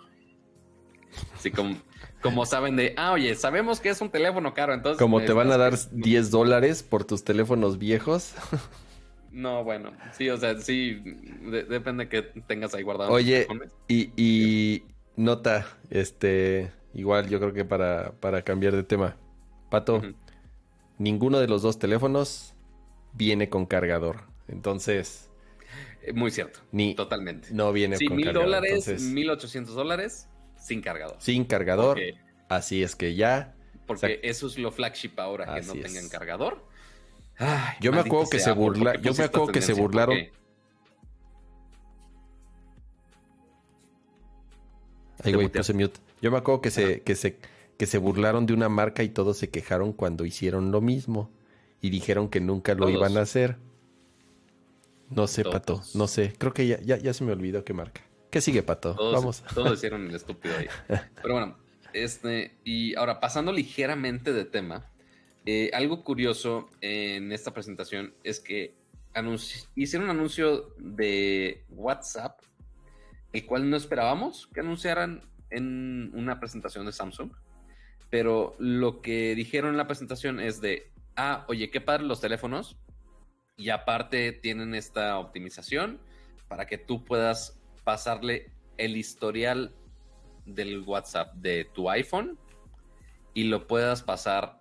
Así 1.35 1.51
como, 1.51 1.77
como 2.21 2.47
saben 2.47 2.77
de, 2.77 2.95
ah, 2.97 3.13
oye, 3.13 3.35
sabemos 3.35 3.81
que 3.81 3.91
es 3.91 4.01
un 4.01 4.11
teléfono 4.11 4.55
caro, 4.55 4.75
entonces... 4.75 4.99
Como 4.99 5.21
te 5.23 5.33
van 5.33 5.51
a 5.51 5.57
dar 5.59 5.75
10 5.91 6.31
dólares 6.31 6.83
por 6.83 7.05
tus 7.05 7.25
teléfonos 7.25 7.79
viejos. 7.79 8.35
No, 9.33 9.65
bueno, 9.65 9.93
sí, 10.13 10.29
o 10.29 10.37
sea, 10.37 10.59
sí, 10.59 11.03
depende 11.69 12.09
que 12.09 12.21
tengas 12.21 12.75
ahí 12.75 12.83
guardado. 12.83 13.11
Oye, 13.11 13.47
y, 13.89 14.13
y 14.15 14.85
nota, 15.17 15.67
este, 15.89 16.71
igual 16.93 17.29
yo 17.31 17.41
creo 17.41 17.55
que 17.55 17.65
para, 17.65 18.13
para 18.21 18.43
cambiar 18.43 18.77
de 18.77 18.83
tema. 18.83 19.17
Pato, 19.71 20.03
ninguno 20.99 21.41
de 21.41 21.49
los 21.49 21.63
dos 21.63 21.79
teléfonos 21.79 22.55
viene 23.15 23.49
con 23.49 23.65
cargador. 23.65 24.25
Entonces... 24.49 25.31
Eh, 26.03 26.13
muy 26.13 26.31
cierto. 26.31 26.61
Ni, 26.71 26.95
totalmente. 26.95 27.49
No 27.53 27.73
viene 27.73 27.97
con 27.97 28.17
mil 28.17 28.27
cargador. 28.27 28.49
dólares, 28.49 29.03
mil 29.03 29.31
ochocientos 29.31 29.75
dólares 29.75 30.29
sin 30.63 30.81
cargador. 30.81 31.17
Sin 31.19 31.45
cargador. 31.45 31.99
así 32.49 32.83
es 32.83 32.95
que 32.97 33.15
ya. 33.15 33.55
Porque 33.87 34.21
eso 34.23 34.47
es 34.47 34.59
lo 34.59 34.71
flagship 34.71 35.19
ahora, 35.19 35.55
que 35.55 35.63
no 35.63 35.73
tengan 35.75 36.09
cargador. 36.09 36.65
yo 37.81 37.93
me 37.93 38.01
acuerdo 38.01 38.31
que 38.31 38.39
se 38.39 38.53
burlaron. 38.53 39.03
Yo 39.03 39.13
me 39.15 39.25
acuerdo 39.25 39.53
que 39.53 39.61
se 39.61 39.73
burlaron. 39.73 40.17
Ay, 45.25 45.35
güey, 45.35 45.49
puse 45.49 45.73
mute. 45.73 46.01
Yo 46.21 46.31
me 46.31 46.39
acuerdo 46.39 46.61
que 46.61 46.71
se, 46.71 47.03
que 47.03 47.15
se, 47.15 47.39
que 47.77 47.87
se 47.87 47.99
burlaron 47.99 48.47
de 48.47 48.55
una 48.55 48.69
marca 48.69 49.03
y 49.03 49.09
todos 49.09 49.37
se 49.37 49.51
quejaron 49.51 49.93
cuando 49.93 50.25
hicieron 50.25 50.73
lo 50.73 50.81
mismo. 50.81 51.31
Y 51.81 51.91
dijeron 51.91 52.29
que 52.29 52.41
nunca 52.41 52.75
lo 52.75 52.89
iban 52.89 53.17
a 53.17 53.23
hacer. 53.23 53.57
No 55.11 55.27
sé, 55.27 55.45
Pato, 55.45 55.83
no 55.95 56.07
sé. 56.07 56.33
Creo 56.39 56.55
que 56.55 56.67
ya, 56.67 56.81
ya, 56.81 56.97
ya 56.97 57.13
se 57.13 57.25
me 57.25 57.33
olvidó 57.33 57.65
qué 57.65 57.73
marca. 57.73 58.03
¿Qué 58.33 58.41
sigue, 58.41 58.62
Pato? 58.62 58.95
Todos, 58.95 59.14
Vamos. 59.14 59.45
Todos 59.55 59.74
hicieron 59.74 60.09
el 60.09 60.14
estúpido 60.14 60.57
ahí. 60.57 60.66
Pero 60.89 61.35
bueno, 61.35 61.59
este, 61.93 62.57
y 62.64 62.95
ahora 62.95 63.20
pasando 63.20 63.53
ligeramente 63.53 64.33
de 64.33 64.47
tema, 64.47 64.91
eh, 65.45 65.70
algo 65.74 66.03
curioso 66.03 66.70
en 66.80 67.30
esta 67.30 67.53
presentación 67.53 68.14
es 68.24 68.41
que 68.41 68.74
hicieron 69.74 70.09
un 70.09 70.16
anuncio 70.16 70.74
de 70.78 71.66
WhatsApp, 71.68 72.41
el 73.35 73.45
cual 73.45 73.68
no 73.68 73.76
esperábamos 73.76 74.47
que 74.47 74.61
anunciaran 74.61 75.28
en 75.51 76.11
una 76.14 76.41
presentación 76.41 76.87
de 76.87 76.93
Samsung. 76.93 77.33
Pero 78.09 78.57
lo 78.59 79.03
que 79.03 79.35
dijeron 79.35 79.72
en 79.72 79.76
la 79.76 79.87
presentación 79.87 80.41
es 80.41 80.62
de, 80.62 80.91
ah, 81.16 81.45
oye, 81.49 81.70
qué 81.70 81.83
padre 81.83 82.05
los 82.05 82.22
teléfonos. 82.22 82.78
Y 83.59 83.68
aparte 83.68 84.33
tienen 84.33 84.74
esta 84.74 85.18
optimización 85.18 86.01
para 86.49 86.64
que 86.64 86.78
tú 86.78 87.05
puedas 87.05 87.62
pasarle 87.85 88.53
el 88.76 88.97
historial 88.97 89.74
del 90.47 90.80
WhatsApp 90.80 91.35
de 91.35 91.64
tu 91.64 91.89
iPhone 91.91 92.39
y 93.35 93.45
lo 93.45 93.66
puedas 93.66 94.03
pasar 94.03 94.61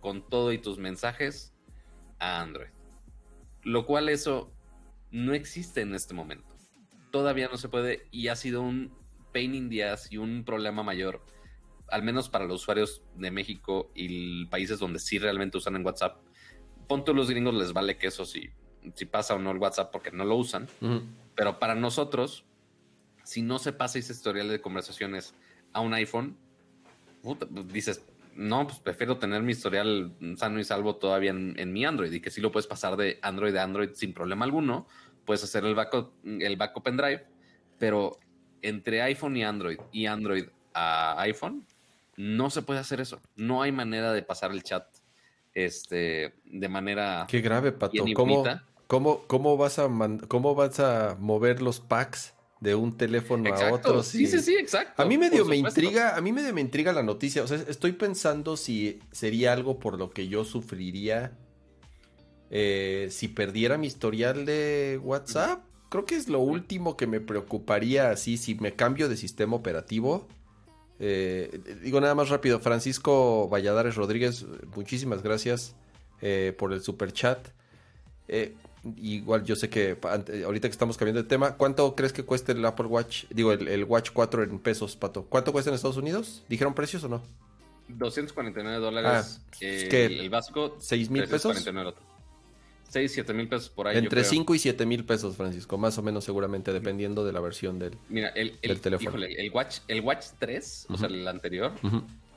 con 0.00 0.28
todo 0.28 0.52
y 0.52 0.58
tus 0.58 0.78
mensajes 0.78 1.54
a 2.18 2.40
Android. 2.40 2.70
Lo 3.62 3.86
cual 3.86 4.08
eso 4.08 4.52
no 5.10 5.34
existe 5.34 5.80
en 5.80 5.94
este 5.94 6.14
momento. 6.14 6.54
Todavía 7.10 7.48
no 7.48 7.56
se 7.56 7.68
puede 7.68 8.06
y 8.10 8.28
ha 8.28 8.36
sido 8.36 8.62
un 8.62 8.92
pain 9.32 9.54
in 9.54 9.68
the 9.68 9.84
ass 9.84 10.10
y 10.10 10.16
un 10.16 10.44
problema 10.44 10.82
mayor, 10.82 11.22
al 11.90 12.02
menos 12.02 12.28
para 12.28 12.46
los 12.46 12.62
usuarios 12.62 13.02
de 13.16 13.30
México 13.30 13.90
y 13.94 14.46
países 14.46 14.78
donde 14.78 14.98
sí 14.98 15.18
realmente 15.18 15.58
usan 15.58 15.76
en 15.76 15.84
WhatsApp. 15.84 16.18
Ponte 16.88 17.12
los 17.12 17.28
gringos 17.28 17.54
les 17.54 17.72
vale 17.72 17.98
que 17.98 18.06
eso 18.06 18.24
si, 18.24 18.48
si 18.94 19.04
pasa 19.04 19.34
o 19.34 19.38
no 19.38 19.50
el 19.50 19.58
WhatsApp 19.58 19.90
porque 19.90 20.10
no 20.10 20.24
lo 20.24 20.36
usan. 20.36 20.68
Pero 21.34 21.58
para 21.58 21.74
nosotros, 21.74 22.45
si 23.26 23.42
no 23.42 23.58
se 23.58 23.72
pasa 23.72 23.98
ese 23.98 24.12
historial 24.12 24.48
de 24.48 24.60
conversaciones 24.60 25.34
a 25.72 25.80
un 25.80 25.92
iPhone, 25.94 26.36
dices, 27.72 28.06
no, 28.36 28.68
pues 28.68 28.78
prefiero 28.78 29.18
tener 29.18 29.42
mi 29.42 29.50
historial 29.50 30.12
sano 30.36 30.60
y 30.60 30.64
salvo 30.64 30.94
todavía 30.94 31.30
en, 31.32 31.72
mi 31.72 31.84
Android 31.84 32.12
y 32.12 32.20
que 32.20 32.30
sí 32.30 32.40
lo 32.40 32.52
puedes 32.52 32.68
pasar 32.68 32.96
de 32.96 33.18
Android 33.22 33.56
a 33.56 33.64
Android 33.64 33.90
sin 33.94 34.14
problema 34.14 34.44
alguno. 34.44 34.86
Puedes 35.24 35.42
hacer 35.42 35.64
el 35.64 35.74
backup, 35.74 36.12
el 36.24 36.56
backup 36.56 36.86
en 36.86 36.96
Drive, 36.96 37.26
pero 37.80 38.16
entre 38.62 39.02
iPhone 39.02 39.36
y 39.36 39.42
Android 39.42 39.78
y 39.90 40.06
Android 40.06 40.44
a 40.72 41.20
iPhone, 41.22 41.66
no 42.16 42.48
se 42.48 42.62
puede 42.62 42.78
hacer 42.78 43.00
eso. 43.00 43.20
No 43.34 43.60
hay 43.60 43.72
manera 43.72 44.12
de 44.12 44.22
pasar 44.22 44.52
el 44.52 44.62
chat 44.62 44.86
este, 45.52 46.36
de 46.44 46.68
manera. 46.68 47.26
Qué 47.28 47.40
grave, 47.40 47.72
Pato. 47.72 48.04
¿Cómo, 48.14 48.44
cómo, 48.86 49.22
cómo, 49.26 49.56
vas 49.56 49.80
a 49.80 49.88
¿Cómo 50.28 50.54
vas 50.54 50.78
a 50.78 51.16
mover 51.18 51.60
los 51.60 51.80
packs 51.80 52.35
de 52.60 52.74
un 52.74 52.96
teléfono 52.96 53.52
a 53.54 53.72
otro. 53.72 54.02
Sí, 54.02 54.26
sí, 54.26 54.40
sí, 54.40 54.54
exacto. 54.56 55.02
A 55.02 55.06
mí 55.06 55.18
medio 55.18 55.44
me 55.44 55.56
intriga, 55.56 56.16
a 56.16 56.20
mí 56.20 56.32
medio 56.32 56.52
me 56.54 56.60
intriga 56.60 56.92
la 56.92 57.02
noticia. 57.02 57.42
O 57.42 57.46
sea, 57.46 57.62
estoy 57.68 57.92
pensando 57.92 58.56
si 58.56 59.00
sería 59.12 59.52
algo 59.52 59.78
por 59.78 59.98
lo 59.98 60.10
que 60.10 60.28
yo 60.28 60.44
sufriría 60.44 61.36
eh, 62.50 63.08
si 63.10 63.28
perdiera 63.28 63.76
mi 63.78 63.86
historial 63.86 64.46
de 64.46 65.00
WhatsApp. 65.02 65.64
Creo 65.88 66.04
que 66.04 66.16
es 66.16 66.28
lo 66.28 66.40
último 66.40 66.96
que 66.96 67.06
me 67.06 67.20
preocuparía 67.20 68.10
así 68.10 68.36
si 68.36 68.54
me 68.56 68.74
cambio 68.74 69.08
de 69.08 69.16
sistema 69.16 69.56
operativo. 69.56 70.26
Eh, 70.98 71.60
digo 71.82 72.00
nada 72.00 72.14
más 72.14 72.30
rápido, 72.30 72.58
Francisco 72.60 73.48
Valladares 73.48 73.96
Rodríguez, 73.96 74.46
muchísimas 74.74 75.22
gracias 75.22 75.76
eh, 76.20 76.54
por 76.56 76.72
el 76.72 76.80
super 76.80 77.12
chat. 77.12 77.48
Eh, 78.28 78.54
igual 78.96 79.44
yo 79.44 79.56
sé 79.56 79.68
que 79.68 79.96
ahorita 80.44 80.68
que 80.68 80.72
estamos 80.72 80.96
cambiando 80.96 81.22
de 81.22 81.28
tema, 81.28 81.56
¿cuánto 81.56 81.94
crees 81.94 82.12
que 82.12 82.24
cueste 82.24 82.52
el 82.52 82.64
Apple 82.64 82.86
Watch? 82.86 83.24
Digo, 83.30 83.52
el, 83.52 83.84
Watch 83.84 84.10
4 84.12 84.44
en 84.44 84.58
pesos, 84.58 84.96
Pato. 84.96 85.24
¿Cuánto 85.24 85.52
cuesta 85.52 85.70
en 85.70 85.74
Estados 85.74 85.96
Unidos? 85.96 86.44
¿Dijeron 86.48 86.74
precios 86.74 87.04
o 87.04 87.08
no? 87.08 87.22
249 87.88 88.78
dólares. 88.78 89.40
Ah, 89.40 89.56
el, 89.60 89.92
el, 89.92 90.30
básico. 90.30 90.76
¿6 90.78 91.10
mil 91.10 91.28
pesos? 91.28 91.56
6, 92.88 93.12
7 93.12 93.34
mil 93.34 93.48
pesos 93.48 93.68
por 93.68 93.88
ahí. 93.88 93.98
Entre 93.98 94.24
5 94.24 94.54
y 94.54 94.58
7 94.58 94.86
mil 94.86 95.04
pesos, 95.04 95.36
Francisco, 95.36 95.76
más 95.76 95.98
o 95.98 96.02
menos 96.02 96.24
seguramente, 96.24 96.72
dependiendo 96.72 97.24
de 97.24 97.32
la 97.32 97.40
versión 97.40 97.78
del, 97.78 97.98
Mira, 98.08 98.28
el, 98.28 98.58
teléfono. 98.80 99.24
el, 99.24 99.50
Watch, 99.50 99.78
el 99.88 100.00
Watch 100.00 100.26
3, 100.38 100.86
o 100.90 100.96
sea, 100.96 101.08
el 101.08 101.26
anterior, 101.26 101.72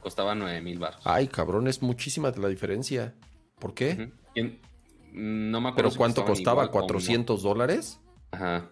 costaba 0.02 0.36
9 0.36 0.62
mil 0.62 0.80
baros. 0.80 1.02
Ay, 1.04 1.28
cabrón, 1.28 1.68
es 1.68 1.82
muchísima 1.82 2.32
la 2.32 2.48
diferencia. 2.48 3.14
¿Por 3.60 3.74
qué? 3.74 4.12
No 5.14 5.62
me 5.62 5.70
acuerdo. 5.70 5.90
¿Pero 5.90 5.98
cuánto 5.98 6.26
costaba? 6.26 6.72
¿400 6.72 7.42
dólares? 7.42 8.00
Ajá. 8.32 8.70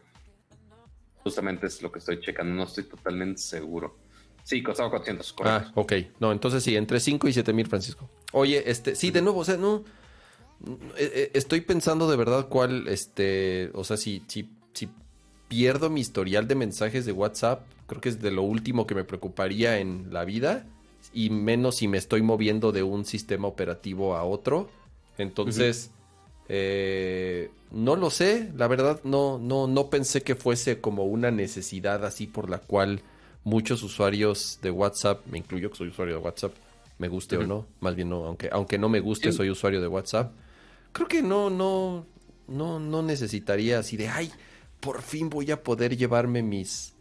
Justamente 1.24 1.68
es 1.68 1.82
lo 1.82 1.92
que 1.92 2.00
estoy 2.00 2.20
checando, 2.22 2.54
no 2.56 2.64
estoy 2.64 2.86
totalmente 2.86 3.42
seguro. 3.42 3.98
Sí, 4.44 4.64
costaba 4.64 4.90
400. 4.90 5.36
Ah, 5.44 5.72
ok. 5.76 5.94
No, 6.20 6.32
entonces 6.32 6.64
sí, 6.64 6.78
entre 6.78 7.02
5 7.02 7.28
y 7.28 7.34
7 7.34 7.52
mil, 7.52 7.68
Francisco. 7.68 8.10
Oye, 8.32 8.64
este, 8.70 8.96
sí, 8.96 9.12
de 9.12 9.22
nuevo, 9.22 9.40
o 9.42 9.44
sea, 9.46 9.58
no. 9.58 9.84
Eh, 10.96 11.12
eh, 11.14 11.32
estoy 11.34 11.62
pensando 11.62 12.10
de 12.10 12.16
verdad 12.16 12.48
cuál, 12.48 12.88
este, 12.88 13.70
o 13.74 13.84
sea, 13.84 13.98
si, 13.98 14.24
si, 14.28 14.50
si 14.74 14.90
pierdo 15.50 15.90
mi 15.90 16.00
historial 16.00 16.48
de 16.48 16.56
mensajes 16.56 17.06
de 17.06 17.12
WhatsApp, 17.12 17.66
creo 17.88 18.00
que 18.00 18.08
es 18.08 18.22
de 18.22 18.32
lo 18.32 18.44
último 18.44 18.88
que 18.88 18.96
me 18.96 19.04
preocuparía 19.04 19.80
en 19.80 20.14
la 20.14 20.24
vida, 20.24 20.66
y 21.14 21.30
menos 21.30 21.76
si 21.76 21.90
me 21.90 21.98
estoy 21.98 22.22
moviendo 22.22 22.72
de 22.72 22.84
un 22.84 23.04
sistema 23.04 23.50
operativo 23.50 24.16
a 24.16 24.24
otro. 24.24 24.70
Entonces, 25.18 25.92
eh, 26.50 27.50
no 27.72 27.96
lo 27.96 28.10
sé, 28.10 28.52
la 28.56 28.68
verdad 28.68 29.02
no, 29.04 29.38
no, 29.40 29.68
no 29.68 29.90
pensé 29.90 30.22
que 30.22 30.36
fuese 30.36 30.80
como 30.80 31.06
una 31.06 31.32
necesidad 31.32 32.06
así 32.06 32.28
por 32.28 32.50
la 32.50 32.60
cual 32.60 33.02
muchos 33.44 33.84
usuarios 33.84 34.60
de 34.62 34.72
WhatsApp, 34.72 35.26
me 35.28 35.38
incluyo 35.38 35.70
que 35.70 35.78
soy 35.78 35.90
usuario 35.90 36.16
de 36.16 36.22
WhatsApp, 36.22 36.54
me 37.00 37.08
guste 37.08 37.38
o 37.38 37.46
no, 37.46 37.66
más 37.80 37.96
bien 37.96 38.10
no, 38.10 38.26
aunque, 38.26 38.50
aunque 38.52 38.78
no 38.78 38.90
me 38.90 39.00
guste, 39.00 39.32
soy 39.32 39.50
usuario 39.50 39.82
de 39.82 39.88
WhatsApp. 39.88 40.34
Creo 40.92 41.08
que 41.08 41.22
no, 41.22 41.50
no, 41.50 42.06
no, 42.48 42.80
no 42.80 43.04
necesitaría 43.04 43.80
así 43.80 43.98
de, 43.98 44.08
ay, 44.08 44.32
por 44.80 45.02
fin 45.02 45.30
voy 45.30 45.52
a 45.52 45.62
poder 45.64 45.96
llevarme 45.96 46.42
mis, 46.42 46.94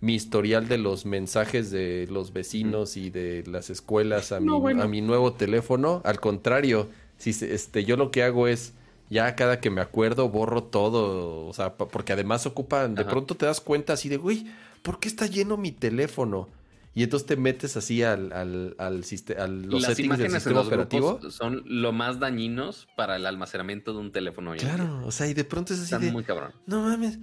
mi 0.00 0.14
historial 0.14 0.68
de 0.68 0.78
los 0.78 1.06
mensajes 1.06 1.70
de 1.70 2.06
los 2.10 2.32
vecinos 2.32 2.96
y 2.96 3.10
de 3.10 3.44
las 3.46 3.70
escuelas 3.70 4.32
a, 4.32 4.40
mi, 4.40 4.80
a 4.80 4.86
mi 4.86 5.00
nuevo 5.00 5.32
teléfono. 5.32 6.02
Al 6.04 6.20
contrario, 6.20 6.88
si 7.18 7.30
este, 7.30 7.84
yo 7.84 7.96
lo 7.96 8.10
que 8.10 8.22
hago 8.22 8.48
es 8.48 8.74
ya 9.12 9.36
cada 9.36 9.60
que 9.60 9.68
me 9.68 9.82
acuerdo 9.82 10.30
borro 10.30 10.64
todo, 10.64 11.46
o 11.46 11.52
sea, 11.52 11.74
porque 11.76 12.14
además 12.14 12.46
ocupan, 12.46 12.94
de 12.94 13.04
pronto 13.04 13.34
te 13.34 13.44
das 13.44 13.60
cuenta 13.60 13.92
así 13.92 14.08
de, 14.08 14.16
uy, 14.16 14.50
¿por 14.80 14.98
qué 14.98 15.08
está 15.08 15.26
lleno 15.26 15.58
mi 15.58 15.70
teléfono? 15.70 16.48
Y 16.94 17.02
entonces 17.02 17.26
te 17.26 17.36
metes 17.36 17.76
así 17.76 18.02
al, 18.02 18.32
al, 18.32 18.74
al, 18.78 19.04
al 19.38 19.62
los 19.62 19.82
settings 19.82 20.18
del 20.18 20.30
sistema 20.30 20.60
operativo. 20.60 21.20
Son 21.30 21.62
lo 21.66 21.92
más 21.92 22.20
dañinos 22.20 22.86
para 22.96 23.16
el 23.16 23.24
almacenamiento 23.26 23.92
de 23.92 23.98
un 23.98 24.12
teléfono. 24.12 24.54
claro, 24.56 25.06
o 25.06 25.10
sea, 25.10 25.26
y 25.26 25.34
de 25.34 25.44
pronto 25.44 25.74
es 25.74 25.80
así 25.80 26.06
de, 26.06 26.10
muy 26.10 26.24
cabrón. 26.24 26.52
No 26.66 26.82
mames, 26.82 27.18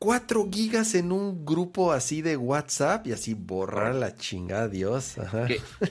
4 0.00 0.48
gigas 0.50 0.94
en 0.94 1.12
un 1.12 1.44
grupo 1.44 1.92
así 1.92 2.22
de 2.22 2.38
WhatsApp 2.38 3.06
y 3.06 3.12
así 3.12 3.34
borrar 3.34 3.94
la 3.94 4.16
chingada, 4.16 4.66
Dios. 4.66 5.16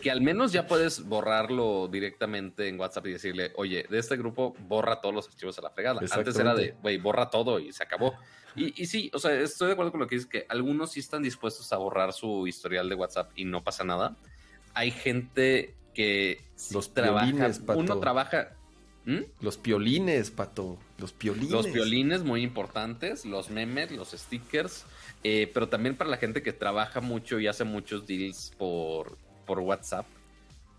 Que, 0.01 0.10
al 0.10 0.22
menos 0.22 0.52
ya 0.52 0.65
puedes 0.65 1.06
borrarlo 1.06 1.88
directamente 1.88 2.68
en 2.68 2.80
WhatsApp 2.80 3.06
y 3.06 3.11
decirle, 3.11 3.52
oye, 3.56 3.86
de 3.88 3.99
este 3.99 4.18
grupo 4.18 4.56
borra 4.68 4.99
todos 4.99 5.14
los 5.14 5.27
archivos 5.27 5.60
a 5.60 5.61
la 5.61 5.69
fregada. 5.69 6.02
Antes 6.10 6.40
era 6.40 6.56
de, 6.56 6.76
güey, 6.81 6.98
borra 6.98 7.30
todo 7.30 7.60
y 7.60 7.72
se 7.72 7.84
acabó. 7.84 8.15
Y, 8.56 8.81
y, 8.81 8.88
sí, 8.88 9.11
o 9.14 9.19
sea, 9.19 9.40
estoy 9.40 9.68
de 9.68 9.73
acuerdo 9.73 9.91
con 9.91 10.02
lo 10.02 10.07
que 10.07 10.15
dices, 10.15 10.27
que 10.27 10.48
algunos 10.49 10.94
sí 10.94 11.02
están 11.02 11.22
dispuestos 11.22 11.72
a 11.72 11.77
borrar 11.77 12.11
su 12.11 12.48
historial 12.48 12.90
de 12.90 12.95
WhatsApp 12.95 13.30
y 13.36 13.45
no 13.45 13.64
pasa 13.64 13.84
nada. 13.84 14.18
Hay 14.73 14.90
gente 14.90 15.76
que 15.94 16.41
los 16.72 16.95
trabaja, 16.95 17.52
uno 17.76 17.99
trabaja 17.99 18.56
¿Mm? 19.10 19.23
Los 19.41 19.57
piolines, 19.57 20.30
pato. 20.30 20.77
Los 20.99 21.14
piolines. 21.14 21.49
Los 21.49 21.68
piolines 21.68 22.23
muy 22.23 22.44
importantes, 22.44 23.26
los 23.26 23.49
memes, 23.49 23.90
los 23.90 24.11
stickers, 24.11 24.86
eh, 25.23 25.49
pero 25.52 25.68
también 25.68 25.95
para 25.95 26.11
la 26.11 26.18
gente 26.18 26.44
que 26.44 26.53
trabaja 26.53 27.02
mucho 27.02 27.40
y 27.40 27.48
hace 27.48 27.64
muchos 27.64 28.06
deals 28.06 28.53
por, 28.60 29.18
por 29.48 29.60
WhatsApp 29.60 30.06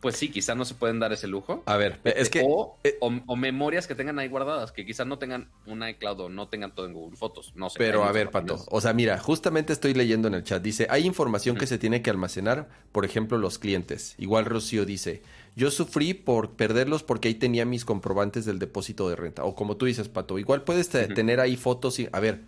pues 0.00 0.16
sí, 0.16 0.30
quizá 0.30 0.54
no 0.54 0.64
se 0.64 0.74
pueden 0.74 0.98
dar 0.98 1.12
ese 1.12 1.26
lujo. 1.26 1.62
A 1.66 1.76
ver, 1.76 2.00
es 2.04 2.30
que... 2.30 2.40
Eh, 2.84 2.96
o, 3.00 3.36
memorias 3.36 3.86
que 3.86 3.94
tengan 3.94 4.18
ahí 4.18 4.28
guardadas, 4.28 4.72
que 4.72 4.86
quizás 4.86 5.06
no 5.06 5.18
tengan 5.18 5.50
un 5.66 5.86
iCloud 5.86 6.20
o 6.20 6.28
no 6.28 6.48
tengan 6.48 6.74
todo 6.74 6.86
en 6.86 6.94
Google 6.94 7.16
Fotos, 7.16 7.52
no 7.54 7.68
sé. 7.68 7.78
Pero 7.78 8.04
a 8.04 8.12
ver, 8.12 8.30
Pato, 8.30 8.64
o 8.70 8.80
sea, 8.80 8.92
mira, 8.92 9.18
justamente 9.18 9.72
estoy 9.72 9.94
leyendo 9.94 10.28
en 10.28 10.34
el 10.34 10.44
chat, 10.44 10.62
dice, 10.62 10.86
hay 10.90 11.06
información 11.06 11.56
que 11.56 11.66
se 11.66 11.78
tiene 11.78 12.02
que 12.02 12.10
almacenar, 12.10 12.68
por 12.92 13.04
ejemplo, 13.04 13.38
los 13.38 13.58
clientes. 13.58 14.14
Igual 14.18 14.46
Rocío 14.46 14.84
dice, 14.84 15.22
yo 15.60 15.70
sufrí 15.70 16.14
por 16.14 16.52
perderlos 16.52 17.02
porque 17.02 17.28
ahí 17.28 17.34
tenía 17.34 17.66
mis 17.66 17.84
comprobantes 17.84 18.46
del 18.46 18.58
depósito 18.58 19.10
de 19.10 19.16
renta. 19.16 19.44
O 19.44 19.54
como 19.54 19.76
tú 19.76 19.84
dices, 19.84 20.08
Pato, 20.08 20.38
igual 20.38 20.64
puedes 20.64 20.88
tener 20.88 21.38
ahí 21.38 21.54
fotos 21.56 21.98
y... 21.98 22.08
A 22.12 22.18
ver, 22.18 22.46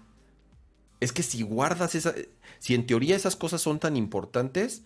es 0.99 1.13
que 1.13 1.23
si 1.23 1.43
guardas 1.43 1.95
esa... 1.95 2.15
Si 2.59 2.75
en 2.75 2.87
teoría 2.87 3.15
esas 3.15 3.37
cosas 3.37 3.61
son 3.61 3.79
tan 3.79 3.99
importantes 3.99 4.85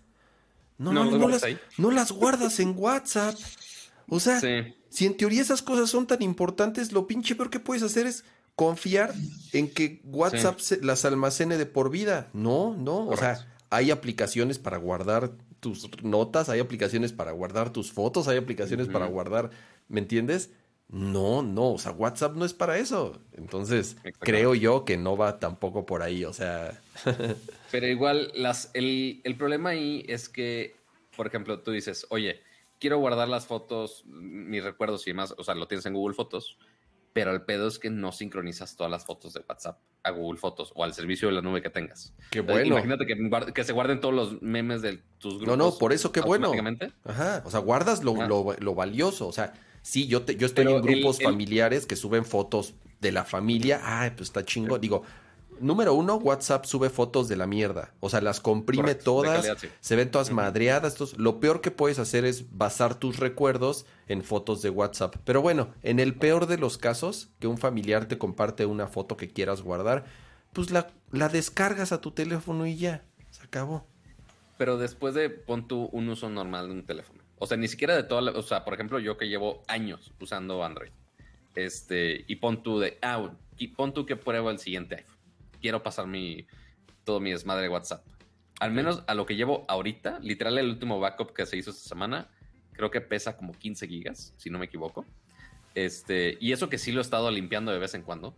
no, 0.76 0.92
no, 0.92 1.04
no, 1.04 1.28
las, 1.28 1.42
no, 1.78 1.92
las, 1.92 2.10
guardas 2.10 2.58
en 2.58 2.74
WhatsApp. 2.76 3.36
O 4.08 4.18
sea, 4.18 4.40
si 4.88 5.06
en 5.06 5.16
teoría 5.16 5.40
esas 5.40 5.62
cosas 5.62 5.88
son 5.88 6.08
tan 6.08 6.20
importantes, 6.20 6.90
lo 6.90 7.06
pinche 7.06 7.36
peor 7.36 7.48
que 7.48 7.60
puedes 7.60 7.84
hacer 7.84 8.08
es 8.08 8.24
confiar 8.56 9.14
en 9.52 9.70
que 9.70 10.00
WhatsApp 10.04 10.58
las 10.82 11.04
almacene 11.04 11.58
de 11.58 11.66
por 11.66 11.90
vida. 11.90 12.28
No, 12.32 12.74
no. 12.76 13.06
O 13.06 13.16
sea, 13.16 13.46
hay 13.70 13.92
aplicaciones 13.92 14.58
para 14.58 14.78
guardar 14.78 15.30
tus 15.60 16.02
notas, 16.02 16.48
hay 16.48 16.60
aplicaciones 16.60 17.12
para 17.12 17.32
guardar 17.32 17.72
tus 17.72 17.92
fotos, 17.92 18.28
hay 18.28 18.36
aplicaciones 18.36 18.88
para 18.88 19.06
guardar, 19.06 19.50
¿me 19.88 20.00
entiendes? 20.00 20.50
No, 20.88 21.42
no, 21.42 21.72
o 21.72 21.78
sea, 21.78 21.90
WhatsApp 21.92 22.36
no 22.36 22.44
es 22.44 22.54
para 22.54 22.78
eso. 22.78 23.20
Entonces, 23.32 23.96
creo 24.20 24.54
yo 24.54 24.84
que 24.84 24.96
no 24.96 25.16
va 25.16 25.40
tampoco 25.40 25.84
por 25.84 26.02
ahí, 26.02 26.24
o 26.24 26.32
sea. 26.32 26.80
Pero 27.72 27.88
igual, 27.88 28.30
las, 28.34 28.70
el, 28.74 29.20
el, 29.24 29.36
problema 29.36 29.70
ahí 29.70 30.04
es 30.08 30.28
que, 30.28 30.76
por 31.16 31.26
ejemplo, 31.26 31.60
tú 31.60 31.72
dices, 31.72 32.06
oye, 32.10 32.40
quiero 32.78 32.98
guardar 32.98 33.28
las 33.28 33.46
fotos, 33.46 34.04
mis 34.06 34.62
recuerdos 34.62 35.06
y 35.06 35.10
demás, 35.10 35.34
o 35.36 35.42
sea, 35.42 35.56
lo 35.56 35.66
tienes 35.66 35.86
en 35.86 35.94
Google 35.94 36.14
Fotos, 36.14 36.56
pero 37.16 37.32
el 37.32 37.40
pedo 37.40 37.66
es 37.66 37.78
que 37.78 37.88
no 37.88 38.12
sincronizas 38.12 38.76
todas 38.76 38.90
las 38.90 39.06
fotos 39.06 39.32
de 39.32 39.42
WhatsApp 39.48 39.78
a 40.02 40.10
Google 40.10 40.38
Fotos 40.38 40.70
o 40.74 40.84
al 40.84 40.92
servicio 40.92 41.28
de 41.28 41.34
la 41.34 41.40
nube 41.40 41.62
que 41.62 41.70
tengas. 41.70 42.12
Qué 42.30 42.42
bueno. 42.42 42.66
imagínate 42.66 43.06
que, 43.06 43.64
se 43.64 43.72
guarden 43.72 44.02
todos 44.02 44.14
los 44.14 44.42
memes 44.42 44.82
de 44.82 44.98
tus 45.16 45.38
grupos. 45.38 45.56
No, 45.56 45.56
no, 45.56 45.78
por 45.78 45.94
eso 45.94 46.12
qué 46.12 46.20
bueno. 46.20 46.52
Ajá, 47.04 47.42
o 47.46 47.50
sea, 47.50 47.60
guardas 47.60 48.04
lo, 48.04 48.74
valioso. 48.74 49.28
O 49.28 49.32
sea, 49.32 49.54
sí, 49.80 50.06
yo, 50.08 50.26
te, 50.26 50.36
yo 50.36 50.46
estoy 50.46 50.66
en 50.66 50.82
grupos 50.82 51.18
familiares 51.22 51.86
que 51.86 51.96
suben 51.96 52.26
fotos 52.26 52.74
de 53.00 53.12
la 53.12 53.24
familia. 53.24 53.80
Ay, 53.82 54.10
pues 54.10 54.28
está 54.28 54.44
chingo. 54.44 54.78
Digo, 54.78 55.02
Número 55.60 55.94
uno, 55.94 56.16
WhatsApp 56.16 56.64
sube 56.64 56.90
fotos 56.90 57.28
de 57.28 57.36
la 57.36 57.46
mierda. 57.46 57.92
O 58.00 58.08
sea, 58.08 58.20
las 58.20 58.40
comprime 58.40 58.94
todas, 58.94 59.56
se 59.80 59.96
ven 59.96 60.10
todas 60.10 60.30
madreadas. 60.30 61.16
lo 61.16 61.40
peor 61.40 61.60
que 61.60 61.70
puedes 61.70 61.98
hacer 61.98 62.24
es 62.24 62.56
basar 62.56 62.94
tus 62.94 63.18
recuerdos 63.18 63.86
en 64.08 64.22
fotos 64.22 64.62
de 64.62 64.70
WhatsApp. 64.70 65.16
Pero 65.24 65.42
bueno, 65.42 65.72
en 65.82 66.00
el 66.00 66.14
peor 66.14 66.46
de 66.46 66.58
los 66.58 66.78
casos, 66.78 67.30
que 67.38 67.46
un 67.46 67.58
familiar 67.58 68.06
te 68.06 68.18
comparte 68.18 68.66
una 68.66 68.86
foto 68.86 69.16
que 69.16 69.28
quieras 69.28 69.62
guardar, 69.62 70.04
pues 70.52 70.70
la, 70.70 70.88
la 71.12 71.28
descargas 71.28 71.92
a 71.92 72.00
tu 72.00 72.10
teléfono 72.10 72.66
y 72.66 72.76
ya, 72.76 73.04
se 73.30 73.42
acabó. 73.42 73.86
Pero 74.58 74.78
después 74.78 75.14
de 75.14 75.28
pon 75.30 75.68
tú 75.68 75.88
un 75.92 76.08
uso 76.08 76.30
normal 76.30 76.68
de 76.68 76.74
un 76.74 76.86
teléfono. 76.86 77.22
O 77.38 77.46
sea, 77.46 77.56
ni 77.56 77.68
siquiera 77.68 77.94
de 77.94 78.02
toda 78.02 78.22
la, 78.22 78.32
O 78.32 78.42
sea, 78.42 78.64
por 78.64 78.74
ejemplo, 78.74 78.98
yo 78.98 79.18
que 79.18 79.28
llevo 79.28 79.62
años 79.68 80.12
usando 80.20 80.64
Android. 80.64 80.90
Este, 81.54 82.24
y 82.26 82.36
pon 82.36 82.62
tú 82.62 82.78
de. 82.78 82.98
Ah, 83.02 83.30
y 83.58 83.68
pon 83.68 83.92
tú 83.92 84.06
que 84.06 84.16
pruebo 84.16 84.50
el 84.50 84.58
siguiente 84.58 84.96
iPhone 84.96 85.15
quiero 85.66 85.82
pasar 85.82 86.06
mi, 86.06 86.46
todo 87.02 87.18
mi 87.18 87.32
desmadre 87.32 87.62
de 87.62 87.68
WhatsApp. 87.68 88.06
Al 88.60 88.70
menos 88.70 89.02
a 89.08 89.14
lo 89.14 89.26
que 89.26 89.34
llevo 89.34 89.64
ahorita, 89.66 90.20
literal 90.20 90.58
el 90.58 90.68
último 90.68 91.00
backup 91.00 91.32
que 91.32 91.44
se 91.44 91.56
hizo 91.56 91.70
esta 91.72 91.88
semana, 91.88 92.30
creo 92.72 92.92
que 92.92 93.00
pesa 93.00 93.36
como 93.36 93.52
15 93.52 93.88
gigas, 93.88 94.32
si 94.36 94.48
no 94.48 94.60
me 94.60 94.66
equivoco. 94.66 95.04
Este, 95.74 96.38
y 96.40 96.52
eso 96.52 96.68
que 96.68 96.78
sí 96.78 96.92
lo 96.92 97.00
he 97.00 97.02
estado 97.02 97.32
limpiando 97.32 97.72
de 97.72 97.80
vez 97.80 97.94
en 97.94 98.02
cuando. 98.02 98.36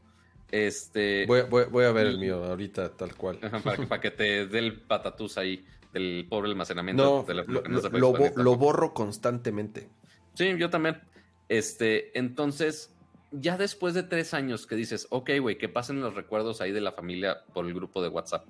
Este, 0.50 1.26
voy, 1.26 1.84
a 1.84 1.92
ver 1.92 2.06
el 2.06 2.18
mío 2.18 2.42
ahorita 2.42 2.96
tal 2.96 3.14
cual. 3.14 3.40
Para, 3.62 4.00
que 4.00 4.10
te 4.10 4.46
dé 4.46 4.58
el 4.58 4.80
patatús 4.80 5.36
ahí 5.36 5.66
del 5.92 6.26
pobre 6.30 6.48
almacenamiento. 6.48 7.26
No, 7.28 8.32
lo, 8.36 8.56
borro 8.56 8.94
constantemente. 8.94 9.90
Sí, 10.32 10.56
yo 10.56 10.70
también. 10.70 11.02
Este, 11.50 12.18
entonces, 12.18 12.96
ya 13.30 13.56
después 13.56 13.94
de 13.94 14.02
tres 14.02 14.34
años 14.34 14.66
que 14.66 14.76
dices, 14.76 15.06
ok, 15.10 15.30
güey, 15.40 15.58
que 15.58 15.68
pasen 15.68 16.00
los 16.00 16.14
recuerdos 16.14 16.60
ahí 16.60 16.72
de 16.72 16.80
la 16.80 16.92
familia 16.92 17.44
por 17.52 17.66
el 17.66 17.74
grupo 17.74 18.02
de 18.02 18.08
WhatsApp. 18.08 18.46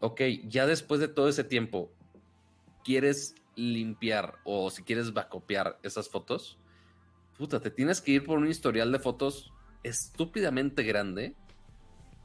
Ok, 0.00 0.22
ya 0.44 0.66
después 0.66 1.00
de 1.00 1.08
todo 1.08 1.28
ese 1.28 1.44
tiempo, 1.44 1.92
¿quieres 2.84 3.34
limpiar 3.54 4.36
o 4.44 4.70
si 4.70 4.82
quieres 4.82 5.12
bacopiar 5.12 5.78
esas 5.82 6.08
fotos? 6.08 6.58
Puta, 7.36 7.60
te 7.60 7.70
tienes 7.70 8.00
que 8.00 8.12
ir 8.12 8.24
por 8.24 8.38
un 8.38 8.48
historial 8.48 8.92
de 8.92 8.98
fotos 8.98 9.52
estúpidamente 9.82 10.82
grande 10.82 11.34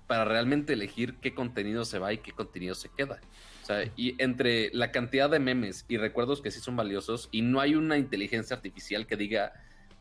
para 0.08 0.26
realmente 0.26 0.74
elegir 0.74 1.16
qué 1.16 1.34
contenido 1.34 1.84
se 1.84 2.00
va 2.00 2.14
y 2.14 2.20
qué 2.20 2.32
contenido 2.32 2.76
se 2.76 2.90
queda. 2.90 3.20
O 3.64 3.66
sea, 3.66 3.92
y 3.96 4.22
entre 4.22 4.70
la 4.74 4.92
cantidad 4.92 5.30
de 5.30 5.40
memes 5.40 5.86
y 5.88 5.98
recuerdos 5.98 6.42
que 6.42 6.52
sí 6.52 6.60
son 6.60 6.76
valiosos 6.76 7.28
y 7.32 7.42
no 7.42 7.60
hay 7.60 7.76
una 7.76 7.98
inteligencia 7.98 8.56
artificial 8.56 9.08
que 9.08 9.18
diga, 9.18 9.54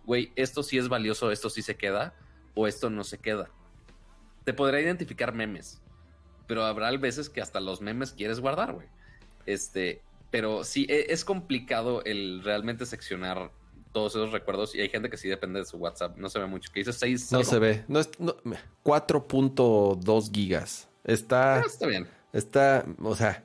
güey, 0.06 0.32
esto 0.36 0.62
sí 0.62 0.78
es 0.78 0.88
valioso, 0.88 1.30
esto 1.30 1.50
sí 1.50 1.62
se 1.62 1.76
queda, 1.76 2.14
o 2.54 2.66
esto 2.66 2.90
no 2.90 3.04
se 3.04 3.18
queda. 3.18 3.50
Te 4.44 4.52
podrá 4.52 4.80
identificar 4.80 5.34
memes, 5.34 5.80
pero 6.46 6.64
habrá 6.64 6.90
veces 6.96 7.28
que 7.28 7.40
hasta 7.40 7.60
los 7.60 7.80
memes 7.80 8.12
quieres 8.12 8.40
guardar, 8.40 8.72
güey. 8.72 8.88
Este, 9.46 10.02
pero 10.30 10.64
sí, 10.64 10.86
e, 10.88 11.12
es 11.12 11.24
complicado 11.24 12.02
el 12.04 12.42
realmente 12.42 12.86
seccionar 12.86 13.52
todos 13.92 14.16
esos 14.16 14.32
recuerdos 14.32 14.74
y 14.74 14.80
hay 14.80 14.88
gente 14.88 15.08
que 15.08 15.16
sí 15.16 15.28
depende 15.28 15.60
de 15.60 15.66
su 15.66 15.76
WhatsApp. 15.78 16.18
No 16.18 16.28
se 16.28 16.40
ve 16.40 16.46
mucho. 16.46 16.70
Que 16.72 16.80
dice 16.80 16.92
6. 16.92 17.32
No 17.32 17.44
se 17.44 17.58
ve. 17.58 17.84
No 17.88 18.00
es, 18.00 18.10
4.2 18.10 20.34
gigas. 20.34 20.88
Está. 21.04 21.60
Ah, 21.60 21.64
está 21.64 21.86
bien. 21.86 22.06
Está, 22.32 22.84
o 23.00 23.14
sea, 23.14 23.44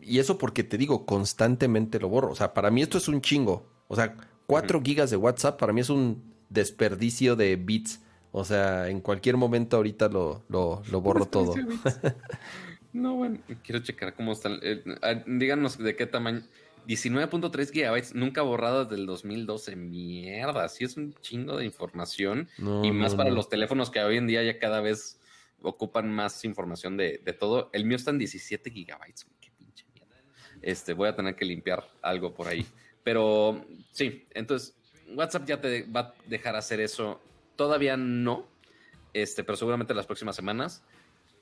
y 0.00 0.20
eso 0.20 0.38
porque 0.38 0.62
te 0.62 0.78
digo, 0.78 1.04
constantemente 1.04 1.98
lo 1.98 2.08
borro. 2.08 2.30
O 2.30 2.36
sea, 2.36 2.54
para 2.54 2.70
mí 2.70 2.80
esto 2.80 2.96
es 2.96 3.08
un 3.08 3.20
chingo. 3.20 3.68
O 3.88 3.96
sea, 3.96 4.16
4 4.46 4.82
gigas 4.82 5.10
de 5.10 5.16
WhatsApp 5.16 5.58
para 5.58 5.72
mí 5.72 5.80
es 5.80 5.90
un 5.90 6.22
desperdicio 6.48 7.36
de 7.36 7.56
bits. 7.56 8.00
O 8.32 8.44
sea, 8.44 8.88
en 8.88 9.00
cualquier 9.00 9.36
momento 9.36 9.76
ahorita 9.76 10.08
lo, 10.08 10.44
lo, 10.48 11.00
borro 11.00 11.26
todo. 11.26 11.54
no, 12.92 13.16
bueno, 13.16 13.38
quiero 13.62 13.80
checar 13.82 14.14
cómo 14.14 14.32
están. 14.32 14.58
Eh, 14.62 14.84
díganos 15.26 15.78
de 15.78 15.96
qué 15.96 16.06
tamaño. 16.06 16.42
19.3 16.86 17.72
gigabytes, 17.72 18.14
nunca 18.14 18.42
borrado 18.42 18.84
desde 18.84 19.00
el 19.00 19.06
2012. 19.06 19.74
Mierda, 19.76 20.68
sí 20.68 20.84
es 20.84 20.96
un 20.96 21.14
chingo 21.14 21.56
de 21.56 21.64
información. 21.64 22.48
y 22.82 22.92
más 22.92 23.14
para 23.14 23.30
los 23.30 23.48
teléfonos 23.48 23.90
que 23.90 24.00
hoy 24.00 24.18
en 24.18 24.26
día 24.26 24.42
ya 24.42 24.58
cada 24.58 24.80
vez 24.80 25.18
ocupan 25.62 26.12
más 26.12 26.44
información 26.44 26.96
de, 26.96 27.20
de 27.24 27.32
todo. 27.32 27.70
El 27.72 27.86
mío 27.86 27.96
está 27.96 28.10
en 28.10 28.18
17 28.18 28.70
gigabytes. 28.70 29.26
Qué 29.40 29.50
pinche 29.58 29.84
mierda. 29.94 30.22
Este, 30.62 30.92
voy 30.92 31.08
a 31.08 31.16
tener 31.16 31.34
que 31.34 31.44
limpiar 31.44 31.88
algo 32.02 32.34
por 32.34 32.46
ahí. 32.46 32.66
Pero 33.06 33.64
sí, 33.92 34.26
entonces 34.34 34.74
WhatsApp 35.14 35.46
ya 35.46 35.60
te 35.60 35.84
va 35.84 36.00
a 36.00 36.14
dejar 36.26 36.56
hacer 36.56 36.80
eso. 36.80 37.20
Todavía 37.54 37.96
no, 37.96 38.48
este, 39.12 39.44
pero 39.44 39.56
seguramente 39.56 39.94
las 39.94 40.06
próximas 40.06 40.34
semanas 40.34 40.82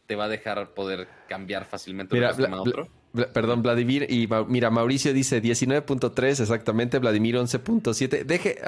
te 0.07 0.15
va 0.15 0.27
a 0.27 0.29
dejar 0.29 0.75
poder 0.75 1.09
cambiar 1.27 1.65
fácilmente 1.65 2.15
de 2.21 2.45
un 2.45 2.53
a 2.53 2.61
otro. 2.61 2.89
perdón, 3.33 3.63
Vladimir. 3.63 4.07
Y 4.11 4.29
mira, 4.47 4.69
Mauricio 4.69 5.15
dice 5.15 5.43
19.3 5.43 6.43
exactamente, 6.43 6.99
Vladimir 6.99 7.37
11.7. 7.37 8.25
Deje, 8.25 8.59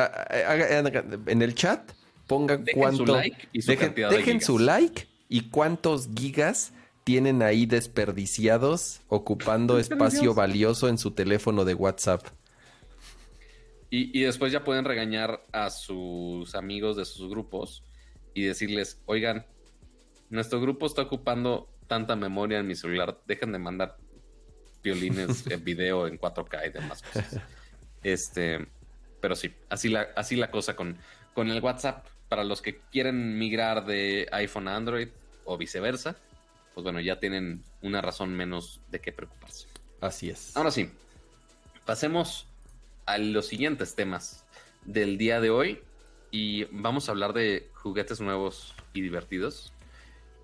en 1.27 1.43
el 1.43 1.55
chat, 1.55 1.93
pongan 2.27 2.65
cuánto. 2.73 3.05
Su 3.05 3.13
like 3.13 3.49
y 3.53 3.61
su 3.61 3.71
dejen, 3.73 4.41
su 4.41 4.59
like 4.59 5.07
y 5.29 5.51
cuántos 5.51 6.09
gigas 6.17 6.73
tienen 7.05 7.43
ahí 7.43 7.67
desperdiciados 7.67 9.03
ocupando 9.09 9.79
espacio 9.79 10.33
valioso 10.33 10.89
en 10.89 10.97
su 10.97 11.11
teléfono 11.11 11.67
de 11.67 11.75
WhatsApp. 11.75 12.27
Y, 13.89 14.21
después 14.23 14.53
ya 14.53 14.65
pueden 14.65 14.85
regañar 14.85 15.43
a 15.53 15.71
sus 15.71 16.55
amigos 16.55 16.97
de 16.97 17.05
sus 17.05 17.31
grupos 17.31 17.85
y 18.35 18.43
decirles, 18.43 19.01
oigan, 19.07 19.47
nuestro 20.29 20.61
grupo 20.61 20.87
está 20.87 21.03
ocupando 21.03 21.71
tanta 21.87 22.17
memoria 22.17 22.59
en 22.59 22.67
mi 22.67 22.75
celular, 22.75 23.21
dejen 23.27 23.53
de 23.53 23.59
mandar 23.59 23.97
violines 24.83 25.47
en 25.51 25.65
video 25.65 26.09
en 26.09 26.19
4K 26.19 26.67
y 26.67 26.73
demás 26.73 27.03
cosas. 27.03 27.41
Este, 28.03 28.67
pero 29.21 29.37
sí, 29.37 29.55
así 29.69 29.89
la, 29.89 30.09
así 30.17 30.37
la 30.37 30.51
cosa 30.51 30.75
con, 30.75 30.99
con 31.35 31.51
el 31.51 31.63
WhatsApp. 31.63 32.07
Para 32.29 32.43
los 32.43 32.61
que 32.61 32.81
quieren 32.91 33.39
migrar 33.39 33.87
de 33.87 34.29
iPhone 34.33 34.67
a 34.67 34.75
Android 34.75 35.09
o 35.45 35.57
viceversa, 35.57 36.17
pues 36.75 36.83
bueno, 36.83 37.01
ya 37.01 37.21
tienen 37.21 37.63
una 37.83 38.03
razón 38.03 38.35
menos 38.35 38.81
de 38.91 39.01
qué 39.01 39.13
preocuparse. 39.13 39.69
Así 40.01 40.29
es. 40.29 40.57
Ahora 40.57 40.73
sí, 40.73 40.91
pasemos 41.85 42.49
a 43.07 43.19
los 43.19 43.47
siguientes 43.47 43.95
temas 43.95 44.45
del 44.85 45.19
día 45.19 45.41
de 45.41 45.51
hoy 45.51 45.81
y 46.31 46.65
vamos 46.65 47.09
a 47.09 47.13
hablar 47.13 47.33
de 47.33 47.71
juguetes 47.75 48.21
nuevos 48.21 48.75
y 48.93 49.01
divertidos. 49.01 49.73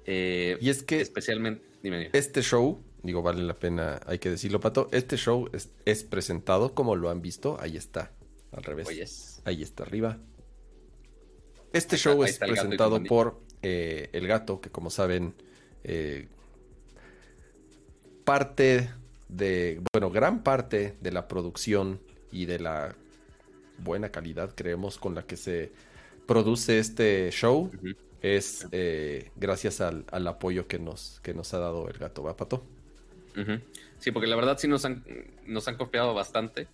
Eh, 0.07 0.57
y 0.61 0.71
es 0.71 0.83
que 0.83 1.01
especialmente 1.01 1.73
este 2.13 2.43
show, 2.43 2.81
digo, 3.03 3.23
vale 3.23 3.43
la 3.43 3.55
pena, 3.55 4.01
hay 4.07 4.19
que 4.19 4.31
decirlo, 4.31 4.61
Pato, 4.61 4.89
este 4.93 5.17
show 5.17 5.51
es, 5.53 6.05
presentado 6.05 6.75
como 6.75 6.95
lo 6.95 7.11
han 7.11 7.21
visto, 7.21 7.59
ahí 7.61 7.77
está, 7.77 8.13
al 8.53 8.63
revés. 8.63 9.43
Ahí 9.45 9.63
está 9.63 9.83
arriba. 9.83 10.19
Este 11.73 11.97
show 11.97 12.23
es 12.23 12.39
presentado 12.39 13.03
por 13.03 13.41
eh, 13.63 14.11
El 14.13 14.29
Gato, 14.29 14.61
que 14.61 14.71
como 14.71 14.91
saben, 14.91 15.35
eh, 15.83 16.29
parte 18.25 18.91
de, 19.29 19.83
bueno, 19.93 20.11
gran 20.11 20.45
parte 20.45 20.97
de 21.01 21.11
la 21.11 21.27
producción 21.27 22.01
y 22.33 22.47
de 22.47 22.59
la 22.59 22.97
buena 23.79 24.11
calidad, 24.11 24.55
creemos, 24.55 24.99
con 24.99 25.15
la 25.15 25.23
que 25.23 25.37
se 25.37 25.71
produce 26.27 26.79
este 26.79 27.31
show, 27.31 27.71
es 28.23 28.67
eh, 28.73 29.31
gracias 29.37 29.81
al, 29.81 30.05
apoyo 30.27 30.67
que 30.67 30.79
nos, 30.79 31.21
que 31.23 31.35
nos 31.35 31.53
ha 31.55 31.59
dado 31.59 31.89
el 31.89 31.99
gato, 31.99 32.23
¿va, 32.23 32.37
Pato? 32.37 32.65
Sí, 33.99 34.11
porque 34.11 34.27
la 34.27 34.37
verdad 34.37 34.59
sí 34.59 34.69
nos 34.69 34.85
han, 34.85 35.05
nos 35.47 35.69
han 35.69 35.77
copiado 35.77 36.15
bastante. 36.15 36.69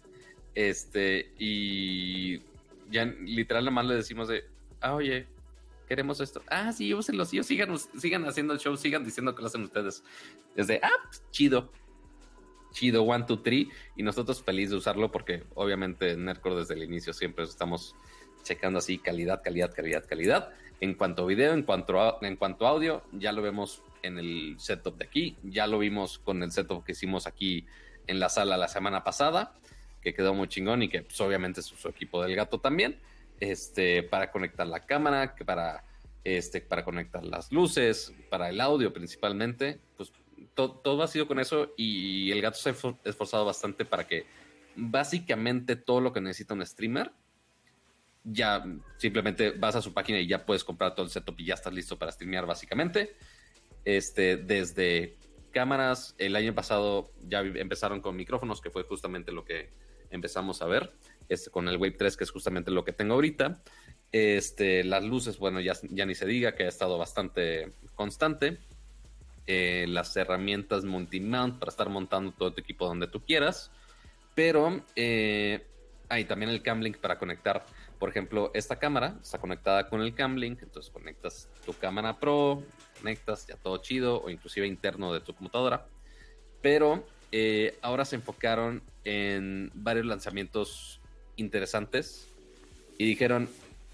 Este, 0.54 1.30
y 1.38 2.38
ya 2.90 3.04
literal 3.04 3.64
nada 3.64 3.74
más 3.74 3.86
le 3.86 3.94
decimos 3.94 4.28
de, 4.28 4.44
ah, 4.80 4.94
oye, 4.94 5.26
queremos 5.88 6.20
esto. 6.20 6.42
Ah, 6.48 6.72
sí, 6.72 6.92
úsenlo, 6.92 7.24
sí, 7.24 7.42
sigan, 7.42 7.76
sigan 7.78 8.24
haciendo 8.26 8.52
el 8.52 8.58
show, 8.58 8.76
sigan 8.76 9.04
diciendo 9.04 9.34
que 9.34 9.42
lo 9.42 9.48
hacen 9.48 9.62
ustedes. 9.62 10.02
Desde, 10.56 10.80
ah, 10.82 10.90
pues, 11.04 11.22
chido 11.30 11.70
chido, 12.72 13.02
one, 13.02 13.24
two, 13.24 13.40
three, 13.42 13.70
y 13.96 14.02
nosotros 14.02 14.42
felices 14.42 14.70
de 14.70 14.76
usarlo 14.76 15.10
porque 15.10 15.44
obviamente 15.54 16.12
en 16.12 16.24
Nerdcore 16.24 16.56
desde 16.56 16.74
el 16.74 16.82
inicio 16.82 17.12
siempre 17.12 17.44
estamos 17.44 17.94
checando 18.42 18.78
así 18.78 18.98
calidad, 18.98 19.42
calidad, 19.42 19.72
calidad, 19.74 20.04
calidad. 20.06 20.50
En 20.80 20.94
cuanto 20.94 21.24
a 21.24 21.26
video, 21.26 21.54
en 21.54 21.64
cuanto 21.64 22.00
a, 22.00 22.18
en 22.22 22.36
cuanto 22.36 22.66
a 22.66 22.70
audio, 22.70 23.02
ya 23.12 23.32
lo 23.32 23.42
vemos 23.42 23.82
en 24.02 24.18
el 24.18 24.54
setup 24.58 24.96
de 24.96 25.04
aquí, 25.04 25.36
ya 25.42 25.66
lo 25.66 25.80
vimos 25.80 26.18
con 26.20 26.42
el 26.42 26.52
setup 26.52 26.84
que 26.84 26.92
hicimos 26.92 27.26
aquí 27.26 27.66
en 28.06 28.20
la 28.20 28.28
sala 28.28 28.56
la 28.56 28.68
semana 28.68 29.02
pasada, 29.02 29.54
que 30.00 30.14
quedó 30.14 30.34
muy 30.34 30.46
chingón 30.46 30.82
y 30.84 30.88
que 30.88 31.02
pues, 31.02 31.20
obviamente 31.20 31.60
es 31.60 31.66
su 31.66 31.88
equipo 31.88 32.22
del 32.22 32.36
gato 32.36 32.58
también. 32.60 32.98
este, 33.40 34.02
para 34.02 34.30
conectar 34.30 34.66
la 34.66 34.80
cámara, 34.80 35.34
para, 35.44 35.84
este, 36.24 36.60
para 36.60 36.84
conectar 36.84 37.24
las 37.24 37.52
luces, 37.52 38.12
para 38.30 38.48
el 38.48 38.60
audio 38.60 38.92
principalmente. 38.92 39.80
Pues 39.96 40.12
todo 40.54 41.02
ha 41.02 41.08
sido 41.08 41.26
con 41.26 41.38
eso 41.38 41.72
y 41.76 42.30
el 42.30 42.40
gato 42.40 42.58
se 42.58 42.70
ha 42.70 42.74
esforzado 43.04 43.44
bastante 43.44 43.84
para 43.84 44.06
que 44.06 44.26
básicamente 44.76 45.76
todo 45.76 46.00
lo 46.00 46.12
que 46.12 46.20
necesita 46.20 46.54
un 46.54 46.64
streamer 46.64 47.12
ya 48.30 48.64
simplemente 48.98 49.52
vas 49.52 49.74
a 49.76 49.82
su 49.82 49.92
página 49.92 50.20
y 50.20 50.26
ya 50.26 50.44
puedes 50.44 50.64
comprar 50.64 50.94
todo 50.94 51.06
el 51.06 51.10
setup 51.10 51.38
y 51.40 51.46
ya 51.46 51.54
estás 51.54 51.72
listo 51.72 51.98
para 51.98 52.12
streamear 52.12 52.46
básicamente. 52.46 53.16
Este, 53.84 54.36
desde 54.36 55.16
cámaras, 55.50 56.14
el 56.18 56.36
año 56.36 56.54
pasado 56.54 57.10
ya 57.26 57.40
empezaron 57.40 58.00
con 58.00 58.16
micrófonos, 58.16 58.60
que 58.60 58.70
fue 58.70 58.82
justamente 58.82 59.32
lo 59.32 59.44
que 59.44 59.70
empezamos 60.10 60.62
a 60.62 60.66
ver, 60.66 60.92
este, 61.28 61.50
con 61.50 61.68
el 61.68 61.76
Wave 61.76 61.92
3, 61.92 62.16
que 62.16 62.24
es 62.24 62.30
justamente 62.30 62.70
lo 62.70 62.84
que 62.84 62.92
tengo 62.92 63.14
ahorita. 63.14 63.62
Este, 64.12 64.84
las 64.84 65.04
luces, 65.04 65.38
bueno, 65.38 65.60
ya, 65.60 65.74
ya 65.90 66.06
ni 66.06 66.14
se 66.14 66.26
diga 66.26 66.54
que 66.54 66.64
ha 66.64 66.68
estado 66.68 66.98
bastante 66.98 67.72
constante. 67.94 68.58
Eh, 69.50 69.86
las 69.88 70.14
herramientas 70.16 70.84
multi-mount 70.84 71.58
para 71.58 71.70
estar 71.70 71.88
montando 71.88 72.32
todo 72.32 72.52
tu 72.52 72.60
equipo 72.60 72.86
donde 72.86 73.08
tú 73.08 73.24
quieras. 73.24 73.72
Pero 74.34 74.84
eh, 74.94 75.66
hay 76.08 76.24
también 76.26 76.50
el 76.50 76.62
Camlink 76.62 76.98
para 76.98 77.18
conectar 77.18 77.64
por 77.98 78.10
ejemplo, 78.10 78.50
esta 78.54 78.78
cámara 78.78 79.18
está 79.20 79.38
conectada 79.38 79.88
con 79.88 80.00
el 80.02 80.14
Camlink, 80.14 80.62
entonces 80.62 80.90
conectas 80.92 81.48
tu 81.66 81.72
cámara 81.72 82.18
Pro, 82.18 82.62
conectas 82.98 83.46
ya 83.46 83.56
todo 83.56 83.78
chido, 83.78 84.22
o 84.22 84.30
inclusive 84.30 84.66
interno 84.66 85.12
de 85.12 85.20
tu 85.20 85.34
computadora. 85.34 85.84
Pero 86.62 87.04
eh, 87.32 87.76
ahora 87.82 88.04
se 88.04 88.16
enfocaron 88.16 88.82
en 89.04 89.72
varios 89.74 90.06
lanzamientos 90.06 91.00
interesantes 91.36 92.28
y 92.98 93.06
dijeron, 93.06 93.48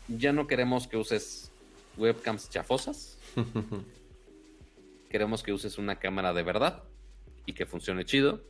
ya 0.09 0.33
no 0.33 0.47
queremos 0.47 0.87
que 0.87 0.99
uses 0.99 1.51
webcams 1.97 2.51
chafosas, 2.51 3.19
queremos 5.15 5.45
que 5.45 5.53
uses 5.53 5.79
una 5.79 6.01
cámara 6.01 6.33
de 6.33 6.43
verdad 6.43 6.83
y 7.47 7.53
que 7.53 7.67
funcione 7.67 8.05
chido 8.05 8.43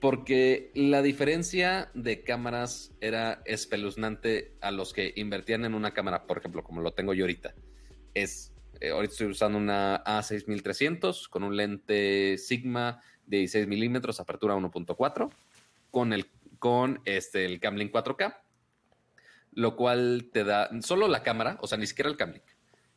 porque 0.00 0.72
la 0.74 1.02
diferencia 1.02 1.92
de 1.94 2.24
cámaras 2.24 2.90
era 3.00 3.42
espeluznante 3.44 4.56
a 4.60 4.72
los 4.72 4.92
que 4.92 5.12
invertían 5.14 5.64
en 5.64 5.72
una 5.72 5.94
cámara, 5.94 6.26
por 6.26 6.38
ejemplo, 6.38 6.64
como 6.64 6.80
lo 6.80 6.94
tengo 6.94 7.14
yo 7.14 7.22
ahorita. 7.22 7.54
Es, 8.12 8.52
eh, 8.80 8.90
ahorita 8.90 9.12
estoy 9.12 9.28
usando 9.28 9.56
una 9.56 10.02
A6300 10.02 11.28
con 11.28 11.44
un 11.44 11.56
lente 11.56 12.38
Sigma 12.38 13.00
de 13.26 13.36
16 13.36 13.68
milímetros, 13.68 14.18
apertura 14.18 14.56
1.4, 14.56 15.30
con 15.92 16.12
el, 16.12 16.26
con 16.58 17.02
este, 17.04 17.44
el 17.44 17.60
Camlink 17.60 17.94
4K, 17.94 18.36
lo 19.52 19.76
cual 19.76 20.28
te 20.32 20.42
da 20.42 20.70
solo 20.80 21.06
la 21.06 21.22
cámara, 21.22 21.56
o 21.60 21.68
sea, 21.68 21.78
ni 21.78 21.86
siquiera 21.86 22.10
el 22.10 22.16
Camlink, 22.16 22.42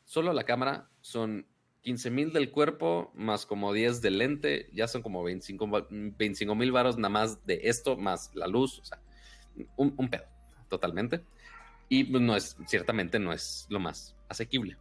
solo 0.04 0.34
la 0.34 0.46
cámara 0.46 0.90
son 1.02 1.46
15 1.82 2.12
mil 2.12 2.34
del 2.34 2.52
cuerpo 2.52 3.12
más 3.16 3.46
como 3.46 3.74
10 3.74 4.02
del 4.02 4.18
lente, 4.18 4.70
ya 4.74 4.88
son 4.88 5.02
como 5.02 5.24
25 5.24 6.56
mil 6.56 6.72
varos 6.72 6.98
nada 6.98 7.10
más 7.10 7.46
de 7.46 7.62
esto, 7.64 7.96
más 7.96 8.32
la 8.36 8.48
luz, 8.48 8.80
o 8.80 8.86
sea, 8.86 9.00
un, 9.76 10.10
pedo, 10.10 10.26
totalmente. 10.70 11.22
Y 11.90 12.04
pues, 12.04 12.22
no 12.22 12.36
es, 12.36 12.58
ciertamente 12.68 13.20
no 13.20 13.32
es 13.32 13.68
lo 13.70 13.80
más 13.80 14.16
asequible. 14.28 14.78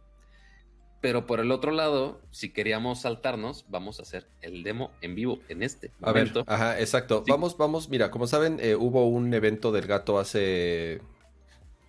Pero 0.99 1.27
por 1.27 1.39
el 1.39 1.51
otro 1.51 1.71
lado, 1.71 2.19
si 2.31 2.49
queríamos 2.49 3.01
saltarnos, 3.01 3.65
vamos 3.69 3.99
a 3.99 4.01
hacer 4.01 4.27
el 4.41 4.63
demo 4.63 4.91
en 5.01 5.13
vivo 5.13 5.39
en 5.47 5.61
este 5.61 5.91
a 6.01 6.11
Ver, 6.11 6.31
ajá, 6.47 6.79
exacto. 6.79 7.23
Vamos, 7.27 7.55
vamos, 7.55 7.87
mira, 7.87 8.09
como 8.09 8.25
saben, 8.25 8.59
eh, 8.59 8.75
hubo 8.75 9.07
un 9.07 9.31
evento 9.33 9.71
del 9.71 9.85
gato 9.85 10.17
hace 10.17 11.01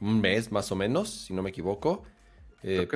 un 0.01 0.21
mes 0.21 0.53
más 0.53 0.71
o 0.71 0.77
menos, 0.77 1.09
si 1.27 1.35
no 1.35 1.43
me 1.43 1.51
equivoco. 1.51 2.05
Eh, 2.63 2.89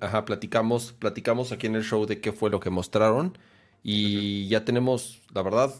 ajá, 0.00 0.24
platicamos, 0.24 0.92
platicamos 0.92 1.52
aquí 1.52 1.66
en 1.66 1.76
el 1.76 1.84
show 1.84 2.04
de 2.06 2.20
qué 2.20 2.32
fue 2.32 2.50
lo 2.50 2.58
que 2.58 2.70
mostraron 2.70 3.38
y 3.82 4.48
ya 4.48 4.64
tenemos, 4.64 5.22
la 5.32 5.42
verdad, 5.42 5.72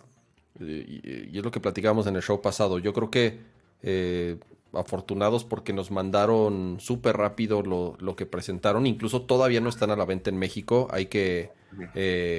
eh, 0.61 1.29
y, 1.33 1.37
es 1.37 1.45
lo 1.45 1.51
que 1.51 1.61
platicamos 1.61 2.07
en 2.07 2.17
el 2.17 2.23
show 2.23 2.41
pasado. 2.41 2.79
Yo 2.79 2.93
creo 2.93 3.11
que 3.11 3.41
eh, 3.83 4.39
afortunados 4.73 5.45
porque 5.45 5.73
nos 5.73 5.91
mandaron 5.91 6.79
súper 6.79 7.17
rápido 7.17 7.63
lo, 7.63 7.97
lo, 7.99 8.15
que 8.15 8.27
presentaron. 8.27 8.87
Incluso 8.87 9.23
todavía 9.23 9.61
no 9.61 9.69
están 9.69 9.91
a 9.91 9.97
la 9.97 10.05
venta 10.05 10.31
en 10.31 10.39
México. 10.39 10.89
Hay 10.91 11.07
que 11.07 11.51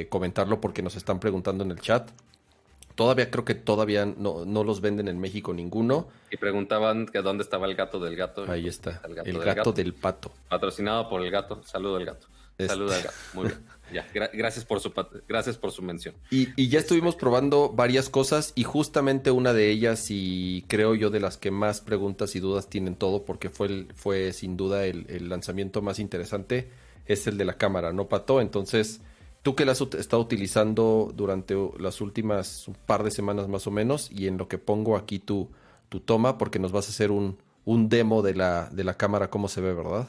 comentarlo 0.10 0.61
porque 0.61 0.81
nos 0.81 0.95
están 0.95 1.19
preguntando 1.19 1.64
en 1.64 1.72
el 1.72 1.80
chat. 1.80 2.10
Todavía 2.95 3.31
creo 3.31 3.45
que 3.45 3.55
todavía 3.55 4.05
no, 4.05 4.45
no, 4.45 4.63
los 4.63 4.81
venden 4.81 5.07
en 5.07 5.19
México 5.19 5.53
ninguno. 5.53 6.07
Y 6.31 6.37
preguntaban 6.37 7.07
que 7.07 7.21
dónde 7.21 7.43
estaba 7.43 7.67
el 7.67 7.75
gato 7.75 7.99
del 7.99 8.15
gato. 8.15 8.49
Ahí 8.49 8.67
está. 8.67 9.01
El 9.05 9.39
gato, 9.39 9.71
del, 9.71 9.93
pato. 9.93 10.31
Patrocinado 10.49 11.09
por 11.09 11.21
el 11.21 11.31
gato. 11.31 11.61
Saludo 11.65 11.97
al 11.97 12.05
gato. 12.05 12.27
Saludo 12.59 12.93
al 12.93 13.03
gato. 13.03 13.15
Muy 13.33 13.47
bien. 13.47 13.59
Ya. 13.91 14.07
gracias 14.33 14.65
por 14.65 14.79
su 14.79 14.91
gracias 15.27 15.57
por 15.57 15.71
su 15.71 15.83
mención. 15.83 16.15
Y, 16.31 16.49
y, 16.55 16.69
ya 16.69 16.79
estuvimos 16.79 17.15
probando 17.15 17.69
varias 17.69 18.09
cosas 18.09 18.51
y 18.55 18.63
justamente 18.63 19.29
una 19.29 19.53
de 19.53 19.69
ellas 19.69 20.07
y 20.09 20.65
creo 20.67 20.95
yo 20.95 21.11
de 21.11 21.19
las 21.19 21.37
que 21.37 21.51
más 21.51 21.81
preguntas 21.81 22.35
y 22.35 22.39
dudas 22.39 22.69
tienen 22.69 22.95
todo 22.95 23.23
porque 23.23 23.49
fue 23.49 23.87
fue 23.93 24.33
sin 24.33 24.57
duda 24.57 24.85
el, 24.85 25.05
el 25.09 25.29
lanzamiento 25.29 25.83
más 25.83 25.99
interesante 25.99 26.71
es 27.05 27.27
el 27.27 27.37
de 27.37 27.45
la 27.45 27.57
cámara, 27.57 27.93
¿no, 27.93 28.07
Pato? 28.07 28.41
Entonces 28.41 29.01
Tú 29.43 29.55
que 29.55 29.65
la 29.65 29.73
has 29.73 29.81
estado 29.81 30.21
utilizando 30.21 31.11
durante 31.13 31.53
las 31.77 31.99
últimas 31.99 32.65
un 32.67 32.75
par 32.75 33.03
de 33.03 33.11
semanas 33.11 33.49
más 33.49 33.67
o 33.67 33.71
menos 33.71 34.09
y 34.09 34.27
en 34.27 34.37
lo 34.37 34.47
que 34.47 34.57
pongo 34.57 34.95
aquí 34.95 35.19
tu, 35.19 35.51
tu 35.89 35.99
toma 35.99 36.37
porque 36.37 36.59
nos 36.59 36.71
vas 36.71 36.87
a 36.87 36.91
hacer 36.91 37.11
un, 37.11 37.37
un 37.65 37.89
demo 37.89 38.21
de 38.21 38.35
la, 38.35 38.69
de 38.69 38.85
la 38.85 38.95
cámara, 38.95 39.29
cómo 39.29 39.49
se 39.49 39.59
ve, 39.59 39.73
¿verdad? 39.73 40.07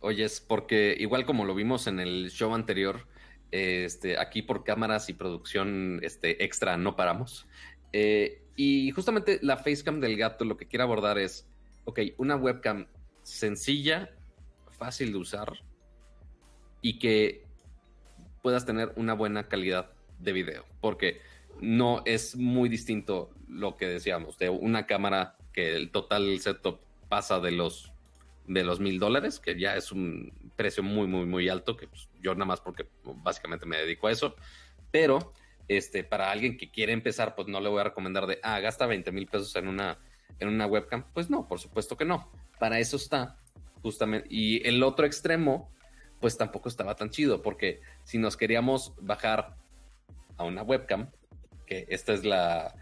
Oye, 0.00 0.24
es 0.24 0.40
porque 0.40 0.96
igual 0.98 1.26
como 1.26 1.44
lo 1.44 1.54
vimos 1.54 1.86
en 1.88 2.00
el 2.00 2.30
show 2.30 2.54
anterior, 2.54 3.06
este, 3.50 4.18
aquí 4.18 4.40
por 4.40 4.64
cámaras 4.64 5.10
y 5.10 5.12
producción 5.12 6.00
este, 6.02 6.42
extra 6.42 6.78
no 6.78 6.96
paramos. 6.96 7.46
Eh, 7.92 8.42
y 8.56 8.90
justamente 8.92 9.40
la 9.42 9.58
facecam 9.58 10.00
del 10.00 10.16
gato 10.16 10.46
lo 10.46 10.56
que 10.56 10.66
quiere 10.66 10.84
abordar 10.84 11.18
es, 11.18 11.46
ok, 11.84 12.00
una 12.16 12.36
webcam 12.36 12.86
sencilla, 13.22 14.10
fácil 14.78 15.12
de 15.12 15.18
usar 15.18 15.52
y 16.80 16.98
que 16.98 17.47
puedas 18.48 18.64
tener 18.64 18.94
una 18.96 19.12
buena 19.12 19.46
calidad 19.46 19.90
de 20.20 20.32
video, 20.32 20.64
porque 20.80 21.20
no 21.60 22.00
es 22.06 22.34
muy 22.34 22.70
distinto 22.70 23.30
lo 23.46 23.76
que 23.76 23.84
decíamos 23.84 24.38
de 24.38 24.48
una 24.48 24.86
cámara 24.86 25.36
que 25.52 25.76
el 25.76 25.90
total 25.90 26.40
setup 26.40 26.80
pasa 27.10 27.40
de 27.40 27.50
los 27.50 27.92
de 28.46 28.64
los 28.64 28.80
mil 28.80 28.98
dólares, 28.98 29.38
que 29.38 29.60
ya 29.60 29.76
es 29.76 29.92
un 29.92 30.32
precio 30.56 30.82
muy, 30.82 31.06
muy, 31.06 31.26
muy 31.26 31.50
alto, 31.50 31.76
que 31.76 31.88
pues, 31.88 32.08
yo 32.22 32.32
nada 32.32 32.46
más 32.46 32.62
porque 32.62 32.86
básicamente 33.22 33.66
me 33.66 33.76
dedico 33.76 34.06
a 34.06 34.12
eso, 34.12 34.34
pero 34.90 35.34
este, 35.68 36.04
para 36.04 36.30
alguien 36.30 36.56
que 36.56 36.70
quiere 36.70 36.94
empezar, 36.94 37.34
pues 37.34 37.48
no 37.48 37.60
le 37.60 37.68
voy 37.68 37.80
a 37.80 37.84
recomendar 37.84 38.26
de, 38.26 38.40
ah, 38.42 38.60
gasta 38.60 38.86
20 38.86 39.12
mil 39.12 39.26
pesos 39.26 39.54
en 39.56 39.68
una, 39.68 39.98
en 40.38 40.48
una 40.48 40.64
webcam, 40.66 41.04
pues 41.12 41.28
no, 41.28 41.46
por 41.46 41.60
supuesto 41.60 41.98
que 41.98 42.06
no, 42.06 42.32
para 42.58 42.78
eso 42.78 42.96
está 42.96 43.36
justamente, 43.82 44.26
y 44.30 44.66
el 44.66 44.82
otro 44.82 45.04
extremo 45.04 45.70
pues 46.20 46.36
tampoco 46.36 46.68
estaba 46.68 46.96
tan 46.96 47.10
chido, 47.10 47.42
porque 47.42 47.80
si 48.04 48.18
nos 48.18 48.36
queríamos 48.36 48.92
bajar 49.00 49.56
a 50.36 50.44
una 50.44 50.62
webcam, 50.62 51.10
que 51.66 51.86
esta 51.88 52.12
es 52.12 52.24
la, 52.24 52.74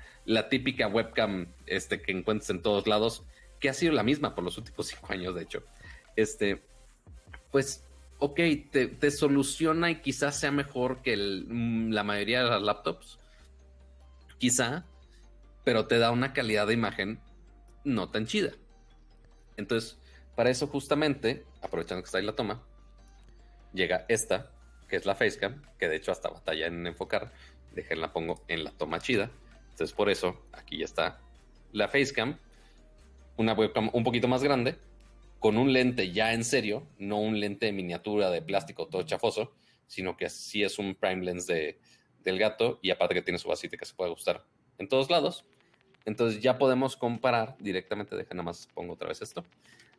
típica 0.49 0.89
webcam 0.89 1.49
este, 1.67 2.01
que 2.01 2.13
encuentras 2.13 2.51
en 2.51 2.63
todos 2.63 2.87
lados, 2.87 3.25
que 3.61 3.69
ha 3.69 3.75
sido 3.75 3.93
la 3.93 4.03
misma 4.03 4.35
por 4.35 4.45
los 4.45 4.59
últimos 4.59 4.87
cinco 4.89 5.13
años, 5.13 5.35
de 5.35 5.43
hecho, 5.43 5.63
este, 6.15 6.63
pues, 7.51 7.85
ok, 8.19 8.41
te, 8.71 9.11
soluciona 9.11 9.91
y 9.91 10.01
quizás 10.01 10.39
sea 10.39 10.51
mejor 10.51 11.03
que 11.03 11.17
mm, 11.17 11.91
la 11.91 12.05
mayoría 12.05 12.43
de 12.43 12.51
las 12.51 12.63
laptops, 12.63 13.19
quizá, 14.39 14.87
pero 15.65 15.87
te 15.87 15.99
da 15.99 16.11
una 16.11 16.33
calidad 16.33 16.67
de 16.67 16.75
imagen 16.75 17.21
no 17.85 18.11
tan 18.11 18.27
chida. 18.27 18.53
Entonces, 19.57 19.99
para 20.35 20.51
eso 20.51 20.67
justamente, 20.67 21.45
aprovechando 21.63 22.03
que 22.03 22.07
está 22.07 22.19
ahí 22.19 22.25
la 22.25 22.37
toma, 22.37 22.63
llega 23.77 24.07
esta, 24.09 24.51
que 24.89 24.97
es 24.97 25.07
la 25.07 25.15
facecam, 25.15 25.63
que 25.79 25.89
de 25.89 25.97
hecho 25.97 26.11
hasta 26.11 26.29
batalla 26.29 26.67
en 26.67 26.87
enfocar. 26.87 27.33
Déjenla 27.73 28.13
pongo 28.13 28.43
en 28.49 28.65
la 28.65 28.73
toma 28.73 28.99
chida. 28.99 29.31
Entonces 29.71 29.95
por 29.95 30.11
eso 30.11 30.47
aquí 30.53 30.79
ya 30.79 30.87
está 30.87 31.21
la 31.73 31.89
facecam, 31.89 32.39
una 33.37 33.53
webcam 33.53 33.91
un 33.93 34.03
poquito 34.03 34.27
más 34.29 34.43
grande, 34.43 34.79
con 35.39 35.59
un 35.59 35.73
lente 35.73 36.11
ya 36.11 36.33
en 36.33 36.45
serio, 36.45 36.87
no 36.99 37.21
un 37.21 37.39
lente 37.39 37.67
de 37.67 37.73
miniatura 37.73 38.31
de 38.31 38.41
plástico 38.41 38.89
todo 38.89 39.03
chafoso, 39.03 39.53
sino 39.87 40.17
que 40.17 40.31
sí 40.31 40.65
es 40.65 40.79
un 40.79 40.95
prime 40.95 41.23
lens 41.23 41.47
de, 41.47 41.79
del 42.25 42.39
gato 42.39 42.79
y 42.83 42.91
aparte 42.91 43.15
que 43.15 43.23
tiene 43.23 43.39
su 43.39 43.49
vasita 43.49 43.77
que 43.77 43.85
se 43.85 43.95
puede 43.95 44.11
gustar 44.11 44.45
en 44.79 44.89
todos 44.89 45.11
lados. 45.11 45.45
Entonces 46.07 46.41
ya 46.41 46.57
podemos 46.57 46.97
comparar 46.97 47.57
directamente, 47.59 48.17
dejen 48.17 48.39
nada 48.39 48.47
más 48.47 48.69
pongo 48.73 48.95
otra 48.95 49.09
vez 49.09 49.21
esto 49.21 49.45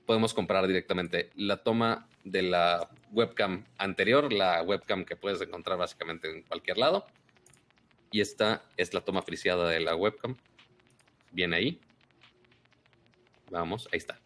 podemos 0.08 0.34
comprar 0.34 0.66
directamente 0.66 1.30
la 1.36 1.58
toma 1.58 2.08
de 2.24 2.42
la 2.42 2.90
webcam 3.12 3.66
anterior, 3.78 4.32
la 4.34 4.64
webcam 4.64 5.06
que 5.06 5.18
puedes 5.18 5.42
encontrar 5.42 5.78
básicamente 5.78 6.32
en 6.32 6.44
cualquier 6.44 6.78
lado. 6.78 7.06
Y 8.10 8.22
esta 8.22 8.64
es 8.78 8.94
la 8.94 9.02
toma 9.02 9.22
friseada 9.22 9.70
de 9.70 9.82
la 9.82 9.96
webcam. 9.96 10.38
Viene 11.32 11.58
ahí. 11.58 11.82
Vamos, 13.52 13.90
ahí 13.92 13.98
está. 13.98 14.20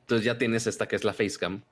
Entonces 0.00 0.24
ya 0.24 0.38
tienes 0.38 0.68
esta 0.68 0.86
que 0.86 0.96
es 0.96 1.04
la 1.04 1.12
Facecam, 1.12 1.64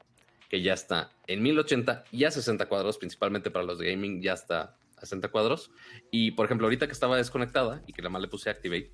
que 0.49 0.61
ya 0.61 0.75
está 0.75 1.13
en 1.29 1.41
1080 1.43 2.05
y 2.11 2.25
a 2.25 2.33
60 2.33 2.67
cuadros, 2.67 2.99
principalmente 2.99 3.51
para 3.51 3.65
los 3.65 3.79
de 3.79 3.93
gaming, 3.93 4.23
ya 4.23 4.33
está 4.33 4.77
a 4.97 5.01
60 5.03 5.29
cuadros. 5.29 5.71
Y 6.11 6.33
por 6.33 6.47
ejemplo, 6.47 6.67
ahorita 6.67 6.87
que 6.89 6.93
estaba 6.93 7.17
desconectada 7.17 7.83
y 7.87 7.93
que 7.93 8.03
la 8.03 8.09
más 8.09 8.23
le 8.23 8.29
puse 8.29 8.51
Activate, 8.51 8.91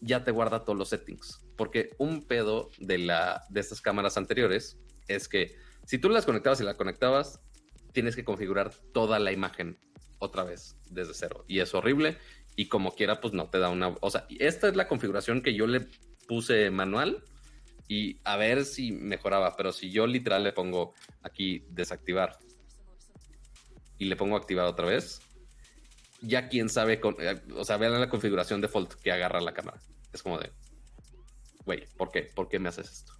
ya 0.00 0.24
te 0.24 0.30
guarda 0.30 0.64
todos 0.64 0.78
los 0.78 0.88
settings. 0.88 1.42
Porque 1.56 1.90
un 1.98 2.26
pedo 2.26 2.70
de, 2.78 2.98
la, 2.98 3.44
de 3.48 3.60
estas 3.60 3.80
cámaras 3.80 4.16
anteriores 4.16 4.78
es 5.08 5.28
que 5.28 5.56
si 5.86 5.98
tú 5.98 6.08
las 6.08 6.26
conectabas 6.26 6.60
y 6.60 6.64
la 6.64 6.76
conectabas, 6.76 7.40
tienes 7.92 8.16
que 8.16 8.24
configurar 8.24 8.72
toda 8.92 9.18
la 9.18 9.32
imagen 9.32 9.78
otra 10.18 10.44
vez 10.44 10.76
desde 10.90 11.14
cero. 11.14 11.44
Y 11.48 11.60
es 11.60 11.74
horrible. 11.74 12.18
Y 12.56 12.68
como 12.68 12.94
quiera, 12.94 13.20
pues 13.20 13.34
no 13.34 13.48
te 13.48 13.58
da 13.58 13.68
una. 13.68 13.94
O 14.00 14.10
sea, 14.10 14.26
esta 14.38 14.68
es 14.68 14.76
la 14.76 14.88
configuración 14.88 15.42
que 15.42 15.54
yo 15.54 15.66
le 15.66 15.86
puse 16.26 16.70
manual 16.70 17.22
y 17.88 18.18
a 18.24 18.36
ver 18.36 18.64
si 18.64 18.92
mejoraba. 18.92 19.56
Pero 19.56 19.72
si 19.72 19.90
yo 19.90 20.06
literal 20.06 20.42
le 20.42 20.52
pongo 20.52 20.94
aquí 21.22 21.64
desactivar 21.68 22.38
y 23.98 24.06
le 24.06 24.16
pongo 24.16 24.36
activar 24.36 24.66
otra 24.66 24.86
vez, 24.86 25.20
ya 26.20 26.48
quién 26.48 26.68
sabe, 26.68 27.00
con, 27.00 27.16
eh, 27.18 27.40
o 27.54 27.64
sea, 27.64 27.76
vean 27.76 28.00
la 28.00 28.08
configuración 28.08 28.60
default 28.60 28.94
que 28.94 29.12
agarra 29.12 29.40
la 29.40 29.52
cámara. 29.52 29.78
Es 30.12 30.22
como 30.22 30.38
de, 30.38 30.50
güey, 31.64 31.84
¿por 31.96 32.10
qué? 32.10 32.22
¿Por 32.22 32.48
qué 32.48 32.58
me 32.58 32.68
haces 32.68 32.90
esto? 32.90 33.12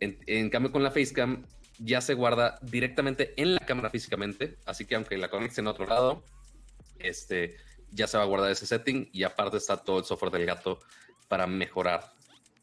En, 0.00 0.48
cambio, 0.48 0.70
con 0.70 0.82
la 0.84 0.90
Facecam 0.90 1.44
ya 1.78 2.00
se 2.00 2.14
guarda 2.14 2.58
directamente 2.62 3.34
en 3.36 3.54
la 3.54 3.60
cámara 3.60 3.90
físicamente, 3.90 4.58
así 4.64 4.84
que 4.84 4.94
aunque 4.94 5.18
la 5.18 5.28
conectes 5.28 5.58
en 5.58 5.66
otro 5.66 5.86
lado, 5.86 6.24
este, 7.00 7.56
ya 7.90 8.06
se 8.06 8.16
va 8.16 8.22
a 8.22 8.26
guardar 8.26 8.50
ese 8.50 8.66
setting 8.66 9.10
y 9.12 9.24
aparte 9.24 9.56
está 9.56 9.76
todo 9.76 9.98
el 9.98 10.04
software 10.04 10.32
del 10.32 10.46
gato 10.46 10.78
para 11.26 11.46
mejorar 11.46 12.12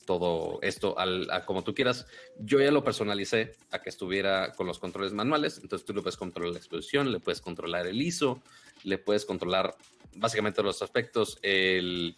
todo 0.06 0.60
esto 0.62 0.98
al, 0.98 1.28
como 1.46 1.64
tú 1.64 1.74
quieras. 1.74 2.08
Yo 2.40 2.60
ya 2.60 2.72
lo 2.72 2.84
personalicé 2.84 3.56
a 3.72 3.82
que 3.82 3.90
estuviera 3.90 4.54
con 4.54 4.68
los 4.68 4.80
controles 4.80 5.14
manuales, 5.14 5.60
entonces 5.62 5.86
tú 5.86 5.94
le 5.94 6.02
puedes 6.02 6.18
controlar 6.18 6.54
la 6.54 6.60
exposición, 6.60 7.12
le 7.12 7.20
puedes 7.20 7.42
controlar 7.42 7.88
el 7.88 8.02
ISO, 8.02 8.42
le 8.86 8.98
puedes 8.98 9.26
controlar 9.26 9.76
básicamente 10.16 10.64
los 10.64 10.82
aspectos, 10.82 11.38
el, 11.42 12.16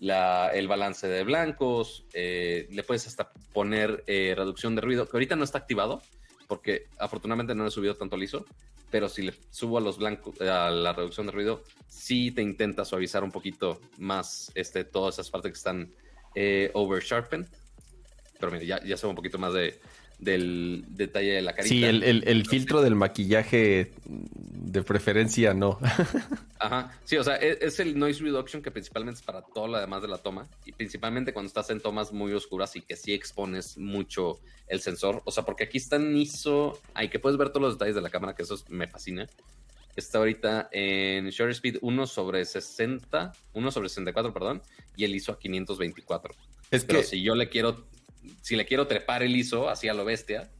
el 0.00 0.68
balance 0.68 1.08
de 1.08 1.24
blancos, 1.24 2.04
eh, 2.12 2.68
le 2.70 2.82
puedes 2.82 3.06
hasta 3.06 3.32
poner 3.52 4.04
eh, 4.06 4.34
reducción 4.36 4.74
de 4.74 4.82
ruido, 4.82 5.08
que 5.08 5.16
ahorita 5.16 5.36
no 5.36 5.44
está 5.44 5.58
activado, 5.58 6.02
porque 6.46 6.86
afortunadamente 6.98 7.54
no 7.54 7.66
he 7.66 7.70
subido 7.70 7.96
tanto 7.96 8.16
el 8.16 8.24
ISO, 8.24 8.44
pero 8.90 9.08
si 9.08 9.22
le 9.22 9.34
subo 9.50 9.78
a 9.78 9.80
los 9.80 9.98
blancos, 9.98 10.40
a 10.40 10.70
la 10.70 10.92
reducción 10.92 11.26
de 11.26 11.32
ruido, 11.32 11.62
sí 11.88 12.30
te 12.30 12.42
intenta 12.42 12.84
suavizar 12.84 13.22
un 13.22 13.30
poquito 13.30 13.80
más 13.98 14.50
este, 14.54 14.84
todas 14.84 15.16
esas 15.16 15.30
partes 15.30 15.52
que 15.52 15.58
están 15.58 15.92
eh, 16.34 16.70
over 16.74 17.02
sharpened. 17.02 17.46
Pero 18.40 18.52
mire, 18.52 18.66
ya, 18.66 18.82
ya 18.84 19.06
un 19.06 19.14
poquito 19.14 19.36
más 19.36 19.52
de, 19.52 19.78
del 20.18 20.84
detalle 20.88 21.32
de 21.32 21.42
la 21.42 21.54
carita. 21.54 21.68
Sí, 21.68 21.84
el, 21.84 22.46
filtro 22.46 22.82
del 22.82 22.96
maquillaje 22.96 23.92
de 24.04 24.82
preferencia 24.82 25.54
no. 25.54 25.78
Ajá, 26.58 26.98
sí, 27.04 27.16
o 27.16 27.24
sea, 27.24 27.36
e, 27.36 27.58
es, 27.60 27.78
el 27.78 27.98
noise 27.98 28.22
reduction 28.22 28.60
que 28.60 28.70
principalmente 28.70 29.20
es 29.20 29.24
para 29.24 29.42
todo 29.42 29.68
lo 29.68 29.78
demás 29.78 30.02
de 30.02 30.08
la 30.08 30.18
toma 30.18 30.48
y 30.64 30.72
principalmente 30.72 31.32
cuando 31.32 31.46
estás 31.46 31.70
en 31.70 31.80
tomas 31.80 32.12
muy 32.12 32.32
oscuras 32.32 32.74
y 32.74 32.82
que 32.82 32.96
sí 32.96 33.12
expones 33.12 33.78
mucho 33.78 34.40
el 34.66 34.80
sensor, 34.80 35.22
o 35.24 35.30
sea, 35.30 35.44
porque 35.44 35.64
aquí 35.64 35.78
está 35.78 35.96
en 35.96 36.16
ISO, 36.16 36.80
hay 36.94 37.08
que 37.08 37.18
puedes 37.18 37.38
ver 37.38 37.50
todos 37.50 37.62
los 37.62 37.74
detalles 37.74 37.94
de 37.94 38.02
la 38.02 38.10
cámara, 38.10 38.34
que 38.34 38.42
eso 38.42 38.56
me 38.68 38.88
fascina. 38.88 39.28
Está 39.94 40.18
ahorita 40.18 40.68
en 40.70 41.28
shutter 41.30 41.50
speed 41.50 41.78
1 41.80 42.06
sobre 42.06 42.44
60, 42.44 43.32
1 43.52 43.70
sobre 43.70 43.88
64, 43.88 44.32
perdón, 44.32 44.62
y 44.96 45.04
el 45.04 45.14
ISO 45.14 45.32
a 45.32 45.38
524. 45.38 46.34
Es 46.70 46.84
Pero 46.84 47.00
que 47.00 47.04
si 47.04 47.22
yo 47.22 47.34
le 47.34 47.48
quiero, 47.48 47.84
si 48.42 48.56
le 48.56 48.66
quiero 48.66 48.86
trepar 48.86 49.22
el 49.22 49.34
ISO 49.36 49.68
así 49.68 49.88
a 49.88 49.94
lo 49.94 50.04
bestia, 50.04 50.50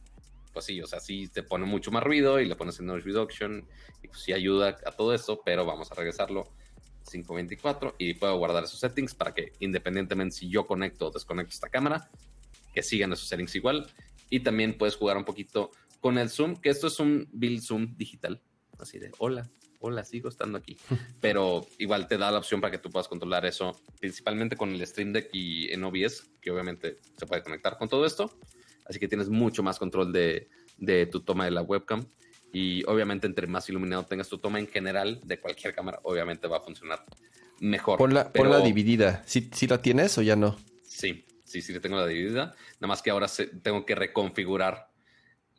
pues 0.53 0.65
sí, 0.65 0.81
o 0.81 0.87
sea, 0.87 0.99
sí 0.99 1.27
te 1.27 1.43
pone 1.43 1.65
mucho 1.65 1.91
más 1.91 2.03
ruido 2.03 2.39
y 2.39 2.45
le 2.45 2.55
pones 2.55 2.79
en 2.79 2.87
noise 2.87 3.05
reduction 3.05 3.67
y 4.03 4.07
pues 4.07 4.21
sí 4.21 4.33
ayuda 4.33 4.77
a 4.85 4.91
todo 4.91 5.13
eso, 5.13 5.41
pero 5.45 5.65
vamos 5.65 5.91
a 5.91 5.95
regresarlo 5.95 6.51
524 7.09 7.95
y 7.97 8.13
puedo 8.15 8.37
guardar 8.37 8.63
esos 8.63 8.79
settings 8.79 9.15
para 9.15 9.33
que 9.33 9.53
independientemente 9.59 10.35
si 10.35 10.49
yo 10.49 10.65
conecto 10.65 11.07
o 11.07 11.11
desconecto 11.11 11.53
esta 11.53 11.69
cámara, 11.69 12.09
que 12.73 12.83
sigan 12.83 13.13
esos 13.13 13.27
settings 13.27 13.55
igual. 13.55 13.91
Y 14.29 14.41
también 14.41 14.77
puedes 14.77 14.95
jugar 14.95 15.17
un 15.17 15.25
poquito 15.25 15.71
con 15.99 16.17
el 16.17 16.29
zoom, 16.29 16.55
que 16.55 16.69
esto 16.69 16.87
es 16.87 16.99
un 16.99 17.27
build 17.31 17.61
zoom 17.61 17.95
digital 17.97 18.41
así 18.79 18.99
de 18.99 19.11
hola, 19.17 19.49
hola, 19.79 20.03
sigo 20.03 20.29
estando 20.29 20.57
aquí. 20.57 20.77
Pero 21.21 21.65
igual 21.77 22.07
te 22.07 22.17
da 22.17 22.31
la 22.31 22.37
opción 22.37 22.61
para 22.61 22.71
que 22.71 22.77
tú 22.77 22.89
puedas 22.89 23.07
controlar 23.07 23.45
eso, 23.45 23.81
principalmente 23.99 24.55
con 24.55 24.69
el 24.71 24.85
Stream 24.85 25.13
Deck 25.13 25.29
y 25.33 25.71
en 25.73 25.83
OBS, 25.83 26.29
que 26.41 26.51
obviamente 26.51 26.99
se 27.17 27.25
puede 27.25 27.41
conectar 27.41 27.77
con 27.77 27.89
todo 27.89 28.05
esto. 28.05 28.37
Así 28.85 28.99
que 28.99 29.07
tienes 29.07 29.29
mucho 29.29 29.63
más 29.63 29.77
control 29.77 30.11
de, 30.11 30.49
tu 31.11 31.21
toma 31.21 31.45
de 31.45 31.51
la 31.51 31.61
webcam. 31.61 32.05
Y 32.51 32.83
obviamente, 32.85 33.27
entre 33.27 33.45
más 33.45 33.69
iluminado 33.69 34.03
tengas 34.05 34.27
tu 34.27 34.39
toma 34.39 34.59
en 34.59 34.67
general 34.67 35.21
de 35.23 35.39
cualquier 35.39 35.75
cámara, 35.75 35.99
obviamente 36.03 36.47
va 36.47 36.57
a 36.57 36.61
funcionar 36.61 37.05
mejor. 37.59 37.99
Ponla, 37.99 38.31
la 38.33 38.59
dividida. 38.61 39.21
¿Sí, 39.27 39.51
la 39.67 39.81
tienes 39.81 40.17
o 40.17 40.23
ya 40.23 40.35
no? 40.35 40.57
Sí, 40.83 41.25
sí, 41.43 41.61
sí, 41.61 41.79
tengo 41.79 41.97
la 41.97 42.07
dividida. 42.07 42.55
Nada 42.79 42.87
más 42.87 43.03
que 43.03 43.11
ahora 43.11 43.27
tengo 43.61 43.85
que 43.85 43.93
reconfigurar 43.93 44.89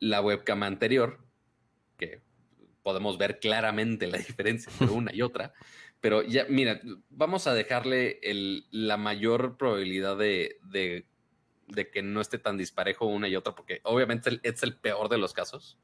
la 0.00 0.20
webcam 0.20 0.64
anterior, 0.64 1.20
que 1.96 2.22
podemos 2.82 3.18
ver 3.18 3.38
claramente 3.38 4.06
la 4.06 4.18
diferencia 4.18 4.70
entre 4.72 4.94
una 4.94 5.14
y 5.14 5.22
otra. 5.22 5.52
Pero 6.00 6.22
ya, 6.22 6.46
mira, 6.48 6.80
vamos 7.10 7.46
a 7.46 7.54
dejarle 7.54 8.20
la 8.70 8.96
mayor 8.96 9.56
probabilidad 9.58 10.16
de, 10.16 10.56
que 11.92 12.02
no 12.02 12.20
esté 12.20 12.38
tan 12.38 12.56
disparejo 12.56 13.06
una 13.06 13.28
y 13.28 13.36
otra, 13.36 13.54
porque 13.54 13.80
obviamente 13.84 14.40
es 14.42 14.62
el 14.62 14.76
peor 14.76 15.08
de 15.08 15.18
los 15.18 15.34
casos. 15.34 15.78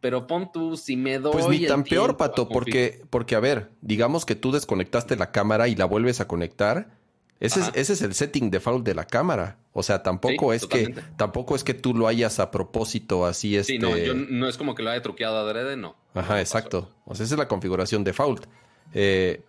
Pero 0.00 0.26
pon 0.26 0.52
tú, 0.52 0.76
si 0.76 0.96
me 0.96 1.18
doy. 1.18 1.32
Pues 1.32 1.48
ni 1.48 1.66
tan 1.66 1.82
peor, 1.82 2.18
Pato, 2.18 2.46
porque, 2.46 3.00
porque, 3.08 3.36
a 3.36 3.40
ver, 3.40 3.70
digamos 3.80 4.26
que 4.26 4.34
tú 4.34 4.52
desconectaste 4.52 5.16
la 5.16 5.32
cámara 5.32 5.66
y 5.66 5.76
la 5.76 5.86
vuelves 5.86 6.20
a 6.20 6.28
conectar 6.28 6.98
ese 7.40 7.92
es, 7.92 8.00
el 8.00 8.14
setting 8.14 8.50
default 8.50 8.84
de 8.84 8.94
la 8.94 9.06
cámara. 9.06 9.58
O 9.72 9.82
sea, 9.82 10.02
tampoco 10.02 10.52
es 10.52 10.66
que 10.66 10.94
tampoco 11.16 11.56
es 11.56 11.64
que 11.64 11.74
tú 11.74 11.94
lo 11.94 12.06
hayas 12.06 12.38
a 12.38 12.50
propósito 12.50 13.26
así 13.26 13.56
este... 13.56 13.74
Sí, 13.74 13.78
no, 13.78 13.96
yo 13.96 14.14
no 14.14 14.48
es 14.48 14.56
como 14.56 14.74
que 14.74 14.82
lo 14.82 14.90
haya 14.90 15.02
truqueado 15.02 15.36
adrede, 15.36 15.76
no. 15.76 15.96
Ajá, 16.14 16.40
exacto. 16.40 16.90
O 17.04 17.14
sea, 17.14 17.24
esa 17.24 17.34
es 17.34 17.38
la 17.38 17.48
configuración 17.48 18.04
default. 18.04 18.46
Eh, 18.92 19.44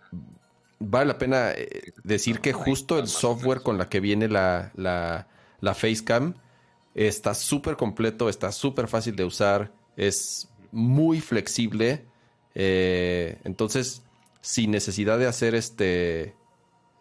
vale 0.78 1.06
la 1.06 1.18
pena 1.18 1.52
eh, 1.52 1.92
decir 2.02 2.40
que 2.40 2.52
justo 2.52 2.98
el 2.98 3.06
software 3.06 3.62
con 3.62 3.78
la 3.78 3.88
que 3.88 4.00
viene 4.00 4.28
la, 4.28 4.72
la, 4.74 5.28
la 5.60 5.74
Facecam 5.74 6.34
está 6.94 7.34
súper 7.34 7.76
completo, 7.76 8.28
está 8.28 8.52
súper 8.52 8.88
fácil 8.88 9.16
de 9.16 9.24
usar, 9.24 9.72
es 9.96 10.48
muy 10.72 11.20
flexible. 11.20 12.04
Eh, 12.54 13.38
entonces, 13.44 14.02
sin 14.40 14.70
necesidad 14.70 15.18
de 15.18 15.26
hacer 15.26 15.54
este 15.54 16.34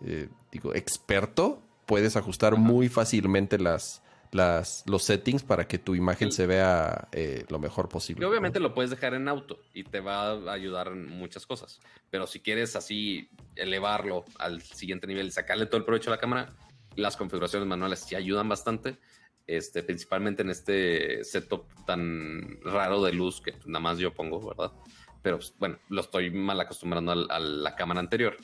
eh, 0.04 0.30
digo, 0.52 0.76
experto, 0.76 1.62
puedes 1.86 2.16
ajustar 2.16 2.58
muy 2.58 2.90
fácilmente 2.90 3.58
las, 3.58 4.02
las, 4.36 4.84
los 4.86 5.04
settings 5.04 5.44
para 5.44 5.68
que 5.68 5.80
tu 5.80 5.96
imagen 5.96 6.32
se 6.32 6.46
vea 6.46 7.08
eh, 7.12 7.46
lo 7.50 7.58
mejor 7.58 7.88
posible. 7.88 8.22
Y 8.22 8.30
obviamente 8.30 8.60
lo 8.60 8.74
puedes 8.74 8.92
dejar 8.92 9.14
en 9.14 9.28
auto 9.28 9.60
y 9.74 9.84
te 9.84 10.02
va 10.02 10.32
a 10.32 10.52
ayudar 10.52 10.90
en 10.90 11.08
muchas 11.08 11.46
cosas. 11.46 11.80
Pero 12.10 12.28
si 12.28 12.42
quieres 12.42 12.76
así 12.76 13.30
elevarlo 13.56 14.26
al 14.38 14.62
siguiente 14.62 15.08
nivel, 15.08 15.32
sacarle 15.32 15.68
todo 15.68 15.78
el 15.78 15.86
provecho 15.86 16.10
a 16.10 16.16
la 16.16 16.20
cámara, 16.20 16.54
las 16.96 17.16
configuraciones 17.16 17.68
manuales 17.68 18.00
sí 18.00 18.16
ayudan 18.16 18.50
bastante. 18.50 18.98
Este, 19.48 19.84
principalmente 19.84 20.42
en 20.42 20.50
este 20.50 21.24
setup 21.24 21.68
tan 21.86 22.60
raro 22.64 23.04
de 23.04 23.14
luz 23.14 23.42
que 23.42 23.54
nada 23.68 23.80
más 23.80 24.00
yo 24.00 24.14
pongo, 24.14 24.46
¿verdad? 24.50 24.72
Pero 25.22 25.40
bueno, 25.60 25.78
lo 25.90 26.02
estoy 26.02 26.30
mal 26.30 26.60
acostumbrando 26.60 27.12
a 27.12 27.40
la 27.40 27.76
cámara 27.76 28.00
anterior. 28.00 28.38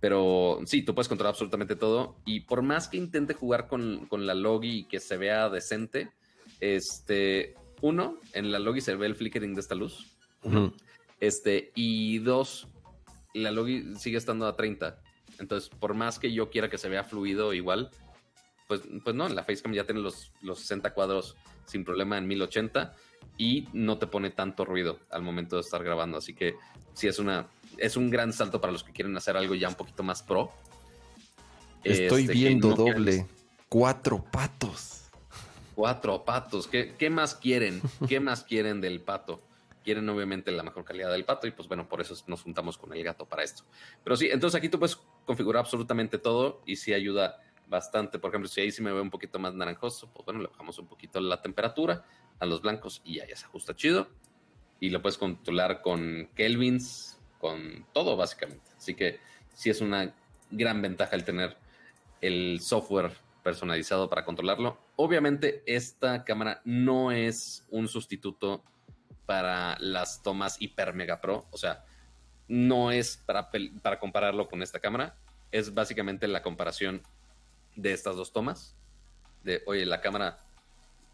Pero 0.00 0.60
sí, 0.66 0.82
tú 0.82 0.94
puedes 0.94 1.08
controlar 1.08 1.32
absolutamente 1.32 1.76
todo. 1.76 2.16
Y 2.24 2.40
por 2.40 2.62
más 2.62 2.88
que 2.88 2.96
intente 2.96 3.34
jugar 3.34 3.66
con, 3.68 4.08
la 4.10 4.34
logi 4.34 4.78
y 4.80 4.84
que 4.84 5.00
se 5.00 5.16
vea 5.16 5.48
decente, 5.48 6.10
este, 6.60 7.54
uno, 7.80 8.18
en 8.32 8.52
la 8.52 8.58
logi 8.58 8.80
se 8.80 8.94
ve 8.94 9.06
el 9.06 9.14
flickering 9.14 9.54
de 9.54 9.60
esta 9.60 9.74
luz. 9.74 10.16
Este, 11.20 11.72
y 11.74 12.18
dos, 12.18 12.68
la 13.34 13.50
logi 13.50 13.94
sigue 13.96 14.18
estando 14.18 14.46
a 14.46 14.56
30. 14.56 15.00
Entonces, 15.38 15.70
por 15.70 15.94
más 15.94 16.18
que 16.18 16.32
yo 16.32 16.50
quiera 16.50 16.70
que 16.70 16.78
se 16.78 16.88
vea 16.88 17.04
fluido 17.04 17.52
igual, 17.52 17.90
pues, 18.68 18.82
pues 19.04 19.14
no, 19.14 19.28
la 19.28 19.44
Facecam 19.44 19.72
ya 19.72 19.84
tiene 19.84 20.00
los, 20.00 20.32
los 20.42 20.60
60 20.60 20.92
cuadros 20.92 21.36
sin 21.66 21.84
problema 21.84 22.18
en 22.18 22.26
1080 22.26 22.94
y 23.38 23.68
no 23.72 23.98
te 23.98 24.06
pone 24.06 24.30
tanto 24.30 24.64
ruido 24.64 25.00
al 25.10 25.22
momento 25.22 25.56
de 25.56 25.60
estar 25.60 25.82
grabando. 25.84 26.18
Así 26.18 26.34
que 26.34 26.56
sí 26.94 27.06
es 27.06 27.18
una 27.18 27.48
es 27.78 27.96
un 27.96 28.10
gran 28.10 28.32
salto 28.32 28.60
para 28.60 28.72
los 28.72 28.84
que 28.84 28.92
quieren 28.92 29.16
hacer 29.16 29.36
algo 29.36 29.54
ya 29.54 29.68
un 29.68 29.74
poquito 29.74 30.02
más 30.02 30.22
pro. 30.22 30.52
Estoy 31.84 32.22
este, 32.22 32.32
viendo 32.32 32.74
doble. 32.74 33.26
Cuatro 33.68 34.22
patos. 34.22 35.08
Cuatro 35.74 36.24
patos. 36.24 36.66
¿Qué, 36.68 37.10
más 37.10 37.34
quieren? 37.34 37.80
¿Qué 38.08 38.18
más 38.20 38.44
quieren 38.44 38.80
del 38.80 39.00
pato? 39.00 39.42
Quieren 39.84 40.08
obviamente 40.08 40.50
la 40.50 40.62
mejor 40.62 40.84
calidad 40.84 41.12
del 41.12 41.24
pato 41.24 41.46
y 41.46 41.52
pues 41.52 41.68
bueno, 41.68 41.88
por 41.88 42.00
eso 42.00 42.14
nos 42.26 42.42
juntamos 42.42 42.76
con 42.76 42.92
el 42.92 43.04
gato 43.04 43.26
para 43.26 43.44
esto. 43.44 43.64
Pero 44.02 44.16
sí, 44.16 44.28
entonces 44.32 44.58
aquí 44.58 44.68
tú 44.68 44.78
puedes 44.78 44.96
configurar 45.24 45.60
absolutamente 45.60 46.18
todo 46.18 46.62
y 46.66 46.76
sí 46.76 46.92
ayuda 46.92 47.40
bastante. 47.68 48.18
Por 48.18 48.30
ejemplo, 48.30 48.48
si 48.48 48.60
ahí 48.60 48.72
sí 48.72 48.82
me 48.82 48.92
veo 48.92 49.02
un 49.02 49.10
poquito 49.10 49.38
más 49.38 49.54
naranjoso, 49.54 50.10
pues 50.12 50.24
bueno, 50.24 50.40
le 50.40 50.48
bajamos 50.48 50.78
un 50.78 50.86
poquito 50.86 51.20
la 51.20 51.40
temperatura 51.40 52.04
a 52.40 52.46
los 52.46 52.62
blancos 52.62 53.00
y 53.04 53.16
ya, 53.16 53.28
ya 53.28 53.36
se 53.36 53.44
ajusta 53.44 53.76
chido. 53.76 54.08
Y 54.80 54.90
lo 54.90 55.00
puedes 55.00 55.18
controlar 55.18 55.82
con 55.82 56.30
kelvins, 56.34 57.15
con 57.38 57.86
todo 57.92 58.16
básicamente. 58.16 58.70
Así 58.76 58.94
que 58.94 59.20
sí 59.54 59.70
es 59.70 59.80
una 59.80 60.12
gran 60.50 60.82
ventaja 60.82 61.16
el 61.16 61.24
tener 61.24 61.56
el 62.20 62.60
software 62.60 63.12
personalizado 63.42 64.08
para 64.08 64.24
controlarlo. 64.24 64.78
Obviamente 64.96 65.62
esta 65.66 66.24
cámara 66.24 66.60
no 66.64 67.12
es 67.12 67.64
un 67.70 67.88
sustituto 67.88 68.64
para 69.26 69.76
las 69.80 70.22
tomas 70.22 70.56
Hyper 70.60 70.94
Mega 70.94 71.20
Pro, 71.20 71.46
o 71.50 71.58
sea, 71.58 71.84
no 72.48 72.92
es 72.92 73.16
para, 73.16 73.50
para 73.82 73.98
compararlo 73.98 74.48
con 74.48 74.62
esta 74.62 74.78
cámara, 74.78 75.16
es 75.50 75.74
básicamente 75.74 76.28
la 76.28 76.42
comparación 76.42 77.02
de 77.74 77.92
estas 77.92 78.16
dos 78.16 78.32
tomas. 78.32 78.74
De, 79.42 79.62
oye, 79.66 79.86
la 79.86 80.00
cámara 80.00 80.38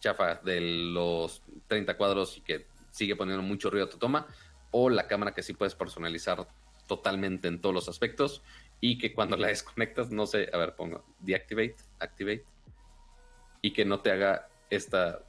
chafa 0.01 0.37
de 0.37 0.61
los 0.61 1.43
30 1.69 1.97
cuadros 1.97 2.37
y 2.39 2.41
que 2.41 2.67
sigue 2.91 3.17
poniendo 3.17 3.43
mucho 3.43 3.71
ruido 3.71 3.87
a 3.87 3.91
tu 3.91 3.99
toma, 3.99 4.27
o 4.73 4.91
la 4.91 5.07
cámara 5.07 5.33
que 5.33 5.43
sí 5.43 5.53
puedes 5.53 5.77
personalizar 5.77 6.49
totalmente 6.89 7.47
en 7.47 7.61
todos 7.61 7.75
los 7.75 7.89
aspectos 7.89 8.43
y 8.81 8.99
que 8.99 9.15
cuando 9.15 9.37
la 9.37 9.47
desconectas, 9.55 10.11
no 10.11 10.27
sé, 10.27 10.51
a 10.53 10.59
ver, 10.59 10.75
pongo 10.75 11.05
deactivate, 11.21 11.77
activate, 12.01 12.45
y 13.63 13.73
que 13.73 13.85
no 13.85 14.01
te 14.01 14.11
haga 14.11 14.49
esta 14.69 15.21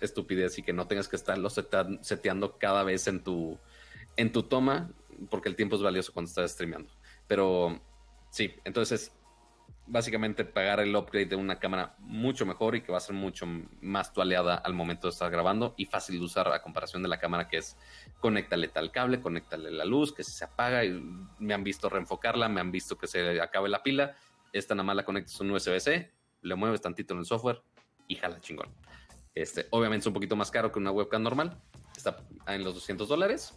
estupidez 0.00 0.58
y 0.58 0.62
que 0.62 0.72
no 0.72 0.86
tengas 0.86 1.08
que 1.08 1.16
estarlo 1.16 1.50
seteando 1.50 2.58
cada 2.58 2.82
vez 2.82 3.06
en 3.06 3.22
tu, 3.22 3.58
en 4.16 4.32
tu 4.32 4.44
toma, 4.44 4.90
porque 5.30 5.48
el 5.48 5.56
tiempo 5.56 5.76
es 5.76 5.82
valioso 5.82 6.12
cuando 6.12 6.30
estás 6.30 6.52
streameando. 6.52 6.90
Pero 7.26 7.80
sí, 8.30 8.54
entonces 8.64 9.12
básicamente 9.86 10.44
pagar 10.44 10.80
el 10.80 10.96
upgrade 10.96 11.26
de 11.26 11.36
una 11.36 11.58
cámara 11.58 11.94
mucho 11.98 12.46
mejor 12.46 12.74
y 12.74 12.80
que 12.80 12.90
va 12.90 12.98
a 12.98 13.00
ser 13.00 13.14
mucho 13.14 13.46
más 13.80 14.12
tu 14.12 14.22
al 14.22 14.74
momento 14.74 15.06
de 15.06 15.12
estar 15.12 15.30
grabando 15.30 15.74
y 15.76 15.84
fácil 15.84 16.18
de 16.18 16.24
usar 16.24 16.48
a 16.48 16.62
comparación 16.62 17.02
de 17.02 17.08
la 17.08 17.18
cámara 17.18 17.48
que 17.48 17.58
es 17.58 17.76
conéctale 18.20 18.68
tal 18.68 18.90
cable, 18.90 19.20
conéctale 19.20 19.70
la 19.70 19.84
luz, 19.84 20.12
que 20.12 20.24
se 20.24 20.44
apaga 20.44 20.84
y 20.84 20.90
me 21.38 21.52
han 21.52 21.62
visto 21.62 21.88
reenfocarla, 21.88 22.48
me 22.48 22.60
han 22.60 22.70
visto 22.70 22.96
que 22.96 23.06
se 23.06 23.40
acabe 23.40 23.68
la 23.68 23.82
pila, 23.82 24.16
esta 24.52 24.74
nada 24.74 24.84
más 24.84 24.96
la 24.96 25.04
conectas 25.04 25.38
a 25.40 25.44
un 25.44 25.50
USB-C, 25.50 26.12
le 26.42 26.54
mueves 26.54 26.80
tantito 26.80 27.12
en 27.12 27.20
el 27.20 27.26
software 27.26 27.60
y 28.08 28.16
jala 28.16 28.40
chingón. 28.40 28.74
Este, 29.34 29.66
obviamente 29.70 30.02
es 30.04 30.06
un 30.06 30.14
poquito 30.14 30.36
más 30.36 30.50
caro 30.50 30.72
que 30.72 30.78
una 30.78 30.92
webcam 30.92 31.22
normal, 31.22 31.60
está 31.96 32.16
en 32.46 32.64
los 32.64 32.74
200 32.74 33.08
dólares. 33.08 33.54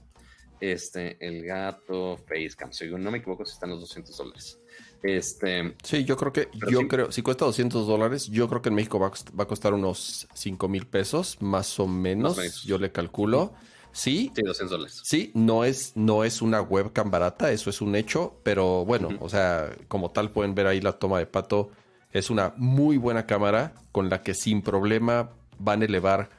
Este, 0.59 1.23
el 1.25 1.45
gato 1.45 2.17
Facecam, 2.17 2.73
si 2.73 2.87
no 2.87 3.11
me 3.11 3.19
equivoco, 3.19 3.45
si 3.45 3.53
están 3.53 3.69
los 3.69 3.79
200 3.81 4.17
dólares. 4.17 4.59
Este, 5.03 5.75
sí, 5.83 6.03
yo 6.03 6.17
creo 6.17 6.33
que, 6.33 6.49
yo 6.69 6.87
creo, 6.87 7.11
si 7.11 7.21
cuesta 7.21 7.45
200 7.45 7.87
dólares, 7.87 8.27
yo 8.27 8.49
creo 8.49 8.61
que 8.61 8.69
en 8.69 8.75
México 8.75 8.99
va, 8.99 9.07
a 9.07 9.45
costar 9.45 9.73
unos 9.73 10.27
5 10.33 10.67
mil 10.67 10.87
pesos, 10.87 11.37
más 11.41 11.79
o 11.79 11.87
menos, 11.87 12.63
yo 12.63 12.77
le 12.77 12.91
calculo. 12.91 13.53
Sí, 13.91 14.31
sí, 14.35 14.41
200 14.43 14.69
dólares. 14.69 15.01
Sí, 15.03 15.31
no 15.33 15.63
es, 15.63 15.93
no 15.95 16.23
es 16.23 16.41
una 16.41 16.61
webcam 16.61 17.09
barata, 17.09 17.51
eso 17.51 17.69
es 17.69 17.81
un 17.81 17.95
hecho, 17.95 18.39
pero 18.43 18.85
bueno, 18.85 19.09
o 19.19 19.29
sea, 19.29 19.71
como 19.87 20.11
tal 20.11 20.31
pueden 20.31 20.55
ver 20.55 20.67
ahí 20.67 20.81
la 20.81 20.93
toma 20.93 21.19
de 21.19 21.25
pato, 21.25 21.71
es 22.11 22.29
una 22.29 22.53
muy 22.57 22.97
buena 22.97 23.25
cámara 23.25 23.73
con 23.91 24.09
la 24.09 24.21
que 24.21 24.33
sin 24.33 24.61
problema 24.61 25.31
van 25.59 25.81
a 25.81 25.85
elevar 25.85 26.29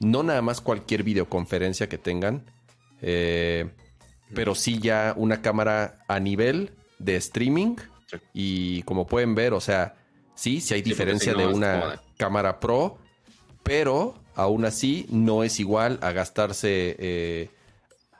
no 0.00 0.22
nada 0.22 0.42
más 0.42 0.60
cualquier 0.60 1.02
videoconferencia 1.02 1.88
que 1.88 1.98
tengan, 1.98 2.44
eh, 3.00 3.70
pero 4.34 4.54
sí 4.54 4.78
ya 4.78 5.14
una 5.16 5.40
cámara 5.40 5.98
a 6.08 6.20
nivel 6.20 6.72
de 6.98 7.16
streaming 7.16 7.76
y 8.32 8.82
como 8.82 9.06
pueden 9.06 9.34
ver, 9.34 9.52
o 9.52 9.60
sea, 9.60 9.94
sí, 10.34 10.60
sí 10.60 10.74
hay 10.74 10.82
diferencia 10.82 11.34
de 11.34 11.46
una 11.46 12.00
cámara 12.16 12.60
pro, 12.60 12.98
pero 13.62 14.14
aún 14.34 14.64
así 14.64 15.06
no 15.10 15.42
es 15.42 15.58
igual 15.60 15.98
a 16.02 16.12
gastarse 16.12 16.96
eh, 16.98 17.50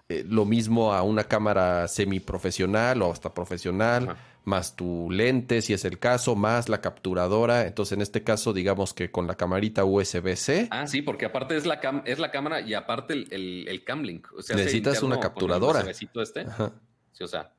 eh, 0.08 0.24
lo 0.28 0.44
mismo 0.44 0.92
a 0.92 1.02
una 1.02 1.24
cámara 1.24 1.88
semiprofesional 1.88 3.02
o 3.02 3.10
hasta 3.10 3.34
profesional, 3.34 4.16
más 4.44 4.76
tu 4.76 5.10
lente, 5.10 5.60
si 5.62 5.72
es 5.72 5.84
el 5.84 5.98
caso, 5.98 6.36
más 6.36 6.68
la 6.68 6.80
capturadora. 6.80 7.66
Entonces, 7.66 7.96
en 7.96 8.02
este 8.02 8.22
caso, 8.22 8.52
digamos 8.52 8.94
que 8.94 9.10
con 9.10 9.26
la 9.26 9.34
camarita 9.34 9.84
USB-C. 9.84 10.68
Ah, 10.70 10.86
sí, 10.86 11.02
porque 11.02 11.26
aparte 11.26 11.56
es 11.56 11.66
la, 11.66 11.80
es 12.04 12.20
la 12.20 12.30
cámara 12.30 12.60
y 12.60 12.74
aparte 12.74 13.14
el, 13.14 13.66
el, 13.68 13.84
cam 13.84 14.02
link. 14.02 14.28
necesitas 14.50 15.02
una 15.02 15.18
capturadora. 15.18 15.84
este. 15.90 16.46
Sí, 17.12 17.24
o 17.24 17.26
sea, 17.26 17.55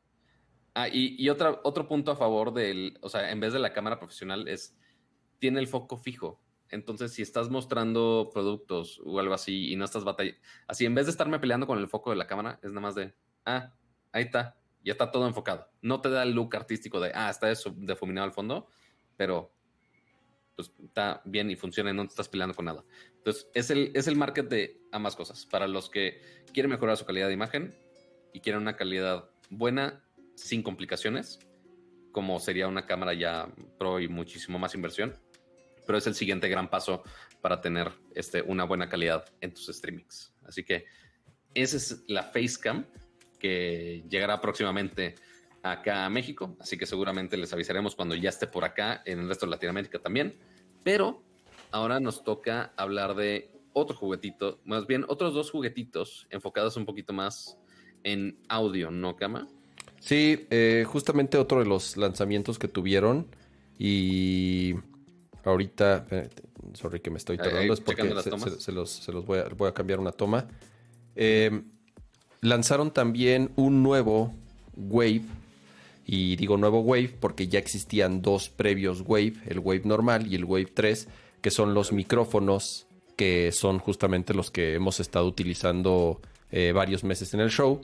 Ah, 0.79 0.89
y, 0.91 1.27
otra, 1.29 1.59
otro 1.63 1.87
punto 1.87 2.11
a 2.11 2.15
favor 2.15 2.53
del, 2.53 2.99
o 3.01 3.09
sea, 3.09 3.31
en 3.31 3.39
vez 3.39 3.51
de 3.51 3.57
la 3.57 3.73
cámara 3.73 3.97
profesional 3.97 4.47
es, 4.47 4.77
tiene 5.39 5.59
el 5.59 5.65
foco 5.65 5.97
fijo. 5.97 6.39
Entonces, 6.69 7.11
si 7.13 7.23
estás 7.23 7.49
mostrando 7.49 8.29
productos 8.31 9.01
o 9.03 9.19
algo 9.19 9.33
así 9.33 9.71
y 9.71 9.75
no 9.75 9.85
estás 9.85 10.03
batallando, 10.03 10.39
así 10.67 10.85
en 10.85 10.93
vez 10.93 11.07
de 11.07 11.13
estarme 11.13 11.39
peleando 11.39 11.65
con 11.65 11.79
el 11.79 11.87
foco 11.87 12.11
de 12.11 12.17
la 12.17 12.27
cámara, 12.27 12.59
es 12.61 12.69
nada 12.69 12.81
más 12.81 12.93
de, 12.93 13.15
ah, 13.43 13.73
ahí 14.11 14.25
está, 14.25 14.55
ya 14.83 14.91
está 14.91 15.09
todo 15.09 15.25
enfocado. 15.25 15.67
No 15.81 15.99
te 15.99 16.11
da 16.11 16.21
el 16.21 16.33
look 16.33 16.55
artístico 16.55 16.99
de, 16.99 17.11
ah, 17.15 17.31
está 17.31 17.49
eso 17.49 17.73
difuminado 17.75 18.25
al 18.25 18.33
fondo, 18.33 18.67
pero 19.15 19.51
pues 20.55 20.71
está 20.83 21.23
bien 21.25 21.49
y 21.49 21.55
funciona 21.55 21.89
y 21.89 21.95
no 21.95 22.03
te 22.03 22.09
estás 22.09 22.29
peleando 22.29 22.55
con 22.55 22.65
nada. 22.65 22.85
Entonces, 23.15 23.49
es 23.55 23.71
el, 23.71 23.91
es 23.95 24.07
el 24.07 24.15
market 24.15 24.47
de 24.47 24.79
ambas 24.91 25.15
cosas. 25.15 25.47
Para 25.47 25.67
los 25.67 25.89
que 25.89 26.21
quieren 26.53 26.69
mejorar 26.69 26.97
su 26.97 27.05
calidad 27.07 27.29
de 27.29 27.33
imagen 27.33 27.75
y 28.31 28.41
quieren 28.41 28.61
una 28.61 28.75
calidad 28.75 29.31
buena 29.49 30.03
sin 30.37 30.61
complicaciones, 30.61 31.39
como 32.11 32.39
sería 32.39 32.67
una 32.67 32.85
cámara 32.85 33.13
ya 33.13 33.47
pro 33.77 33.99
y 33.99 34.07
muchísimo 34.07 34.59
más 34.59 34.75
inversión. 34.75 35.15
Pero 35.85 35.97
es 35.97 36.07
el 36.07 36.15
siguiente 36.15 36.47
gran 36.47 36.69
paso 36.69 37.03
para 37.41 37.59
tener 37.61 37.91
este, 38.13 38.41
una 38.41 38.63
buena 38.63 38.87
calidad 38.87 39.25
en 39.41 39.53
tus 39.53 39.67
streamings. 39.67 40.33
Así 40.45 40.63
que 40.63 40.85
esa 41.53 41.77
es 41.77 42.03
la 42.07 42.23
Facecam 42.23 42.85
que 43.39 44.03
llegará 44.09 44.39
próximamente 44.41 45.15
acá 45.63 46.05
a 46.05 46.09
México. 46.09 46.55
Así 46.59 46.77
que 46.77 46.85
seguramente 46.85 47.37
les 47.37 47.51
avisaremos 47.53 47.95
cuando 47.95 48.15
ya 48.15 48.29
esté 48.29 48.47
por 48.47 48.63
acá 48.63 49.01
en 49.05 49.19
el 49.19 49.27
resto 49.27 49.45
de 49.45 49.51
Latinoamérica 49.51 49.99
también. 49.99 50.37
Pero 50.83 51.23
ahora 51.71 51.99
nos 51.99 52.23
toca 52.23 52.73
hablar 52.77 53.15
de 53.15 53.51
otro 53.73 53.95
juguetito, 53.95 54.59
más 54.65 54.87
bien 54.87 55.05
otros 55.07 55.33
dos 55.33 55.51
juguetitos 55.51 56.27
enfocados 56.31 56.77
un 56.77 56.85
poquito 56.85 57.13
más 57.13 57.59
en 58.03 58.39
audio, 58.49 58.89
¿no, 58.89 59.15
Cama? 59.15 59.47
Sí, 59.99 60.47
eh, 60.49 60.85
justamente 60.87 61.37
otro 61.37 61.59
de 61.59 61.65
los 61.65 61.97
lanzamientos 61.97 62.59
que 62.59 62.67
tuvieron 62.67 63.27
y 63.79 64.75
ahorita, 65.43 66.05
sorry 66.73 66.99
que 66.99 67.09
me 67.09 67.17
estoy 67.17 67.37
tardando, 67.37 67.73
es 67.73 67.81
porque 67.81 68.03
se, 68.59 68.71
los, 68.71 69.25
voy, 69.25 69.67
a, 69.67 69.73
cambiar 69.73 69.99
una 69.99 70.11
toma. 70.11 70.47
Eh, 71.15 71.61
lanzaron 72.41 72.91
también 72.91 73.51
un 73.55 73.83
nuevo 73.83 74.33
Wave, 74.75 75.23
y 76.05 76.37
digo 76.37 76.57
nuevo 76.57 76.79
Wave 76.79 77.15
porque 77.19 77.47
ya 77.47 77.59
existían 77.59 78.21
dos 78.21 78.49
previos 78.49 79.03
Wave, 79.05 79.33
el 79.47 79.59
Wave 79.59 79.81
normal 79.83 80.27
y 80.27 80.35
el 80.35 80.45
Wave 80.45 80.71
3, 80.73 81.07
que 81.41 81.51
son 81.51 81.73
los 81.73 81.91
micrófonos 81.91 82.87
que 83.17 83.51
son 83.51 83.79
justamente 83.79 84.33
los 84.33 84.51
que 84.51 84.75
hemos 84.75 84.99
estado 84.99 85.25
utilizando 85.25 86.21
eh, 86.51 86.71
varios 86.71 87.03
meses 87.03 87.33
en 87.33 87.41
el 87.41 87.49
show. 87.49 87.81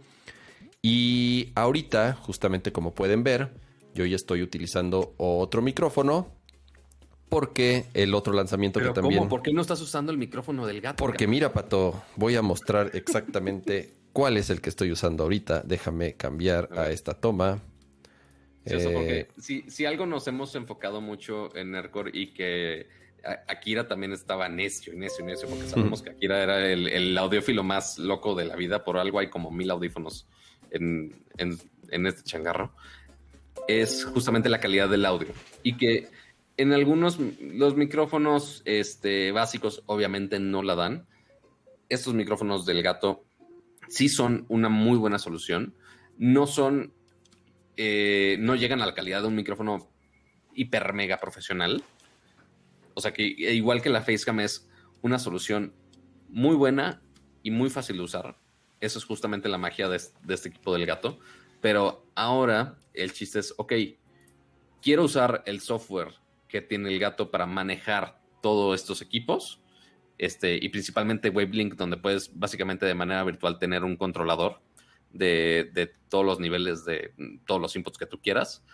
Y 0.85 1.53
ahorita, 1.55 2.13
justamente 2.13 2.73
como 2.73 2.93
pueden 2.93 3.23
ver, 3.23 3.51
yo 3.95 4.05
ya 4.05 4.17
estoy 4.17 4.41
utilizando 4.41 5.13
otro 5.17 5.61
micrófono 5.61 6.27
porque 7.29 7.85
el 7.93 8.13
otro 8.13 8.33
lanzamiento 8.33 8.81
que 8.81 8.89
también... 8.89 9.19
¿cómo? 9.19 9.29
¿Por 9.29 9.41
qué 9.41 9.53
no 9.53 9.61
estás 9.61 9.81
usando 9.81 10.11
el 10.11 10.17
micrófono 10.17 10.67
del 10.67 10.81
gato? 10.81 10.97
Porque 10.97 11.25
mira, 11.25 11.53
Pato, 11.53 12.03
voy 12.17 12.35
a 12.35 12.41
mostrar 12.41 12.91
exactamente 12.95 13.93
cuál 14.11 14.35
es 14.35 14.49
el 14.49 14.59
que 14.59 14.69
estoy 14.69 14.91
usando 14.91 15.23
ahorita. 15.23 15.61
Déjame 15.61 16.15
cambiar 16.15 16.67
a, 16.77 16.91
esta 16.91 17.13
toma. 17.13 17.61
Eh, 18.65 19.29
si, 19.37 19.85
algo 19.85 20.05
nos 20.05 20.27
hemos 20.27 20.53
enfocado 20.55 20.99
mucho 20.99 21.55
en 21.55 21.71
Nerdcore 21.71 22.11
y 22.13 22.33
que 22.33 22.87
Akira 23.47 23.87
también 23.87 24.11
estaba 24.11 24.49
necio, 24.49 24.93
necio, 24.93 25.23
necio, 25.23 25.47
porque 25.47 25.65
sabemos 25.65 26.01
que 26.01 26.09
Akira 26.09 26.43
era 26.43 26.69
el, 26.69 26.89
el, 26.89 27.17
audiófilo 27.17 27.63
más 27.63 27.97
loco 27.99 28.35
de 28.35 28.43
la 28.43 28.57
vida. 28.57 28.83
Por 28.83 28.97
algo 28.97 29.19
hay 29.19 29.29
como 29.29 29.49
mil 29.49 29.71
audífonos 29.71 30.27
en, 30.73 31.13
este 31.87 32.23
changarro 32.23 32.73
es 33.67 34.03
justamente 34.05 34.49
la 34.49 34.59
calidad 34.59 34.89
del 34.89 35.05
audio. 35.05 35.29
Y 35.61 35.77
que 35.77 36.09
en 36.57 36.73
algunos, 36.73 37.17
los 37.19 37.75
micrófonos 37.75 38.61
este, 38.65 39.31
básicos 39.31 39.83
obviamente 39.85 40.39
no 40.39 40.63
la 40.63 40.75
dan. 40.75 41.07
Estos 41.89 42.13
micrófonos 42.13 42.65
del 42.65 42.83
gato 42.83 43.25
sí 43.87 44.09
son 44.09 44.45
una 44.49 44.69
muy 44.69 44.97
buena 44.97 45.19
solución. 45.19 45.75
No 46.17 46.47
son, 46.47 46.93
eh, 47.77 48.37
no 48.39 48.55
llegan 48.55 48.81
a 48.81 48.85
la 48.85 48.93
calidad 48.93 49.21
de 49.21 49.27
un 49.27 49.35
micrófono 49.35 49.89
hiper 50.53 50.93
mega 50.93 51.17
profesional. 51.17 51.83
O 52.95 53.01
sea 53.01 53.13
que 53.13 53.23
igual 53.23 53.81
que 53.81 53.89
la 53.89 54.01
Facecam 54.01 54.39
es 54.39 54.69
una 55.01 55.19
solución 55.19 55.73
muy 56.29 56.55
buena 56.55 57.01
y 57.41 57.51
muy 57.51 57.69
fácil 57.69 57.97
de 57.97 58.03
usar. 58.03 58.42
Eso 58.83 58.99
es 58.99 59.05
justamente 59.05 59.47
la 59.47 59.57
magia 59.57 59.87
de, 59.87 59.95
este 59.95 60.49
equipo 60.49 60.73
del 60.73 60.85
gato. 60.85 61.17
Pero 61.61 62.05
ahora 62.15 62.77
el 62.93 63.13
chiste 63.13 63.39
es, 63.39 63.53
ok, 63.57 63.71
quiero 64.81 65.05
usar 65.05 65.41
el 65.45 65.61
software 65.61 66.09
que 66.49 66.59
tiene 66.59 66.89
el 66.89 66.99
gato 66.99 67.31
para 67.31 67.45
manejar 67.45 68.21
todos 68.41 68.77
estos 68.77 69.01
equipos. 69.01 69.61
Este, 70.17 70.59
y 70.61 70.67
principalmente 70.67 71.29
WaveLink, 71.29 71.75
donde 71.75 71.95
puedes 71.95 72.37
básicamente 72.37 72.85
de 72.85 72.93
manera 72.93 73.23
virtual 73.23 73.57
tener 73.57 73.85
un 73.85 73.95
controlador 73.95 74.59
de, 75.13 75.71
de 75.73 75.87
todos 76.09 76.25
los 76.25 76.41
niveles 76.41 76.83
de 76.83 77.13
todos 77.47 77.61
los 77.61 77.75
inputs 77.77 77.97
que 77.97 78.05
tú 78.05 78.19
quieras, 78.19 78.65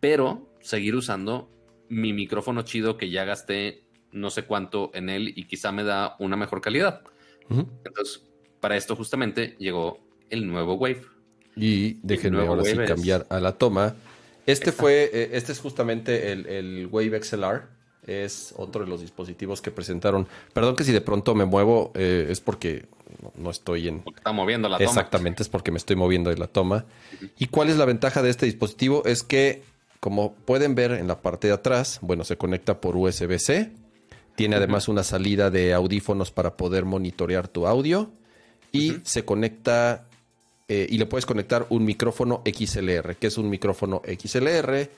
pero 0.00 0.50
seguir 0.60 0.96
usando 0.96 1.50
mi 1.90 2.14
micrófono 2.14 2.62
chido 2.62 2.96
que 2.96 3.10
ya 3.10 3.26
gasté 3.26 3.86
no 4.12 4.30
sé 4.30 4.44
cuánto 4.44 4.90
en 4.94 5.10
él 5.10 5.34
y 5.36 5.44
quizá 5.44 5.72
me 5.72 5.84
da 5.84 6.16
una 6.20 6.36
mejor 6.36 6.62
calidad. 6.62 7.02
Entonces, 7.48 8.25
para 8.66 8.76
esto 8.76 8.96
justamente 8.96 9.54
llegó 9.60 10.00
el 10.28 10.48
nuevo 10.48 10.74
Wave. 10.74 11.02
Y 11.54 11.98
déjenme 12.02 12.44
ahora 12.44 12.64
sí 12.64 12.76
cambiar 12.84 13.24
a 13.30 13.38
la 13.38 13.52
toma. 13.52 13.94
Este 14.44 14.72
fue, 14.72 15.08
eh, 15.12 15.30
este 15.34 15.52
es 15.52 15.60
justamente 15.60 16.32
el, 16.32 16.46
el, 16.46 16.88
Wave 16.90 17.22
XLR. 17.22 17.68
Es 18.08 18.52
otro 18.56 18.82
de 18.82 18.90
los 18.90 19.02
dispositivos 19.02 19.62
que 19.62 19.70
presentaron. 19.70 20.26
Perdón 20.52 20.74
que 20.74 20.82
si 20.82 20.90
de 20.90 21.00
pronto 21.00 21.36
me 21.36 21.44
muevo, 21.44 21.92
eh, 21.94 22.26
es 22.28 22.40
porque 22.40 22.86
no, 23.36 23.52
estoy 23.52 23.86
en. 23.86 24.02
está 24.04 24.32
moviendo 24.32 24.68
la 24.68 24.78
toma. 24.78 24.90
Exactamente, 24.90 25.44
es 25.44 25.48
porque 25.48 25.70
me 25.70 25.78
estoy 25.78 25.94
moviendo 25.94 26.30
de 26.30 26.36
la 26.36 26.48
toma. 26.48 26.86
¿Y 27.38 27.46
cuál 27.46 27.68
es 27.68 27.76
la 27.76 27.84
ventaja 27.84 28.20
de 28.20 28.30
este 28.30 28.46
dispositivo? 28.46 29.04
Es 29.04 29.22
que, 29.22 29.62
como 30.00 30.34
pueden 30.34 30.74
ver 30.74 30.90
en 30.90 31.06
la 31.06 31.22
parte 31.22 31.46
de 31.46 31.52
atrás, 31.54 32.00
bueno, 32.02 32.24
se 32.24 32.36
conecta 32.36 32.80
por 32.80 32.96
USB-C 32.96 33.70
tiene 34.36 34.56
además 34.56 34.88
una 34.88 35.02
salida 35.02 35.50
de 35.50 35.72
audífonos 35.72 36.30
para 36.30 36.56
poder 36.56 36.84
monitorear 36.84 37.48
tu 37.48 37.66
audio. 37.66 38.10
Y 38.72 38.96
se 39.04 39.24
conecta 39.24 40.06
eh, 40.68 40.86
y 40.90 40.98
le 40.98 41.06
puedes 41.06 41.26
conectar 41.26 41.66
un 41.70 41.84
micrófono 41.84 42.42
XLR. 42.44 43.16
¿Qué 43.16 43.28
es 43.28 43.38
un 43.38 43.48
micrófono 43.48 44.02
XLR? 44.04 44.90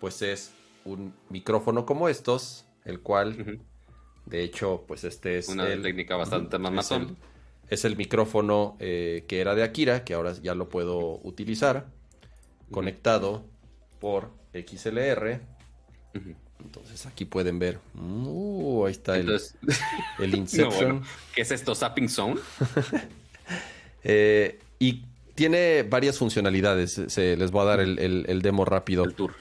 Pues 0.00 0.22
es 0.22 0.52
un 0.84 1.14
micrófono 1.30 1.86
como 1.86 2.08
estos, 2.08 2.64
el 2.84 3.00
cual, 3.00 3.60
de 4.26 4.42
hecho, 4.42 4.84
pues 4.86 5.04
este 5.04 5.38
es... 5.38 5.48
Una 5.48 5.66
técnica 5.80 6.16
bastante 6.16 6.58
más 6.58 6.90
es 6.90 7.00
es 7.68 7.84
el 7.84 7.96
micrófono 7.96 8.76
eh, 8.78 9.24
que 9.26 9.40
era 9.40 9.54
de 9.54 9.62
Akira, 9.62 10.04
que 10.04 10.14
ahora 10.14 10.32
ya 10.34 10.54
lo 10.54 10.68
puedo 10.68 11.20
utilizar, 11.22 11.86
conectado 12.70 13.44
por 14.00 14.30
XLR. 14.52 15.40
Entonces 16.64 17.06
aquí 17.06 17.24
pueden 17.24 17.58
ver. 17.58 17.78
Uh, 17.94 18.86
ahí 18.86 18.92
está 18.92 19.16
el, 19.16 19.30
el 20.18 20.34
Inception. 20.34 21.02
¿Qué 21.34 21.42
es 21.42 21.50
esto? 21.50 21.74
¿Zapping 21.74 22.08
Zone? 22.08 22.40
Eh, 24.06 24.60
y 24.78 25.06
tiene 25.34 25.82
varias 25.82 26.18
funcionalidades. 26.18 27.00
Se, 27.06 27.38
les 27.38 27.50
voy 27.50 27.62
a 27.62 27.64
dar 27.64 27.80
el, 27.80 28.42
demo 28.42 28.66
rápido. 28.66 29.04
El 29.04 29.14
tour. 29.14 29.32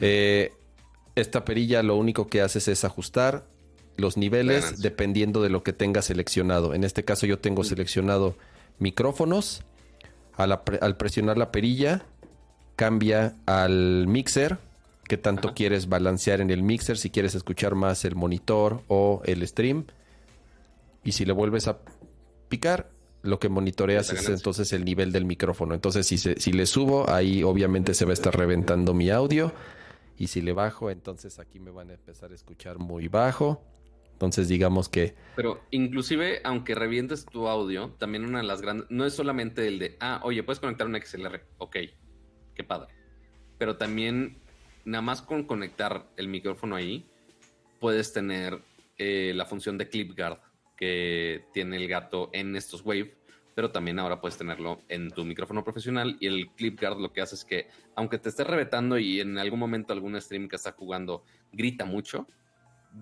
Eh, 0.00 0.52
esta 1.16 1.44
perilla 1.44 1.82
lo 1.82 1.96
único 1.96 2.28
que 2.28 2.40
haces 2.40 2.68
es 2.68 2.84
ajustar 2.84 3.44
los 3.96 4.16
niveles 4.16 4.80
dependiendo 4.80 5.42
de 5.42 5.50
lo 5.50 5.64
que 5.64 5.72
tenga 5.72 6.02
seleccionado. 6.02 6.72
En 6.72 6.84
este 6.84 7.04
caso 7.04 7.26
yo 7.26 7.40
tengo 7.40 7.64
seleccionado 7.64 8.36
micrófonos. 8.78 9.64
al 10.36 10.96
presionar 10.96 11.36
la 11.36 11.50
perilla 11.50 12.04
cambia 12.76 13.34
al 13.46 14.06
mixer 14.06 14.58
qué 15.12 15.18
tanto 15.18 15.52
quieres 15.52 15.90
balancear 15.90 16.40
en 16.40 16.48
el 16.48 16.62
mixer, 16.62 16.96
si 16.96 17.10
quieres 17.10 17.34
escuchar 17.34 17.74
más 17.74 18.06
el 18.06 18.16
monitor 18.16 18.80
o 18.88 19.20
el 19.26 19.46
stream. 19.46 19.84
Y 21.04 21.12
si 21.12 21.26
le 21.26 21.34
vuelves 21.34 21.68
a 21.68 21.80
picar, 22.48 22.88
lo 23.20 23.38
que 23.38 23.50
monitoreas 23.50 24.10
es 24.10 24.26
entonces 24.30 24.72
el 24.72 24.86
nivel 24.86 25.12
del 25.12 25.26
micrófono. 25.26 25.74
Entonces, 25.74 26.06
si, 26.06 26.16
si 26.16 26.52
le 26.54 26.64
subo, 26.64 27.10
ahí 27.10 27.42
obviamente 27.42 27.92
se 27.92 28.06
va 28.06 28.12
a 28.12 28.14
estar 28.14 28.34
reventando 28.34 28.94
mi 28.94 29.10
audio. 29.10 29.52
Y 30.16 30.28
si 30.28 30.40
le 30.40 30.54
bajo, 30.54 30.88
entonces 30.88 31.38
aquí 31.38 31.60
me 31.60 31.70
van 31.70 31.90
a 31.90 31.92
empezar 31.92 32.32
a 32.32 32.34
escuchar 32.34 32.78
muy 32.78 33.08
bajo. 33.08 33.62
Entonces, 34.14 34.48
digamos 34.48 34.88
que. 34.88 35.14
Pero 35.36 35.60
inclusive, 35.72 36.40
aunque 36.42 36.74
revientes 36.74 37.26
tu 37.26 37.48
audio, 37.48 37.90
también 37.98 38.24
una 38.24 38.38
de 38.38 38.44
las 38.44 38.62
grandes. 38.62 38.86
No 38.88 39.04
es 39.04 39.12
solamente 39.12 39.68
el 39.68 39.78
de, 39.78 39.98
ah, 40.00 40.22
oye, 40.24 40.42
puedes 40.42 40.58
conectar 40.58 40.86
un 40.86 40.98
XLR. 40.98 41.44
Ok, 41.58 41.76
qué 42.54 42.64
padre. 42.64 42.94
Pero 43.58 43.76
también 43.76 44.41
nada 44.84 45.02
más 45.02 45.22
con 45.22 45.44
conectar 45.44 46.06
el 46.16 46.28
micrófono 46.28 46.76
ahí, 46.76 47.04
puedes 47.80 48.12
tener 48.12 48.60
eh, 48.98 49.32
la 49.34 49.46
función 49.46 49.78
de 49.78 49.88
clip 49.88 50.16
guard 50.16 50.38
que 50.76 51.44
tiene 51.52 51.76
el 51.76 51.88
gato 51.88 52.30
en 52.32 52.56
estos 52.56 52.84
Wave, 52.84 53.14
pero 53.54 53.70
también 53.70 53.98
ahora 53.98 54.20
puedes 54.20 54.38
tenerlo 54.38 54.80
en 54.88 55.10
tu 55.10 55.24
micrófono 55.24 55.62
profesional. 55.62 56.16
Y 56.20 56.26
el 56.26 56.50
clip 56.50 56.80
guard 56.80 56.98
lo 56.98 57.12
que 57.12 57.20
hace 57.20 57.34
es 57.34 57.44
que 57.44 57.68
aunque 57.94 58.18
te 58.18 58.28
esté 58.28 58.44
reventando 58.44 58.98
y 58.98 59.20
en 59.20 59.38
algún 59.38 59.58
momento 59.58 59.92
algún 59.92 60.20
stream 60.20 60.48
que 60.48 60.56
está 60.56 60.72
jugando 60.72 61.24
grita 61.52 61.84
mucho, 61.84 62.26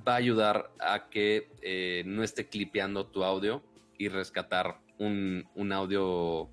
va 0.06 0.14
a 0.14 0.16
ayudar 0.16 0.70
a 0.78 1.08
que 1.08 1.50
eh, 1.62 2.02
no 2.06 2.22
esté 2.22 2.48
clipeando 2.48 3.06
tu 3.06 3.24
audio 3.24 3.62
y 3.98 4.08
rescatar 4.08 4.80
un, 4.98 5.48
un 5.54 5.72
audio 5.72 6.50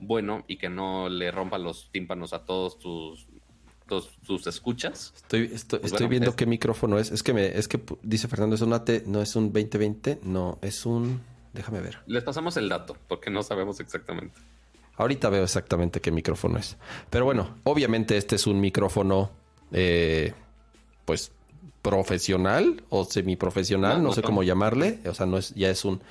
bueno 0.00 0.44
y 0.46 0.56
que 0.56 0.68
no 0.68 1.08
le 1.08 1.30
rompa 1.30 1.58
los 1.58 1.90
tímpanos 1.90 2.32
a 2.32 2.44
todos 2.44 2.78
tus 2.78 3.28
tus, 3.88 4.46
escuchas. 4.46 5.12
Estoy, 5.16 5.50
estoy, 5.52 5.80
pues 5.80 6.08
viendo 6.08 6.36
qué 6.36 6.46
micrófono 6.46 6.98
es. 6.98 7.10
Es 7.10 7.22
que 7.22 7.32
me, 7.32 7.46
es 7.46 7.66
que 7.68 7.80
dice 8.02 8.28
Fernando, 8.28 8.54
es 8.54 8.62
un 8.62 8.72
AT, 8.72 8.90
no 9.06 9.22
es 9.22 9.34
un 9.34 9.52
2020, 9.52 10.20
no, 10.22 10.58
es 10.62 10.86
un. 10.86 11.20
Déjame 11.52 11.80
ver. 11.80 11.98
Les 12.06 12.22
pasamos 12.22 12.56
el 12.56 12.68
dato, 12.68 12.96
porque 13.08 13.30
no 13.30 13.42
sabemos 13.42 13.80
exactamente. 13.80 14.38
Ahorita 14.96 15.30
veo 15.30 15.44
exactamente 15.44 16.00
qué 16.00 16.10
micrófono 16.10 16.58
es. 16.58 16.76
Pero 17.08 17.24
bueno, 17.24 17.56
obviamente 17.64 18.16
este 18.16 18.36
es 18.36 18.46
un 18.46 18.60
micrófono, 18.60 19.30
eh, 19.72 20.34
pues, 21.04 21.32
profesional 21.82 22.82
o 22.90 23.04
semiprofesional, 23.04 24.02
no, 24.02 24.08
no 24.08 24.12
sé 24.12 24.22
cómo 24.22 24.42
llamarle. 24.42 24.98
O 25.06 25.14
sea, 25.14 25.26
no 25.26 25.38
es, 25.38 25.54
ya 25.54 25.70
es 25.70 25.84
un 25.84 26.02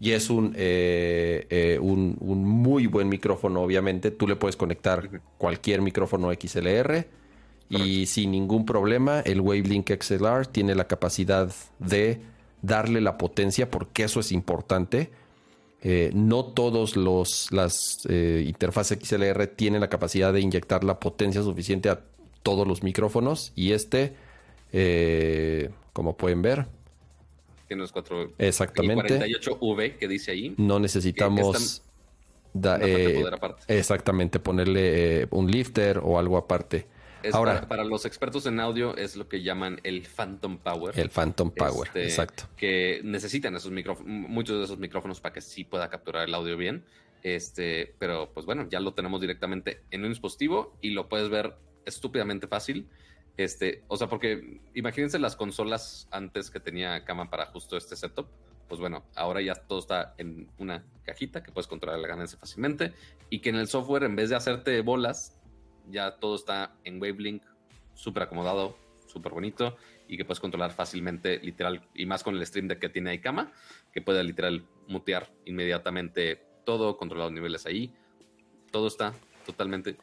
y 0.00 0.12
es 0.12 0.28
un, 0.28 0.52
eh, 0.56 1.46
eh, 1.48 1.78
un, 1.80 2.16
un, 2.20 2.44
muy 2.44 2.86
buen 2.86 3.08
micrófono, 3.08 3.62
obviamente. 3.62 4.10
Tú 4.10 4.28
le 4.28 4.36
puedes 4.36 4.56
conectar 4.56 5.22
cualquier 5.38 5.80
micrófono 5.80 6.30
XLR 6.32 7.06
y 7.68 8.06
sin 8.06 8.30
ningún 8.30 8.66
problema, 8.66 9.20
el 9.20 9.40
Wavelink 9.40 9.90
XLR 9.90 10.46
tiene 10.46 10.74
la 10.74 10.86
capacidad 10.86 11.52
de 11.78 12.20
darle 12.62 13.00
la 13.00 13.18
potencia, 13.18 13.70
porque 13.70 14.04
eso 14.04 14.20
es 14.20 14.32
importante. 14.32 15.10
Eh, 15.82 16.10
no 16.14 16.46
todos 16.46 16.96
los 16.96 17.52
las 17.52 18.06
eh, 18.08 18.44
interfaces 18.46 18.98
XLR 19.02 19.46
tienen 19.48 19.82
la 19.82 19.90
capacidad 19.90 20.32
de 20.32 20.40
inyectar 20.40 20.82
la 20.82 20.98
potencia 20.98 21.42
suficiente 21.42 21.90
a 21.90 22.00
todos 22.42 22.66
los 22.66 22.82
micrófonos 22.82 23.52
y 23.54 23.72
este, 23.72 24.14
eh, 24.72 25.70
como 25.92 26.16
pueden 26.16 26.40
ver, 26.40 26.66
tiene 27.66 27.82
los 27.82 27.92
cuatro. 27.92 28.32
Exactamente. 28.38 29.18
48V 29.18 29.98
que 29.98 30.08
dice 30.08 30.30
ahí. 30.30 30.54
No 30.56 30.78
necesitamos. 30.78 31.82
exactamente, 33.68 34.38
ponerle 34.38 35.28
un 35.30 35.50
lifter 35.50 36.00
o 36.02 36.18
algo 36.18 36.36
aparte. 36.36 36.86
Ahora, 37.32 37.66
para, 37.68 37.84
los 37.84 38.04
expertos 38.04 38.46
en 38.46 38.60
audio 38.60 38.96
es 38.96 39.16
lo 39.16 39.28
que 39.28 39.42
llaman 39.42 39.80
el 39.84 40.02
Phantom 40.02 40.58
Power. 40.58 40.98
El 40.98 41.10
Phantom 41.10 41.50
Power, 41.50 41.88
este, 41.88 42.04
exacto. 42.04 42.44
Que 42.56 43.00
necesitan 43.04 43.54
esos 43.56 43.72
muchos 44.04 44.58
de 44.58 44.64
esos 44.64 44.78
micrófonos 44.78 45.20
para 45.20 45.32
que 45.32 45.40
sí 45.40 45.64
pueda 45.64 45.88
capturar 45.88 46.28
el 46.28 46.34
audio 46.34 46.56
bien. 46.56 46.84
Este, 47.22 47.94
pero 47.98 48.30
pues 48.34 48.44
bueno, 48.44 48.68
ya 48.68 48.80
lo 48.80 48.92
tenemos 48.92 49.20
directamente 49.20 49.80
en 49.90 50.04
un 50.04 50.10
dispositivo 50.10 50.76
y 50.82 50.90
lo 50.90 51.08
puedes 51.08 51.30
ver 51.30 51.54
estúpidamente 51.86 52.46
fácil. 52.46 52.86
Este, 53.36 53.82
o 53.88 53.96
sea, 53.96 54.08
porque 54.08 54.60
imagínense 54.74 55.18
las 55.18 55.34
consolas 55.34 56.06
antes 56.10 56.50
que 56.50 56.60
tenía 56.60 57.04
cama 57.04 57.30
para 57.30 57.46
justo 57.46 57.76
este 57.76 57.96
setup. 57.96 58.28
Pues 58.68 58.80
bueno, 58.80 59.04
ahora 59.14 59.40
ya 59.42 59.54
todo 59.54 59.78
está 59.78 60.14
en 60.18 60.48
una 60.58 60.84
cajita 61.04 61.42
que 61.42 61.52
puedes 61.52 61.66
controlar 61.66 62.00
la 62.00 62.08
ganancia 62.08 62.38
fácilmente 62.38 62.92
y 63.30 63.40
que 63.40 63.50
en 63.50 63.56
el 63.56 63.68
software, 63.68 64.04
en 64.04 64.16
vez 64.16 64.30
de 64.30 64.36
hacerte 64.36 64.80
bolas, 64.80 65.38
ya 65.90 66.16
todo 66.16 66.34
está 66.34 66.74
en 66.84 67.00
Wavelink, 67.00 67.42
súper 67.94 68.24
acomodado, 68.24 68.76
súper 69.06 69.32
bonito 69.32 69.76
y 70.08 70.16
que 70.16 70.24
puedes 70.24 70.40
controlar 70.40 70.72
fácilmente, 70.72 71.38
literal, 71.38 71.82
y 71.94 72.06
más 72.06 72.22
con 72.22 72.36
el 72.36 72.46
stream 72.46 72.68
de 72.68 72.78
que 72.78 72.88
tiene 72.88 73.10
ahí 73.10 73.20
cama, 73.20 73.52
que 73.92 74.02
puede 74.02 74.22
literal 74.22 74.66
mutear 74.88 75.32
inmediatamente 75.44 76.42
todo, 76.64 76.96
controlar 76.96 77.26
los 77.26 77.34
niveles 77.34 77.66
ahí. 77.66 77.94
Todo 78.70 78.88
está 78.88 79.14
totalmente. 79.46 79.96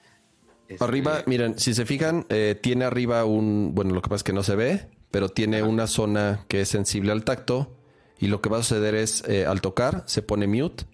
Este, 0.68 0.84
arriba, 0.84 1.24
miren, 1.26 1.60
si 1.60 1.74
se 1.74 1.86
fijan, 1.86 2.26
eh, 2.30 2.58
tiene 2.62 2.86
arriba 2.86 3.26
un. 3.26 3.76
Bueno, 3.76 3.94
lo 3.94 4.02
que 4.02 4.10
pasa 4.10 4.18
es 4.18 4.24
que 4.24 4.34
no 4.34 4.44
se 4.44 4.56
ve, 4.56 4.90
pero 5.12 5.30
tiene 5.30 5.62
una 5.64 5.88
zona 5.88 6.46
que 6.48 6.62
es 6.62 6.70
sensible 6.70 7.12
al 7.12 7.24
tacto. 7.24 7.78
Y 8.20 8.28
lo 8.28 8.40
que 8.40 8.50
va 8.50 8.60
a 8.60 8.64
suceder 8.64 8.94
es, 8.94 9.28
eh, 9.28 9.48
al 9.48 9.62
tocar, 9.62 10.04
se 10.06 10.22
pone 10.22 10.46
mute. 10.46 10.86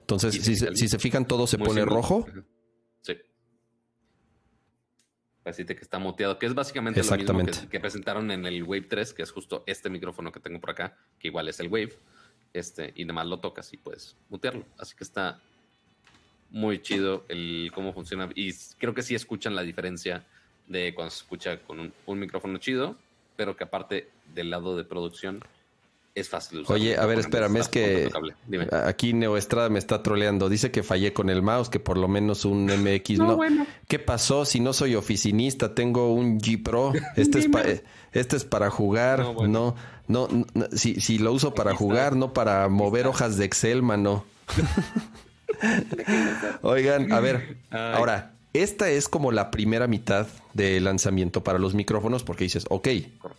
Entonces, 0.00 0.34
si, 0.34 0.56
se, 0.56 0.98
fijan, 0.98 1.26
todo 1.26 1.46
se 1.46 1.58
pone 1.58 1.84
rojo. 1.84 2.26
Así 5.44 5.64
que 5.64 5.74
está 5.74 5.98
muteado, 5.98 6.38
que 6.38 6.46
es 6.46 6.54
básicamente 6.54 7.02
lo 7.02 7.16
mismo 7.16 7.68
que, 7.70 7.78
presentaron 7.78 8.30
en 8.30 8.46
el 8.46 8.62
Wave 8.62 8.86
3, 8.88 9.12
que 9.12 9.22
es 9.22 9.30
justo 9.30 9.62
este 9.66 9.90
micrófono 9.90 10.32
que 10.32 10.40
tengo 10.40 10.58
por 10.58 10.70
acá, 10.70 10.96
que 11.18 11.28
igual 11.28 11.48
es 11.48 11.60
el 11.60 11.68
Wave, 11.68 11.92
este, 12.54 12.92
y 12.96 13.04
nada 13.04 13.14
más 13.14 13.26
lo 13.26 13.40
tocas 13.40 13.70
y 13.74 13.76
puedes 13.76 14.16
mutearlo. 14.30 14.64
Así 14.78 14.96
que 14.96 15.04
está 15.04 15.42
muy 16.50 16.80
chido 16.80 17.24
el 17.28 17.70
cómo 17.74 17.92
funciona 17.92 18.30
y 18.34 18.52
creo 18.78 18.94
que 18.94 19.02
sí 19.02 19.14
escuchan 19.14 19.54
la 19.56 19.62
diferencia 19.62 20.24
de 20.68 20.94
cuando 20.94 21.10
se 21.10 21.18
escucha 21.18 21.58
con 21.58 21.92
un, 22.06 22.18
micrófono 22.18 22.58
chido, 22.58 22.96
pero 23.36 23.56
que 23.56 23.64
aparte 23.64 24.10
del 24.32 24.50
lado 24.50 24.76
de 24.76 24.84
producción 24.84 25.40
es 26.14 26.28
fácil 26.28 26.60
usar. 26.60 26.76
Oye, 26.76 26.96
a 26.96 27.06
ver, 27.06 27.18
espérame, 27.18 27.56
es 27.56 27.68
que 27.68 28.10
aquí 28.72 29.12
Neoestrada 29.12 29.68
me 29.68 29.78
está 29.78 30.02
troleando. 30.02 30.48
Dice 30.48 30.70
que 30.70 30.82
fallé 30.82 31.12
con 31.12 31.28
el 31.28 31.42
mouse, 31.42 31.68
que 31.68 31.80
por 31.80 31.98
lo 31.98 32.08
menos 32.08 32.44
un 32.44 32.66
MX 32.66 33.18
no. 33.18 33.38
¿Qué 33.88 33.98
pasó 33.98 34.44
si 34.44 34.60
no 34.60 34.72
soy 34.72 34.94
oficinista? 34.94 35.74
Tengo 35.74 36.12
un 36.12 36.40
G 36.40 36.62
Pro. 36.62 36.92
Este, 37.16 37.38
es, 37.38 37.82
este 38.12 38.36
es 38.36 38.44
para 38.44 38.70
jugar. 38.70 39.24
No, 39.48 39.74
no, 40.08 40.28
si, 40.72 41.00
si, 41.00 41.18
lo 41.18 41.32
uso 41.32 41.54
para 41.54 41.74
jugar, 41.74 42.16
no 42.16 42.32
para 42.32 42.68
mover 42.68 43.06
hojas 43.06 43.36
de 43.36 43.44
Excel, 43.44 43.82
mano. 43.82 44.24
Oigan, 46.62 47.12
a 47.12 47.20
ver, 47.20 47.58
ahora, 47.70 48.33
esta 48.54 48.88
es 48.88 49.08
como 49.08 49.32
la 49.32 49.50
primera 49.50 49.88
mitad 49.88 50.28
de 50.52 50.80
lanzamiento 50.80 51.42
para 51.42 51.58
los 51.58 51.74
micrófonos 51.74 52.22
porque 52.22 52.44
dices, 52.44 52.64
ok, 52.70 52.88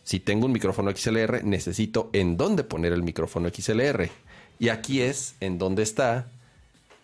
si 0.04 0.20
tengo 0.20 0.46
un 0.46 0.52
micrófono 0.52 0.92
XLR, 0.96 1.46
necesito 1.46 2.10
en 2.12 2.36
dónde 2.36 2.66
poner 2.66 2.92
el 2.92 3.02
micrófono 3.02 3.50
XLR. 3.50 4.10
Y 4.60 4.68
aquí 4.70 5.02
es 5.02 5.36
en 5.40 5.58
donde 5.58 5.84
está 5.84 6.28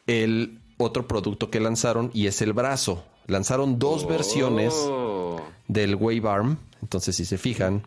el 0.07 0.59
otro 0.77 1.07
producto 1.07 1.49
que 1.49 1.61
lanzaron 1.61 2.11
y 2.13 2.27
es 2.27 2.41
el 2.41 2.51
brazo. 2.51 3.05
Lanzaron 3.27 3.79
dos 3.79 4.05
versiones 4.05 4.73
oh. 4.75 5.41
del 5.69 5.95
Wave 5.95 6.27
Arm. 6.27 6.57
Entonces, 6.81 7.15
si 7.15 7.23
se 7.23 7.37
fijan, 7.37 7.83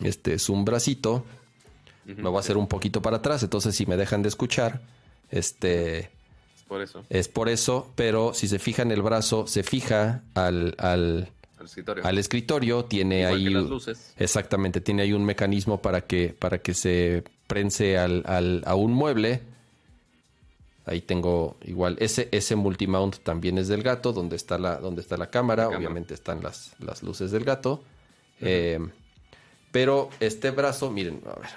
este 0.00 0.34
es 0.34 0.48
un 0.48 0.64
bracito. 0.64 1.26
Me 2.06 2.22
voy 2.22 2.38
a 2.38 2.40
hacer 2.40 2.56
un 2.56 2.68
poquito 2.68 3.02
para 3.02 3.18
atrás. 3.18 3.42
Entonces, 3.42 3.76
si 3.76 3.84
me 3.84 3.98
dejan 3.98 4.22
de 4.22 4.28
escuchar, 4.28 4.80
este 5.30 6.10
por 6.66 6.82
eso. 6.82 7.04
Es 7.10 7.28
por 7.28 7.48
eso, 7.48 7.92
pero 7.94 8.34
si 8.34 8.48
se 8.48 8.58
fija 8.58 8.82
en 8.82 8.90
el 8.90 9.02
brazo, 9.02 9.46
se 9.46 9.62
fija 9.62 10.22
al, 10.34 10.74
al, 10.78 11.30
escritorio. 11.62 12.04
Al 12.04 12.18
escritorio 12.18 12.84
tiene 12.84 13.26
ahí. 13.26 13.48
las 13.48 13.64
luces. 13.64 14.12
Exactamente, 14.16 14.80
tiene 14.80 15.02
ahí 15.02 15.12
un 15.12 15.24
mecanismo 15.24 15.80
para 15.80 16.02
que, 16.02 16.34
para 16.38 16.58
que 16.58 16.74
se 16.74 17.24
prense 17.46 17.98
al, 17.98 18.22
al, 18.26 18.62
a 18.66 18.74
un 18.74 18.92
mueble. 18.92 19.42
Ahí 20.84 21.00
tengo 21.00 21.56
igual. 21.64 21.96
Ese, 22.00 22.28
ese 22.30 22.54
multimount 22.54 23.18
también 23.18 23.58
es 23.58 23.68
del 23.68 23.82
gato, 23.82 24.12
donde 24.12 24.36
está 24.36 24.58
la, 24.58 24.76
donde 24.76 25.00
está 25.00 25.16
la 25.16 25.30
cámara. 25.30 25.68
Obviamente 25.68 26.14
están 26.14 26.42
las, 26.42 26.74
las 26.78 27.02
luces 27.02 27.32
del 27.32 27.44
gato. 27.44 27.82
Eh, 28.40 28.78
pero 29.72 30.10
este 30.20 30.50
brazo, 30.50 30.90
miren, 30.90 31.22
a 31.26 31.38
ver, 31.38 31.50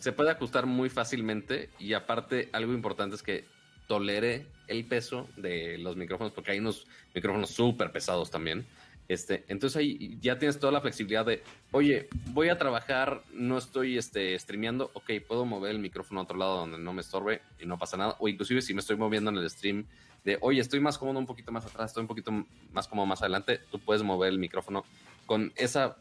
se 0.00 0.12
puede 0.12 0.30
ajustar 0.30 0.66
muy 0.66 0.88
fácilmente 0.88 1.70
y 1.78 1.92
aparte 1.92 2.48
algo 2.52 2.72
importante 2.72 3.16
es 3.16 3.22
que 3.22 3.44
tolere 3.86 4.46
el 4.66 4.84
peso 4.86 5.28
de 5.36 5.76
los 5.78 5.96
micrófonos 5.96 6.32
porque 6.32 6.52
hay 6.52 6.58
unos 6.58 6.86
micrófonos 7.14 7.50
súper 7.50 7.92
pesados 7.92 8.30
también. 8.30 8.66
Este, 9.08 9.44
entonces 9.48 9.76
ahí 9.76 10.16
ya 10.20 10.38
tienes 10.38 10.60
toda 10.60 10.72
la 10.72 10.80
flexibilidad 10.80 11.26
de, 11.26 11.42
oye, 11.72 12.08
voy 12.26 12.48
a 12.48 12.56
trabajar, 12.56 13.22
no 13.32 13.58
estoy 13.58 13.98
este, 13.98 14.38
streameando, 14.38 14.92
ok, 14.94 15.10
puedo 15.26 15.44
mover 15.44 15.72
el 15.72 15.80
micrófono 15.80 16.20
a 16.20 16.22
otro 16.22 16.38
lado 16.38 16.58
donde 16.58 16.78
no 16.78 16.92
me 16.92 17.00
estorbe 17.00 17.42
y 17.58 17.66
no 17.66 17.76
pasa 17.76 17.96
nada. 17.96 18.14
O 18.20 18.28
inclusive 18.28 18.62
si 18.62 18.72
me 18.72 18.80
estoy 18.80 18.96
moviendo 18.96 19.30
en 19.30 19.36
el 19.36 19.50
stream 19.50 19.84
de, 20.24 20.38
oye, 20.40 20.60
estoy 20.60 20.78
más 20.78 20.96
cómodo 20.96 21.18
un 21.18 21.26
poquito 21.26 21.50
más 21.50 21.66
atrás, 21.66 21.90
estoy 21.90 22.02
un 22.02 22.06
poquito 22.06 22.30
más 22.72 22.86
cómodo 22.86 23.06
más 23.06 23.20
adelante, 23.20 23.58
tú 23.70 23.80
puedes 23.80 24.04
mover 24.04 24.30
el 24.30 24.38
micrófono 24.38 24.84
con 25.26 25.52
esa 25.56 25.96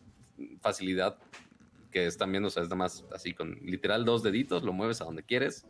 facilidad 0.61 1.17
que 1.91 2.05
están 2.05 2.31
viendo, 2.31 2.47
o 2.47 2.51
sea, 2.51 2.63
es 2.63 2.69
nada 2.69 2.77
más 2.77 3.05
así 3.13 3.33
con 3.33 3.59
literal 3.63 4.05
dos 4.05 4.23
deditos, 4.23 4.63
lo 4.63 4.73
mueves 4.73 5.01
a 5.01 5.05
donde 5.05 5.23
quieres 5.23 5.65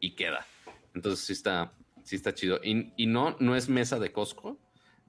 y 0.00 0.14
queda. 0.14 0.46
Entonces 0.94 1.24
sí 1.24 1.32
está, 1.32 1.72
sí 2.02 2.16
está 2.16 2.34
chido. 2.34 2.60
Y, 2.62 3.06
no, 3.06 3.36
no 3.38 3.56
es 3.56 3.68
mesa 3.68 3.98
de 3.98 4.12
Costco, 4.12 4.58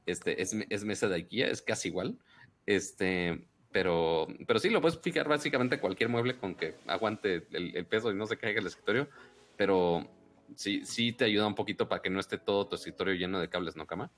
este, 0.05 0.41
es, 0.41 0.55
es, 0.69 0.83
mesa 0.83 1.07
de 1.07 1.15
IKEA, 1.15 1.47
es 1.47 1.61
casi 1.61 1.89
igual. 1.89 2.17
Este, 2.65 3.45
pero, 3.71 4.27
pero 4.45 4.59
sí 4.59 4.69
lo 4.69 4.81
puedes 4.81 4.99
fijar 4.99 5.27
básicamente 5.27 5.79
cualquier 5.79 6.09
mueble 6.09 6.37
con 6.37 6.55
que 6.55 6.75
aguante 6.87 7.47
el, 7.51 7.85
peso 7.85 8.11
y 8.11 8.15
no 8.15 8.25
se 8.25 8.37
caiga 8.37 8.59
el 8.59 8.67
escritorio. 8.67 9.09
Pero 9.55 10.07
sí, 10.55 10.81
sí 10.85 11.11
te 11.11 11.25
ayuda 11.25 11.47
un 11.47 11.55
poquito 11.55 11.87
para 11.87 12.01
que 12.01 12.09
no 12.09 12.19
esté 12.19 12.37
todo 12.37 12.67
tu 12.67 12.75
escritorio 12.75 13.13
lleno 13.15 13.39
de 13.39 13.49
cables, 13.49 13.75
¿no, 13.75 13.85
Cama? 13.85 14.11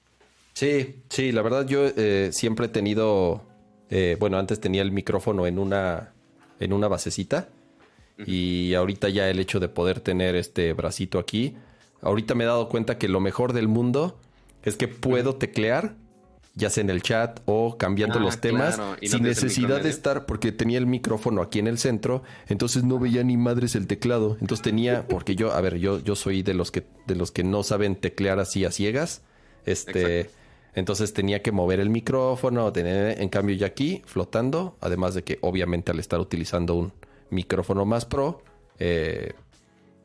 Sí, 0.53 1.03
sí, 1.09 1.31
la 1.31 1.41
verdad 1.41 1.67
yo 1.67 1.85
eh, 1.85 2.29
siempre 2.31 2.65
he 2.65 2.69
tenido 2.69 3.45
eh, 3.89 4.17
bueno, 4.19 4.37
antes 4.37 4.59
tenía 4.59 4.81
el 4.81 4.91
micrófono 4.91 5.47
en 5.47 5.59
una, 5.59 6.13
en 6.59 6.73
una 6.73 6.87
basecita. 6.87 7.49
Y 8.25 8.73
ahorita 8.73 9.07
ya 9.07 9.29
el 9.29 9.39
hecho 9.39 9.61
de 9.61 9.69
poder 9.69 10.01
tener 10.01 10.35
este 10.35 10.73
bracito 10.73 11.19
aquí. 11.19 11.55
Ahorita 12.01 12.35
me 12.35 12.43
he 12.43 12.47
dado 12.47 12.67
cuenta 12.67 12.97
que 12.97 13.07
lo 13.07 13.21
mejor 13.21 13.53
del 13.53 13.69
mundo 13.69 14.19
es 14.63 14.75
que 14.75 14.89
puedo 14.89 15.35
teclear, 15.35 15.95
ya 16.53 16.69
sea 16.69 16.83
en 16.83 16.89
el 16.89 17.01
chat 17.01 17.39
o 17.45 17.77
cambiando 17.77 18.19
ah, 18.19 18.21
los 18.21 18.41
temas, 18.41 18.77
sin 19.01 19.23
necesidad 19.23 19.81
de 19.81 19.89
estar, 19.89 20.25
porque 20.25 20.51
tenía 20.51 20.79
el 20.79 20.85
micrófono 20.85 21.41
aquí 21.41 21.59
en 21.59 21.67
el 21.67 21.77
centro, 21.77 22.21
entonces 22.49 22.83
no 22.83 22.99
veía 22.99 23.23
ni 23.23 23.37
madres 23.37 23.75
el 23.75 23.87
teclado. 23.87 24.35
Entonces 24.41 24.63
tenía, 24.63 25.07
porque 25.09 25.37
yo, 25.37 25.53
a 25.53 25.61
ver, 25.61 25.77
yo, 25.77 25.99
yo 25.99 26.17
soy 26.17 26.43
de 26.43 26.53
los 26.53 26.71
que, 26.71 26.83
de 27.07 27.15
los 27.15 27.31
que 27.31 27.45
no 27.45 27.63
saben 27.63 27.95
teclear 27.95 28.39
así 28.39 28.65
a 28.65 28.71
ciegas. 28.71 29.21
Este. 29.65 30.29
Entonces 30.79 31.13
tenía 31.13 31.41
que 31.41 31.51
mover 31.51 31.81
el 31.81 31.89
micrófono, 31.89 32.71
tener, 32.71 33.21
en 33.21 33.27
cambio 33.27 33.53
ya 33.55 33.67
aquí 33.67 34.01
flotando, 34.05 34.77
además 34.79 35.13
de 35.13 35.25
que 35.25 35.37
obviamente 35.41 35.91
al 35.91 35.99
estar 35.99 36.21
utilizando 36.21 36.73
un 36.75 36.93
micrófono 37.29 37.85
más 37.85 38.05
pro, 38.05 38.41
eh, 38.79 39.33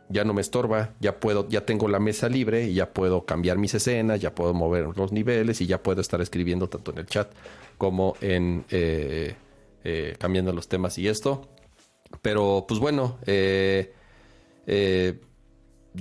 ya 0.09 0.25
no 0.25 0.35
me 0.35 0.41
estorba, 0.41 0.95
ya 0.99 1.21
puedo, 1.21 1.49
ya 1.49 1.65
tengo 1.65 1.87
la 1.87 2.01
mesa 2.01 2.29
libre 2.29 2.65
y 2.65 2.75
ya 2.75 2.93
puedo 2.93 3.25
cambiar 3.25 3.57
mis 3.57 3.73
escenas, 3.75 4.21
ya 4.21 4.35
puedo 4.35 4.53
mover 4.53 4.89
los 4.97 5.13
niveles 5.13 5.61
y 5.61 5.67
ya 5.67 5.81
puedo 5.81 6.01
estar 6.01 6.21
escribiendo 6.21 6.69
tanto 6.69 6.91
en 6.91 6.99
el 6.99 7.07
chat 7.07 7.31
como 7.79 8.17
en 8.21 8.65
eh, 8.71 9.37
eh, 9.85 10.17
cambiando 10.19 10.53
los 10.53 10.67
temas 10.67 10.99
y 10.99 11.07
esto. 11.07 11.49
Pero 12.21 12.65
pues 12.67 12.81
bueno, 12.81 13.19
de 13.25 15.21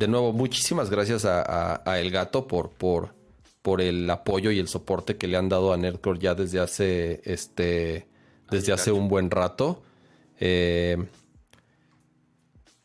nuevo, 0.07 0.33
muchísimas 0.33 0.89
gracias 0.89 1.25
a, 1.25 1.83
a 1.85 1.99
El 1.99 2.09
Gato 2.09 2.47
por, 2.47 2.71
por 2.71 3.22
por 3.63 3.81
el 3.81 4.07
apoyo 4.09 4.51
y 4.51 4.59
el 4.59 4.67
soporte 4.67 5.17
que 5.17 5.27
le 5.27 5.37
han 5.37 5.49
dado 5.49 5.73
a 5.73 5.77
Nerdcore 5.77 6.19
ya 6.19 6.35
desde 6.35 6.59
hace 6.59 7.21
este 7.23 8.07
desde 8.51 8.73
hace 8.73 8.91
un 8.91 9.07
buen 9.07 9.31
rato. 9.31 9.81
Eh, 10.39 10.97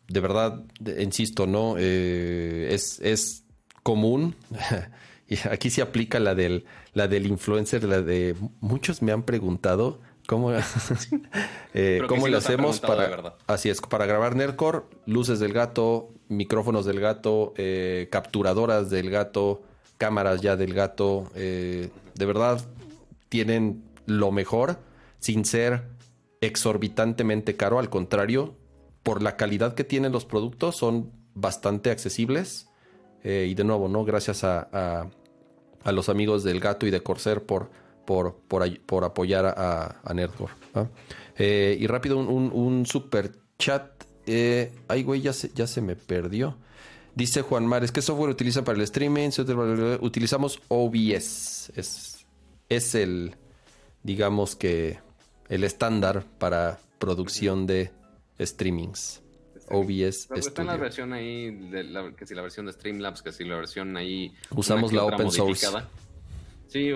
de 0.06 0.20
verdad, 0.20 0.64
insisto, 1.00 1.46
¿no? 1.46 1.74
Eh, 1.76 2.68
es, 2.70 3.00
es 3.00 3.44
común. 3.82 4.36
y 5.28 5.36
aquí 5.48 5.68
se 5.68 5.82
aplica 5.82 6.20
la 6.20 6.34
del, 6.34 6.64
la 6.94 7.08
del 7.08 7.26
influencer, 7.26 7.82
la 7.84 8.00
de 8.00 8.36
muchos 8.60 9.02
me 9.02 9.10
han 9.10 9.24
preguntado 9.24 10.00
cómo, 10.28 10.52
eh, 11.74 12.02
cómo 12.08 12.28
lo 12.28 12.38
hacemos 12.38 12.78
para. 12.78 13.36
Así 13.48 13.68
es, 13.68 13.80
para 13.80 14.06
grabar 14.06 14.36
Nerdcore, 14.36 14.82
luces 15.06 15.40
del 15.40 15.52
gato, 15.52 16.14
micrófonos 16.28 16.86
del 16.86 17.00
gato, 17.00 17.52
capturadoras 18.10 18.90
del 18.90 19.10
gato 19.10 19.64
cámaras 19.98 20.40
ya 20.40 20.56
del 20.56 20.72
gato. 20.72 21.30
Eh, 21.34 21.90
de 22.14 22.26
verdad, 22.26 22.64
tienen 23.28 23.84
lo 24.06 24.32
mejor 24.32 24.78
sin 25.18 25.44
ser 25.44 25.82
exorbitantemente 26.40 27.56
caro. 27.56 27.78
Al 27.78 27.90
contrario, 27.90 28.54
por 29.02 29.22
la 29.22 29.36
calidad 29.36 29.74
que 29.74 29.84
tienen 29.84 30.12
los 30.12 30.24
productos, 30.24 30.76
son 30.76 31.12
bastante 31.34 31.90
accesibles. 31.90 32.68
Eh, 33.24 33.48
y 33.50 33.54
de 33.54 33.64
nuevo, 33.64 33.88
¿no? 33.88 34.04
Gracias 34.04 34.44
a, 34.44 35.10
a, 35.82 35.92
los 35.92 36.08
amigos 36.08 36.44
del 36.44 36.60
gato 36.60 36.86
y 36.86 36.90
de 36.90 37.02
Corsair 37.02 37.42
por, 37.42 37.70
por, 38.06 38.36
por, 38.36 39.04
apoyar 39.04 39.44
a, 39.46 40.14
Nerdcore. 40.14 40.52
Eh, 41.36 41.76
y 41.78 41.86
rápido, 41.88 42.18
un, 42.18 42.52
un, 42.52 42.86
super 42.86 43.32
chat. 43.58 44.04
ay, 44.88 45.02
güey, 45.02 45.20
ya 45.20 45.32
se, 45.32 45.50
ya 45.52 45.66
se 45.66 45.80
me 45.80 45.96
perdió. 45.96 46.56
Dice 47.18 47.42
Juan 47.42 47.66
Mares, 47.66 47.90
¿qué 47.90 48.00
software 48.00 48.30
utilizan 48.30 48.62
para 48.62 48.78
el 48.78 48.84
streaming? 48.84 49.30
Utilizamos 50.00 50.60
OBS. 50.68 51.72
Es, 51.74 52.24
es 52.68 52.94
el, 52.94 53.34
digamos 54.04 54.54
que, 54.54 55.00
el 55.48 55.64
estándar 55.64 56.24
para 56.38 56.78
producción 57.00 57.66
de 57.66 57.90
streamings. 58.40 59.20
OBS 59.68 60.28
Pero 60.28 60.40
está 60.40 60.62
en 60.62 60.68
la 60.68 60.76
versión 60.76 61.12
ahí, 61.12 61.50
de 61.50 62.14
que 62.16 62.24
si 62.24 62.36
la 62.36 62.42
versión 62.42 62.66
de 62.66 62.72
Streamlabs, 62.72 63.20
que 63.20 63.32
si 63.32 63.44
la 63.44 63.56
versión 63.56 63.96
ahí... 63.96 64.32
Usamos 64.54 64.92
la 64.92 65.02
open 65.02 65.32
source. 65.32 65.66
Sí, 66.68 66.92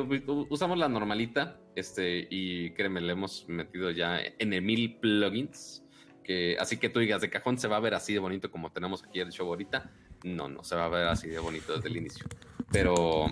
usamos 0.48 0.78
la 0.78 0.88
normalita, 0.88 1.58
este, 1.74 2.28
y 2.30 2.70
créeme, 2.74 3.00
le 3.00 3.14
hemos 3.14 3.48
metido 3.48 3.90
ya 3.90 4.20
en 4.38 4.64
mil 4.64 5.00
plugins. 5.00 5.82
Que, 6.22 6.56
así 6.60 6.76
que 6.76 6.88
tú 6.88 7.00
digas, 7.00 7.20
de 7.22 7.28
cajón 7.28 7.58
se 7.58 7.66
va 7.66 7.78
a 7.78 7.80
ver 7.80 7.94
así 7.94 8.12
de 8.12 8.20
bonito 8.20 8.48
como 8.52 8.70
tenemos 8.70 9.02
aquí 9.02 9.18
el 9.18 9.32
show 9.32 9.48
ahorita 9.48 9.90
no, 10.24 10.48
no 10.48 10.64
se 10.64 10.76
va 10.76 10.86
a 10.86 10.88
ver 10.88 11.06
así 11.06 11.28
de 11.28 11.38
bonito 11.38 11.74
desde 11.74 11.88
el 11.88 11.96
inicio. 11.96 12.26
Pero, 12.70 13.26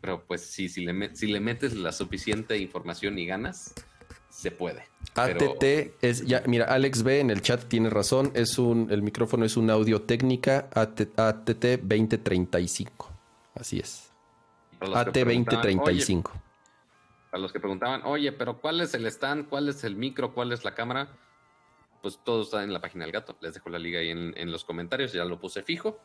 pero 0.00 0.24
pues 0.24 0.42
sí, 0.42 0.68
si 0.68 0.84
le, 0.84 1.14
si 1.14 1.26
le 1.26 1.40
metes 1.40 1.74
la 1.74 1.92
suficiente 1.92 2.56
información 2.58 3.18
y 3.18 3.26
ganas, 3.26 3.74
se 4.30 4.50
puede. 4.50 4.84
ATT 5.14 5.64
es, 6.00 6.24
ya, 6.24 6.42
mira, 6.46 6.66
Alex 6.66 7.02
B 7.02 7.20
en 7.20 7.30
el 7.30 7.42
chat 7.42 7.64
tiene 7.64 7.90
razón, 7.90 8.30
es 8.34 8.58
un, 8.58 8.88
el 8.90 9.02
micrófono 9.02 9.44
es 9.44 9.56
una 9.56 9.74
audio 9.74 10.02
técnica 10.02 10.68
ATT 10.74 11.82
2035. 11.82 13.12
Así 13.54 13.80
es. 13.80 14.12
AT 14.80 15.12
2035. 15.12 16.32
Para 17.30 17.42
los 17.42 17.52
que 17.52 17.60
preguntaban, 17.60 18.02
oye, 18.04 18.32
pero 18.32 18.60
¿cuál 18.60 18.80
es 18.80 18.94
el 18.94 19.04
stand? 19.06 19.48
¿Cuál 19.48 19.68
es 19.68 19.84
el 19.84 19.96
micro? 19.96 20.32
¿Cuál 20.32 20.52
es 20.52 20.64
la 20.64 20.74
cámara? 20.74 21.10
Pues 22.00 22.20
todo 22.24 22.42
está 22.42 22.62
en 22.62 22.72
la 22.72 22.80
página 22.80 23.04
del 23.04 23.12
gato. 23.12 23.36
Les 23.40 23.54
dejo 23.54 23.68
la 23.68 23.78
liga 23.78 23.98
ahí 23.98 24.10
en, 24.10 24.32
en 24.36 24.52
los 24.52 24.64
comentarios. 24.64 25.12
Ya 25.12 25.24
lo 25.24 25.40
puse 25.40 25.62
fijo 25.62 25.98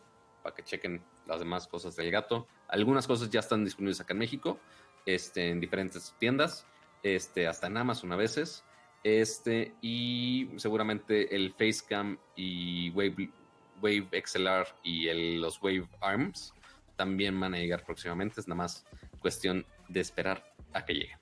para 0.44 0.54
que 0.54 0.64
chequen 0.64 1.02
las 1.26 1.40
demás 1.40 1.68
cosas 1.68 1.96
del 1.96 2.12
gato. 2.12 2.48
Algunas 2.68 3.08
cosas 3.08 3.30
ya 3.30 3.40
están 3.40 3.64
disponibles 3.64 4.02
acá 4.02 4.14
en 4.14 4.20
México, 4.20 4.60
este, 5.06 5.50
en 5.50 5.60
diferentes 5.60 6.14
tiendas, 6.20 6.68
este, 7.02 7.48
hasta 7.48 7.68
en 7.68 7.78
Amazon 7.78 8.12
a 8.12 8.16
veces. 8.16 8.64
Este, 9.04 9.74
y 9.82 10.50
seguramente 10.58 11.36
el 11.36 11.54
Facecam 11.54 12.18
y 12.36 12.90
Wave, 12.92 13.30
Wave 13.82 14.08
XLR 14.26 14.68
y 14.84 15.08
el, 15.08 15.42
los 15.42 15.62
Wave 15.62 15.88
Arms 16.02 16.54
también 16.96 17.40
van 17.40 17.54
a 17.54 17.58
llegar 17.58 17.84
próximamente. 17.84 18.40
Es 18.40 18.48
nada 18.48 18.58
más 18.58 18.86
cuestión 19.20 19.66
de 19.88 20.00
esperar 20.02 20.54
a 20.74 20.86
que 20.86 20.94
lleguen. 20.94 21.18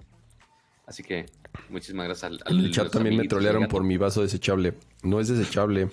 Así 0.86 1.04
que 1.04 1.26
muchísimas 1.70 2.06
gracias 2.08 2.32
al, 2.32 2.40
al 2.46 2.66
el 2.66 2.72
chat 2.72 2.92
también 2.92 3.16
me 3.16 3.28
trolearon 3.28 3.68
por 3.68 3.84
mi 3.84 3.98
vaso 3.98 4.22
desechable. 4.22 4.74
No 5.04 5.20
es 5.20 5.28
desechable, 5.30 5.90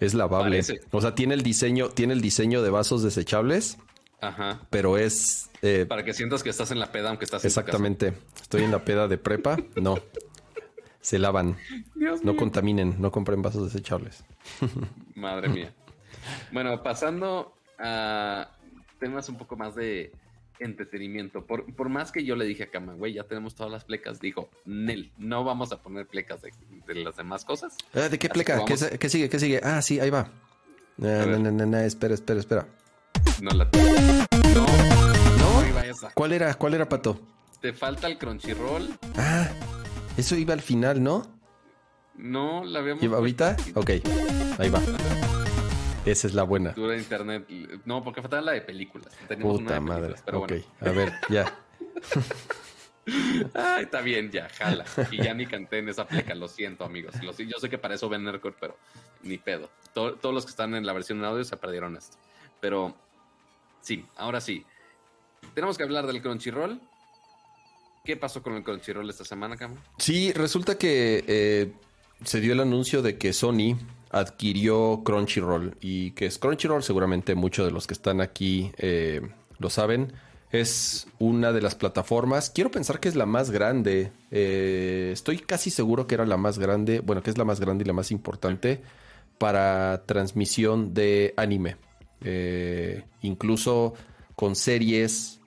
es 0.00 0.14
lavable. 0.14 0.60
O 0.90 1.00
sea, 1.00 1.14
tiene 1.14 1.34
el 1.34 1.42
diseño, 1.42 1.88
tiene 1.90 2.12
el 2.14 2.20
diseño 2.20 2.62
de 2.62 2.70
vasos 2.70 3.02
desechables. 3.02 3.78
Ajá. 4.20 4.60
Pero 4.70 4.98
es. 4.98 5.50
Eh, 5.62 5.86
Para 5.88 6.04
que 6.04 6.12
sientas 6.12 6.42
que 6.42 6.50
estás 6.50 6.70
en 6.70 6.78
la 6.78 6.92
peda, 6.92 7.08
aunque 7.08 7.24
estás 7.24 7.44
Exactamente. 7.44 8.14
Estoy 8.40 8.62
en 8.64 8.70
la 8.70 8.84
peda 8.84 9.08
de 9.08 9.18
prepa. 9.18 9.56
No. 9.76 9.98
Se 11.00 11.18
lavan. 11.18 11.56
no 12.22 12.36
contaminen, 12.36 12.96
no 12.98 13.10
compren 13.10 13.40
vasos 13.40 13.72
desechables. 13.72 14.24
Madre 15.14 15.48
mía. 15.48 15.72
Bueno, 16.52 16.82
pasando 16.82 17.54
a 17.78 18.50
temas 18.98 19.28
un 19.28 19.38
poco 19.38 19.56
más 19.56 19.74
de 19.74 20.12
entretenimiento. 20.60 21.44
Por, 21.44 21.74
por 21.74 21.88
más 21.88 22.12
que 22.12 22.24
yo 22.24 22.36
le 22.36 22.44
dije 22.44 22.64
a 22.64 22.70
Kama, 22.70 22.94
güey, 22.94 23.14
ya 23.14 23.24
tenemos 23.24 23.54
todas 23.54 23.72
las 23.72 23.84
plecas, 23.84 24.20
dijo, 24.20 24.48
Nel, 24.64 25.12
no 25.18 25.44
vamos 25.44 25.72
a 25.72 25.82
poner 25.82 26.06
plecas 26.06 26.40
de, 26.42 26.52
las 26.94 27.16
demás 27.16 27.44
cosas. 27.44 27.76
Ah, 27.94 28.08
¿De 28.08 28.18
qué 28.18 28.28
pleca? 28.28 28.64
¿Qué, 28.64 28.76
sigue? 29.08 29.28
¿Qué 29.28 29.38
sigue? 29.38 29.60
Ah, 29.62 29.82
sí, 29.82 30.00
ahí 30.00 30.10
va. 30.10 30.30
Ah, 31.02 31.84
espera, 31.84 32.14
espera, 32.14 32.40
espera. 32.40 32.66
No 33.40 33.50
la 33.50 33.68
No, 34.54 34.66
no. 35.38 36.08
¿Cuál 36.14 36.32
era? 36.32 36.54
¿Cuál 36.54 36.74
era, 36.74 36.88
Pato? 36.88 37.20
Te 37.60 37.72
falta 37.72 38.06
el 38.06 38.18
Crunchyroll. 38.18 38.98
Ah, 39.16 39.48
eso 40.16 40.36
iba 40.36 40.54
al 40.54 40.62
final, 40.62 41.02
¿no? 41.02 41.26
No, 42.16 42.64
la 42.64 42.80
habíamos. 42.80 43.02
¿Iba 43.02 43.18
ahorita? 43.18 43.56
Ok, 43.74 43.90
ahí 44.58 44.70
va. 44.70 44.80
Esa 46.04 46.26
es 46.26 46.34
la 46.34 46.42
buena. 46.42 46.72
Dura 46.72 46.96
internet. 46.96 47.46
No, 47.84 48.02
porque 48.02 48.20
faltaba 48.22 48.42
la 48.42 48.52
de 48.52 48.62
películas. 48.62 49.12
Puta 49.40 49.80
madre. 49.80 50.14
Pero 50.24 50.42
ok, 50.42 50.52
a 50.80 50.90
ver, 50.90 51.12
ya. 51.28 51.54
Ay, 53.54 53.84
está 53.84 54.00
bien, 54.00 54.30
ya, 54.30 54.48
jala. 54.48 54.84
Y 55.10 55.22
ya 55.22 55.34
ni 55.34 55.46
canté 55.46 55.78
en 55.78 55.88
esa 55.88 56.06
pleca, 56.06 56.34
lo 56.34 56.48
siento, 56.48 56.84
amigos. 56.84 57.14
yo 57.20 57.58
sé 57.58 57.68
que 57.68 57.78
para 57.78 57.94
eso 57.94 58.08
ven 58.08 58.24
Nerdcore, 58.24 58.56
pero 58.58 58.76
ni 59.22 59.38
pedo. 59.38 59.70
todos 59.92 60.34
los 60.34 60.44
que 60.44 60.50
están 60.50 60.74
en 60.74 60.86
la 60.86 60.92
versión 60.92 61.18
en 61.18 61.24
audio 61.24 61.44
se 61.44 61.56
perdieron 61.56 61.96
esto. 61.96 62.16
Pero 62.60 62.94
sí, 63.80 64.04
ahora 64.16 64.40
sí. 64.40 64.64
Tenemos 65.54 65.76
que 65.76 65.84
hablar 65.84 66.06
del 66.06 66.20
Crunchyroll. 66.22 66.80
¿Qué 68.04 68.16
pasó 68.16 68.42
con 68.42 68.54
el 68.54 68.62
Crunchyroll 68.62 69.08
esta 69.10 69.24
semana, 69.24 69.56
Cam? 69.56 69.76
Sí, 69.98 70.32
resulta 70.32 70.78
que 70.78 71.24
eh, 71.26 71.72
se 72.24 72.40
dio 72.40 72.54
el 72.54 72.60
anuncio 72.60 73.02
de 73.02 73.18
que 73.18 73.32
Sony 73.32 73.76
adquirió 74.10 75.02
Crunchyroll. 75.04 75.76
¿Y 75.80 76.12
que 76.12 76.26
es 76.26 76.38
Crunchyroll? 76.38 76.82
Seguramente 76.82 77.34
muchos 77.34 77.66
de 77.66 77.72
los 77.72 77.86
que 77.86 77.94
están 77.94 78.20
aquí 78.20 78.72
eh, 78.78 79.20
lo 79.58 79.70
saben. 79.70 80.12
Es 80.50 81.06
una 81.18 81.52
de 81.52 81.60
las 81.60 81.74
plataformas, 81.74 82.48
quiero 82.48 82.70
pensar 82.70 83.00
que 83.00 83.08
es 83.08 83.16
la 83.16 83.26
más 83.26 83.50
grande. 83.50 84.12
Eh, 84.30 85.10
estoy 85.12 85.38
casi 85.38 85.70
seguro 85.70 86.06
que 86.06 86.14
era 86.14 86.24
la 86.24 86.38
más 86.38 86.58
grande, 86.58 87.00
bueno, 87.00 87.22
que 87.22 87.28
es 87.28 87.36
la 87.36 87.44
más 87.44 87.60
grande 87.60 87.84
y 87.84 87.86
la 87.86 87.92
más 87.92 88.10
importante 88.10 88.80
para 89.36 90.04
transmisión 90.06 90.94
de 90.94 91.34
anime. 91.36 91.76
Eh, 92.22 93.04
incluso 93.20 93.92
con 94.34 94.56
series 94.56 95.40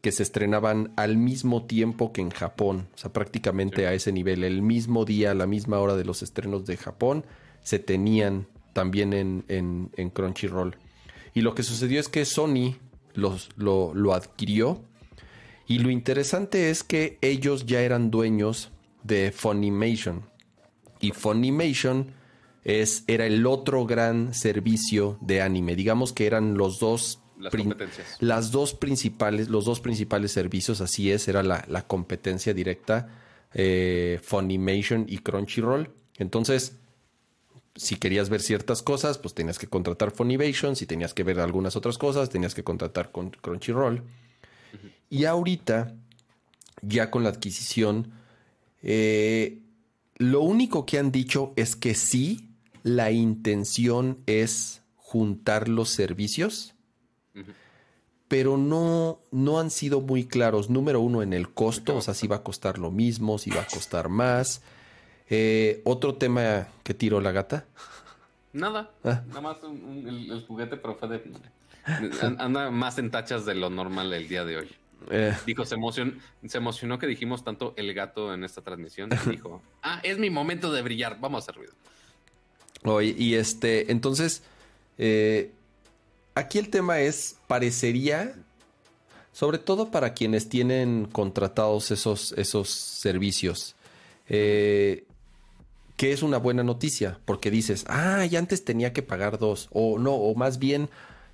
que 0.00 0.12
se 0.12 0.22
estrenaban 0.22 0.92
al 0.96 1.16
mismo 1.16 1.64
tiempo 1.66 2.12
que 2.12 2.22
en 2.22 2.30
Japón, 2.30 2.88
o 2.94 2.98
sea, 2.98 3.12
prácticamente 3.12 3.86
a 3.86 3.92
ese 3.92 4.12
nivel, 4.12 4.42
el 4.44 4.62
mismo 4.62 5.04
día, 5.04 5.30
a 5.30 5.34
la 5.34 5.46
misma 5.46 5.78
hora 5.78 5.94
de 5.94 6.04
los 6.04 6.22
estrenos 6.22 6.64
de 6.64 6.76
Japón 6.76 7.24
se 7.62 7.78
tenían 7.78 8.46
también 8.72 9.12
en, 9.12 9.44
en, 9.48 10.10
Crunchyroll. 10.10 10.76
Y 11.34 11.42
lo 11.42 11.54
que 11.54 11.62
sucedió 11.62 12.00
es 12.00 12.08
que 12.08 12.24
Sony 12.24 12.76
los, 13.14 13.50
lo, 13.56 14.14
adquirió. 14.14 14.82
Y 15.66 15.78
lo 15.78 15.90
interesante 15.90 16.70
es 16.70 16.82
que 16.82 17.18
ellos 17.20 17.66
ya 17.66 17.80
eran 17.80 18.10
dueños 18.10 18.70
de 19.02 19.32
Funimation. 19.32 20.22
Y 21.00 21.12
Funimation 21.12 22.12
es, 22.64 23.04
era 23.06 23.26
el 23.26 23.46
otro 23.46 23.86
gran 23.86 24.34
servicio 24.34 25.18
de 25.20 25.42
anime. 25.42 25.76
Digamos 25.76 26.12
que 26.12 26.26
eran 26.26 26.56
los 26.56 26.78
dos 26.78 27.22
las, 28.20 28.52
dos 28.52 28.74
principales, 28.74 29.48
los 29.48 29.64
dos 29.64 29.80
principales 29.80 30.30
servicios, 30.30 30.80
así 30.80 31.10
es, 31.10 31.26
era 31.26 31.42
la, 31.42 31.86
competencia 31.88 32.54
directa, 32.54 33.08
eh, 33.52 34.20
Funimation 34.22 35.06
y 35.08 35.18
Crunchyroll. 35.18 35.90
Entonces, 36.18 36.78
si 37.74 37.96
querías 37.96 38.28
ver 38.28 38.40
ciertas 38.40 38.82
cosas, 38.82 39.18
pues 39.18 39.34
tenías 39.34 39.58
que 39.58 39.66
contratar 39.66 40.10
Funimation, 40.10 40.76
si 40.76 40.86
tenías 40.86 41.14
que 41.14 41.24
ver 41.24 41.40
algunas 41.40 41.76
otras 41.76 41.98
cosas, 41.98 42.28
tenías 42.28 42.54
que 42.54 42.64
contratar 42.64 43.12
con 43.12 43.30
Crunchyroll. 43.30 44.02
Y 45.08 45.24
ahorita, 45.24 45.94
ya 46.82 47.10
con 47.10 47.22
la 47.22 47.30
adquisición, 47.30 48.12
eh, 48.82 49.60
lo 50.16 50.40
único 50.40 50.86
que 50.86 50.98
han 50.98 51.12
dicho 51.12 51.52
es 51.56 51.76
que 51.76 51.94
sí, 51.94 52.50
la 52.82 53.10
intención 53.10 54.18
es 54.26 54.82
juntar 54.96 55.68
los 55.68 55.90
servicios, 55.90 56.74
pero 58.28 58.56
no, 58.56 59.20
no 59.30 59.60
han 59.60 59.70
sido 59.70 60.00
muy 60.00 60.24
claros. 60.24 60.70
Número 60.70 61.00
uno, 61.00 61.22
en 61.22 61.34
el 61.34 61.52
costo, 61.52 61.96
o 61.96 62.00
sea, 62.00 62.14
si 62.14 62.26
va 62.26 62.36
a 62.36 62.42
costar 62.42 62.78
lo 62.78 62.90
mismo, 62.90 63.38
si 63.38 63.50
va 63.50 63.62
a 63.62 63.66
costar 63.66 64.08
más. 64.08 64.62
Eh, 65.34 65.80
otro 65.84 66.16
tema 66.16 66.68
que 66.82 66.92
tiró 66.92 67.18
la 67.22 67.32
gata. 67.32 67.64
Nada, 68.52 68.90
ah. 69.02 69.22
nada 69.28 69.40
más 69.40 69.56
el, 69.62 70.44
juguete, 70.46 70.76
pero 70.76 70.94
fue 70.94 71.08
de... 71.08 71.22
Anda 72.38 72.70
más 72.70 72.98
en 72.98 73.10
tachas 73.10 73.46
de 73.46 73.54
lo 73.54 73.70
normal 73.70 74.12
el 74.12 74.28
día 74.28 74.44
de 74.44 74.58
hoy. 74.58 74.68
Eh. 75.10 75.34
Dijo, 75.46 75.64
se, 75.64 75.76
se 76.46 76.58
emocionó 76.58 76.98
que 76.98 77.06
dijimos 77.06 77.44
tanto 77.44 77.72
el 77.78 77.94
gato 77.94 78.34
en 78.34 78.44
esta 78.44 78.60
transmisión. 78.60 79.08
dijo, 79.26 79.62
ah, 79.82 80.00
es 80.02 80.18
mi 80.18 80.28
momento 80.28 80.70
de 80.70 80.82
brillar, 80.82 81.18
vamos 81.18 81.38
a 81.38 81.42
hacer 81.44 81.54
ruido. 81.54 81.72
Oye, 82.84 83.14
y 83.16 83.34
este, 83.34 83.90
entonces, 83.90 84.42
eh, 84.98 85.50
aquí 86.34 86.58
el 86.58 86.68
tema 86.68 87.00
es, 87.00 87.38
parecería, 87.46 88.34
sobre 89.32 89.56
todo 89.56 89.90
para 89.90 90.12
quienes 90.12 90.50
tienen 90.50 91.06
contratados 91.06 91.90
esos, 91.90 92.32
esos 92.32 92.68
servicios, 92.68 93.76
eh, 94.28 95.06
que 96.02 96.10
es 96.10 96.24
una 96.24 96.38
buena 96.38 96.64
noticia, 96.64 97.20
porque 97.24 97.48
dices, 97.48 97.84
ah, 97.86 98.26
ya 98.26 98.40
antes 98.40 98.64
tenía 98.64 98.92
que 98.92 99.02
pagar 99.02 99.38
dos, 99.38 99.68
o 99.70 100.00
no, 100.00 100.10
o 100.14 100.34
más 100.34 100.58
bien, 100.58 100.90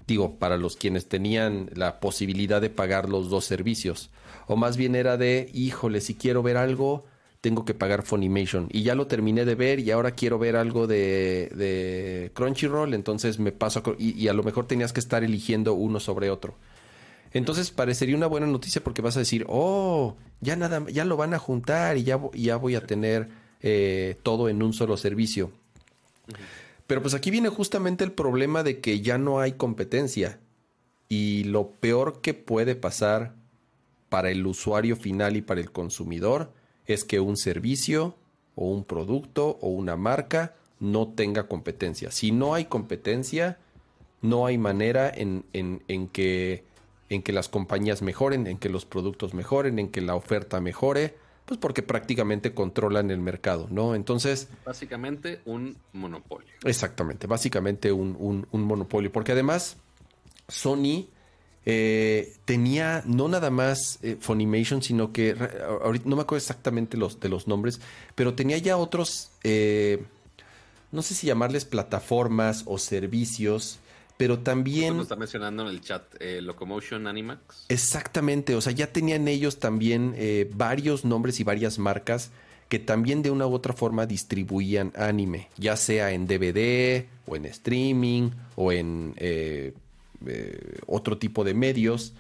digo, 0.07 0.35
para 0.35 0.59
los 0.59 0.77
quienes 0.77 1.09
tenían 1.09 1.71
la 1.73 2.01
posibilidad 2.01 2.61
de 2.61 2.69
pagar 2.69 3.09
los 3.09 3.31
dos 3.31 3.47
servicios, 3.47 4.11
o 4.47 4.57
más 4.57 4.77
bien 4.77 4.95
era 4.95 5.17
de, 5.17 5.49
híjole, 5.55 6.03
si 6.03 6.17
quiero 6.17 6.43
ver 6.43 6.59
algo, 6.59 7.07
tengo 7.41 7.65
que 7.65 7.73
pagar 7.73 8.03
Funimation, 8.03 8.69
y 8.71 8.83
ya 8.83 8.95
lo 8.95 9.07
terminé 9.07 9.47
de 9.47 9.55
ver, 9.55 9.81
y 9.81 9.91
ahora 9.91 10.11
quiero 10.11 10.39
ver 10.39 10.55
algo 10.55 10.87
de, 10.87 11.51
de 11.55 12.31
Crunchyroll, 12.35 12.93
entonces 12.93 13.39
me 13.39 13.53
paso, 13.53 13.79
a, 13.79 13.95
y, 13.99 14.23
y 14.23 14.29
a 14.29 14.35
lo 14.35 14.43
mejor 14.43 14.67
tenías 14.67 14.93
que 14.93 15.01
estar 15.01 15.25
eligiendo 15.25 15.73
uno 15.73 15.99
sobre 15.99 16.29
otro. 16.29 16.57
Entonces 17.33 17.71
parecería 17.71 18.17
una 18.17 18.27
buena 18.27 18.47
noticia 18.47 18.85
porque 18.85 19.01
vas 19.01 19.17
a 19.17 19.21
decir, 19.21 19.47
oh, 19.49 20.17
ya 20.43 20.57
nada, 20.57 20.85
ya 20.91 21.07
lo 21.07 21.17
van 21.17 21.33
a 21.33 21.39
juntar 21.39 21.97
y 21.97 22.05
ya, 22.05 22.21
ya 22.35 22.57
voy 22.57 22.75
a 22.75 22.87
tener 22.87 23.31
eh, 23.63 24.17
todo 24.23 24.49
en 24.49 24.63
un 24.63 24.73
solo 24.73 24.97
servicio. 24.97 25.51
Pero 26.87 27.03
pues 27.03 27.15
aquí 27.15 27.31
viene 27.31 27.49
justamente 27.49 28.05
el 28.05 28.13
problema 28.13 28.63
de 28.63 28.81
que 28.81 29.01
ya 29.01 29.19
no 29.19 29.41
hay 29.41 29.53
competencia. 29.53 30.41
Y 31.09 31.45
lo 31.45 31.71
peor 31.71 32.21
que 32.21 32.35
puede 32.35 32.75
pasar 32.77 33.35
para 34.09 34.31
el 34.31 34.47
usuario 34.47 34.97
final 34.97 35.37
y 35.37 35.43
para 35.43 35.61
el 35.61 35.71
consumidor 35.71 36.53
es 36.87 37.05
que 37.05 37.21
un 37.21 37.37
servicio 37.37 38.15
o 38.55 38.71
un 38.71 38.85
producto 38.85 39.59
o 39.61 39.69
una 39.69 39.97
marca 39.97 40.55
no 40.81 41.09
tenga 41.09 41.47
competencia. 41.47 42.11
Si 42.11 42.33
no 42.33 42.55
hay 42.55 42.67
competencia, 42.67 43.59
no 44.23 44.47
hay 44.47 44.59
manera 44.59 45.13
en, 45.15 45.45
que 46.09 46.65
las 47.09 47.49
compañías 47.49 48.03
mejoren, 48.03 48.47
en 48.47 48.59
que 48.59 48.69
los 48.69 48.85
productos 48.85 49.35
mejoren, 49.35 49.79
en 49.79 49.89
que 49.89 50.01
la 50.01 50.15
oferta 50.15 50.61
mejore 50.61 51.17
pues 51.49 51.59
porque 51.59 51.83
prácticamente 51.83 52.53
controlan 52.53 53.11
el 53.11 53.21
mercado, 53.21 53.69
¿no? 53.71 53.95
Entonces... 53.95 54.49
Básicamente 54.67 55.41
un 55.47 55.79
monopolio. 55.95 56.53
Exactamente, 56.63 57.27
básicamente 57.27 57.91
un, 57.91 58.47
monopolio, 58.53 59.11
porque 59.11 59.33
además 59.33 59.79
Sony 60.47 61.07
eh, 61.65 62.35
tenía 62.45 63.03
no 63.07 63.29
nada 63.29 63.49
más 63.51 63.99
eh, 64.03 64.19
Funimation, 64.21 64.83
sino 64.83 65.11
que 65.11 65.35
ahorita 65.83 66.07
no 66.07 66.17
me 66.17 66.23
acuerdo 66.23 66.43
exactamente 66.43 66.99
los, 66.99 67.19
de 67.19 67.31
los 67.31 67.49
nombres, 67.49 67.81
pero 68.15 68.35
tenía 68.35 68.59
ya 68.59 68.77
otros, 68.77 69.31
eh, 69.43 70.05
no 70.93 71.01
sé 71.01 71.15
si 71.15 71.27
llamarles 71.27 71.65
plataformas 71.65 72.65
o 72.67 72.77
servicios, 72.77 73.79
pero 74.19 74.41
también... 74.41 74.97
Lo 74.97 75.03
está 75.03 75.17
mencionando 75.17 75.63
en 75.63 75.69
el 75.71 75.81
chat, 75.81 76.03
Locomotion 76.43 77.07
Animax. 77.07 77.65
Exactamente, 77.71 78.55
o 78.55 78.61
sea, 78.61 78.75
ya 78.75 78.93
tenían 78.93 79.27
ellos 79.29 79.59
también 79.59 80.15
varios 80.53 81.07
nombres 81.07 81.41
y 81.41 81.45
varias 81.45 81.79
marcas 81.79 82.31
que 82.69 82.79
también 82.79 83.23
de 83.23 83.31
una 83.31 83.47
u 83.47 83.55
otra 83.55 83.73
forma 83.73 84.07
distribuían 84.07 84.93
anime, 84.95 85.49
ya 85.57 85.77
sea 85.77 86.13
en 86.13 86.27
DVD 86.27 87.07
o 87.27 87.35
en 87.35 87.47
streaming 87.47 88.31
o 88.57 88.73
en 88.73 89.15
eh, 89.17 89.73
otro 90.87 91.19
tipo 91.19 91.45
de 91.45 91.55
medios. 91.55 92.13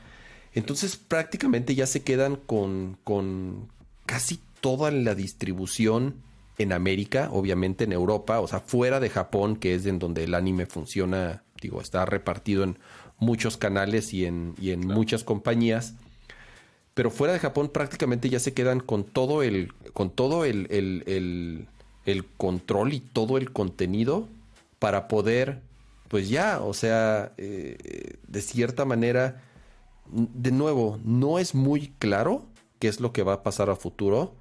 Entonces 0.54 0.96
prácticamente 0.96 1.74
ya 1.74 1.86
se 1.86 2.02
quedan 2.02 2.36
con, 2.36 2.96
con 3.04 3.68
casi 4.06 4.40
toda 4.60 4.90
la 4.90 5.14
distribución 5.14 6.22
en 6.56 6.72
América, 6.72 7.28
obviamente 7.30 7.84
en 7.84 7.92
Europa, 7.92 8.40
o 8.40 8.48
sea, 8.48 8.60
fuera 8.60 9.00
de 9.00 9.10
Japón, 9.10 9.56
que 9.56 9.74
es 9.74 9.86
en 9.86 9.98
donde 9.98 10.24
el 10.24 10.34
anime 10.34 10.66
funciona, 10.66 11.44
digo, 11.60 11.80
está 11.80 12.04
repartido 12.04 12.64
en 12.64 12.78
muchos 13.18 13.56
canales 13.56 14.12
y 14.14 14.26
en, 14.26 14.54
y 14.60 14.70
en 14.70 14.86
muchas 14.86 15.24
compañías. 15.24 15.94
Pero 16.94 17.10
fuera 17.10 17.32
de 17.32 17.38
Japón 17.38 17.68
prácticamente 17.68 18.28
ya 18.28 18.40
se 18.40 18.54
quedan 18.54 18.80
con 18.80 19.04
todo 19.04 19.42
el, 19.42 19.72
con 19.92 20.10
todo 20.10 20.44
el, 20.44 20.66
el, 20.70 21.68
el 22.04 22.24
control 22.24 22.92
y 22.92 23.00
todo 23.00 23.38
el 23.38 23.52
contenido 23.52 24.28
para 24.78 25.08
poder 25.08 25.60
pues 26.08 26.28
ya, 26.28 26.60
o 26.60 26.74
sea, 26.74 27.32
eh, 27.36 28.16
de 28.26 28.40
cierta 28.40 28.84
manera, 28.84 29.42
de 30.10 30.50
nuevo, 30.50 30.98
no 31.04 31.38
es 31.38 31.54
muy 31.54 31.92
claro 31.98 32.46
qué 32.78 32.88
es 32.88 33.00
lo 33.00 33.12
que 33.12 33.22
va 33.22 33.34
a 33.34 33.42
pasar 33.42 33.70
a 33.70 33.76
futuro, 33.76 34.34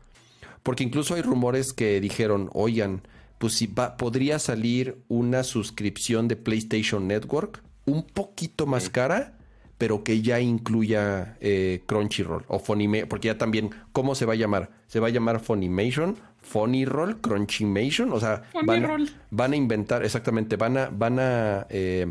porque 0.64 0.84
incluso 0.84 1.14
hay 1.14 1.22
rumores 1.22 1.73
que 1.73 1.99
dijeron, 1.99 2.49
oigan, 2.53 3.02
pues 3.38 3.53
si 3.53 3.68
va, 3.68 3.97
podría 3.97 4.39
salir 4.39 5.03
una 5.07 5.43
suscripción 5.43 6.27
de 6.27 6.35
PlayStation 6.35 7.07
Network 7.07 7.64
un 7.85 8.03
poquito 8.03 8.65
más 8.65 8.89
cara, 8.89 9.38
pero 9.77 10.03
que 10.03 10.22
ya 10.22 10.39
incluya 10.39 11.38
eh, 11.39 11.84
Crunchyroll 11.85 12.45
o 12.47 12.59
Funimation, 12.59 13.07
porque 13.07 13.27
ya 13.27 13.38
también, 13.38 13.69
¿cómo 13.91 14.15
se 14.15 14.26
va 14.26 14.34
a 14.34 14.38
llamar? 14.38 14.72
¿Se 14.88 14.99
va 14.99 15.07
a 15.07 15.11
llamar 15.11 15.39
Funimation 15.39 16.18
Funny 16.47 16.85
Roll, 16.85 17.19
Crunchymation, 17.19 18.14
o 18.14 18.19
sea, 18.19 18.43
van, 18.64 19.53
a 19.53 19.55
inventar, 19.55 20.05
exactamente, 20.05 20.55
van 20.55 20.77
a, 20.77 20.89
van 20.89 21.19
a, 21.19 21.68
eh, 21.69 22.07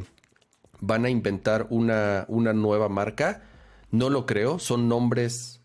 van 0.80 1.06
a 1.06 1.10
inventar 1.10 1.66
una, 1.70 2.26
una 2.28 2.52
nueva 2.52 2.88
marca. 2.88 3.42
No 3.90 4.10
lo 4.10 4.26
creo, 4.26 4.58
son 4.58 4.88
nombres 4.88 5.62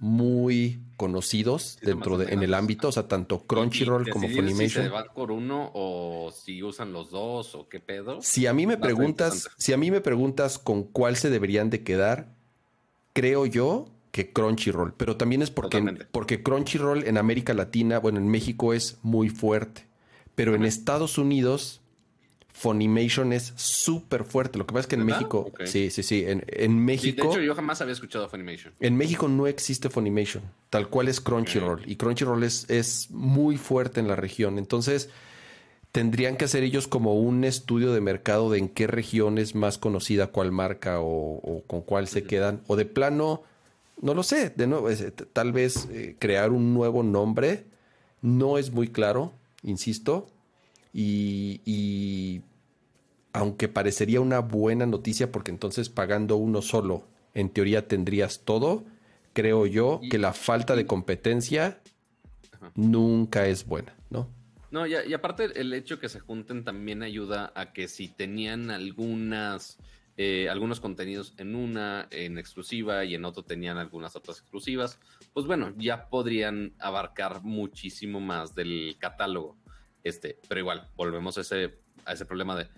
muy 0.00 0.80
conocidos 0.96 1.78
dentro 1.82 2.16
de, 2.16 2.32
en 2.32 2.42
el 2.42 2.54
ámbito, 2.54 2.88
o 2.88 2.92
sea, 2.92 3.06
tanto 3.06 3.46
Crunchyroll 3.46 4.08
como 4.08 4.28
Funimation. 4.28 4.68
Si 4.68 4.70
se 4.70 4.88
va 4.88 5.04
por 5.04 5.30
uno 5.30 5.70
o 5.74 6.32
si 6.32 6.62
usan 6.62 6.92
los 6.92 7.10
dos 7.10 7.54
o 7.54 7.68
qué 7.68 7.80
pedo. 7.80 8.18
Si 8.22 8.46
a 8.46 8.54
mí 8.54 8.66
me 8.66 8.78
preguntas, 8.78 9.50
si 9.58 9.74
a 9.74 9.76
mí 9.76 9.90
me 9.90 10.00
preguntas 10.00 10.58
con 10.58 10.84
cuál 10.84 11.16
se 11.16 11.28
deberían 11.28 11.68
de 11.68 11.82
quedar, 11.84 12.34
creo 13.12 13.44
yo 13.44 13.88
que 14.10 14.32
Crunchyroll, 14.32 14.94
pero 14.94 15.16
también 15.16 15.42
es 15.42 15.50
porque, 15.50 16.06
porque 16.10 16.42
Crunchyroll 16.42 17.04
en 17.04 17.18
América 17.18 17.52
Latina, 17.52 17.98
bueno, 17.98 18.18
en 18.18 18.28
México 18.28 18.72
es 18.72 18.98
muy 19.02 19.28
fuerte, 19.28 19.86
pero 20.34 20.54
en 20.54 20.64
Estados 20.64 21.18
Unidos 21.18 21.82
Funimation 22.52 23.32
es 23.32 23.52
súper 23.56 24.24
fuerte. 24.24 24.58
Lo 24.58 24.66
que 24.66 24.74
pasa 24.74 24.80
es 24.82 24.86
que 24.88 24.96
en 24.96 25.06
México, 25.06 25.50
sí, 25.64 25.90
sí, 25.90 26.02
sí, 26.02 26.24
en, 26.26 26.84
México... 26.84 27.22
de 27.22 27.28
hecho, 27.30 27.40
yo 27.40 27.54
jamás 27.54 27.80
había 27.80 27.92
escuchado 27.92 28.28
Funimation. 28.28 28.74
En 28.80 28.96
México 28.96 29.28
no 29.28 29.46
existe 29.46 29.88
Funimation, 29.88 30.42
tal 30.68 30.88
cual 30.88 31.08
es 31.08 31.20
Crunchyroll, 31.20 31.82
y 31.86 31.96
Crunchyroll 31.96 32.42
es, 32.42 32.68
es 32.68 33.10
muy 33.10 33.56
fuerte 33.56 34.00
en 34.00 34.08
la 34.08 34.16
región, 34.16 34.58
entonces 34.58 35.10
tendrían 35.92 36.36
que 36.36 36.44
hacer 36.44 36.62
ellos 36.62 36.86
como 36.86 37.14
un 37.14 37.44
estudio 37.44 37.92
de 37.92 38.00
mercado 38.00 38.50
de 38.50 38.58
en 38.58 38.68
qué 38.68 38.86
región 38.86 39.38
es 39.38 39.54
más 39.54 39.78
conocida 39.78 40.28
cuál 40.28 40.52
marca 40.52 40.98
o, 41.00 41.62
con 41.66 41.82
cuál 41.82 42.08
se 42.08 42.24
quedan, 42.24 42.62
o 42.66 42.76
de 42.76 42.84
plano 42.84 43.42
no 44.00 44.14
lo 44.14 44.22
sé, 44.22 44.50
de 44.50 44.66
nuevo, 44.66 44.88
tal 45.34 45.52
vez 45.52 45.86
eh, 45.90 46.16
crear 46.18 46.52
un 46.52 46.72
nuevo 46.72 47.02
nombre 47.02 47.64
no 48.22 48.56
es 48.56 48.70
muy 48.70 48.88
claro, 48.88 49.32
insisto, 49.62 50.26
y, 50.92 52.42
aunque 53.32 53.68
parecería 53.68 54.20
una 54.20 54.40
buena 54.40 54.86
noticia 54.86 55.30
porque 55.30 55.50
entonces 55.50 55.88
pagando 55.88 56.36
uno 56.36 56.62
solo, 56.62 57.06
en 57.34 57.50
teoría 57.50 57.86
tendrías 57.86 58.40
todo, 58.44 58.84
creo 59.32 59.66
yo 59.66 60.00
que 60.10 60.18
la 60.18 60.32
falta 60.32 60.74
de 60.74 60.86
competencia 60.86 61.80
nunca 62.74 63.46
es 63.46 63.66
buena, 63.66 63.94
¿no? 64.10 64.28
No, 64.72 64.86
y, 64.86 64.94
y 65.06 65.14
aparte 65.14 65.60
el 65.60 65.72
hecho 65.72 65.98
que 65.98 66.08
se 66.08 66.20
junten 66.20 66.64
también 66.64 67.02
ayuda 67.02 67.52
a 67.54 67.72
que 67.72 67.88
si 67.88 68.08
tenían 68.08 68.70
algunas 68.70 69.78
eh, 70.22 70.50
algunos 70.50 70.80
contenidos 70.80 71.32
en 71.38 71.54
una, 71.54 72.06
en 72.10 72.36
exclusiva 72.36 73.06
y 73.06 73.14
en 73.14 73.24
otro 73.24 73.42
tenían 73.42 73.78
algunas 73.78 74.16
otras 74.16 74.40
exclusivas, 74.40 74.98
pues 75.32 75.46
bueno, 75.46 75.72
ya 75.78 76.10
podrían 76.10 76.74
abarcar 76.78 77.42
muchísimo 77.42 78.20
más 78.20 78.54
del 78.54 78.96
catálogo. 78.98 79.56
Este, 80.04 80.38
pero 80.48 80.60
igual, 80.60 80.88
volvemos 80.96 81.38
a 81.38 81.42
ese, 81.42 81.78
a 82.04 82.12
ese 82.12 82.26
problema 82.26 82.56
de, 82.56 82.68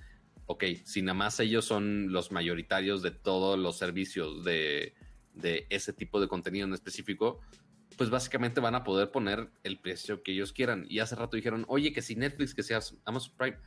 ok, 0.47 0.65
si 0.85 1.03
nada 1.03 1.15
más 1.15 1.39
ellos 1.41 1.65
son 1.65 2.13
los 2.13 2.33
mayoritarios 2.33 3.03
de 3.03 3.11
todos 3.11 3.59
los 3.59 3.79
servicios 3.79 4.45
de, 4.45 4.95
de 5.35 5.67
ese 5.71 5.93
tipo 5.93 6.21
de 6.21 6.29
contenido 6.29 6.67
en 6.67 6.75
específico, 6.75 7.41
pues 7.97 8.11
básicamente 8.11 8.61
van 8.61 8.75
a 8.75 8.85
poder 8.85 9.11
poner 9.11 9.51
el 9.63 9.79
precio 9.79 10.23
que 10.23 10.33
ellos 10.33 10.53
quieran. 10.53 10.87
Y 10.89 10.99
hace 10.99 11.15
rato 11.15 11.37
dijeron, 11.37 11.65
oye, 11.69 11.93
que 11.93 12.03
si 12.03 12.17
Netflix, 12.17 12.55
que 12.55 12.63
sea 12.63 12.81
Amazon 13.05 13.35
Prime, 13.37 13.59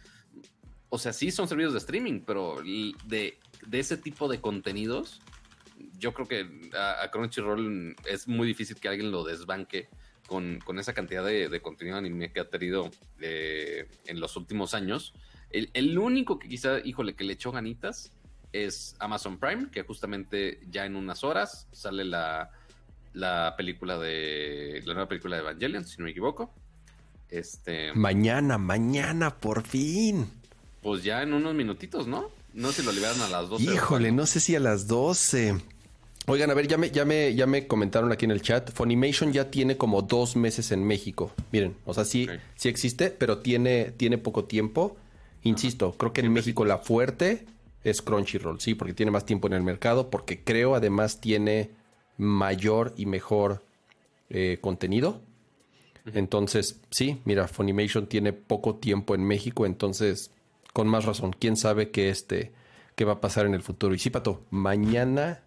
o 0.89 0.97
sea, 0.97 1.13
sí 1.13 1.31
son 1.31 1.47
servicios 1.47 1.73
de 1.73 1.79
streaming, 1.79 2.21
pero 2.25 2.61
de 3.05 3.37
de 3.67 3.79
ese 3.79 3.97
tipo 3.97 4.27
de 4.27 4.39
contenidos, 4.41 5.21
yo 5.97 6.13
creo 6.13 6.27
que 6.27 6.69
a, 6.77 7.09
Crunchyroll 7.11 7.95
es 8.05 8.27
muy 8.27 8.47
difícil 8.47 8.77
que 8.77 8.87
alguien 8.87 9.11
lo 9.11 9.23
desbanque 9.23 9.89
con, 10.27 10.59
esa 10.79 10.93
cantidad 10.93 11.23
de, 11.23 11.61
contenido 11.61 11.97
anime 11.97 12.31
que 12.31 12.39
ha 12.39 12.49
tenido 12.49 12.89
eh, 13.21 13.87
en 14.05 14.19
los 14.19 14.35
últimos 14.35 14.73
años. 14.73 15.13
El, 15.51 15.97
único 15.97 16.39
que 16.39 16.49
quizá, 16.49 16.79
híjole, 16.79 17.15
que 17.15 17.23
le 17.23 17.33
echó 17.33 17.51
ganitas 17.51 18.11
es 18.51 18.95
Amazon 18.99 19.37
Prime, 19.37 19.69
que 19.71 19.83
justamente 19.83 20.59
ya 20.69 20.85
en 20.85 20.95
unas 20.95 21.23
horas 21.23 21.67
sale 21.71 22.03
la, 22.05 22.51
la 23.13 23.53
película 23.57 23.97
de 23.97 24.81
la 24.85 24.93
nueva 24.93 25.07
película 25.07 25.37
de 25.37 25.41
Evangelion, 25.43 25.85
si 25.85 25.97
no 25.97 26.05
me 26.05 26.11
equivoco. 26.11 26.53
Este 27.29 27.91
mañana, 27.93 28.57
mañana, 28.57 29.35
por 29.35 29.63
fin. 29.63 30.29
Pues 30.81 31.03
ya 31.03 31.23
en 31.23 31.33
unos 31.33 31.53
minutitos, 31.55 32.07
¿no? 32.07 32.29
No 32.53 32.71
sé 32.71 32.81
si 32.81 32.85
lo 32.85 32.93
liberan 32.93 33.19
a 33.21 33.29
las 33.29 33.49
12. 33.49 33.63
Híjole, 33.63 34.11
no 34.11 34.25
sé 34.25 34.39
si 34.39 34.55
a 34.55 34.59
las 34.59 34.87
12. 34.87 35.55
Oigan, 36.27 36.49
a 36.49 36.55
ver, 36.55 36.67
ya 36.67 36.77
me, 36.77 36.89
ya, 36.89 37.05
me, 37.05 37.35
ya 37.35 37.45
me 37.45 37.67
comentaron 37.67 38.11
aquí 38.11 38.25
en 38.25 38.31
el 38.31 38.41
chat. 38.41 38.71
Funimation 38.71 39.31
ya 39.31 39.51
tiene 39.51 39.77
como 39.77 40.01
dos 40.01 40.35
meses 40.35 40.71
en 40.71 40.83
México. 40.83 41.31
Miren, 41.51 41.75
o 41.85 41.93
sea, 41.93 42.03
sí, 42.03 42.27
sí 42.55 42.67
existe, 42.67 43.11
pero 43.11 43.39
tiene, 43.39 43.91
tiene 43.91 44.17
poco 44.17 44.45
tiempo. 44.45 44.97
Insisto, 45.43 45.93
creo 45.97 46.13
que 46.13 46.21
en 46.21 46.33
México 46.33 46.65
la 46.65 46.79
fuerte 46.79 47.45
es 47.83 48.01
Crunchyroll, 48.01 48.59
sí, 48.59 48.73
porque 48.73 48.95
tiene 48.95 49.11
más 49.11 49.27
tiempo 49.27 49.45
en 49.45 49.53
el 49.53 49.61
mercado, 49.61 50.09
porque 50.09 50.43
creo 50.43 50.73
además 50.73 51.21
tiene 51.21 51.69
mayor 52.17 52.93
y 52.97 53.05
mejor 53.05 53.63
eh, 54.29 54.57
contenido. 54.59 55.21
Entonces, 56.13 56.81
sí, 56.89 57.21
mira, 57.25 57.47
Funimation 57.47 58.07
tiene 58.07 58.33
poco 58.33 58.75
tiempo 58.75 59.13
en 59.13 59.23
México, 59.23 59.67
entonces 59.67 60.31
con 60.73 60.87
más 60.87 61.05
razón. 61.05 61.35
¿Quién 61.37 61.55
sabe 61.55 61.91
qué, 61.91 62.09
este, 62.09 62.51
qué 62.95 63.05
va 63.05 63.13
a 63.13 63.21
pasar 63.21 63.45
en 63.45 63.53
el 63.53 63.61
futuro? 63.61 63.93
Y 63.93 63.99
sí, 63.99 64.09
Pato, 64.09 64.43
mañana, 64.49 65.44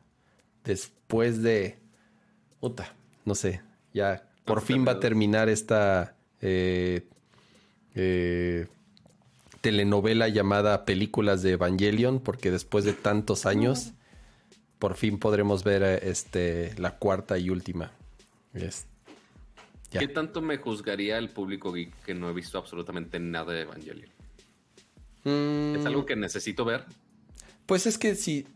después 0.69 1.43
de... 1.43 1.79
Puta, 2.61 2.95
no 3.25 3.35
sé, 3.35 3.63
ya 3.95 4.29
por 4.45 4.61
fin 4.61 4.85
va 4.87 4.93
a 4.93 5.01
terminar 5.01 5.49
esta 5.49 6.15
eh, 6.41 7.07
eh, 7.95 8.67
telenovela 9.61 10.29
llamada 10.29 10.85
Películas 10.85 11.43
de 11.43 11.53
Evangelion, 11.53 12.21
porque 12.21 12.51
después 12.51 12.85
de 12.85 12.93
tantos 12.93 13.47
años, 13.47 13.93
por 14.79 14.97
fin 14.97 15.19
podremos 15.19 15.65
ver 15.65 15.83
eh, 15.83 16.01
este, 16.03 16.75
la 16.79 16.99
cuarta 16.99 17.39
y 17.39 17.51
última. 17.51 17.93
¿Qué 19.91 20.09
tanto 20.09 20.43
me 20.43 20.59
juzgaría 20.59 21.17
el 21.19 21.31
público 21.31 21.73
geek 21.73 21.95
que 22.05 22.15
no 22.15 22.29
he 22.29 22.33
visto 22.33 22.59
absolutamente 22.59 23.19
nada 23.19 23.53
de 23.53 23.63
Evangelion? 23.63 24.11
¿Es 25.25 25.87
algo 25.87 26.07
que 26.07 26.17
necesito 26.17 26.65
ver? 26.65 26.85
Pues 27.67 27.87
es 27.87 27.99
que 27.99 28.15
sí, 28.15 28.47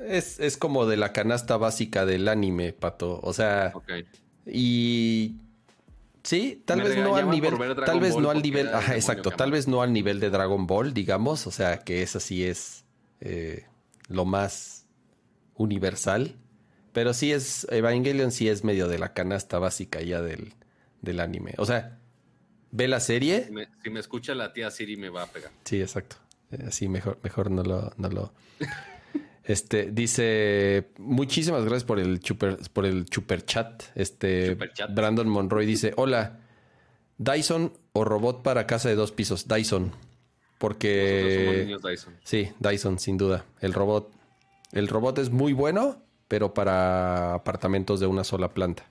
es, 0.00 0.56
como 0.56 0.86
de 0.86 0.96
la 0.96 1.12
canasta 1.12 1.56
básica 1.56 2.04
del 2.04 2.28
anime, 2.28 2.72
Pato. 2.72 3.20
O 3.22 3.32
sea, 3.32 3.72
y 4.46 5.36
sí, 6.22 6.62
tal 6.64 6.82
vez 6.82 6.96
no 6.98 7.16
al 7.16 7.30
nivel, 7.30 7.54
tal 7.84 8.00
vez 8.00 8.16
no 8.16 8.30
al 8.30 8.42
nivel, 8.42 8.68
ajá, 8.68 8.94
exacto, 8.94 9.30
tal 9.30 9.50
vez 9.50 9.68
no 9.68 9.82
al 9.82 9.92
nivel 9.92 10.20
de 10.20 10.30
Dragon 10.30 10.66
Ball, 10.66 10.94
digamos, 10.94 11.46
o 11.46 11.50
sea, 11.50 11.78
que 11.78 12.02
esa 12.02 12.20
sí 12.20 12.44
es 12.44 12.84
eh, 13.20 13.66
lo 14.08 14.24
más 14.24 14.86
universal. 15.54 16.36
Pero 16.92 17.14
sí 17.14 17.32
es, 17.32 17.66
Evangelion 17.70 18.32
sí 18.32 18.50
es 18.50 18.64
medio 18.64 18.86
de 18.86 18.98
la 18.98 19.14
canasta 19.14 19.58
básica 19.58 20.02
ya 20.02 20.20
del, 20.20 20.52
del 21.00 21.20
anime. 21.20 21.54
O 21.56 21.64
sea, 21.64 21.98
ve 22.70 22.86
la 22.86 23.00
serie. 23.00 23.46
Si 23.46 23.52
me, 23.52 23.68
si 23.82 23.88
me 23.88 24.00
escucha 24.00 24.34
la 24.34 24.52
tía 24.52 24.70
Siri 24.70 24.98
me 24.98 25.08
va 25.08 25.22
a 25.22 25.26
pegar. 25.26 25.50
Sí, 25.64 25.80
exacto. 25.80 26.16
Eh, 26.50 26.64
Así 26.68 26.88
mejor, 26.88 27.18
mejor 27.22 27.50
no 27.50 27.62
lo, 27.62 27.92
no 27.96 28.08
lo. 28.10 28.34
Este 29.44 29.90
dice 29.90 30.90
muchísimas 30.98 31.62
gracias 31.64 31.84
por 31.84 31.98
el 31.98 32.22
super, 32.22 32.58
por 32.72 32.86
el 32.86 33.06
super 33.10 33.44
chat. 33.44 33.82
Este 33.94 34.50
Superchat. 34.50 34.94
Brandon 34.94 35.28
Monroy 35.28 35.66
dice: 35.66 35.92
Hola, 35.96 36.38
Dyson 37.18 37.72
o 37.92 38.04
robot 38.04 38.42
para 38.42 38.66
casa 38.66 38.88
de 38.88 38.94
dos 38.94 39.12
pisos. 39.12 39.48
Dyson. 39.48 39.84
Nosotros 39.84 39.98
somos 39.98 40.58
Porque 40.58 41.64
niños 41.64 41.82
Dyson. 41.82 42.14
sí, 42.22 42.52
Dyson, 42.60 42.98
sin 43.00 43.18
duda. 43.18 43.44
El 43.60 43.72
robot. 43.72 44.12
El 44.70 44.86
robot 44.86 45.18
es 45.18 45.30
muy 45.30 45.52
bueno, 45.52 46.00
pero 46.28 46.54
para 46.54 47.34
apartamentos 47.34 47.98
de 47.98 48.06
una 48.06 48.22
sola 48.22 48.54
planta 48.54 48.84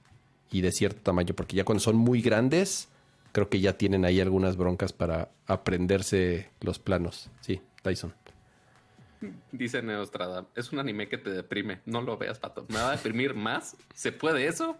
y 0.52 0.62
de 0.62 0.72
cierto 0.74 1.00
tamaño. 1.02 1.34
Porque 1.34 1.56
ya 1.56 1.64
cuando 1.64 1.80
son 1.80 1.96
muy 1.96 2.22
grandes, 2.22 2.90
creo 3.32 3.50
que 3.50 3.62
ya 3.62 3.78
tienen 3.78 4.04
ahí 4.04 4.20
algunas 4.20 4.58
broncas 4.58 4.92
para 4.92 5.30
aprenderse 5.48 6.50
los 6.60 6.78
planos. 6.78 7.30
Sí, 7.40 7.62
Dyson. 7.86 8.14
Dice 9.52 9.82
Neostrada, 9.82 10.48
es 10.56 10.72
un 10.72 10.80
anime 10.80 11.08
que 11.08 11.18
te 11.18 11.30
deprime. 11.30 11.82
No 11.86 12.02
lo 12.02 12.18
veas, 12.18 12.40
pato. 12.40 12.66
¿Me 12.70 12.76
va 12.76 12.90
a 12.90 12.92
deprimir 12.96 13.34
más? 13.34 13.76
¿Se 13.94 14.12
puede 14.12 14.48
eso? 14.48 14.78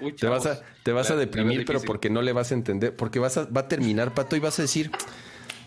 Uy, 0.00 0.12
Te 0.14 0.26
vas 0.28 0.46
a, 0.46 0.60
te 0.82 0.92
vas 0.92 1.10
a 1.10 1.14
La- 1.14 1.20
deprimir, 1.20 1.64
pero 1.66 1.80
porque 1.82 2.08
no 2.10 2.22
le 2.22 2.32
vas 2.32 2.50
a 2.52 2.54
entender. 2.54 2.94
Porque 2.96 3.18
vas 3.18 3.36
a, 3.36 3.44
va 3.44 3.62
a 3.62 3.68
terminar, 3.68 4.14
Pato, 4.14 4.34
y 4.34 4.40
vas 4.40 4.58
a 4.58 4.62
decir: 4.62 4.90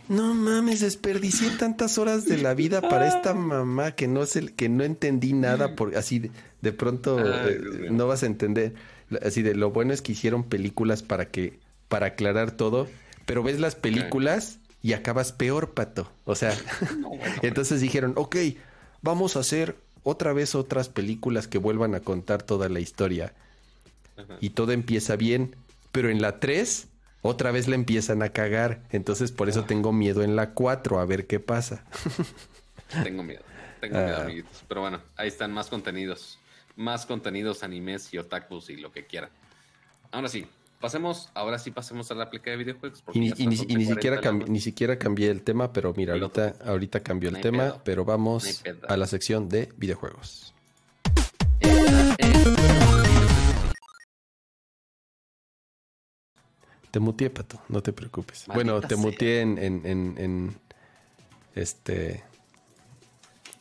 No 0.09 0.33
mames, 0.33 0.79
desperdicié 0.81 1.51
tantas 1.51 1.97
horas 1.99 2.25
de 2.25 2.37
la 2.39 2.53
vida 2.55 2.81
para 2.81 3.07
esta 3.07 3.33
mamá 3.35 3.91
que 3.91 4.07
no 4.07 4.25
sé, 4.25 4.53
que 4.55 4.69
no 4.69 4.83
entendí 4.83 5.33
nada. 5.33 5.75
Por, 5.75 5.95
así 5.95 6.19
de, 6.19 6.31
de 6.61 6.71
pronto 6.73 7.17
Ay, 7.19 7.53
eh, 7.53 7.87
no 7.91 8.07
vas 8.07 8.23
a 8.23 8.25
entender. 8.25 8.73
Así 9.23 9.43
de 9.43 9.53
lo 9.53 9.69
bueno 9.69 9.93
es 9.93 10.01
que 10.01 10.13
hicieron 10.13 10.43
películas 10.43 11.03
para 11.03 11.29
que, 11.29 11.59
para 11.87 12.07
aclarar 12.07 12.51
todo. 12.51 12.87
Pero 13.27 13.43
ves 13.43 13.59
las 13.59 13.75
películas 13.75 14.59
y 14.83 14.93
acabas 14.93 15.31
peor, 15.31 15.73
Pato. 15.73 16.11
O 16.25 16.35
sea, 16.35 16.55
No, 16.99 17.09
bueno, 17.09 17.23
entonces 17.41 17.81
dijeron, 17.81 18.13
ok, 18.15 18.35
vamos 19.01 19.35
a 19.35 19.39
hacer 19.39 19.75
otra 20.03 20.33
vez 20.33 20.53
otras 20.53 20.89
películas 20.89 21.47
que 21.47 21.57
vuelvan 21.57 21.95
a 21.95 22.01
contar 22.01 22.43
toda 22.43 22.69
la 22.69 22.79
historia 22.81 23.33
Ajá. 24.17 24.35
y 24.41 24.51
todo 24.51 24.71
empieza 24.73 25.15
bien, 25.15 25.55
pero 25.91 26.09
en 26.09 26.21
la 26.21 26.39
3 26.39 26.87
otra 27.21 27.51
vez 27.51 27.67
la 27.69 27.75
empiezan 27.75 28.21
a 28.21 28.29
cagar, 28.29 28.83
entonces 28.91 29.31
por 29.31 29.47
eso 29.47 29.63
tengo 29.63 29.93
miedo 29.93 30.23
en 30.23 30.35
la 30.35 30.49
4 30.51 30.99
a 30.99 31.05
ver 31.05 31.25
qué 31.25 31.39
pasa. 31.39 31.85
Tengo 33.03 33.23
miedo. 33.23 33.41
Tengo 33.79 33.97
miedo, 33.97 34.17
Ah. 34.17 34.23
amiguitos. 34.23 34.63
Pero 34.67 34.81
bueno, 34.81 35.01
ahí 35.15 35.29
están 35.29 35.51
más 35.53 35.67
contenidos. 35.67 36.37
Más 36.75 37.05
contenidos, 37.05 37.63
animes 37.63 38.13
y 38.13 38.17
otakus 38.17 38.69
y 38.69 38.75
lo 38.77 38.91
que 38.91 39.05
quieran. 39.05 39.29
Ahora 40.11 40.27
sí, 40.27 40.47
pasemos, 40.83 41.29
ahora 41.33 41.57
sí 41.59 41.71
pasemos 41.71 42.11
a 42.11 42.15
la 42.15 42.25
aplica 42.25 42.51
de 42.51 42.57
videojuegos. 42.57 43.01
Y, 43.13 43.41
y 43.41 43.47
ni, 43.47 43.55
son 43.55 43.71
y 43.71 43.75
ni 43.75 43.85
40 43.85 43.93
siquiera 43.95 44.21
cambi- 44.21 44.47
ni 44.49 44.59
siquiera 44.59 44.99
cambié 44.99 45.29
el 45.31 45.41
tema, 45.41 45.71
pero 45.71 45.93
mira, 45.95 46.13
ahorita, 46.13 46.55
ahorita 46.65 46.99
cambió 46.99 47.29
el 47.29 47.35
No 47.35 47.41
tema, 47.41 47.63
pedo. 47.63 47.81
pero 47.85 48.05
vamos 48.05 48.61
a 48.89 48.97
la 48.97 49.07
sección 49.07 49.47
de 49.47 49.71
videojuegos. 49.77 50.53
Te 56.91 56.99
muteé, 56.99 57.29
Pato, 57.29 57.59
no 57.69 57.81
te 57.81 57.91
preocupes. 57.91 58.47
Maldita 58.47 58.53
bueno, 58.71 58.87
te 58.87 58.95
muteé 58.95 59.41
en, 59.41 59.57
en, 59.57 59.81
en, 59.85 60.15
en, 60.17 60.55
este 61.55 62.23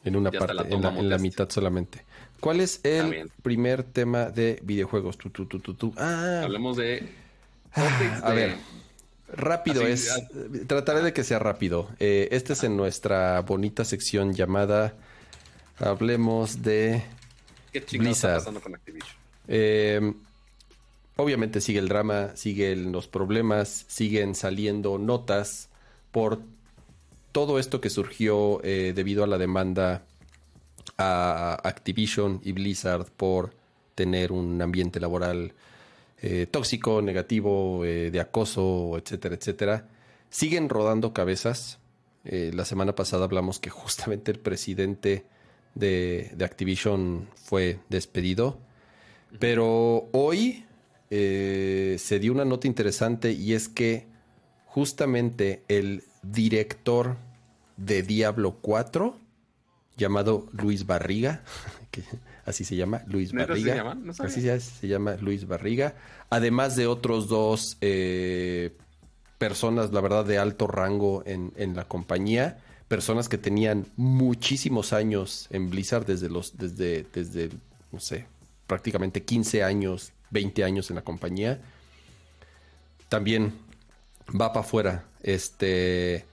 en 0.05 0.17
una 0.17 0.31
Ya 0.31 0.39
parte, 0.41 0.55
la 0.55 0.63
en 0.65 0.83
la, 0.83 0.89
en 0.99 1.09
la 1.09 1.19
mitad 1.19 1.49
solamente. 1.49 2.05
¿Cuál 2.43 2.61
es 2.61 2.81
el 2.83 3.31
primer 3.43 3.85
tema 3.85 4.25
de 4.25 4.59
videojuegos? 4.65 5.17
Tú. 5.17 5.95
Ah, 5.97 6.41
Hablemos 6.43 6.77
de. 6.77 7.09
Ah, 7.73 8.21
a 8.25 8.31
de- 8.33 8.35
ver, 8.35 8.57
rápido 9.33 9.83
Así, 9.85 9.93
es. 9.93 10.67
Trataré 10.67 11.03
de 11.03 11.13
que 11.13 11.23
sea 11.23 11.39
rápido. 11.39 11.89
Eh, 12.01 12.29
este 12.33 12.55
es 12.55 12.65
en 12.65 12.77
nuestra 12.77 13.41
bonita 13.43 13.85
sección 13.85 14.35
llamada 14.35 14.95
Hablemos 15.79 16.63
de. 16.63 17.05
¿Qué 17.73 17.79
está 17.79 18.35
pasando 18.35 18.61
con 18.61 18.75
Activision? 18.75 19.17
eh, 19.47 20.13
obviamente 21.15 21.61
sigue 21.61 21.79
el 21.79 21.89
drama, 21.89 22.33
siguen 22.35 22.91
los 22.91 23.07
problemas, 23.07 23.85
siguen 23.87 24.35
saliendo 24.35 24.99
notas 24.99 25.69
por 26.11 26.41
todo 27.31 27.61
esto 27.61 27.81
que 27.81 27.89
surgió 27.89 28.61
eh, 28.65 28.93
debido 28.97 29.23
a 29.23 29.29
la 29.29 29.39
demanda 29.39 30.03
a 31.03 31.55
Activision 31.55 32.41
y 32.43 32.53
Blizzard 32.53 33.07
por 33.17 33.55
tener 33.95 34.33
un 34.33 34.61
ambiente 34.63 35.01
laboral 35.01 35.53
eh, 36.21 36.47
tóxico, 36.51 37.03
negativo, 37.03 37.85
eh, 37.85 38.11
de 38.11 38.21
acoso, 38.21 38.97
etcétera, 38.97 39.35
etcétera. 39.35 39.89
Siguen 40.31 40.69
rodando 40.69 41.13
cabezas. 41.13 41.79
Eh, 42.25 42.53
la 42.55 42.65
semana 42.65 42.95
pasada 42.95 43.25
hablamos 43.25 43.59
que 43.59 43.71
justamente 43.71 44.31
el 44.31 44.39
presidente 44.39 45.25
de, 45.75 46.31
de 46.37 46.45
Activision 46.45 47.29
fue 47.35 47.81
despedido. 47.89 48.59
Pero 49.39 50.09
hoy 50.13 50.67
se 51.11 52.19
dio 52.21 52.33
una 52.33 52.47
nota 52.47 52.67
interesante 52.67 53.33
y 53.33 53.53
es 53.53 53.69
que 53.69 54.07
justamente 54.65 55.63
el 55.69 56.05
director 56.23 57.17
de 57.77 58.03
Diablo 58.03 58.57
4, 58.63 59.19
llamado 60.03 60.47
Luis 60.53 60.87
Barriga, 60.87 61.43
que 61.91 62.03
así 62.45 62.65
se 62.65 62.77
llama, 62.77 63.03
Luis 63.07 63.33
¿Neta 63.33 63.53
así 63.55 63.63
Barriga. 63.65 63.73
se 63.73 63.79
llama? 63.79 63.95
No 63.95 64.13
sabía. 64.13 64.31
así 64.31 64.43
se, 64.43 64.61
se 64.61 64.89
llama 64.89 65.17
Luis 65.21 65.47
Barriga. 65.47 65.95
Además 66.31 66.77
de 66.77 66.87
otros 66.87 67.29
dos 67.29 67.77
eh, 67.81 68.77
personas, 69.39 69.93
la 69.93 70.01
verdad, 70.01 70.25
de 70.25 70.39
alto 70.39 70.67
rango 70.67 71.23
en, 71.27 71.53
en 71.57 71.75
la 71.75 71.85
compañía. 71.85 72.59
Personas 72.89 73.29
que 73.29 73.39
tenían 73.39 73.87
muchísimos 73.97 74.93
años 74.93 75.47
en 75.51 75.71
Blizzard 75.71 76.05
desde 76.05 76.29
los, 76.29 76.59
desde, 76.59 77.07
desde, 77.13 77.51
no 77.91 78.01
sé, 78.01 78.27
prácticamente 78.67 79.23
15 79.23 79.63
años, 79.63 80.13
20 80.31 80.65
años 80.65 80.91
en 80.91 80.97
la 80.97 81.03
compañía. 81.03 81.61
También 83.09 83.53
va 84.31 84.53
para 84.53 84.61
afuera. 84.67 85.05
Este 85.23 86.25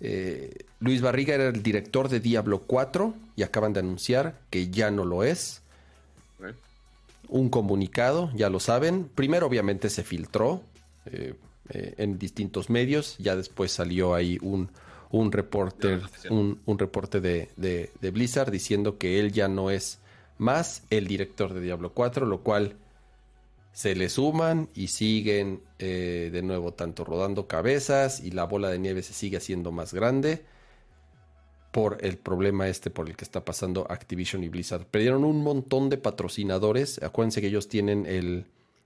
eh, 0.00 0.66
Luis 0.82 1.00
Barriga 1.00 1.34
era 1.34 1.48
el 1.48 1.62
director 1.62 2.08
de 2.08 2.20
Diablo 2.20 2.60
4 2.66 3.14
y 3.36 3.42
acaban 3.42 3.72
de 3.72 3.80
anunciar 3.80 4.38
que 4.50 4.68
ya 4.68 4.90
no 4.90 5.04
lo 5.04 5.22
es. 5.24 5.62
¿Eh? 6.42 6.52
Un 7.28 7.48
comunicado, 7.50 8.30
ya 8.34 8.50
lo 8.50 8.58
saben. 8.60 9.08
Primero, 9.14 9.46
obviamente, 9.46 9.88
se 9.90 10.02
filtró 10.02 10.60
eh, 11.06 11.34
eh, 11.70 11.94
en 11.98 12.18
distintos 12.18 12.68
medios. 12.68 13.16
Ya 13.18 13.36
después 13.36 13.70
salió 13.70 14.14
ahí 14.14 14.38
un, 14.42 14.70
un 15.10 15.30
reporte, 15.30 16.00
un, 16.30 16.60
un 16.66 16.78
reporte 16.78 17.20
de, 17.20 17.48
de- 17.56 17.90
de 18.00 18.10
Blizzard 18.10 18.50
diciendo 18.50 18.98
que 18.98 19.20
él 19.20 19.30
ya 19.32 19.46
no 19.48 19.70
es 19.70 19.98
más 20.38 20.82
el 20.90 21.06
director 21.06 21.54
de 21.54 21.60
Diablo 21.60 21.92
4, 21.92 22.26
lo 22.26 22.40
cual 22.40 22.74
se 23.72 23.94
le 23.94 24.08
suman 24.08 24.68
y 24.74 24.88
siguen 24.88 25.60
eh, 25.78 26.28
de 26.32 26.42
nuevo 26.42 26.72
tanto 26.74 27.04
rodando 27.04 27.46
cabezas 27.46 28.20
y 28.20 28.32
la 28.32 28.44
bola 28.44 28.68
de 28.68 28.78
nieve 28.80 29.02
se 29.02 29.14
sigue 29.14 29.36
haciendo 29.38 29.70
más 29.72 29.94
grande 29.94 30.42
por 31.72 31.98
el 32.02 32.18
problema 32.18 32.68
este 32.68 32.90
por 32.90 33.08
el 33.08 33.16
que 33.16 33.24
está 33.24 33.44
pasando 33.44 33.86
Activision 33.90 34.44
y 34.44 34.48
Blizzard. 34.48 34.86
Perdieron 34.86 35.24
un 35.24 35.42
montón 35.42 35.88
de 35.88 35.96
patrocinadores. 35.96 37.02
Acuérdense 37.02 37.40
que 37.40 37.48
ellos 37.48 37.68
tienen 37.68 38.06
el... 38.06 38.44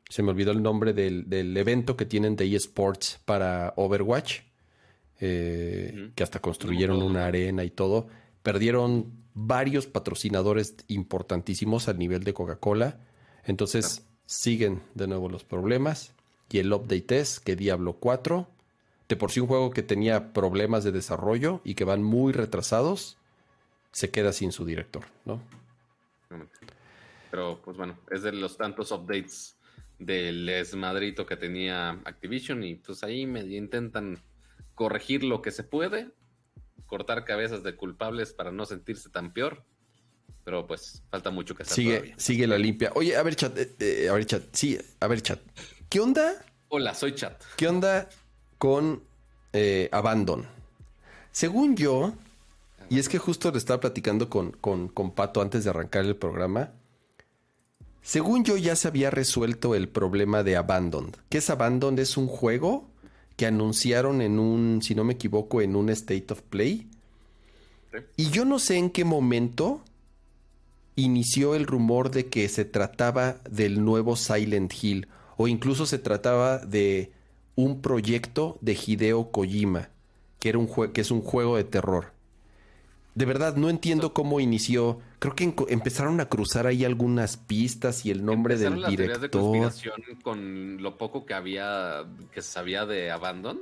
Se 0.08 0.22
me 0.22 0.30
olvidó 0.30 0.52
el 0.52 0.62
nombre 0.62 0.92
del, 0.92 1.28
del 1.28 1.56
evento 1.56 1.96
que 1.96 2.06
tienen 2.06 2.36
de 2.36 2.54
eSports 2.54 3.18
para 3.24 3.74
Overwatch. 3.76 4.40
eh. 5.20 6.10
Que 6.14 6.22
hasta 6.22 6.40
construyeron 6.40 7.02
una 7.02 7.26
arena 7.26 7.64
y 7.64 7.70
todo. 7.70 8.06
Perdieron 8.44 9.12
varios 9.34 9.86
patrocinadores 9.86 10.76
importantísimos 10.86 11.88
al 11.88 11.98
nivel 11.98 12.22
de 12.22 12.34
Coca-Cola. 12.34 13.00
Entonces 13.44 14.06
siguen 14.26 14.82
de 14.94 15.08
nuevo 15.08 15.28
los 15.28 15.42
problemas. 15.42 16.12
Y 16.50 16.58
el 16.58 16.72
update 16.72 17.18
es 17.18 17.40
que 17.40 17.56
Diablo 17.56 17.94
4, 17.94 18.48
de 19.08 19.16
por 19.16 19.30
sí 19.30 19.40
un 19.40 19.46
juego 19.46 19.70
que 19.70 19.82
tenía 19.82 20.32
problemas 20.32 20.84
de 20.84 20.92
desarrollo 20.92 21.60
y 21.64 21.74
que 21.74 21.84
van 21.84 22.02
muy 22.02 22.32
retrasados, 22.32 23.16
se 23.92 24.10
queda 24.10 24.32
sin 24.32 24.52
su 24.52 24.64
director, 24.64 25.04
¿no? 25.24 25.40
Pero 27.30 27.60
pues 27.64 27.76
bueno, 27.76 27.98
es 28.10 28.22
de 28.22 28.32
los 28.32 28.56
tantos 28.56 28.90
updates 28.92 29.56
del 29.98 30.48
esmadrito 30.48 31.24
que 31.26 31.36
tenía 31.36 31.90
Activision 32.04 32.62
y 32.64 32.74
pues 32.76 33.02
ahí 33.02 33.26
medio 33.26 33.56
intentan 33.56 34.18
corregir 34.74 35.24
lo 35.24 35.40
que 35.40 35.50
se 35.50 35.62
puede, 35.64 36.10
cortar 36.86 37.24
cabezas 37.24 37.62
de 37.62 37.76
culpables 37.76 38.32
para 38.32 38.52
no 38.52 38.66
sentirse 38.66 39.08
tan 39.08 39.32
peor. 39.32 39.64
Pero 40.44 40.66
pues 40.66 41.02
falta 41.10 41.30
mucho 41.30 41.56
que 41.56 41.64
hacer 41.64 41.74
Sigue, 41.74 41.94
todavía. 41.96 42.14
sigue 42.18 42.46
la 42.46 42.58
limpia. 42.58 42.92
Oye, 42.94 43.16
a 43.16 43.22
ver, 43.22 43.34
chat, 43.34 43.56
eh, 43.58 43.74
eh, 43.80 44.08
a 44.08 44.12
ver, 44.12 44.26
chat, 44.26 44.44
sí, 44.52 44.78
a 45.00 45.06
ver, 45.08 45.20
chat. 45.20 45.40
¿Qué 45.88 46.00
onda? 46.00 46.34
Hola, 46.68 46.94
soy 46.94 47.14
Chat. 47.14 47.42
¿Qué 47.56 47.68
onda 47.68 48.08
con 48.58 49.02
eh, 49.52 49.88
Abandon? 49.92 50.46
Según 51.32 51.76
yo, 51.76 52.12
Y 52.88 52.98
es 52.98 53.08
que 53.08 53.18
justo 53.18 53.50
le 53.50 53.58
estaba 53.58 53.80
platicando 53.80 54.30
con, 54.30 54.52
con, 54.52 54.88
con 54.88 55.10
Pato 55.10 55.40
antes 55.40 55.64
de 55.64 55.70
arrancar 55.70 56.04
el 56.04 56.16
programa. 56.16 56.70
Según 58.02 58.44
yo 58.44 58.56
ya 58.56 58.76
se 58.76 58.86
había 58.86 59.10
resuelto 59.10 59.74
el 59.74 59.88
problema 59.88 60.44
de 60.44 60.56
Abandoned. 60.56 61.16
¿Qué 61.28 61.38
es 61.38 61.50
Abandoned? 61.50 61.98
Es 61.98 62.16
un 62.16 62.28
juego 62.28 62.86
que 63.36 63.46
anunciaron 63.46 64.22
en 64.22 64.38
un, 64.38 64.80
si 64.82 64.94
no 64.94 65.02
me 65.02 65.14
equivoco, 65.14 65.60
en 65.60 65.74
un 65.74 65.90
State 65.90 66.26
of 66.30 66.42
Play. 66.42 66.88
Y 68.16 68.30
yo 68.30 68.44
no 68.44 68.58
sé 68.58 68.76
en 68.76 68.90
qué 68.90 69.04
momento 69.04 69.82
inició 70.94 71.54
el 71.54 71.66
rumor 71.66 72.10
de 72.10 72.26
que 72.26 72.48
se 72.48 72.64
trataba 72.64 73.38
del 73.50 73.84
nuevo 73.84 74.16
Silent 74.16 74.72
Hill 74.80 75.08
o 75.36 75.48
incluso 75.48 75.84
se 75.84 75.98
trataba 75.98 76.58
de 76.58 77.10
un 77.56 77.80
proyecto 77.82 78.58
de 78.60 78.74
Hideo 78.74 79.32
Kojima, 79.32 79.88
que, 80.38 80.50
era 80.50 80.58
un 80.58 80.92
que 80.92 81.00
es 81.00 81.10
un 81.10 81.22
juego 81.22 81.56
de 81.56 81.64
terror. 81.64 82.12
De 83.16 83.24
verdad, 83.24 83.56
no 83.56 83.70
entiendo 83.70 84.12
cómo 84.12 84.40
inició. 84.40 85.00
Creo 85.18 85.34
que 85.34 85.54
empezaron 85.68 86.20
a 86.20 86.28
cruzar 86.28 86.66
ahí 86.66 86.84
algunas 86.84 87.38
pistas 87.38 88.04
y 88.04 88.10
el 88.10 88.26
nombre 88.26 88.58
del 88.58 88.82
las 88.82 88.90
director. 88.90 89.20
de 89.20 89.30
conspiración 89.30 89.94
con 90.22 90.82
lo 90.82 90.98
poco 90.98 91.24
que 91.24 91.32
había, 91.32 92.04
que 92.30 92.42
se 92.42 92.52
sabía 92.52 92.84
de 92.84 93.10
Abandon. 93.10 93.60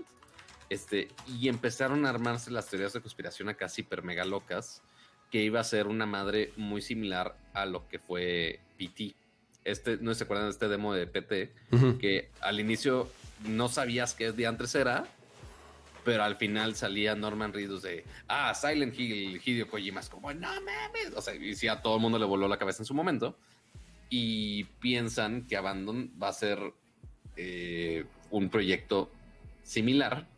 Este, 0.70 1.06
y 1.28 1.48
empezaron 1.48 2.04
a 2.04 2.08
armarse 2.08 2.50
las 2.50 2.68
teorías 2.68 2.94
de 2.94 3.00
conspiración 3.00 3.48
acá 3.48 3.68
hiper 3.76 4.02
mega 4.02 4.24
locas, 4.24 4.82
que 5.30 5.44
iba 5.44 5.60
a 5.60 5.64
ser 5.64 5.86
una 5.86 6.04
madre 6.04 6.52
muy 6.56 6.82
similar 6.82 7.36
a 7.52 7.64
lo 7.64 7.86
que 7.86 8.00
fue 8.00 8.58
PT. 8.76 9.14
Este, 9.62 9.98
no 9.98 10.14
se 10.14 10.24
acuerdan 10.24 10.46
de 10.46 10.50
este 10.50 10.66
demo 10.66 10.92
de 10.94 11.06
PT, 11.06 11.52
que 12.00 12.30
al 12.40 12.58
inicio 12.58 13.08
no 13.44 13.68
sabías 13.68 14.14
qué 14.14 14.46
antes 14.46 14.74
era, 14.74 15.04
pero 16.04 16.22
al 16.22 16.36
final 16.36 16.74
salía 16.74 17.14
Norman 17.14 17.52
Reedus 17.52 17.82
de, 17.82 18.04
ah, 18.28 18.54
Silent 18.54 18.98
Hill, 18.98 19.40
Hideo 19.44 19.68
Kojima, 19.68 20.00
es 20.00 20.08
como, 20.08 20.32
no 20.32 20.48
mames, 20.48 21.12
o 21.16 21.22
sea, 21.22 21.34
y 21.34 21.54
sí 21.54 21.68
a 21.68 21.80
todo 21.80 21.96
el 21.96 22.02
mundo 22.02 22.18
le 22.18 22.26
voló 22.26 22.46
la 22.46 22.58
cabeza 22.58 22.82
en 22.82 22.86
su 22.86 22.94
momento, 22.94 23.38
y 24.10 24.64
piensan 24.80 25.46
que 25.46 25.56
Abandon 25.56 26.12
va 26.22 26.28
a 26.28 26.32
ser 26.32 26.58
eh, 27.36 28.04
un 28.30 28.50
proyecto 28.50 29.10
similar, 29.62 30.28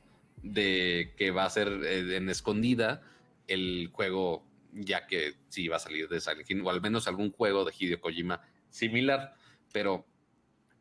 de 0.42 1.12
que 1.16 1.32
va 1.32 1.44
a 1.44 1.50
ser 1.50 1.68
eh, 1.84 2.16
en 2.16 2.30
escondida 2.30 3.02
el 3.48 3.90
juego, 3.92 4.44
ya 4.72 5.06
que 5.06 5.34
sí 5.48 5.66
va 5.66 5.76
a 5.76 5.80
salir 5.80 6.08
de 6.08 6.20
Silent 6.20 6.48
Hill, 6.48 6.62
o 6.62 6.70
al 6.70 6.80
menos 6.80 7.08
algún 7.08 7.32
juego 7.32 7.64
de 7.64 7.74
Hideo 7.76 8.00
Kojima 8.00 8.42
similar, 8.70 9.34
pero 9.72 10.06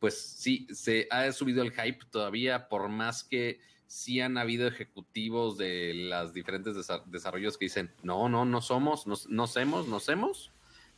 pues 0.06 0.22
sí, 0.38 0.68
se 0.72 1.07
ha 1.10 1.32
subido 1.32 1.64
el 1.64 1.72
hype 1.72 1.98
todavía, 2.11 2.69
por 2.69 2.90
más 2.90 3.23
que 3.23 3.60
sí 3.88 4.22
han 4.22 4.38
habido 4.38 4.68
ejecutivos 4.68 5.57
de 5.57 5.95
las 5.95 6.32
diferentes 6.32 6.76
desarrollos 7.07 7.57
que 7.57 7.65
dicen, 7.65 7.91
no, 8.03 8.30
no, 8.30 8.45
no 8.45 8.61
somos, 8.61 9.07
no, 9.07 9.15
no 9.30 9.48
somos, 9.48 9.88
no 9.88 9.99
somos. 9.99 10.52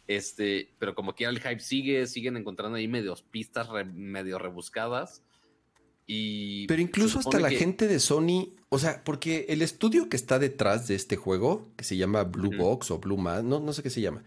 Este, 0.08 0.74
pero 0.78 0.94
como 0.94 1.16
quiera 1.16 1.32
el 1.32 1.40
hype 1.40 1.62
sigue, 1.62 2.06
siguen 2.06 2.36
encontrando 2.36 2.76
ahí 2.76 2.90
medios 2.90 3.22
pistas 3.22 3.70
medio 3.94 4.40
rebuscadas. 4.40 5.24
Y 6.06 6.68
pero 6.68 6.82
incluso 6.82 7.20
hasta 7.20 7.40
la 7.40 7.50
gente 7.50 7.88
de 7.88 8.02
Sony, 8.02 8.56
o 8.68 8.78
sea, 8.78 9.06
porque 9.06 9.46
el 9.48 9.62
estudio 9.62 10.10
que 10.10 10.18
está 10.18 10.38
detrás 10.38 10.90
de 10.90 10.96
este 10.96 11.16
juego, 11.16 11.72
que 11.78 11.86
se 11.86 11.96
llama 11.96 12.26
Blue 12.26 12.58
Box 12.58 12.92
o 12.92 13.00
Blue 13.00 13.16
Man, 13.16 13.48
no, 13.48 13.62
no 13.62 13.72
sé 13.72 13.84
qué 13.84 13.90
se 13.90 14.02
llama. 14.02 14.26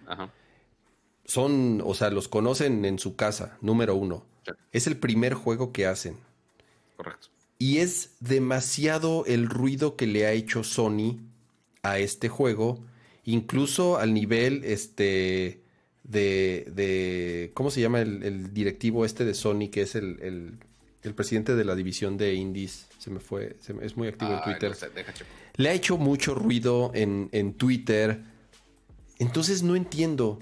Son, 1.31 1.81
o 1.85 1.95
sea, 1.95 2.11
los 2.11 2.27
conocen 2.27 2.85
en 2.85 2.99
su 2.99 3.15
casa, 3.15 3.57
número 3.61 3.95
uno. 3.95 4.27
Es 4.73 4.89
el 4.89 4.97
primer 4.97 5.35
juego 5.35 5.71
que 5.71 5.87
hacen. 5.87 6.17
Correcto. 6.97 7.29
Y 7.57 7.79
es 7.79 8.17
demasiado 8.19 9.25
el 9.27 9.49
ruido 9.49 9.95
que 9.95 10.09
le 10.09 10.27
ha 10.27 10.33
hecho 10.33 10.65
Sony 10.65 11.21
a 11.85 12.01
este 12.01 12.29
juego, 12.29 12.81
incluso 13.25 13.97
al 13.99 14.13
nivel 14.13 14.65
este 14.65 15.61
de, 16.03 16.67
de 16.75 17.53
¿cómo 17.55 17.71
se 17.71 17.81
llama 17.81 18.01
el, 18.01 18.53
directivo 18.53 19.05
este 19.05 19.25
de 19.25 19.35
Sony, 19.35 19.69
que 19.71 19.83
es 19.83 19.95
el, 19.95 20.59
presidente 21.15 21.55
de 21.55 21.65
la 21.65 21.77
división 21.77 22.19
de 22.19 22.35
indies? 22.35 22.89
Se 22.99 23.09
me 23.09 23.21
fue, 23.21 23.57
es 23.83 23.97
muy 23.97 24.09
activo 24.09 24.33
en 24.33 24.43
Twitter. 24.43 24.77
le 25.55 25.69
ha 25.69 25.75
hecho 25.75 25.97
mucho 25.97 26.35
ruido 26.35 26.91
en, 26.93 27.29
en 27.31 27.55
Twitter. 27.55 28.21
Entonces 29.21 29.63
no 29.63 29.77
entiendo. 29.77 30.41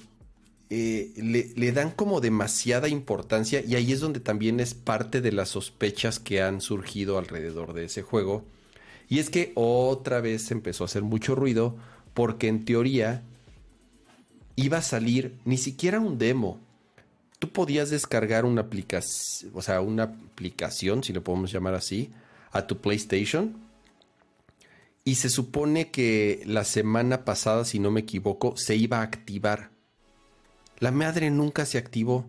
Eh, 0.71 1.15
le, 1.17 1.73
dan 1.73 1.91
como 1.93 2.21
demasiada 2.21 2.89
importancia 2.89 3.63
y 3.67 3.75
ahí 3.75 3.91
es 3.93 4.01
donde 4.01 4.21
también 4.21 4.61
es 4.61 4.75
parte 4.75 5.23
de 5.23 5.33
las 5.33 5.49
sospechas 5.49 6.19
que 6.19 6.43
han 6.43 6.61
surgido 6.61 7.17
alrededor 7.17 7.73
de 7.73 7.87
ese 7.87 8.03
juego. 8.03 8.45
Y 9.09 9.19
es 9.19 9.31
que 9.31 9.53
otra 9.55 10.21
vez 10.21 10.51
empezó 10.51 10.85
a 10.85 10.87
hacer 10.87 11.03
mucho 11.03 11.35
ruido 11.35 11.77
porque 12.13 12.49
en 12.49 12.67
teoría 12.67 13.23
iba 14.57 14.79
a 14.79 14.83
salir 14.83 15.39
ni 15.47 15.57
siquiera 15.57 16.01
un 16.01 16.19
demo. 16.19 16.61
Tú 17.39 17.49
podías 17.49 17.89
descargar 17.89 18.45
una 18.45 18.63
aplicación, 18.63 19.53
o 19.55 19.63
sea, 19.63 19.81
una 19.81 20.03
aplicación, 20.03 21.03
si 21.03 21.15
lo 21.15 21.25
podemos 21.25 21.51
llamar 21.51 21.75
así, 21.75 22.11
a 22.51 22.67
tu 22.67 22.79
PlayStation. 22.79 23.57
Y 25.05 25.15
se 25.15 25.31
supone 25.31 25.91
que 25.91 26.43
la 26.45 26.65
semana 26.65 27.25
pasada, 27.25 27.65
si 27.65 27.79
no 27.79 27.91
me 27.91 28.01
equivoco, 28.01 28.57
se 28.59 28.77
iba 28.77 28.99
a 28.99 29.03
activar 29.03 29.78
la 30.81 30.91
madre 30.91 31.31
nunca 31.31 31.67
se 31.67 31.79
activó, 31.79 32.27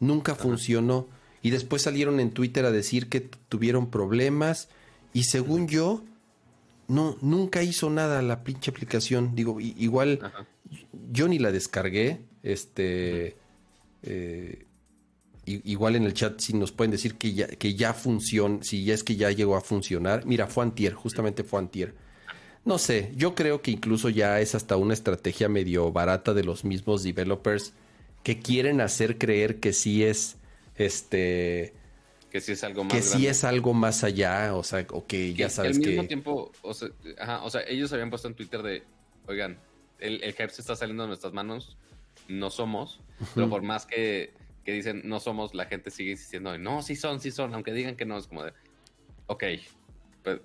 nunca 0.00 0.34
funcionó. 0.34 1.08
Y 1.42 1.50
después 1.50 1.82
salieron 1.82 2.20
en 2.20 2.30
Twitter 2.30 2.64
a 2.64 2.72
decir 2.72 3.08
que 3.08 3.20
tuvieron 3.20 3.90
problemas. 3.90 4.68
Y 5.12 5.24
según 5.24 5.68
yo, 5.68 6.02
no, 6.88 7.16
nunca 7.20 7.62
hizo 7.62 7.88
nada 7.90 8.20
la 8.22 8.42
pinche 8.42 8.70
aplicación. 8.70 9.34
Digo, 9.34 9.60
igual 9.60 10.32
yo 11.12 11.28
ni 11.28 11.38
la 11.38 11.52
descargué. 11.52 12.20
Este. 12.42 13.36
Eh, 14.02 14.66
igual 15.46 15.94
en 15.94 16.02
el 16.02 16.12
chat 16.12 16.40
si 16.40 16.52
nos 16.52 16.72
pueden 16.72 16.90
decir 16.90 17.14
que 17.14 17.32
ya, 17.32 17.46
que 17.46 17.74
ya 17.74 17.94
funciona, 17.94 18.58
si 18.62 18.84
ya 18.84 18.94
es 18.94 19.04
que 19.04 19.16
ya 19.16 19.30
llegó 19.30 19.56
a 19.56 19.60
funcionar. 19.60 20.26
Mira, 20.26 20.48
fue 20.48 20.64
antier, 20.64 20.94
justamente 20.94 21.44
fue 21.44 21.60
antier. 21.60 21.94
No 22.64 22.78
sé, 22.78 23.12
yo 23.16 23.36
creo 23.36 23.62
que 23.62 23.70
incluso 23.70 24.08
ya 24.08 24.40
es 24.40 24.56
hasta 24.56 24.76
una 24.76 24.92
estrategia 24.92 25.48
medio 25.48 25.92
barata 25.92 26.34
de 26.34 26.42
los 26.42 26.64
mismos 26.64 27.04
developers 27.04 27.72
que 28.26 28.40
quieren 28.40 28.80
hacer 28.80 29.18
creer 29.18 29.60
que 29.60 29.72
sí 29.72 30.02
es 30.02 30.36
este 30.74 31.72
que 32.28 32.40
sí 32.40 32.50
es 32.50 32.64
algo 32.64 32.82
más 32.82 32.92
que 32.92 33.00
sí 33.00 33.28
es 33.28 33.44
algo 33.44 33.72
más 33.72 34.02
allá, 34.02 34.52
o 34.56 34.64
sea, 34.64 34.84
o 34.90 35.06
que, 35.06 35.32
ya 35.32 35.48
sabes 35.48 35.78
que 35.78 35.84
al 35.84 35.90
mismo 35.90 36.08
tiempo, 36.08 36.50
o 36.62 36.74
sea, 36.74 36.88
o 37.44 37.50
sea, 37.50 37.60
ellos 37.68 37.92
habían 37.92 38.10
puesto 38.10 38.26
en 38.26 38.34
Twitter 38.34 38.64
de, 38.64 38.82
oigan, 39.28 39.60
el, 40.00 40.24
el 40.24 40.32
hype 40.32 40.48
se 40.48 40.60
está 40.60 40.74
saliendo 40.74 41.04
de 41.04 41.06
nuestras 41.06 41.34
manos, 41.34 41.76
no 42.26 42.50
somos, 42.50 42.98
pero 43.36 43.48
por 43.48 43.62
más 43.62 43.86
que, 43.86 44.32
que, 44.64 44.72
dicen 44.72 45.02
no 45.04 45.20
somos, 45.20 45.54
la 45.54 45.66
gente 45.66 45.92
sigue 45.92 46.10
insistiendo 46.10 46.58
no, 46.58 46.82
sí 46.82 46.96
son, 46.96 47.20
sí 47.20 47.30
son, 47.30 47.54
aunque 47.54 47.72
digan 47.72 47.94
que 47.94 48.06
no, 48.06 48.18
es 48.18 48.26
como 48.26 48.42
de, 48.42 48.52
ok, 49.28 49.44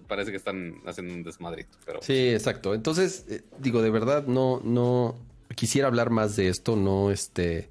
parece 0.07 0.29
que 0.29 0.37
están 0.37 0.83
haciendo 0.85 1.15
un 1.15 1.23
desmadrito, 1.23 1.79
pero... 1.83 1.99
Sí, 2.03 2.29
exacto. 2.29 2.75
Entonces, 2.75 3.25
eh, 3.27 3.41
digo, 3.57 3.81
de 3.81 3.89
verdad, 3.89 4.27
no, 4.27 4.61
no, 4.63 5.15
quisiera 5.55 5.87
hablar 5.87 6.09
más 6.09 6.35
de 6.35 6.49
esto, 6.49 6.75
no 6.75 7.11
este. 7.11 7.70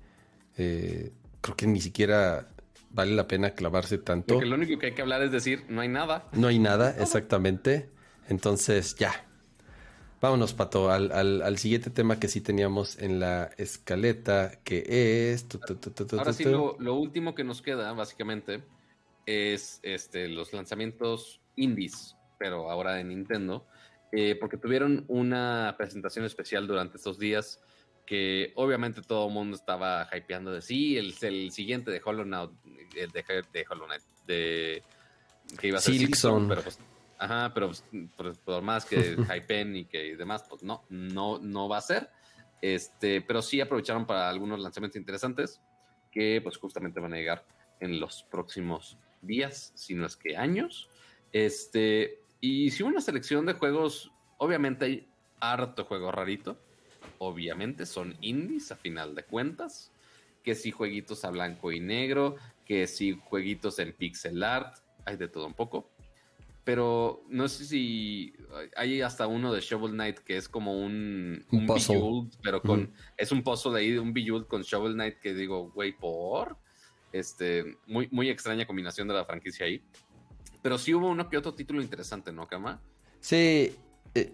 Eh, 0.60 1.10
creo 1.40 1.56
que 1.56 1.66
ni 1.66 1.80
siquiera 1.80 2.46
vale 2.90 3.14
la 3.14 3.26
pena 3.26 3.54
clavarse 3.54 3.96
tanto. 3.96 4.34
Porque 4.34 4.46
lo 4.46 4.56
único 4.56 4.78
que 4.78 4.86
hay 4.86 4.92
que 4.92 5.00
hablar 5.00 5.22
es 5.22 5.32
decir, 5.32 5.64
no 5.70 5.80
hay 5.80 5.88
nada. 5.88 6.28
No 6.32 6.48
hay 6.48 6.58
nada, 6.58 6.94
exactamente. 6.98 7.88
Entonces, 8.28 8.94
ya. 8.96 9.26
Vámonos, 10.20 10.52
Pato, 10.52 10.90
al, 10.90 11.56
siguiente 11.56 11.88
tema 11.88 12.20
que 12.20 12.28
sí 12.28 12.42
teníamos 12.42 12.98
en 12.98 13.20
la 13.20 13.50
escaleta, 13.56 14.60
que 14.64 15.32
es... 15.32 15.46
Ahora 16.12 16.34
sí, 16.34 16.44
lo, 16.44 16.94
último 16.94 17.34
que 17.34 17.42
nos 17.42 17.62
queda, 17.62 17.90
básicamente, 17.94 18.62
es 19.24 19.80
este, 19.82 20.28
los 20.28 20.52
lanzamientos 20.52 21.40
indies, 21.56 22.16
pero 22.38 22.70
ahora 22.70 22.96
de 22.96 23.04
Nintendo, 23.04 23.66
eh, 24.12 24.36
porque 24.38 24.58
tuvieron 24.58 25.06
una 25.08 25.74
presentación 25.78 26.26
especial 26.26 26.66
durante 26.66 26.98
estos 26.98 27.18
días 27.18 27.62
que 28.10 28.50
obviamente 28.56 29.02
todo 29.02 29.28
el 29.28 29.32
mundo 29.32 29.54
estaba 29.54 30.08
hypeando 30.12 30.50
de 30.50 30.62
sí, 30.62 30.96
el, 30.96 31.14
el 31.20 31.52
siguiente 31.52 31.92
de 31.92 32.02
Hollow 32.04 32.24
Knight, 32.24 32.50
el 32.96 33.12
de, 33.12 33.44
de 33.52 33.66
Hollow 33.70 33.86
Knight, 33.86 34.02
de 34.26 34.82
que 35.56 35.68
iba 35.68 35.78
a 35.78 35.80
ser 35.80 35.94
Silksong, 35.94 36.48
pero 36.48 36.60
pues, 36.60 36.80
ajá, 37.20 37.54
pero 37.54 37.68
pues, 37.68 38.36
por, 38.44 38.62
más 38.62 38.84
que 38.84 39.16
hypen 39.32 39.76
y 39.76 39.84
que 39.84 40.16
demás, 40.16 40.44
pues 40.50 40.64
no, 40.64 40.82
no, 40.88 41.38
no 41.38 41.68
va 41.68 41.78
a 41.78 41.82
ser. 41.82 42.10
Este, 42.60 43.20
pero 43.20 43.42
sí 43.42 43.60
aprovecharon 43.60 44.04
para 44.06 44.28
algunos 44.28 44.58
lanzamientos 44.58 44.98
interesantes 44.98 45.60
que 46.10 46.40
pues 46.42 46.56
justamente 46.56 46.98
van 46.98 47.12
a 47.12 47.16
llegar 47.16 47.46
en 47.78 48.00
los 48.00 48.24
próximos 48.24 48.98
días, 49.22 49.70
si 49.76 49.94
no 49.94 50.04
es 50.04 50.16
que 50.16 50.36
años. 50.36 50.88
Este, 51.30 52.24
y 52.40 52.72
si 52.72 52.82
una 52.82 53.02
selección 53.02 53.46
de 53.46 53.52
juegos, 53.52 54.10
obviamente 54.38 54.84
hay 54.86 55.08
harto 55.38 55.84
juego 55.84 56.10
rarito 56.10 56.58
obviamente 57.20 57.84
son 57.84 58.16
indies 58.22 58.72
a 58.72 58.76
final 58.76 59.14
de 59.14 59.24
cuentas, 59.24 59.92
que 60.42 60.54
si 60.54 60.70
jueguitos 60.70 61.24
a 61.24 61.30
blanco 61.30 61.70
y 61.70 61.78
negro, 61.78 62.36
que 62.64 62.86
si 62.86 63.12
jueguitos 63.12 63.78
en 63.78 63.92
pixel 63.92 64.42
art, 64.42 64.78
hay 65.04 65.16
de 65.16 65.28
todo 65.28 65.46
un 65.46 65.54
poco. 65.54 65.90
pero 66.64 67.22
no 67.28 67.48
sé 67.48 67.64
si 67.64 68.34
hay 68.76 69.02
hasta 69.02 69.26
uno 69.26 69.52
de 69.52 69.60
Shovel 69.60 69.92
Knight 69.92 70.18
que 70.20 70.36
es 70.36 70.48
como 70.48 70.80
un, 70.80 71.44
un, 71.50 71.66
puzzle. 71.66 72.30
pero 72.42 72.62
con 72.62 72.92
es 73.16 73.32
un 73.32 73.42
puzzle 73.42 73.78
ahí 73.78 73.90
de 73.92 74.00
un 74.00 74.12
Bejeweled 74.12 74.46
con 74.46 74.62
Shovel 74.62 74.94
Knight 74.94 75.18
que 75.18 75.34
digo, 75.34 75.70
güey, 75.70 75.92
por 75.92 76.56
este 77.12 77.76
muy 77.86 78.08
muy 78.12 78.30
extraña 78.30 78.66
combinación 78.66 79.08
de 79.08 79.14
la 79.14 79.24
franquicia 79.24 79.66
ahí. 79.66 79.82
Pero 80.62 80.78
sí 80.78 80.94
hubo 80.94 81.08
uno 81.08 81.28
que 81.28 81.36
otro 81.36 81.54
título 81.54 81.82
interesante, 81.82 82.32
¿no, 82.32 82.46
Kama? 82.46 82.80
Sí, 83.20 83.74
eh, 84.14 84.32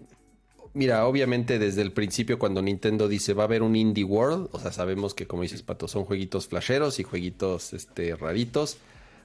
mira, 0.77 1.07
obviamente 1.07 1.59
desde 1.59 1.83
el 1.83 1.93
principio 1.93 2.39
cuando 2.39 2.63
Nintendo 2.63 3.09
dice 3.09 3.33
va 3.33 3.45
a 3.45 3.47
haber 3.47 3.63
un 3.63 3.75
Indie 3.75 4.05
World, 4.05 4.49
o 4.53 4.61
sea, 4.61 4.71
sabemos 4.71 5.15
que 5.15 5.27
como 5.27 5.43
dices 5.43 5.63
Pato, 5.63 5.89
son 5.89 6.05
jueguitos 6.05 6.47
flasheros 6.47 7.01
y 7.01 7.03
jueguitos 7.03 7.73
este, 7.73 8.15
raritos. 8.15 8.79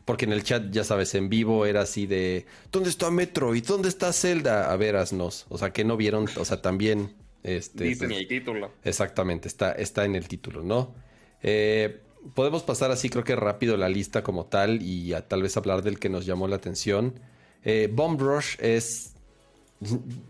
Porque 0.06 0.26
en 0.26 0.34
el 0.34 0.44
chat, 0.44 0.72
ya 0.72 0.84
sabes, 0.84 1.14
en 1.14 1.30
vivo 1.30 1.68
era 1.68 1.82
así 1.82 2.08
de 2.08 2.48
¿Dónde 2.72 2.90
está 2.90 3.12
Metroid? 3.12 3.64
¿Dónde 3.64 3.88
está 3.88 4.12
Zelda? 4.14 4.72
A 4.72 4.76
ver, 4.76 4.96
asnos. 4.96 5.46
O 5.50 5.60
sea, 5.60 5.72
que 5.74 5.84
no 5.84 5.96
vieron, 5.96 6.26
o 6.38 6.44
sea, 6.44 6.60
también. 6.60 7.14
Este, 7.44 7.84
Dice 7.84 8.06
en 8.06 8.14
el 8.14 8.28
título. 8.28 8.72
Exactamente, 8.84 9.48
está, 9.48 9.74
está 9.74 10.06
en 10.06 10.16
el 10.16 10.28
título, 10.28 10.64
¿no? 10.64 10.96
Eh, 11.44 12.02
podemos 12.34 12.64
pasar 12.64 12.90
así, 12.92 13.10
creo 13.10 13.24
que 13.24 13.36
rápido 13.36 13.78
la 13.78 13.90
lista 13.90 14.24
como 14.24 14.46
tal 14.46 14.82
y 14.82 15.14
tal 15.28 15.44
vez 15.44 15.56
hablar 15.56 15.84
del 15.84 16.00
que 16.00 16.10
nos 16.10 16.26
llamó 16.26 16.48
la 16.48 16.56
atención. 16.56 17.20
Eh, 17.64 17.90
Bomb 17.92 18.20
Rush 18.20 18.56
es 18.60 19.14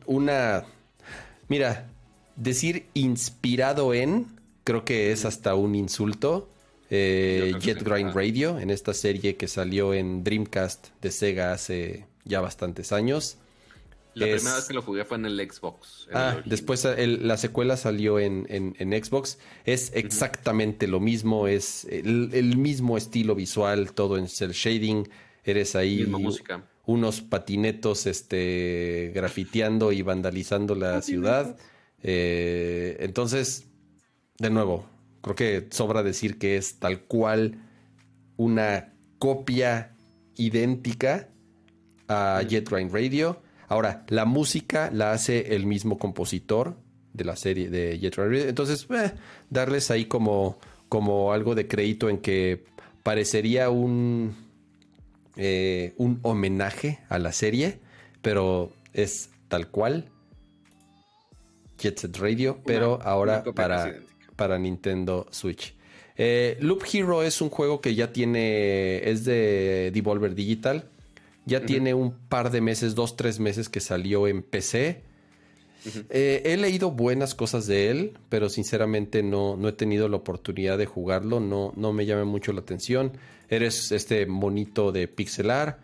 una 0.06 0.66
Mira, 1.52 1.90
decir 2.38 2.86
inspirado 2.94 3.94
en, 3.94 4.40
creo 4.64 4.86
que 4.86 5.12
es 5.12 5.26
hasta 5.26 5.54
un 5.54 5.76
insulto. 5.76 6.50
Eh, 6.90 7.52
Jet 7.60 7.84
Grind 7.84 8.16
Radio, 8.16 8.58
en 8.58 8.70
esta 8.70 8.94
serie 8.94 9.36
que 9.36 9.50
salió 9.50 9.94
en 9.94 10.24
Dreamcast 10.24 10.88
de 11.02 11.12
Sega 11.12 11.52
hace 11.52 12.06
ya 12.24 12.40
bastantes 12.40 12.94
años. 12.94 13.38
La 14.14 14.28
primera 14.28 14.56
vez 14.56 14.66
que 14.66 14.74
lo 14.74 14.82
jugué 14.82 15.04
fue 15.04 15.18
en 15.18 15.26
el 15.26 15.52
Xbox. 15.52 16.08
ah, 16.14 16.38
después 16.46 16.88
la 16.98 17.36
secuela 17.36 17.76
salió 17.76 18.18
en, 18.18 18.46
Xbox. 18.80 19.38
Es 19.66 19.92
exactamente 19.94 20.88
lo 20.88 21.02
mismo, 21.02 21.48
es 21.48 21.84
el, 21.84 22.56
mismo 22.56 22.96
estilo 22.96 23.36
visual, 23.36 23.92
todo 23.92 24.18
en 24.18 24.30
cel 24.30 24.54
shading. 24.54 25.10
Eres 25.44 25.76
ahí 25.76 26.06
música 26.06 26.64
unos 26.92 27.22
patinetos 27.22 28.06
este, 28.06 29.12
grafiteando 29.16 29.92
y 29.92 30.02
vandalizando 30.02 30.76
la 30.76 31.02
ciudad. 31.02 31.58
Eh, 32.04 32.98
entonces, 33.00 33.68
de 34.38 34.50
nuevo, 34.50 34.86
creo 35.22 35.36
que 35.36 35.68
sobra 35.72 36.04
decir 36.04 36.38
que 36.38 36.58
es 36.58 36.80
tal 36.80 37.02
cual 37.02 37.60
una 38.38 38.94
copia 39.20 39.96
idéntica 40.36 41.30
a 42.08 42.42
Jet 42.48 42.70
Grind 42.70 42.92
Radio. 42.92 43.42
Ahora, 43.68 44.06
la 44.10 44.26
música 44.26 44.90
la 44.92 45.14
hace 45.14 45.56
el 45.56 45.66
mismo 45.66 45.98
compositor 45.98 46.76
de 47.14 47.24
la 47.24 47.36
serie 47.36 47.70
de 47.70 48.00
Jet 48.00 48.16
Grind 48.16 48.32
Radio. 48.32 48.50
Entonces, 48.50 48.88
eh, 48.90 49.14
darles 49.50 49.92
ahí 49.92 50.06
como, 50.06 50.58
como 50.90 51.32
algo 51.32 51.56
de 51.56 51.68
crédito 51.68 52.10
en 52.10 52.18
que 52.18 52.66
parecería 53.04 53.70
un 53.70 54.36
eh, 55.38 55.94
un 55.98 56.20
homenaje 56.24 57.00
a 57.10 57.20
la 57.20 57.32
serie, 57.32 57.80
pero 58.22 58.72
es 58.94 59.30
tal 59.48 59.70
cual. 59.70 60.10
Jet 61.78 62.00
Set 62.00 62.18
Radio, 62.18 62.60
pero 62.66 63.02
ahora 63.02 63.44
para, 63.44 63.96
para 64.36 64.60
Nintendo 64.60 65.28
Switch. 65.32 65.76
Eh, 66.18 66.58
Loop 66.62 66.84
Hero 66.92 67.24
es 67.24 67.42
un 67.42 67.50
juego 67.50 67.82
que 67.82 67.96
ya 67.96 68.14
tiene, 68.14 69.10
es 69.10 69.26
de 69.26 69.92
Devolver 69.94 70.36
Digital. 70.36 70.90
Ya 71.46 71.66
tiene 71.66 71.96
un 71.96 72.12
par 72.12 72.52
de 72.52 72.62
meses, 72.62 72.94
dos, 72.94 73.16
tres 73.16 73.40
meses 73.40 73.68
que 73.68 73.80
salió 73.80 74.28
en 74.28 74.44
PC. 74.44 75.02
Eh, 76.10 76.42
he 76.46 76.58
leído 76.58 76.92
buenas 76.92 77.34
cosas 77.36 77.66
de 77.68 77.90
él, 77.90 78.18
pero 78.30 78.50
sinceramente 78.50 79.24
no, 79.24 79.56
no 79.58 79.68
he 79.68 79.74
tenido 79.74 80.08
la 80.10 80.18
oportunidad 80.18 80.78
de 80.78 80.86
jugarlo. 80.86 81.40
No, 81.40 81.74
no 81.76 81.94
me 81.94 82.06
llama 82.06 82.26
mucho 82.26 82.54
la 82.54 82.62
atención. 82.62 83.14
Eres 83.50 83.92
este 83.92 84.26
monito 84.26 84.92
de 84.92 85.08
pixelar, 85.08 85.80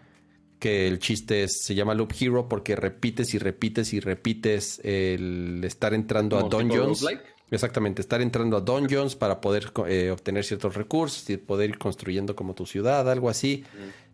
que 0.60 0.88
el 0.88 0.99
chiste 0.99 1.44
es, 1.44 1.60
se 1.64 1.76
llama 1.76 1.94
Loop 1.94 2.14
Hero 2.19 2.48
porque 2.48 2.76
repites 2.76 3.34
y 3.34 3.40
repites 3.40 3.94
y 3.94 3.99
repites 3.99 4.80
el 4.84 5.61
estar 5.64 5.94
entrando 5.94 6.38
a 6.38 6.44
dungeons. 6.44 7.06
Exactamente, 7.49 8.02
estar 8.02 8.22
entrando 8.22 8.57
a 8.57 8.61
dungeons 8.61 9.15
para 9.15 9.40
poder 9.40 9.72
eh, 9.88 10.11
obtener 10.11 10.44
ciertos 10.44 10.76
recursos 10.76 11.30
y 11.30 11.38
poder 11.38 11.69
ir 11.69 11.78
construyendo 11.78 12.36
como 12.36 12.53
tu 12.53 12.65
ciudad, 12.65 13.10
algo 13.10 13.30
así. 13.30 13.64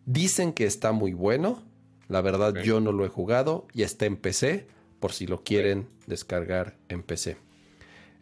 Dicen 0.06 0.52
que 0.52 0.66
está 0.66 0.92
muy 0.92 1.12
bueno. 1.14 1.62
La 2.08 2.20
verdad, 2.20 2.54
yo 2.62 2.80
no 2.80 2.92
lo 2.92 3.04
he 3.06 3.08
jugado 3.08 3.66
y 3.72 3.82
está 3.82 4.04
en 4.04 4.16
PC 4.16 4.66
por 5.04 5.12
si 5.12 5.26
lo 5.26 5.44
quieren 5.44 5.86
descargar 6.06 6.78
en 6.88 7.02
PC. 7.02 7.36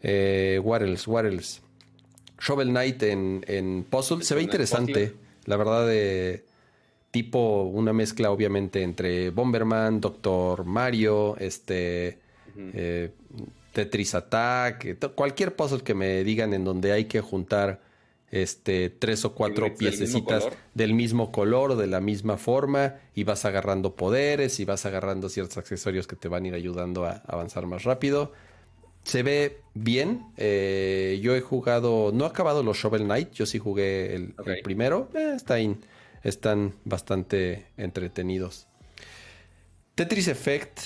Eh, 0.01 0.59
what 0.61 0.81
else, 0.81 1.61
Shovel 2.37 2.71
Knight 2.71 3.01
en, 3.03 3.41
en 3.47 3.85
Puzzle. 3.89 4.21
Se 4.21 4.35
ve 4.35 4.41
interesante. 4.41 5.13
La 5.45 5.55
verdad, 5.55 5.87
de 5.87 6.43
tipo 7.09 7.63
una 7.63 7.93
mezcla 7.93 8.31
obviamente 8.31 8.81
entre 8.83 9.29
Bomberman, 9.29 10.01
Doctor 10.01 10.65
Mario, 10.65 11.37
este... 11.37 12.19
Eh, 12.57 13.11
Tetris 13.71 14.13
Attack, 14.13 14.99
cualquier 15.15 15.55
puzzle 15.55 15.83
que 15.83 15.93
me 15.93 16.25
digan 16.25 16.53
en 16.53 16.65
donde 16.65 16.91
hay 16.91 17.05
que 17.05 17.21
juntar 17.21 17.79
este, 18.33 18.89
tres 18.89 19.25
o 19.25 19.35
cuatro 19.35 19.75
piececitas 19.75 20.47
del 20.73 20.95
mismo 20.95 21.31
color 21.31 21.71
o 21.71 21.75
de 21.75 21.85
la 21.85 21.99
misma 21.99 22.37
forma 22.37 22.95
y 23.13 23.25
vas 23.25 23.45
agarrando 23.45 23.95
poderes 23.95 24.59
y 24.59 24.65
vas 24.65 24.87
agarrando 24.87 25.29
ciertos 25.29 25.59
accesorios 25.59 26.07
que 26.07 26.15
te 26.15 26.29
van 26.29 26.45
a 26.45 26.47
ir 26.47 26.55
ayudando 26.55 27.05
a 27.05 27.21
avanzar 27.27 27.67
más 27.67 27.83
rápido. 27.83 28.31
Se 29.03 29.21
ve 29.21 29.59
bien. 29.75 30.25
Eh, 30.37 31.19
yo 31.21 31.35
he 31.35 31.41
jugado, 31.41 32.09
no 32.11 32.25
he 32.25 32.27
acabado 32.27 32.63
los 32.63 32.77
Shovel 32.77 33.03
Knight, 33.03 33.33
yo 33.33 33.45
sí 33.45 33.59
jugué 33.59 34.15
el, 34.15 34.33
primero. 34.63 35.09
Eh, 35.13 35.37
están 36.23 36.73
bastante 36.85 37.67
entretenidos. 37.77 38.65
Tetris 39.93 40.27
Effect 40.27 40.79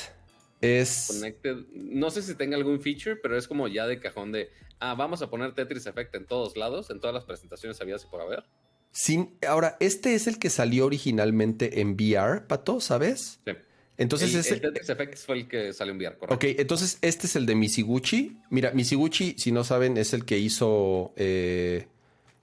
es... 0.62 1.24
No 1.72 2.10
sé 2.10 2.22
si 2.22 2.36
tenga 2.36 2.58
algún 2.58 2.82
feature, 2.82 3.16
pero 3.16 3.38
es 3.38 3.48
como 3.48 3.68
ya 3.68 3.88
de 3.88 4.00
cajón 4.00 4.32
de 4.32 4.50
ah, 4.80 4.96
vamos 4.96 5.22
a 5.22 5.30
poner 5.30 5.54
Tetris 5.54 5.86
Effect 5.86 6.16
en 6.16 6.26
todos 6.26 6.58
lados, 6.58 6.90
en 6.90 7.00
todas 7.00 7.14
las 7.14 7.26
presentaciones 7.26 7.80
había 7.82 7.96
y 7.96 8.10
por 8.10 8.22
haber. 8.22 8.44
Sin, 8.92 9.38
ahora, 9.48 9.78
este 9.80 10.16
es 10.16 10.28
el 10.28 10.40
que 10.40 10.50
salió 10.50 10.86
originalmente 10.86 11.82
en 11.82 11.94
VR, 11.94 12.48
Pato, 12.48 12.80
¿sabes? 12.80 13.40
Sí. 13.46 13.54
Entonces 13.98 14.34
el, 14.34 14.54
el 14.54 14.62
Tetris 14.62 14.90
Effect 14.90 15.18
fue 15.18 15.38
el 15.38 15.48
que 15.48 15.74
salió 15.74 15.92
en 15.94 16.00
VR, 16.00 16.18
correcto. 16.18 16.36
Ok, 16.36 16.60
entonces 16.60 17.00
este 17.02 17.26
es 17.26 17.36
el 17.36 17.46
de 17.48 17.56
Misiguchi. 17.56 18.38
Mira, 18.50 18.72
Misiguchi, 18.72 19.36
si 19.38 19.52
no 19.52 19.64
saben, 19.64 19.98
es 19.98 20.14
el 20.14 20.24
que 20.24 20.38
hizo 20.38 21.14
eh, 21.16 21.88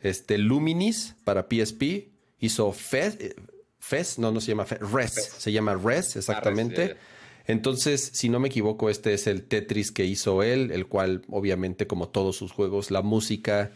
este 0.00 0.38
Luminis 0.38 1.14
para 1.24 1.46
PSP. 1.48 2.08
Hizo 2.40 2.72
Fez, 2.72 3.16
eh, 3.20 3.36
Fez, 3.78 4.18
no, 4.18 4.32
no 4.32 4.40
se 4.40 4.48
llama 4.48 4.64
Fez, 4.64 4.80
Res, 4.80 5.12
se 5.14 5.52
llama 5.52 5.74
Res, 5.74 6.16
exactamente. 6.16 6.96
Entonces, 7.46 8.10
si 8.14 8.28
no 8.28 8.40
me 8.40 8.48
equivoco, 8.48 8.88
este 8.88 9.12
es 9.12 9.26
el 9.26 9.44
Tetris 9.44 9.92
que 9.92 10.04
hizo 10.04 10.42
él, 10.42 10.70
el 10.70 10.86
cual 10.86 11.22
obviamente 11.30 11.86
como 11.86 12.08
todos 12.08 12.36
sus 12.36 12.52
juegos, 12.52 12.90
la 12.90 13.02
música 13.02 13.72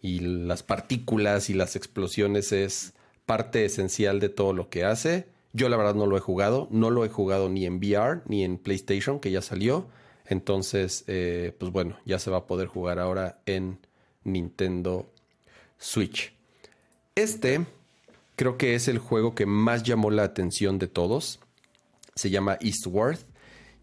y 0.00 0.20
las 0.20 0.62
partículas 0.62 1.48
y 1.50 1.54
las 1.54 1.76
explosiones 1.76 2.52
es 2.52 2.94
parte 3.24 3.64
esencial 3.64 4.20
de 4.20 4.28
todo 4.28 4.52
lo 4.52 4.68
que 4.68 4.84
hace. 4.84 5.28
Yo 5.52 5.68
la 5.68 5.76
verdad 5.76 5.94
no 5.94 6.06
lo 6.06 6.16
he 6.16 6.20
jugado, 6.20 6.68
no 6.70 6.90
lo 6.90 7.04
he 7.04 7.08
jugado 7.08 7.48
ni 7.48 7.66
en 7.66 7.78
VR 7.78 8.22
ni 8.26 8.44
en 8.44 8.58
PlayStation, 8.58 9.20
que 9.20 9.30
ya 9.30 9.42
salió. 9.42 9.86
Entonces, 10.26 11.04
eh, 11.06 11.54
pues 11.58 11.72
bueno, 11.72 11.98
ya 12.04 12.18
se 12.18 12.30
va 12.30 12.38
a 12.38 12.46
poder 12.46 12.66
jugar 12.66 12.98
ahora 12.98 13.40
en 13.46 13.78
Nintendo 14.24 15.10
Switch. 15.78 16.32
Este 17.14 17.64
creo 18.36 18.58
que 18.58 18.74
es 18.74 18.88
el 18.88 18.98
juego 18.98 19.34
que 19.34 19.46
más 19.46 19.82
llamó 19.84 20.10
la 20.10 20.24
atención 20.24 20.78
de 20.78 20.86
todos 20.88 21.40
se 22.18 22.30
llama 22.30 22.58
Eastworth. 22.60 23.20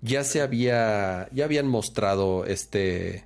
Ya 0.02 0.26
se 0.26 0.42
había, 0.42 1.30
ya 1.32 1.46
habían 1.46 1.68
mostrado 1.68 2.46
este, 2.46 3.24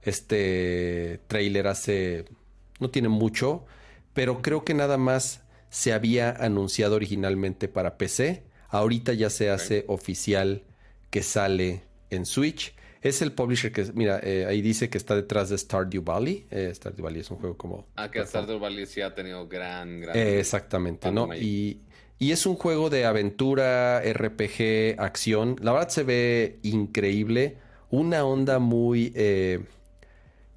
este 0.00 1.20
trailer 1.26 1.66
hace, 1.66 2.24
no 2.80 2.88
tiene 2.88 3.10
mucho, 3.10 3.66
pero 4.14 4.40
creo 4.40 4.64
que 4.64 4.72
nada 4.72 4.96
más 4.96 5.42
se 5.68 5.92
había 5.92 6.30
anunciado 6.30 6.96
originalmente 6.96 7.68
para 7.68 7.98
PC. 7.98 8.42
Ahorita 8.70 9.12
ya 9.12 9.28
se 9.28 9.50
hace 9.50 9.84
oficial 9.86 10.62
que 11.10 11.22
sale 11.22 11.82
en 12.08 12.24
Switch. 12.24 12.74
Es 13.02 13.20
el 13.20 13.32
publisher 13.32 13.70
que, 13.70 13.84
mira, 13.92 14.18
eh, 14.22 14.46
ahí 14.46 14.62
dice 14.62 14.88
que 14.88 14.96
está 14.96 15.14
detrás 15.14 15.50
de 15.50 15.58
Stardew 15.58 16.02
Valley. 16.02 16.46
Eh, 16.50 16.72
Stardew 16.74 17.04
Valley 17.04 17.20
es 17.20 17.30
un 17.30 17.36
juego 17.36 17.56
como... 17.58 17.86
Ah, 17.96 18.10
que 18.10 18.24
Stardew 18.24 18.58
Valley 18.58 18.86
sí 18.86 19.02
ha 19.02 19.14
tenido 19.14 19.46
gran, 19.46 20.00
gran... 20.00 20.16
Eh, 20.16 20.40
exactamente, 20.40 21.12
¿no? 21.12 21.28
Y, 21.34 21.82
y 22.18 22.32
es 22.32 22.46
un 22.46 22.56
juego 22.56 22.90
de 22.90 23.04
aventura, 23.04 24.00
RPG, 24.00 24.98
acción. 24.98 25.56
La 25.60 25.72
verdad 25.72 25.88
se 25.88 26.02
ve 26.02 26.58
increíble. 26.62 27.58
Una 27.90 28.24
onda 28.24 28.58
muy 28.58 29.12
eh, 29.14 29.60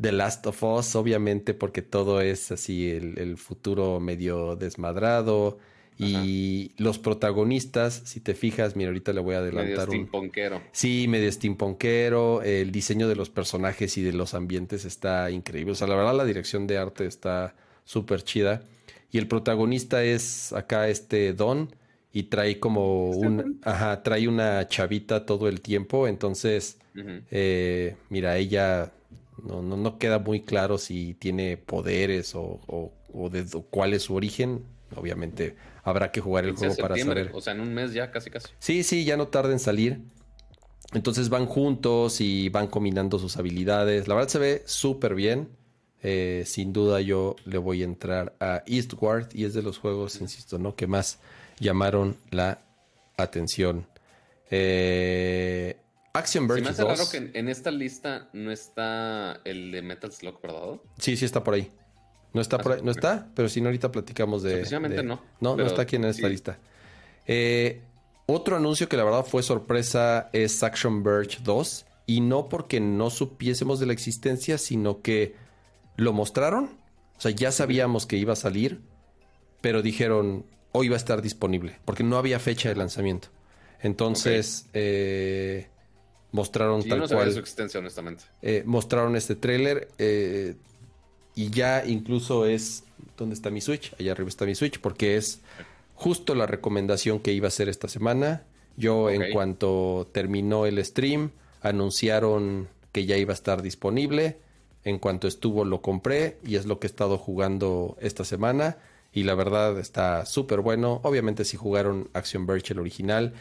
The 0.02 0.12
Last 0.12 0.48
of 0.48 0.64
Us, 0.64 0.96
obviamente, 0.96 1.54
porque 1.54 1.84
todo 1.84 2.20
es 2.20 2.52
así, 2.52 2.90
el, 2.90 3.38
futuro 3.38 4.00
medio 4.00 4.56
desmadrado. 4.56 5.60
Y 6.04 6.72
los 6.78 6.98
protagonistas, 6.98 8.02
si 8.06 8.22
te 8.22 8.34
fijas, 8.34 8.76
mira, 8.76 8.90
ahorita 8.90 9.14
le 9.14 9.22
voy 9.22 9.36
a 9.36 9.38
adelantar 9.38 9.68
medio 9.68 9.86
steampunkero. 9.86 10.62
Sí, 10.72 11.06
medio 11.08 11.32
steampunkero. 11.32 12.42
El 12.42 12.72
diseño 12.72 13.08
de 13.08 13.16
los 13.16 13.30
personajes 13.30 13.96
y 14.00 14.02
de 14.02 14.12
los 14.12 14.34
ambientes 14.34 14.84
está 14.84 15.30
increíble. 15.30 15.74
O 15.74 15.76
sea, 15.76 15.86
la 15.86 15.96
verdad, 15.96 16.16
la 16.16 16.26
dirección 16.26 16.66
de 16.66 16.80
arte 16.80 17.06
está 17.06 17.54
súper 17.86 18.24
chida. 18.24 18.64
Y 19.12 19.18
el 19.18 19.28
protagonista 19.28 20.04
es 20.04 20.54
acá 20.54 20.88
este 20.88 21.34
Don 21.34 21.74
y 22.14 22.24
trae 22.24 22.60
como 22.60 23.10
un, 23.10 23.60
ajá, 23.64 24.04
trae 24.04 24.28
una 24.28 24.68
chavita 24.68 25.26
todo 25.26 25.48
el 25.48 25.62
tiempo. 25.62 26.08
Entonces, 26.08 26.78
eh, 27.30 27.96
mira, 28.10 28.38
ella 28.38 28.92
no, 29.44 29.62
no, 29.62 29.78
no, 29.78 29.98
queda 29.98 30.20
muy 30.20 30.42
claro 30.42 30.78
si 30.78 31.14
tiene 31.16 31.58
poderes 31.58 32.36
o, 32.36 32.60
o, 33.14 33.30
de 33.30 33.46
cuál 33.70 33.94
es 33.94 34.04
su 34.04 34.16
origen. 34.16 34.64
Obviamente 34.96 35.56
habrá 35.84 36.12
que 36.12 36.22
jugar 36.22 36.46
el 36.46 36.56
juego 36.56 36.76
para 36.76 36.98
saber. 36.98 37.32
O 37.34 37.42
sea, 37.42 37.54
en 37.54 37.62
un 37.62 37.74
mes 37.74 37.94
ya 37.94 38.12
casi 38.12 38.30
casi. 38.30 38.48
Sí, 38.60 38.84
sí, 38.84 39.06
ya 39.06 39.18
no 39.18 39.28
tarda 39.28 39.52
en 39.52 39.60
salir. 39.60 40.02
Entonces 40.94 41.30
van 41.30 41.46
juntos 41.46 42.20
y 42.20 42.50
van 42.50 42.68
combinando 42.68 43.18
sus 43.20 43.38
habilidades. 43.38 44.08
La 44.08 44.16
verdad 44.16 44.30
se 44.30 44.40
ve 44.40 44.64
súper 44.66 45.16
bien. 45.16 45.50
Eh, 46.04 46.44
sin 46.48 46.74
duda 46.74 47.00
yo 47.02 47.36
le 47.46 47.58
voy 47.60 47.82
a 47.82 47.86
entrar 47.86 48.36
a 48.40 48.64
Eastward 48.66 49.30
y 49.34 49.46
es 49.46 49.54
de 49.54 49.62
los 49.62 49.78
juegos, 49.78 50.20
insisto, 50.20 50.58
¿no? 50.58 50.76
Que 50.76 50.88
más 50.88 51.20
llamaron 51.60 52.18
la 52.32 52.62
atención. 53.18 53.86
Eh, 54.50 55.78
Action 56.14 56.48
Verge 56.48 56.62
Se 56.62 56.66
me 56.66 56.72
hace 56.72 56.84
raro 56.84 57.10
que 57.10 57.40
en, 57.40 57.50
esta 57.50 57.72
lista 57.72 58.30
no 58.34 58.52
está 58.52 59.40
el 59.46 59.72
de 59.72 59.82
Metal 59.82 60.12
Slug, 60.12 60.42
¿verdad? 60.42 60.82
Sí, 60.98 61.16
sí 61.16 61.26
está 61.26 61.44
por 61.44 61.54
ahí. 61.54 61.72
No 62.34 62.42
está 62.42 62.58
ah, 62.58 62.60
por 62.60 62.72
ahí, 62.74 62.82
no 62.82 62.92
está, 62.92 63.30
pero 63.36 63.48
si 63.48 63.62
no 63.62 63.68
ahorita 63.68 63.92
platicamos 63.92 64.42
de... 64.42 64.64
No. 65.04 65.22
No, 65.40 65.56
no 65.56 65.66
está 65.66 65.84
aquí 65.84 65.98
en 65.98 66.06
esta 66.06 66.28
lista. 66.28 66.58
Eh, 67.28 67.82
otro 68.26 68.56
anuncio 68.56 68.90
que 68.90 68.98
la 68.98 69.04
verdad 69.04 69.26
fue 69.26 69.44
sorpresa 69.44 70.30
es 70.34 70.64
Action 70.64 71.04
Verge 71.04 71.40
2 71.44 71.86
y 72.08 72.22
no 72.22 72.50
porque 72.50 72.80
no 72.80 73.10
supiésemos 73.10 73.80
de 73.80 73.86
la 73.86 73.94
existencia, 73.94 74.58
sino 74.58 75.02
que 75.02 75.36
lo 75.98 76.14
mostraron. 76.14 76.66
O 77.18 77.22
sea, 77.22 77.32
ya 77.32 77.52
sabíamos 77.52 78.06
que 78.06 78.18
iba 78.18 78.34
a 78.34 78.36
salir, 78.36 78.82
pero 79.62 79.82
dijeron, 79.82 80.46
hoy 80.72 80.90
va 80.90 80.96
a 80.96 80.98
estar 80.98 81.22
disponible, 81.22 81.78
porque 81.86 82.04
no 82.04 82.18
había 82.18 82.40
fecha 82.40 82.70
de 82.70 82.76
lanzamiento. 82.76 83.30
Entonces, 83.82 84.68
eh, 84.74 85.68
mostraron 86.32 86.88
tal 86.88 87.08
cual. 87.08 87.32
su 87.32 87.40
existencia, 87.40 87.80
honestamente. 87.80 88.24
Eh, 88.42 88.64
mostraron 88.66 89.16
este 89.16 89.36
tráiler 89.36 89.90
eh, 89.98 90.56
y 91.36 91.50
ya 91.50 91.86
incluso 91.86 92.46
es. 92.46 92.84
¿Dónde 93.18 93.36
está 93.36 93.50
mi 93.50 93.62
Switch? 93.62 93.94
Allá 94.00 94.14
arriba 94.14 94.30
está 94.30 94.46
mi 94.46 94.56
Switch, 94.56 94.80
porque 94.80 95.16
es 95.16 95.42
justo 95.96 96.34
la 96.34 96.48
recomendación 96.48 97.20
que 97.20 97.34
iba 97.34 97.48
a 97.48 97.50
hacer 97.50 97.70
esta 97.70 97.88
semana. 97.88 98.44
Yo, 98.78 99.10
en 99.10 99.32
cuanto 99.32 100.10
terminó 100.12 100.66
el 100.66 100.84
stream, 100.84 101.32
anunciaron 101.62 102.70
que 102.92 103.06
ya 103.06 103.18
iba 103.18 103.34
a 103.34 103.36
estar 103.36 103.62
disponible. 103.62 104.40
En 104.84 104.98
cuanto 105.00 105.28
estuvo, 105.28 105.64
lo 105.64 105.82
compré 105.82 106.38
y 106.46 106.56
es 106.56 106.66
lo 106.66 106.80
que 106.80 106.88
he 106.88 106.90
estado 106.90 107.18
jugando 107.18 107.98
esta 108.02 108.26
semana. 108.26 108.78
Y 109.14 109.24
la 109.24 109.36
verdad 109.36 109.78
está 109.78 110.26
súper 110.26 110.62
bueno. 110.62 111.02
Obviamente, 111.04 111.46
si 111.46 111.58
jugaron 111.58 112.10
Action 112.14 112.46
Verge 112.48 112.74
el 112.74 112.80
original, 112.80 113.34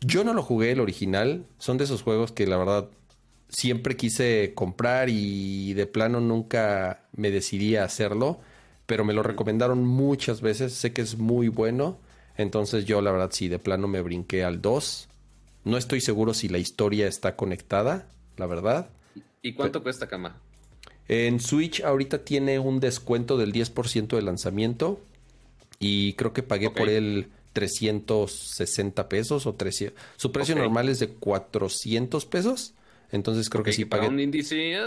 yo 0.00 0.24
no 0.24 0.34
lo 0.34 0.42
jugué 0.42 0.72
el 0.72 0.80
original. 0.80 1.46
Son 1.58 1.78
de 1.78 1.84
esos 1.84 2.02
juegos 2.02 2.32
que 2.32 2.46
la 2.46 2.56
verdad 2.56 2.88
siempre 3.48 3.96
quise 3.96 4.52
comprar 4.54 5.08
y 5.10 5.74
de 5.74 5.86
plano 5.86 6.20
nunca 6.20 7.04
me 7.12 7.30
decidí 7.30 7.76
a 7.76 7.84
hacerlo. 7.84 8.40
Pero 8.86 9.04
me 9.04 9.12
lo 9.12 9.22
recomendaron 9.22 9.86
muchas 9.86 10.40
veces. 10.40 10.72
Sé 10.72 10.92
que 10.92 11.02
es 11.02 11.18
muy 11.18 11.48
bueno. 11.48 11.98
Entonces 12.36 12.86
yo 12.86 13.00
la 13.02 13.12
verdad 13.12 13.30
sí, 13.32 13.48
de 13.48 13.58
plano 13.58 13.86
me 13.86 14.00
brinqué 14.00 14.42
al 14.44 14.60
2. 14.62 15.08
No 15.64 15.76
estoy 15.76 16.00
seguro 16.00 16.34
si 16.34 16.48
la 16.48 16.58
historia 16.58 17.06
está 17.06 17.36
conectada, 17.36 18.08
la 18.36 18.46
verdad. 18.46 18.90
¿Y 19.42 19.52
cuánto 19.52 19.82
cuesta, 19.82 20.08
Cama? 20.08 20.40
En 21.08 21.40
Switch 21.40 21.82
ahorita 21.82 22.24
tiene 22.24 22.58
un 22.58 22.80
descuento 22.80 23.36
del 23.36 23.52
10% 23.52 24.16
de 24.16 24.22
lanzamiento. 24.22 25.00
Y 25.78 26.14
creo 26.14 26.32
que 26.32 26.42
pagué 26.42 26.70
por 26.70 26.88
él 26.88 27.28
360 27.52 29.08
pesos 29.08 29.46
o 29.46 29.54
300. 29.54 30.00
Su 30.16 30.32
precio 30.32 30.54
normal 30.54 30.88
es 30.88 30.98
de 31.00 31.08
400 31.08 32.24
pesos. 32.26 32.74
Entonces 33.10 33.50
creo 33.50 33.62
que 33.62 33.72
sí 33.72 33.84
pagué. 33.84 34.08
Un 34.08 34.20
índice, 34.20 34.72
eh, 34.72 34.80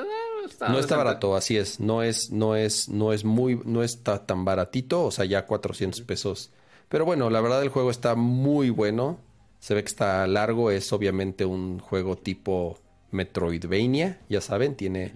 no 0.67 0.79
está 0.79 0.97
barato, 0.97 1.35
así 1.35 1.57
es. 1.57 1.79
No 1.79 2.01
es, 2.01 2.31
no 2.31 2.55
es, 2.55 2.89
no 2.89 3.13
es 3.13 3.23
muy, 3.23 3.59
no 3.65 3.83
está 3.83 4.25
tan 4.25 4.45
baratito. 4.45 5.03
O 5.03 5.11
sea, 5.11 5.25
ya 5.25 5.45
400 5.45 6.01
pesos. 6.01 6.51
Pero 6.89 7.05
bueno, 7.05 7.29
la 7.29 7.41
verdad 7.41 7.61
el 7.61 7.69
juego 7.69 7.91
está 7.91 8.15
muy 8.15 8.69
bueno. 8.71 9.19
Se 9.59 9.75
ve 9.75 9.83
que 9.83 9.89
está 9.89 10.25
largo. 10.27 10.71
Es 10.71 10.91
obviamente 10.91 11.45
un 11.45 11.79
juego 11.79 12.15
tipo 12.15 12.79
Metroidvania. 13.11 14.19
Ya 14.27 14.41
saben, 14.41 14.75
tiene 14.75 15.13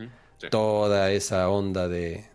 toda 0.49 1.11
esa 1.11 1.49
onda 1.49 1.87
de 1.87 2.25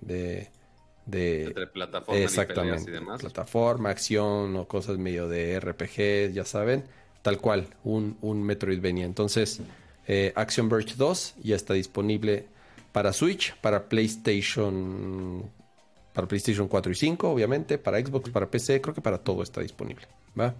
de 1.06 1.44
entre 1.44 1.66
plataforma 1.66 2.20
exactamente, 2.20 2.90
y, 2.90 2.94
demás. 2.94 3.20
Plataforma, 3.20 3.90
acción 3.90 4.56
o 4.56 4.66
cosas 4.66 4.98
medio 4.98 5.28
de 5.28 5.60
RPG, 5.60 6.32
ya 6.32 6.44
saben, 6.44 6.84
tal 7.22 7.38
cual, 7.38 7.68
un, 7.84 8.16
un 8.22 8.42
Metroidvania. 8.42 9.04
Entonces, 9.04 9.60
eh, 10.06 10.32
Action 10.34 10.68
Verge 10.68 10.94
2 10.96 11.34
ya 11.42 11.56
está 11.56 11.74
disponible 11.74 12.46
para 12.92 13.12
Switch, 13.12 13.54
para 13.56 13.88
PlayStation, 13.88 15.50
para 16.12 16.26
PlayStation 16.26 16.68
4 16.68 16.92
y 16.92 16.94
5, 16.94 17.28
obviamente, 17.28 17.78
para 17.78 17.98
Xbox, 17.98 18.30
para 18.30 18.50
PC, 18.50 18.80
creo 18.80 18.94
que 18.94 19.02
para 19.02 19.18
todo 19.18 19.42
está 19.42 19.60
disponible. 19.60 20.06
¿va? 20.38 20.54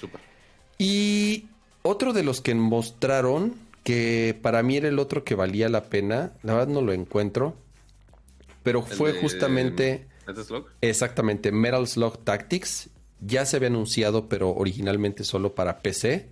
super. 0.00 0.20
Y 0.78 1.46
otro 1.82 2.12
de 2.12 2.22
los 2.22 2.40
que 2.40 2.54
mostraron, 2.54 3.54
que 3.86 4.36
para 4.42 4.62
mí 4.62 4.76
era 4.76 4.88
el 4.88 4.98
otro 4.98 5.22
que 5.22 5.36
valía 5.36 5.68
la 5.68 5.84
pena, 5.84 6.32
la 6.42 6.54
verdad 6.54 6.68
no 6.74 6.82
lo 6.82 6.92
encuentro 6.92 7.56
pero 8.66 8.82
fue 8.82 9.12
justamente... 9.12 10.08
Metal 10.26 10.44
Slug? 10.44 10.66
Exactamente, 10.80 11.52
Metal 11.52 11.86
Slug 11.86 12.24
Tactics. 12.24 12.90
Ya 13.20 13.46
se 13.46 13.58
había 13.58 13.68
anunciado, 13.68 14.28
pero 14.28 14.50
originalmente 14.50 15.22
solo 15.22 15.54
para 15.54 15.82
PC. 15.82 16.26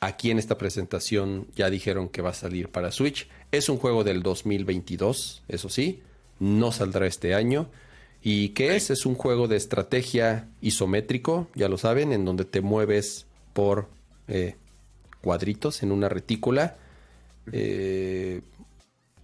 Aquí 0.00 0.32
en 0.32 0.40
esta 0.40 0.58
presentación 0.58 1.46
ya 1.54 1.70
dijeron 1.70 2.08
que 2.08 2.20
va 2.20 2.30
a 2.30 2.34
salir 2.34 2.68
para 2.68 2.90
Switch. 2.90 3.28
Es 3.52 3.68
un 3.68 3.76
juego 3.76 4.02
del 4.02 4.24
2022, 4.24 5.44
eso 5.46 5.68
sí. 5.68 6.02
No 6.40 6.72
saldrá 6.72 7.06
este 7.06 7.32
año. 7.32 7.70
¿Y 8.24 8.48
qué 8.48 8.74
es? 8.74 8.90
Es 8.90 9.06
un 9.06 9.14
juego 9.14 9.46
de 9.46 9.54
estrategia 9.54 10.48
isométrico, 10.62 11.46
ya 11.54 11.68
lo 11.68 11.78
saben, 11.78 12.12
en 12.12 12.24
donde 12.24 12.44
te 12.44 12.60
mueves 12.60 13.26
por 13.52 13.88
eh, 14.26 14.56
cuadritos 15.22 15.82
en 15.82 15.92
una 15.92 16.08
retícula. 16.08 16.76
Eh, 17.50 18.42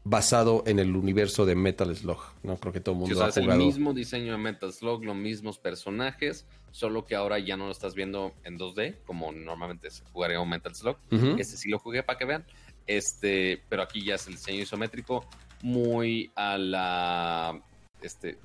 basado 0.08 0.62
en 0.66 0.78
el 0.78 0.96
universo 0.96 1.44
de 1.44 1.54
Metal 1.54 1.94
Slug. 1.94 2.18
No 2.42 2.56
creo 2.56 2.72
que 2.72 2.80
todo 2.80 2.94
el 2.94 3.00
mundo 3.00 3.14
ha 3.22 3.30
jugado. 3.30 3.52
Es 3.52 3.58
el 3.58 3.58
mismo 3.58 3.92
diseño 3.92 4.32
de 4.32 4.38
Metal 4.38 4.72
Slug, 4.72 5.04
los 5.04 5.14
mismos 5.14 5.58
personajes, 5.58 6.46
solo 6.70 7.04
que 7.04 7.14
ahora 7.14 7.38
ya 7.38 7.58
no 7.58 7.66
lo 7.66 7.72
estás 7.72 7.94
viendo 7.94 8.32
en 8.44 8.58
2D, 8.58 8.96
como 9.04 9.32
normalmente 9.32 9.90
se 9.90 10.04
jugaría 10.04 10.40
un 10.40 10.48
Metal 10.48 10.74
Slug. 10.74 10.96
Este 11.38 11.56
sí 11.58 11.68
lo 11.68 11.78
jugué 11.78 12.02
para 12.02 12.18
que 12.18 12.24
vean. 12.24 12.46
Este, 12.86 13.62
pero 13.68 13.82
aquí 13.82 14.02
ya 14.02 14.14
es 14.14 14.26
el 14.28 14.34
diseño 14.34 14.62
isométrico, 14.62 15.26
muy 15.62 16.30
a 16.34 16.56
la. 16.56 17.60
Este, 18.00 18.38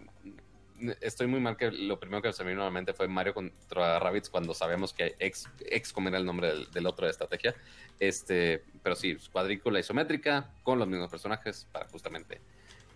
estoy 1.02 1.28
muy 1.28 1.40
mal 1.40 1.58
que 1.58 1.72
lo 1.72 2.00
primero 2.00 2.22
que 2.22 2.34
se 2.34 2.44
me 2.44 2.50
vino 2.50 2.60
nuevamente 2.60 2.94
fue 2.94 3.08
Mario 3.08 3.34
contra 3.34 4.00
Rabbits 4.00 4.30
cuando 4.30 4.54
sabemos 4.54 4.94
que 4.94 5.16
ex, 5.20 5.50
ex 5.66 5.94
era 6.08 6.18
el 6.18 6.26
nombre 6.26 6.54
del, 6.74 6.88
otro 6.88 7.06
de 7.06 7.12
estrategia. 7.12 7.56
Este, 8.00 8.64
pero 8.82 8.96
sí, 8.96 9.18
cuadrícula 9.32 9.80
isométrica 9.80 10.52
con 10.64 10.80
los 10.80 10.88
mismos 10.88 11.10
personajes 11.10 11.68
para 11.72 11.88
justamente 11.88 12.40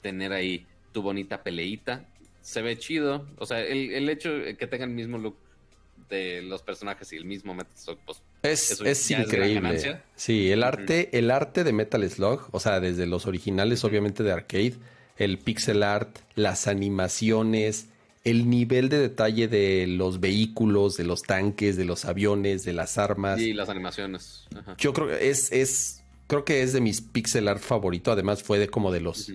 tener 0.02 0.34
ahí 0.34 0.66
tu 0.92 1.02
bonita 1.02 1.44
peleita. 1.44 2.06
Se 2.42 2.62
ve 2.62 2.78
chido. 2.78 3.28
O 3.38 3.46
sea, 3.46 3.62
el, 3.62 4.10
hecho 4.10 4.32
de 4.32 4.56
que 4.56 4.68
tenga 4.68 4.86
el 4.86 4.92
mismo 4.92 5.18
look 5.18 5.38
de 6.10 6.42
los 6.42 6.62
personajes 6.62 7.12
y 7.12 7.18
el 7.18 7.26
mismo 7.26 7.54
Metal 7.54 7.76
Slug, 7.76 8.00
pues 8.06 8.22
es, 8.44 8.80
es 8.80 9.12
increíble. 9.12 10.02
sí, 10.16 10.52
el 10.52 10.64
arte, 10.64 11.10
el 11.18 11.32
arte 11.32 11.64
de 11.66 11.74
Metal 11.74 12.10
Slug, 12.10 12.48
o 12.52 12.60
sea, 12.60 12.80
desde 12.80 13.06
los 13.06 13.26
originales, 13.26 13.84
obviamente 13.84 14.24
de 14.24 14.32
arcade 14.32 14.76
el 15.18 15.40
pixel 15.40 15.84
art, 15.84 16.20
las 16.36 16.68
animaciones, 16.68 17.88
el 18.24 18.50
nivel 18.50 18.90
de 18.90 19.00
detalle 19.00 19.48
de 19.48 19.88
los 19.88 20.20
vehículos, 20.20 20.98
de 20.98 21.06
los 21.06 21.24
tanques, 21.24 21.78
de 21.78 21.86
los 21.86 22.06
aviones, 22.06 22.66
de 22.66 22.74
las 22.74 22.98
armas. 22.98 23.40
Y 23.40 23.54
las 23.54 23.70
animaciones. 23.70 24.48
Yo 24.78 24.94
creo 24.94 25.08
que 25.08 25.30
es, 25.30 25.52
es, 25.52 26.04
creo 26.28 26.44
que 26.44 26.62
es 26.62 26.74
de 26.74 26.82
mis 26.82 27.02
pixel 27.02 27.48
art 27.48 27.62
favorito. 27.62 28.12
Además, 28.12 28.44
fue 28.44 28.60
de 28.60 28.68
como 28.68 28.92
de 28.92 29.00
los, 29.00 29.32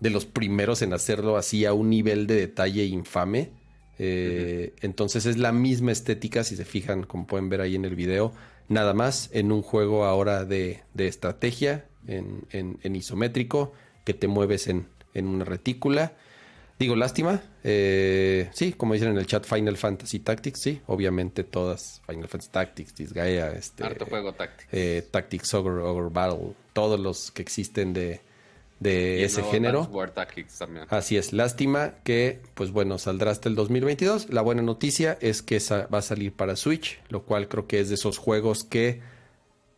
de 0.00 0.10
los 0.10 0.24
primeros 0.24 0.80
en 0.80 0.94
hacerlo 0.94 1.36
así 1.36 1.66
a 1.66 1.74
un 1.74 1.90
nivel 1.90 2.26
de 2.26 2.36
detalle 2.36 2.84
infame. 2.84 3.50
Eh, 3.98 4.74
entonces 4.80 5.26
es 5.26 5.36
la 5.36 5.52
misma 5.52 5.92
estética, 5.92 6.44
si 6.44 6.56
se 6.56 6.64
fijan, 6.64 7.04
como 7.04 7.26
pueden 7.26 7.48
ver 7.48 7.60
ahí 7.60 7.76
en 7.76 7.84
el 7.84 7.94
video, 7.94 8.32
nada 8.68 8.94
más 8.94 9.28
en 9.32 9.52
un 9.52 9.62
juego 9.62 10.04
ahora 10.04 10.44
de, 10.44 10.82
de 10.94 11.06
estrategia 11.06 11.86
en, 12.08 12.46
en, 12.50 12.78
en 12.82 12.96
isométrico 12.96 13.72
que 14.04 14.14
te 14.14 14.26
mueves 14.26 14.66
en, 14.66 14.88
en 15.14 15.26
una 15.26 15.44
retícula. 15.44 16.12
Digo, 16.78 16.96
lástima. 16.96 17.40
Eh, 17.62 18.50
sí, 18.52 18.72
como 18.72 18.94
dicen 18.94 19.10
en 19.10 19.18
el 19.18 19.26
chat, 19.26 19.46
Final 19.46 19.76
Fantasy 19.76 20.18
Tactics, 20.18 20.60
sí, 20.60 20.80
obviamente 20.86 21.44
todas. 21.44 22.02
Final 22.06 22.28
Fantasy 22.28 22.50
Tactics, 22.50 22.94
Disgaea, 22.94 23.52
este. 23.52 23.84
Harto 23.84 24.06
juego 24.06 24.32
Tactics. 24.32 24.68
Eh, 24.72 25.06
Tactics 25.10 25.54
Ogre, 25.54 25.82
Ogre 25.82 26.08
Battle, 26.10 26.54
todos 26.72 26.98
los 26.98 27.30
que 27.30 27.42
existen 27.42 27.92
de, 27.92 28.20
de 28.80 29.24
ese 29.24 29.42
género. 29.44 29.88
Así 30.88 31.16
es, 31.16 31.32
lástima 31.32 31.94
que, 32.02 32.40
pues 32.54 32.70
bueno, 32.72 32.98
saldrá 32.98 33.30
hasta 33.30 33.48
el 33.48 33.54
2022. 33.54 34.30
La 34.30 34.42
buena 34.42 34.62
noticia 34.62 35.16
es 35.20 35.42
que 35.42 35.58
va 35.92 35.98
a 35.98 36.02
salir 36.02 36.32
para 36.32 36.56
Switch, 36.56 37.00
lo 37.08 37.22
cual 37.22 37.48
creo 37.48 37.66
que 37.68 37.80
es 37.80 37.88
de 37.88 37.94
esos 37.94 38.18
juegos 38.18 38.64
que 38.64 39.00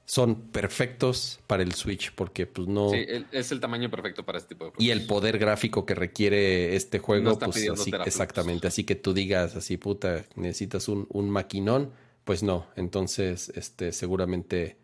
son 0.07 0.37
perfectos 0.53 1.41
para 1.49 1.65
el 1.65 1.75
Switch 1.75 2.13
porque 2.15 2.47
pues 2.47 2.69
no... 2.69 2.91
Sí, 2.91 3.05
es 3.33 3.51
el 3.51 3.59
tamaño 3.59 3.91
perfecto 3.91 4.25
para 4.25 4.39
este 4.39 4.51
tipo 4.55 4.65
de 4.65 4.71
juegos. 4.71 4.85
Y 4.85 4.91
el 4.91 5.05
poder 5.05 5.37
gráfico 5.37 5.85
que 5.85 5.97
requiere 5.97 6.77
este 6.77 7.01
juego, 7.01 7.37
pues 7.39 7.69
así, 7.69 7.91
exactamente, 8.05 8.69
así 8.69 8.85
que 8.85 8.95
tú 8.95 9.13
digas 9.13 9.57
así, 9.57 9.77
puta, 9.77 10.25
necesitas 10.37 10.89
un, 10.89 11.09
un 11.11 11.29
maquinón, 11.29 11.91
pues 12.25 12.45
no, 12.45 12.69
entonces 12.77 13.53
este 13.57 13.91
seguramente 13.91 14.77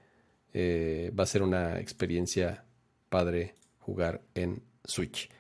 eh, 0.55 1.13
va 1.19 1.23
a 1.23 1.29
ser 1.29 1.43
una 1.43 1.79
experiencia 1.79 2.65
padre 3.09 3.55
jugar 3.79 4.23
en 4.35 4.61
Switch. 4.85 5.31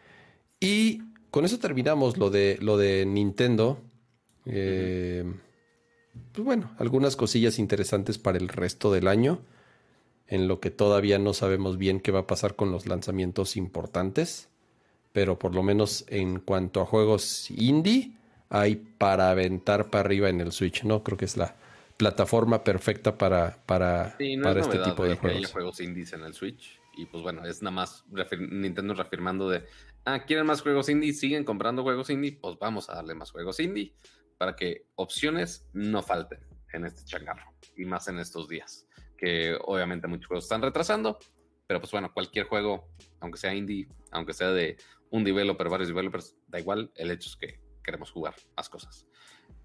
Y 0.61 1.03
con 1.33 1.45
eso 1.45 1.59
terminamos 1.59 2.19
lo 2.19 2.31
de, 2.31 2.57
lo 2.61 2.77
de 2.77 3.05
Nintendo. 3.05 3.83
Eh, 4.47 5.25
pues 6.31 6.45
bueno, 6.45 6.73
algunas 6.79 7.17
cosillas 7.17 7.59
interesantes 7.59 8.19
para 8.19 8.39
el 8.39 8.47
resto 8.47 8.93
del 8.93 9.09
año 9.09 9.41
en 10.27 10.49
lo 10.49 10.61
que 10.61 10.71
todavía 10.71 11.19
no 11.19 11.35
sabemos 11.35 11.79
bien 11.79 12.01
qué 12.01 12.11
va 12.11 12.21
a 12.21 12.27
pasar 12.27 12.57
con 12.57 12.73
los 12.73 12.87
lanzamientos 12.87 13.57
importantes, 13.57 14.49
pero 15.13 15.39
por 15.39 15.55
lo 15.55 15.63
menos 15.63 16.05
en 16.09 16.41
cuanto 16.41 16.81
a 16.81 16.87
juegos 16.87 17.51
indie, 17.51 18.13
hay 18.49 18.77
para 18.77 19.31
aventar 19.31 19.91
para 19.91 20.05
arriba 20.05 20.29
en 20.29 20.41
el 20.41 20.53
Switch, 20.53 20.85
¿no? 20.85 21.03
Creo 21.03 21.17
que 21.17 21.25
es 21.25 21.37
la 21.37 21.57
plataforma 21.97 22.65
perfecta 22.65 23.17
para, 23.17 23.59
para, 23.67 24.17
para 24.43 24.61
este 24.61 24.79
tipo 24.79 25.05
de 25.05 25.17
juegos. 25.17 25.39
Hay 25.39 25.53
juegos 25.53 25.81
indies 25.81 26.13
en 26.13 26.23
el 26.23 26.35
Switch 26.35 26.81
y 26.97 27.07
pues 27.07 27.23
bueno, 27.23 27.45
es 27.47 27.63
nada 27.63 27.75
más 27.75 28.05
Nintendo 28.39 28.95
reafirmando 28.95 29.49
de, 29.49 29.65
ah, 30.05 30.25
¿quieren 30.25 30.47
más 30.47 30.63
juegos 30.63 30.89
indie? 30.89 31.13
¿Siguen 31.13 31.45
comprando 31.45 31.83
juegos 31.83 32.11
indie? 32.11 32.39
Pues 32.41 32.59
vamos 32.59 32.91
a 32.91 32.95
darle 32.95 33.15
más 33.15 33.31
juegos 33.31 33.61
indie 33.61 33.95
para 34.37 34.57
que 34.57 34.87
opciones 34.97 35.67
no 35.73 36.03
falten 36.03 36.41
en 36.73 36.85
este 36.87 37.05
changarro 37.05 37.53
y 37.77 37.85
más 37.85 38.09
en 38.09 38.19
estos 38.19 38.49
días 38.49 38.87
que 39.23 39.57
obviamente 39.67 40.09
muchos 40.09 40.27
juegos 40.27 40.45
están 40.45 40.63
retrasando, 40.63 41.17
pero 41.69 41.79
pues 41.79 41.93
bueno, 41.93 42.13
cualquier 42.13 42.47
juego, 42.47 42.89
aunque 43.21 43.39
sea 43.39 43.55
indie, 43.55 43.87
aunque 44.11 44.33
sea 44.33 44.51
de 44.51 44.77
un 45.11 45.23
developer, 45.23 45.69
varios 45.69 45.89
developers, 45.89 46.37
da 46.49 46.59
igual, 46.59 46.91
el 46.97 47.13
hecho 47.13 47.29
es 47.29 47.37
que 47.37 47.61
queremos 47.85 48.11
jugar 48.11 48.35
más 48.57 48.69
cosas. 48.69 49.07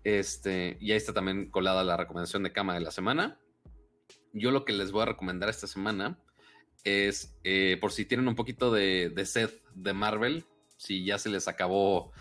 Este, 0.04 0.78
y 0.80 0.92
ahí 0.92 0.98
está 0.98 1.12
también 1.12 1.50
colada 1.50 1.84
la 1.84 1.98
recomendación 1.98 2.44
de 2.44 2.54
cama 2.54 2.76
de 2.76 2.82
la 2.82 2.92
semana. 2.92 3.40
Yo 4.32 4.52
lo 4.52 4.64
que 4.64 4.74
les 4.74 4.92
voy 4.92 5.02
a 5.02 5.06
recomendar 5.06 5.50
esta 5.50 5.66
semana 5.66 6.20
es, 6.84 7.36
eh, 7.44 7.78
por 7.82 7.92
si 7.92 8.06
tienen 8.06 8.28
un 8.28 8.36
poquito 8.36 8.72
de, 8.72 9.10
de 9.10 9.26
sed 9.26 9.50
de 9.74 9.94
Marvel, 9.94 10.46
si 10.78 11.04
ya 11.04 11.18
se 11.18 11.30
les 11.30 11.48
acabó 11.48 12.12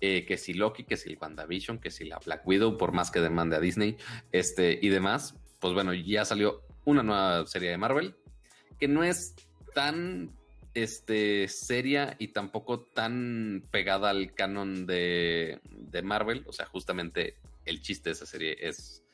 eh, 0.00 0.24
que 0.26 0.36
si 0.36 0.54
Loki, 0.54 0.84
que 0.84 0.96
si 0.96 1.10
el 1.10 1.18
WandaVision, 1.20 1.80
que 1.80 1.90
si 1.90 2.04
la 2.04 2.20
Black 2.24 2.46
Widow, 2.46 2.76
por 2.76 2.92
más 2.92 3.10
que 3.10 3.20
demande 3.20 3.56
a 3.56 3.60
Disney, 3.60 3.96
este, 4.30 4.78
y 4.80 4.90
demás, 4.90 5.34
pues 5.58 5.74
bueno, 5.74 5.92
ya 5.92 6.24
salió 6.24 6.62
una 6.84 7.02
nueva 7.02 7.46
serie 7.46 7.70
de 7.70 7.78
Marvel 7.78 8.16
que 8.78 8.88
no 8.88 9.04
es 9.04 9.34
tan 9.74 10.32
este, 10.74 11.48
seria 11.48 12.16
y 12.18 12.28
tampoco 12.28 12.80
tan 12.80 13.64
pegada 13.70 14.10
al 14.10 14.34
canon 14.34 14.86
de, 14.86 15.60
de, 15.64 16.02
Marvel. 16.02 16.44
O 16.46 16.52
sea, 16.52 16.66
justamente 16.66 17.36
el 17.64 17.80
chiste 17.80 18.10
de 18.10 18.14
esa 18.14 18.26
serie 18.26 18.56
es 18.60 19.04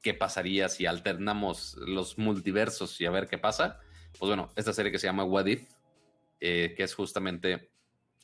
qué 0.00 0.14
pasaría 0.14 0.68
si 0.68 0.86
alternamos 0.86 1.76
los 1.76 2.18
multiversos 2.18 3.00
y 3.00 3.06
a 3.06 3.10
ver 3.10 3.28
qué 3.28 3.38
pasa. 3.38 3.80
Pues 4.18 4.28
bueno, 4.28 4.50
esta 4.56 4.72
serie 4.72 4.92
que 4.92 4.98
se 4.98 5.06
llama 5.06 5.24
What 5.24 5.46
If, 5.46 5.68
eh, 6.40 6.74
que 6.76 6.84
es 6.84 6.94
justamente 6.94 7.70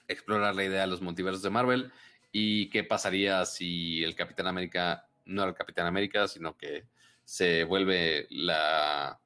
explorar 0.06 0.54
la 0.54 0.64
idea 0.64 0.82
de 0.82 0.86
los 0.86 1.02
multiversos 1.02 1.42
de 1.42 1.50
Marvel 1.50 1.92
y 2.30 2.68
qué 2.70 2.84
pasaría 2.84 3.44
si 3.44 4.02
el 4.04 4.14
Capitán 4.14 4.46
América 4.46 5.08
no 5.24 5.42
era 5.42 5.50
el 5.50 5.56
Capitán 5.56 5.86
América, 5.86 6.28
sino 6.28 6.56
que 6.56 6.86
se 7.24 7.64
vuelve 7.64 8.26
la, 8.30 9.20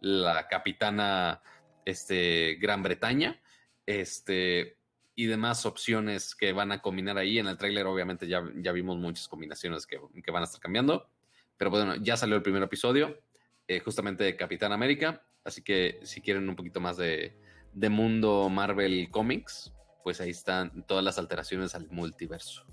la 0.00 0.48
capitana 0.48 1.40
este, 1.84 2.56
Gran 2.60 2.82
Bretaña, 2.82 3.40
este, 3.86 4.78
y 5.14 5.26
demás 5.26 5.66
opciones 5.66 6.34
que 6.34 6.52
van 6.52 6.72
a 6.72 6.80
combinar 6.80 7.18
ahí. 7.18 7.38
En 7.38 7.46
el 7.46 7.58
tráiler 7.58 7.86
obviamente 7.86 8.26
ya, 8.26 8.42
ya 8.56 8.72
vimos 8.72 8.98
muchas 8.98 9.28
combinaciones 9.28 9.86
que, 9.86 9.98
van 10.30 10.42
a 10.42 10.44
estar 10.44 10.60
cambiando, 10.60 11.08
pero 11.56 11.70
bueno, 11.70 11.96
ya 11.96 12.16
salió 12.16 12.36
el 12.36 12.42
primer 12.42 12.62
episodio, 12.62 13.20
eh, 13.68 13.80
justamente 13.80 14.24
de 14.24 14.36
Capitán 14.36 14.72
América, 14.72 15.22
así 15.44 15.62
que 15.62 16.00
si 16.02 16.20
quieren 16.20 16.48
un 16.48 16.56
poquito 16.56 16.80
más 16.80 16.96
de, 16.96 17.38
de 17.72 17.88
mundo 17.88 18.48
Marvel 18.48 19.10
Comics, 19.10 19.72
pues 20.02 20.20
ahí 20.20 20.30
están 20.30 20.84
todas 20.86 21.04
las 21.04 21.18
alteraciones 21.18 21.74
al 21.74 21.88
multiverso 21.90 22.66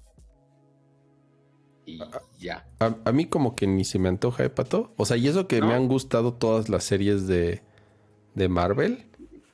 y 1.89 1.99
ya. 2.39 2.67
A, 2.79 3.11
mí 3.11 3.25
como 3.25 3.55
que 3.55 3.67
ni 3.67 3.83
se 3.83 3.99
me 3.99 4.09
antoja, 4.09 4.43
¿eh, 4.43 4.49
Pato? 4.49 4.93
O 4.97 5.05
sea, 5.05 5.17
y 5.17 5.27
eso 5.27 5.47
que 5.47 5.61
me 5.61 5.73
han 5.73 5.87
gustado 5.87 6.33
todas 6.33 6.69
las 6.69 6.83
series 6.83 7.27
de, 7.27 7.61
de 8.35 8.49
Marvel. 8.49 9.05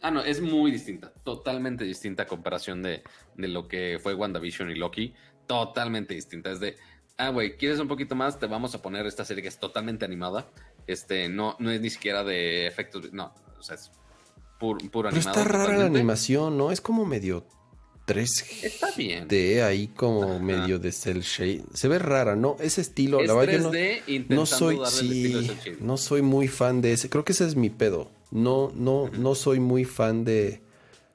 Ah, 0.01 0.11
no, 0.11 0.21
es 0.21 0.41
muy 0.41 0.71
distinta, 0.71 1.11
totalmente 1.23 1.83
distinta 1.83 2.23
a 2.23 2.27
comparación 2.27 2.83
de, 2.83 3.03
de 3.35 3.47
lo 3.47 3.67
que 3.67 3.99
fue 4.01 4.13
WandaVision 4.13 4.69
y 4.69 4.75
Loki. 4.75 5.13
Totalmente 5.47 6.13
distinta. 6.13 6.51
Es 6.51 6.59
de, 6.59 6.75
ah, 7.17 7.29
güey, 7.29 7.57
¿quieres 7.57 7.79
un 7.79 7.87
poquito 7.87 8.15
más? 8.15 8.39
Te 8.39 8.45
vamos 8.45 8.75
a 8.75 8.81
poner 8.81 9.05
esta 9.05 9.25
serie 9.25 9.41
que 9.41 9.49
es 9.49 9.59
totalmente 9.59 10.05
animada. 10.05 10.47
Este, 10.87 11.29
no, 11.29 11.55
no 11.59 11.71
es 11.71 11.81
ni 11.81 11.89
siquiera 11.89 12.23
de 12.23 12.67
efectos, 12.67 13.11
no, 13.11 13.33
o 13.57 13.63
sea, 13.63 13.75
es 13.75 13.91
puro, 14.59 14.79
puro 14.91 15.09
Pero 15.09 15.19
Está 15.19 15.43
rara 15.43 15.77
la 15.77 15.85
animación, 15.85 16.57
¿no? 16.57 16.71
Es 16.71 16.81
como 16.81 17.05
medio 17.05 17.47
3 18.05 18.45
Está 18.63 18.91
bien. 18.95 19.27
De 19.27 19.63
ahí 19.63 19.87
como 19.87 20.39
medio 20.39 20.79
de 20.79 20.91
cel 20.91 21.21
shade. 21.21 21.63
Se 21.73 21.87
ve 21.87 21.99
rara, 21.99 22.35
¿no? 22.35 22.55
Ese 22.59 22.81
estilo, 22.81 23.21
la 23.21 23.33
verdad 23.33 23.59
no, 23.59 24.35
no 24.35 24.45
soy 24.45 24.79
sí, 24.87 25.51
no 25.79 25.97
soy 25.97 26.21
muy 26.21 26.47
fan 26.47 26.81
de 26.81 26.93
ese. 26.93 27.09
Creo 27.09 27.25
que 27.25 27.33
ese 27.33 27.45
es 27.45 27.55
mi 27.55 27.69
pedo. 27.69 28.11
No 28.31 28.71
no 28.75 29.09
no 29.09 29.35
soy 29.35 29.59
muy 29.59 29.85
fan 29.85 30.23
de 30.23 30.61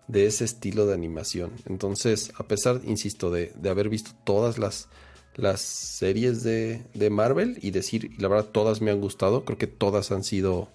de 0.08 0.26
ese 0.26 0.44
estilo 0.44 0.86
de 0.86 0.94
animación. 0.94 1.52
Entonces, 1.66 2.32
a 2.36 2.42
pesar, 2.42 2.80
insisto, 2.84 3.30
de, 3.30 3.52
de 3.54 3.70
haber 3.70 3.88
visto 3.88 4.10
todas 4.24 4.58
las 4.58 4.88
las 5.36 5.60
series 5.60 6.42
de, 6.42 6.82
de 6.94 7.10
Marvel 7.10 7.58
y 7.62 7.70
decir, 7.70 8.10
y 8.16 8.20
la 8.20 8.28
verdad 8.28 8.46
todas 8.50 8.80
me 8.80 8.90
han 8.90 9.00
gustado, 9.00 9.44
creo 9.44 9.58
que 9.58 9.68
todas 9.68 10.10
han 10.10 10.24
sido 10.24 10.68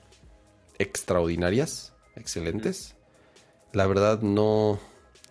extraordinarias, 0.79 1.93
excelentes. 2.15 2.95
La 3.73 3.85
verdad 3.87 4.21
no 4.21 4.79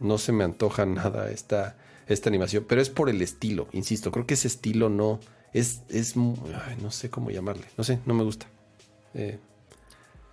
no 0.00 0.18
se 0.18 0.32
me 0.32 0.44
antoja 0.44 0.86
nada 0.86 1.30
esta, 1.30 1.76
esta 2.06 2.28
animación, 2.28 2.64
pero 2.68 2.80
es 2.80 2.90
por 2.90 3.08
el 3.08 3.22
estilo, 3.22 3.68
insisto, 3.72 4.10
creo 4.10 4.26
que 4.26 4.34
ese 4.34 4.48
estilo 4.48 4.88
no 4.88 5.20
es, 5.52 5.82
es 5.88 6.16
no 6.16 6.90
sé 6.90 7.10
cómo 7.10 7.30
llamarle, 7.30 7.64
no 7.76 7.84
sé, 7.84 8.00
no 8.06 8.14
me 8.14 8.24
gusta. 8.24 8.46
Eh. 9.14 9.38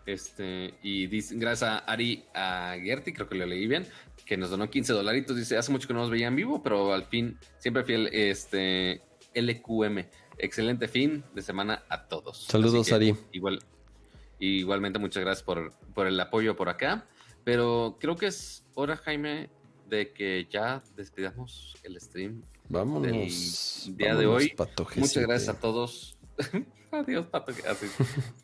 Este, 0.05 0.73
y 0.81 1.07
dice, 1.07 1.35
gracias 1.37 1.69
a 1.69 1.77
Ari 1.79 2.25
a 2.33 2.75
Gerti, 2.81 3.13
creo 3.13 3.29
que 3.29 3.35
lo 3.35 3.45
leí 3.45 3.67
bien, 3.67 3.85
que 4.25 4.35
nos 4.35 4.49
donó 4.49 4.69
15 4.69 4.93
dolaritos. 4.93 5.37
Dice, 5.37 5.57
hace 5.57 5.71
mucho 5.71 5.87
que 5.87 5.93
no 5.93 5.99
nos 6.01 6.09
veía 6.09 6.27
en 6.27 6.35
vivo, 6.35 6.61
pero 6.63 6.93
al 6.93 7.05
fin, 7.05 7.37
siempre 7.59 7.83
fiel, 7.83 8.09
este, 8.11 9.01
LQM. 9.35 10.05
Excelente 10.37 10.87
fin 10.87 11.23
de 11.35 11.41
semana 11.41 11.83
a 11.87 12.07
todos. 12.07 12.45
Saludos, 12.45 12.91
Ari. 12.91 13.15
Igual, 13.31 13.59
igualmente, 14.39 14.97
muchas 14.97 15.23
gracias 15.23 15.43
por, 15.43 15.73
por 15.93 16.07
el 16.07 16.19
apoyo 16.19 16.55
por 16.55 16.69
acá. 16.69 17.05
Pero 17.43 17.97
creo 17.99 18.15
que 18.15 18.27
es 18.27 18.63
hora, 18.75 18.97
Jaime, 18.97 19.49
de 19.87 20.13
que 20.13 20.47
ya 20.49 20.83
despidamos 20.95 21.75
el 21.83 21.99
stream. 21.99 22.43
Vámonos. 22.69 23.83
Del 23.85 23.97
día 23.97 24.15
de 24.15 24.25
hoy. 24.25 24.53
Muchas 24.95 25.25
gracias 25.25 25.49
a 25.55 25.59
todos. 25.59 26.17
Adiós, 26.91 27.25
Pato. 27.27 27.53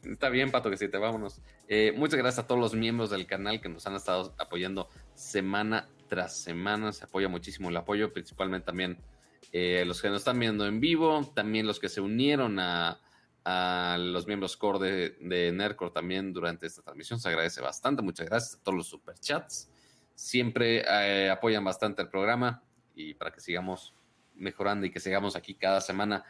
Está 0.03 0.29
bien, 0.29 0.51
Pato, 0.51 0.69
que 0.69 0.77
sí, 0.77 0.87
te 0.87 0.97
vámonos. 0.97 1.41
Eh, 1.67 1.93
muchas 1.95 2.17
gracias 2.17 2.45
a 2.45 2.47
todos 2.47 2.59
los 2.59 2.73
miembros 2.73 3.09
del 3.09 3.25
canal 3.25 3.59
que 3.61 3.69
nos 3.69 3.85
han 3.87 3.95
estado 3.95 4.33
apoyando 4.37 4.89
semana 5.15 5.89
tras 6.07 6.37
semana. 6.37 6.93
Se 6.93 7.05
apoya 7.05 7.27
muchísimo 7.27 7.69
el 7.69 7.77
apoyo, 7.77 8.13
principalmente 8.13 8.65
también 8.65 8.97
eh, 9.51 9.83
los 9.85 10.01
que 10.01 10.09
nos 10.09 10.19
están 10.19 10.39
viendo 10.39 10.65
en 10.65 10.79
vivo, 10.79 11.29
también 11.33 11.67
los 11.67 11.79
que 11.79 11.89
se 11.89 12.01
unieron 12.01 12.59
a, 12.59 12.99
a 13.49 13.97
los 13.97 14.27
miembros 14.27 14.57
core 14.57 14.79
de, 14.79 15.09
de 15.21 15.53
Nercor 15.53 15.93
también 15.93 16.33
durante 16.33 16.67
esta 16.67 16.81
transmisión. 16.81 17.17
Se 17.17 17.29
agradece 17.29 17.61
bastante. 17.61 18.01
Muchas 18.01 18.25
gracias 18.25 18.59
a 18.59 18.63
todos 18.63 18.77
los 18.77 18.87
superchats. 18.87 19.69
Siempre 20.15 20.83
eh, 20.85 21.29
apoyan 21.29 21.63
bastante 21.63 22.01
el 22.01 22.09
programa 22.09 22.61
y 22.93 23.13
para 23.13 23.31
que 23.31 23.39
sigamos 23.39 23.93
mejorando 24.35 24.85
y 24.85 24.91
que 24.91 24.99
sigamos 24.99 25.37
aquí 25.37 25.53
cada 25.53 25.79
semana 25.79 26.25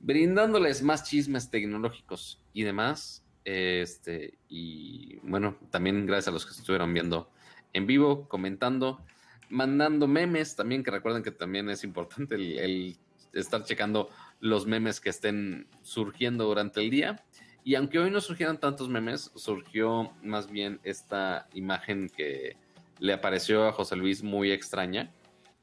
brindándoles 0.00 0.82
más 0.82 1.04
chismes 1.04 1.50
tecnológicos 1.50 2.42
y 2.54 2.62
demás. 2.62 3.22
Este, 3.44 4.38
y 4.48 5.16
bueno, 5.24 5.58
también 5.70 6.06
gracias 6.06 6.28
a 6.28 6.30
los 6.30 6.46
que 6.46 6.52
estuvieron 6.52 6.94
viendo 6.94 7.30
en 7.74 7.86
vivo, 7.86 8.26
comentando. 8.28 9.04
mandando 9.50 10.08
memes 10.08 10.56
también, 10.56 10.82
que 10.82 10.90
recuerden 10.90 11.22
que 11.22 11.32
también 11.32 11.68
es 11.68 11.84
importante 11.84 12.36
el, 12.36 12.96
estar 13.34 13.62
checando 13.64 14.08
los 14.42 14.66
memes 14.66 15.00
que 15.00 15.08
estén 15.08 15.68
surgiendo 15.82 16.44
durante 16.44 16.80
el 16.80 16.90
día. 16.90 17.24
Y 17.64 17.76
aunque 17.76 18.00
hoy 18.00 18.10
no 18.10 18.20
surgieran 18.20 18.58
tantos 18.58 18.88
memes, 18.88 19.30
surgió 19.36 20.12
más 20.20 20.50
bien 20.50 20.80
esta 20.82 21.46
imagen 21.54 22.08
que 22.08 22.56
le 22.98 23.12
apareció 23.12 23.68
a 23.68 23.72
José 23.72 23.94
Luis 23.94 24.24
muy 24.24 24.50
extraña, 24.50 25.12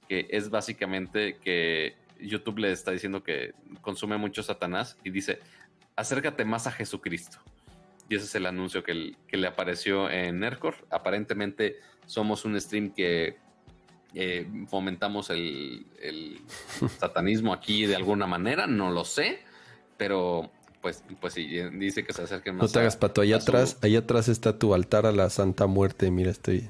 que 0.07 0.27
es 0.29 0.49
básicamente 0.49 1.37
que 1.39 1.95
YouTube 2.21 2.59
le 2.59 2.71
está 2.71 2.91
diciendo 2.91 3.21
que 3.21 3.53
consume 3.81 4.17
mucho 4.17 4.43
Satanás 4.43 4.97
y 5.03 5.09
dice, 5.09 5.39
acércate 5.97 6.45
más 6.45 6.65
a 6.65 6.71
Jesucristo. 6.71 7.37
Y 8.07 8.15
ese 8.15 8.25
es 8.25 8.35
el 8.35 8.45
anuncio 8.45 8.81
que, 8.81 8.93
le 9.29 9.47
apareció 9.47 10.09
en 10.09 10.39
Nercor. 10.39 10.75
Aparentemente 10.89 11.79
somos 12.05 12.45
un 12.45 12.59
stream 12.59 12.91
que 12.91 13.37
eh, 14.13 14.47
fomentamos 14.67 15.29
el, 15.29 15.85
satanismo 16.99 17.53
aquí 17.53 17.85
de 17.85 17.95
alguna 17.95 18.27
manera, 18.27 18.67
no 18.67 18.91
lo 18.91 19.05
sé, 19.05 19.39
pero 19.97 20.51
pues, 20.81 21.03
pues 21.19 21.33
sí, 21.33 21.45
dice 21.73 22.03
que 22.03 22.13
se 22.13 22.23
acerquen 22.23 22.55
más. 22.55 22.63
No 22.63 22.71
te 22.71 22.79
hagas 22.79 22.97
pato, 22.97 23.21
allá 23.21 23.37
atrás, 23.37 23.77
atrás 23.83 24.29
está 24.29 24.57
tu 24.57 24.73
altar 24.73 25.05
a 25.05 25.11
la 25.11 25.29
Santa 25.29 25.67
Muerte, 25.67 26.11
mira, 26.11 26.31
estoy 26.31 26.69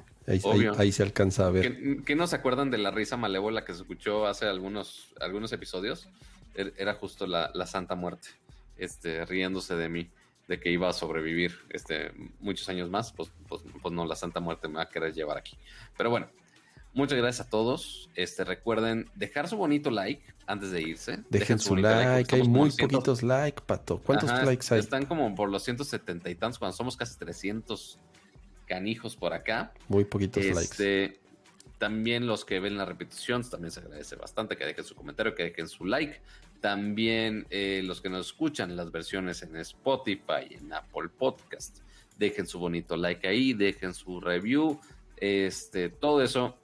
ahí, 0.78 0.92
se 0.92 1.04
alcanza 1.04 1.48
a 1.48 1.50
ver. 1.50 2.04
¿Qué, 2.06 2.16
no 2.16 2.28
se 2.28 2.36
acuerdan 2.36 2.72
de 2.72 2.78
la 2.78 2.92
risa 2.92 3.18
malévola 3.18 3.66
que 3.66 3.74
se 3.74 3.82
escuchó 3.82 4.28
hace 4.28 4.46
algunos, 4.46 5.14
algunos 5.20 5.52
episodios? 5.54 6.10
Er, 6.56 6.74
era 6.78 6.96
justo 6.96 7.28
la, 7.28 7.52
la 7.54 7.66
Santa 7.66 7.96
Muerte, 7.96 8.30
este, 8.78 9.26
riéndose 9.26 9.76
de 9.76 9.90
mí 9.90 10.10
de 10.50 10.60
que 10.60 10.72
iba 10.72 10.90
a 10.90 10.94
sobrevivir 10.94 11.60
este, 11.70 12.12
muchos 12.40 12.68
años 12.70 12.90
más, 12.90 13.14
pues, 13.14 13.32
pues, 13.48 13.62
pues, 13.82 13.94
no, 13.94 14.06
la 14.06 14.16
Santa 14.16 14.40
Muerte 14.40 14.68
me 14.68 14.76
va 14.76 14.82
a 14.82 14.90
querer 14.90 15.14
llevar 15.14 15.38
aquí. 15.38 15.56
Pero 15.96 16.10
bueno, 16.10 16.28
muchas 17.00 17.18
gracias 17.18 17.48
a 17.48 17.50
todos. 17.50 18.10
Este, 18.14 18.44
recuerden 18.44 19.10
dejar 19.16 19.48
su 19.48 19.58
bonito 19.58 19.90
like 19.90 20.22
antes 20.46 20.72
de 20.72 20.82
irse. 20.82 21.24
Dejen, 21.30 21.58
su, 21.58 21.76
like, 21.76 22.36
hay 22.36 22.44
muy 22.44 22.70
poquitos 22.72 23.24
likes, 23.24 23.62
Pato. 23.66 24.00
¿Cuántos 24.00 24.30
likes 24.30 24.68
hay? 24.74 24.80
Están 24.80 25.06
como 25.06 25.34
por 25.34 25.50
los 25.50 25.64
170 25.64 26.30
y 26.30 26.36
tantos, 26.36 26.60
cuando 26.60 26.76
somos 26.76 26.98
casi 26.98 27.18
300 27.18 27.98
canijos 28.68 29.16
por 29.16 29.34
acá. 29.34 29.74
Muy 29.88 30.06
poquitos 30.06 30.44
este, 30.44 30.54
likes. 30.54 31.20
También 31.80 32.28
los 32.28 32.44
que 32.44 32.60
ven 32.60 32.78
la 32.78 32.84
repetición, 32.84 33.50
también 33.50 33.72
se 33.72 33.80
agradece 33.80 34.18
bastante 34.18 34.58
que 34.58 34.66
dejen 34.66 34.84
su 34.84 34.94
comentario, 34.94 35.34
que 35.34 35.44
dejen 35.44 35.70
su 35.70 35.86
like. 35.86 36.20
También 36.60 37.48
eh, 37.50 37.82
los 37.86 38.02
que 38.02 38.10
nos 38.10 38.28
escuchan 38.28 38.76
las 38.76 38.92
versiones 38.92 39.42
en 39.44 39.56
Spotify, 39.56 40.48
en 40.52 40.74
Apple 40.74 41.08
Podcast, 41.18 41.80
dejen 42.18 42.46
su 42.46 42.60
bonito 42.60 42.98
like 42.98 43.26
ahí, 43.26 43.54
dejen 43.54 43.94
su 43.94 44.20
review. 44.20 44.78
Este, 45.16 45.90
todo 45.90 46.22
eso 46.22 46.59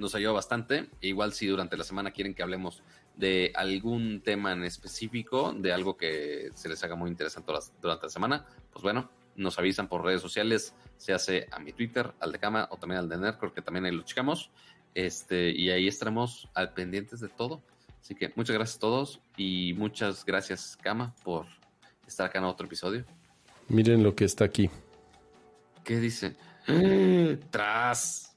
nos 0.00 0.14
ayuda 0.14 0.32
bastante. 0.32 0.88
Igual 1.00 1.32
si 1.32 1.46
durante 1.46 1.76
la 1.76 1.84
semana 1.84 2.10
quieren 2.10 2.34
que 2.34 2.42
hablemos 2.42 2.82
de 3.16 3.52
algún 3.54 4.22
tema 4.22 4.52
en 4.52 4.64
específico, 4.64 5.52
de 5.52 5.72
algo 5.72 5.96
que 5.96 6.50
se 6.54 6.68
les 6.68 6.82
haga 6.82 6.96
muy 6.96 7.10
interesante 7.10 7.52
durante 7.80 8.06
la 8.06 8.10
semana, 8.10 8.46
pues 8.72 8.82
bueno, 8.82 9.10
nos 9.36 9.58
avisan 9.58 9.88
por 9.88 10.04
redes 10.04 10.22
sociales, 10.22 10.74
se 10.96 11.12
hace 11.12 11.46
a 11.50 11.58
mi 11.58 11.72
Twitter, 11.72 12.12
al 12.20 12.32
de 12.32 12.38
Cama 12.38 12.66
o 12.70 12.76
también 12.76 12.98
al 12.98 13.08
de 13.08 13.18
Nerdcore, 13.18 13.52
que 13.52 13.62
también 13.62 13.84
ahí 13.84 13.92
lo 13.92 14.02
checamos. 14.02 14.50
Este, 14.94 15.50
y 15.50 15.70
ahí 15.70 15.86
estaremos 15.86 16.48
al 16.54 16.72
pendientes 16.72 17.20
de 17.20 17.28
todo. 17.28 17.62
Así 18.00 18.14
que 18.14 18.32
muchas 18.34 18.56
gracias 18.56 18.76
a 18.76 18.80
todos 18.80 19.20
y 19.36 19.74
muchas 19.76 20.24
gracias, 20.24 20.76
Cama, 20.82 21.14
por 21.22 21.46
estar 22.06 22.26
acá 22.26 22.38
en 22.38 22.46
otro 22.46 22.66
episodio. 22.66 23.04
Miren 23.68 24.02
lo 24.02 24.14
que 24.16 24.24
está 24.24 24.44
aquí. 24.46 24.70
¿Qué 25.84 26.00
dice? 26.00 26.36
tras, 27.50 28.29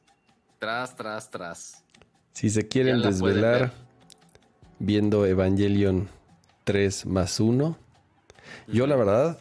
tras, 0.63 0.95
tras, 0.95 1.29
tras. 1.29 1.83
Si 2.31 2.49
se 2.49 2.69
quieren 2.69 3.01
desvelar 3.01 3.73
viendo 4.79 5.25
Evangelion 5.25 6.07
3 6.63 7.05
más 7.05 7.41
1, 7.41 7.77
yo 8.69 8.87
la 8.87 8.95
verdad, 8.95 9.39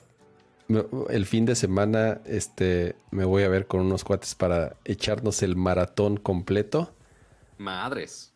el 1.10 1.26
fin 1.26 1.46
de 1.46 1.54
semana 1.54 2.20
este, 2.24 2.96
me 3.12 3.24
voy 3.24 3.44
a 3.44 3.48
ver 3.48 3.68
con 3.68 3.82
unos 3.82 4.02
cuates 4.02 4.34
para 4.34 4.74
echarnos 4.84 5.44
el 5.44 5.54
maratón 5.54 6.16
completo. 6.16 6.92
Madres. 7.56 8.32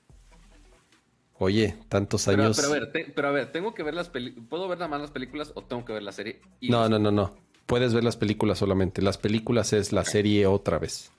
Oye, 1.39 1.75
tantos 1.89 2.29
años. 2.29 2.57
Pero 2.57 2.69
a 2.69 2.73
ver, 2.73 3.13
pero 3.17 3.29
a 3.29 3.31
ver, 3.33 3.51
tengo 3.51 3.75
que 3.75 3.83
ver 3.83 3.95
las 3.95 4.11
películas. 4.11 4.49
¿Puedo 4.49 4.69
ver 4.69 4.79
nada 4.79 4.89
más 4.89 5.01
las 5.01 5.11
películas 5.11 5.51
o 5.57 5.63
tengo 5.63 5.85
que 5.85 5.93
ver 5.93 6.05
la 6.05 6.13
serie? 6.13 6.41
no, 6.61 6.89
no, 6.89 7.01
no, 7.01 7.11
no. 7.11 7.35
Puedes 7.67 7.93
ver 7.93 8.05
las 8.05 8.17
películas 8.17 8.59
solamente. 8.59 9.03
Las 9.03 9.19
películas 9.19 9.73
es 9.73 9.93
la 9.93 10.05
serie 10.05 10.47
otra 10.47 10.79
vez. 10.79 11.11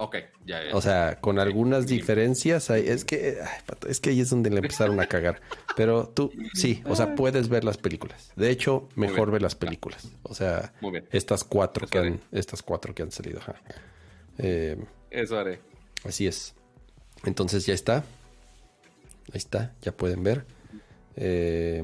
Ok, 0.00 0.16
ya, 0.46 0.64
ya. 0.64 0.76
O 0.76 0.80
sea, 0.80 1.20
con 1.20 1.40
algunas 1.40 1.88
diferencias. 1.88 2.70
es 2.70 3.04
que 3.04 3.38
es 3.88 4.00
que 4.00 4.10
ahí 4.10 4.20
es 4.20 4.30
donde 4.30 4.48
le 4.48 4.58
empezaron 4.58 5.00
a 5.00 5.06
cagar. 5.06 5.40
Pero 5.76 6.08
tú, 6.08 6.32
sí, 6.54 6.82
o 6.86 6.94
sea, 6.94 7.16
puedes 7.16 7.48
ver 7.48 7.64
las 7.64 7.78
películas. 7.78 8.32
De 8.36 8.48
hecho, 8.50 8.88
mejor 8.94 9.32
ver 9.32 9.42
las 9.42 9.56
películas. 9.56 10.08
O 10.22 10.34
sea, 10.34 10.72
estas 11.10 11.42
cuatro 11.42 11.88
que 11.88 11.98
han, 11.98 12.20
estas 12.30 12.62
cuatro 12.62 12.94
que 12.94 13.02
han 13.02 13.10
salido. 13.10 13.40
Eh, 14.38 14.76
Eso 15.10 15.36
haré. 15.36 15.60
Así 16.04 16.28
es. 16.28 16.54
Entonces 17.24 17.66
ya 17.66 17.74
está. 17.74 18.04
Ahí 19.32 19.38
está, 19.38 19.74
ya 19.82 19.90
pueden 19.90 20.22
ver. 20.22 20.46
Eh, 21.16 21.82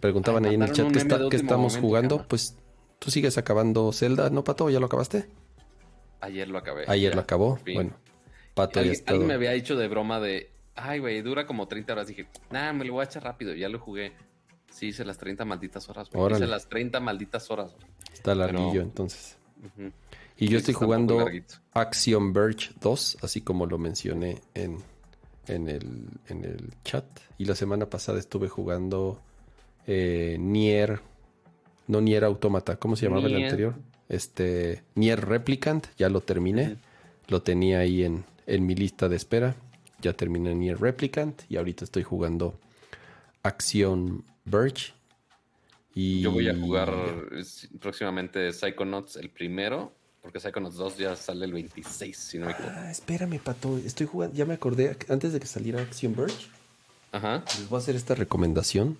preguntaban 0.00 0.44
ahí 0.44 0.54
en 0.54 0.62
el 0.62 0.72
chat 0.72 0.90
qué, 1.30 1.36
estamos 1.36 1.76
jugando. 1.76 2.26
Pues 2.26 2.56
tú 2.98 3.12
sigues 3.12 3.38
acabando 3.38 3.92
Zelda, 3.92 4.30
¿no, 4.30 4.42
Pato? 4.42 4.68
¿Ya 4.68 4.80
lo 4.80 4.86
acabaste? 4.86 5.28
Ayer 6.22 6.48
lo 6.48 6.58
acabé. 6.58 6.84
Ayer 6.88 7.14
lo 7.14 7.20
acabó. 7.20 7.58
Bueno, 7.74 7.92
Pato 8.54 8.82
ya 8.82 8.92
está. 8.92 9.12
Alguien 9.12 9.28
me 9.28 9.34
había 9.34 9.50
dicho 9.52 9.76
de 9.76 9.88
broma 9.88 10.20
de, 10.20 10.50
ay, 10.74 10.98
güey, 10.98 11.20
dura 11.22 11.46
como 11.46 11.68
30 11.68 11.92
horas. 11.92 12.06
Dije, 12.06 12.26
nah, 12.50 12.72
me 12.72 12.84
lo 12.84 12.94
voy 12.94 13.02
a 13.02 13.04
echar 13.04 13.24
rápido. 13.24 13.54
Ya 13.54 13.68
lo 13.68 13.78
jugué. 13.78 14.12
Sí, 14.70 14.88
hice 14.88 15.04
las 15.04 15.18
30 15.18 15.44
malditas 15.44 15.88
horas. 15.88 16.08
Hice 16.08 16.46
las 16.46 16.68
30 16.68 17.00
malditas 17.00 17.50
horas. 17.50 17.74
Está 18.12 18.34
larguillo, 18.34 18.80
entonces. 18.80 19.36
Y 20.38 20.48
yo 20.48 20.58
estoy 20.58 20.74
jugando 20.74 21.26
Action 21.72 22.32
Verge 22.32 22.70
2, 22.80 23.18
así 23.22 23.42
como 23.42 23.66
lo 23.66 23.78
mencioné 23.78 24.40
en 24.54 24.78
en 25.46 25.68
el, 25.68 26.08
en 26.28 26.44
el 26.44 26.70
chat. 26.84 27.04
Y 27.38 27.44
la 27.44 27.54
semana 27.54 27.86
pasada 27.86 28.18
estuve 28.18 28.48
jugando 28.48 29.20
eh, 29.86 30.36
Nier. 30.38 31.00
No 31.88 32.00
Nier 32.00 32.24
Automata, 32.24 32.76
¿cómo 32.76 32.96
se 32.96 33.06
llamaba 33.06 33.26
el 33.26 33.42
anterior? 33.42 33.74
Este. 34.12 34.82
Nier 34.94 35.24
Replicant, 35.24 35.86
ya 35.96 36.08
lo 36.08 36.20
terminé. 36.20 36.76
Lo 37.28 37.42
tenía 37.42 37.80
ahí 37.80 38.04
en, 38.04 38.24
en 38.46 38.66
mi 38.66 38.74
lista 38.74 39.08
de 39.08 39.16
espera. 39.16 39.56
Ya 40.00 40.12
terminé 40.12 40.54
Nier 40.54 40.80
Replicant. 40.80 41.42
Y 41.48 41.56
ahorita 41.56 41.84
estoy 41.84 42.02
jugando 42.02 42.58
Action 43.42 44.24
Verge. 44.44 44.92
Y... 45.94 46.20
Yo 46.20 46.30
voy 46.30 46.48
a 46.48 46.54
jugar 46.54 46.92
próximamente 47.80 48.52
Psychonauts 48.52 49.16
el 49.16 49.28
primero 49.28 49.92
porque 50.22 50.38
Psychonauts 50.38 50.76
2 50.76 50.98
ya 50.98 51.16
sale 51.16 51.44
el 51.44 51.52
26, 51.52 52.16
si 52.16 52.38
no 52.38 52.46
me 52.46 52.52
equivoco. 52.52 52.72
Ah, 52.76 52.90
espérame, 52.92 53.40
pato. 53.40 53.76
Estoy 53.78 54.06
jugando. 54.06 54.36
Ya 54.36 54.44
me 54.44 54.54
acordé. 54.54 54.96
Antes 55.08 55.32
de 55.32 55.40
que 55.40 55.46
saliera 55.46 55.82
Action 55.82 56.14
Verge. 56.14 56.46
Ajá. 57.10 57.44
Les 57.58 57.68
voy 57.68 57.78
a 57.78 57.80
hacer 57.80 57.96
esta 57.96 58.14
recomendación. 58.14 58.96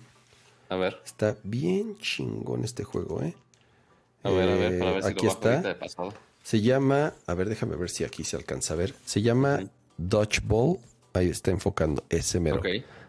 A 0.67 0.75
ver. 0.75 1.01
Está 1.05 1.37
bien 1.43 1.97
chingón 1.99 2.65
este 2.65 2.83
juego, 2.83 3.23
¿eh? 3.23 3.35
A 4.23 4.31
ver, 4.31 4.49
a 4.49 4.55
ver, 4.55 4.79
para 4.79 4.91
ver 4.91 5.03
si 5.03 5.09
aquí 5.09 5.27
está. 5.27 5.77
Se 6.43 6.61
llama. 6.61 7.13
A 7.27 7.33
ver, 7.33 7.49
déjame 7.49 7.75
ver 7.75 7.89
si 7.89 8.03
aquí 8.03 8.23
se 8.23 8.35
alcanza 8.35 8.73
a 8.73 8.77
ver. 8.77 8.93
Se 9.05 9.21
llama 9.21 9.61
Dodgeball. 9.97 10.77
Ahí 11.13 11.29
está 11.29 11.51
enfocando. 11.51 12.03
Ese 12.09 12.39
mero. 12.39 12.61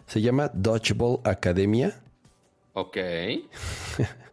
Se 0.07 0.21
llama 0.21 0.51
Dodgeball 0.53 1.21
Academia. 1.25 2.01
Ok. 2.75 2.97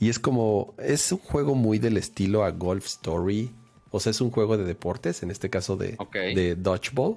Y 0.00 0.08
es 0.08 0.18
como, 0.18 0.74
es 0.78 1.12
un 1.12 1.18
juego 1.18 1.54
muy 1.54 1.78
del 1.78 1.96
estilo 1.96 2.44
a 2.44 2.50
Golf 2.50 2.86
Story. 2.86 3.50
O 3.90 4.00
sea, 4.00 4.10
es 4.10 4.20
un 4.20 4.30
juego 4.30 4.56
de 4.56 4.64
deportes, 4.64 5.22
en 5.22 5.30
este 5.30 5.50
caso 5.50 5.76
de, 5.76 5.96
de 6.12 6.56
Dodgeball, 6.56 7.16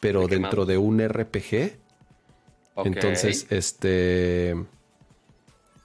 pero 0.00 0.26
dentro 0.26 0.66
de 0.66 0.78
un 0.78 1.06
RPG. 1.06 1.72
Entonces, 2.84 3.46
este... 3.50 4.56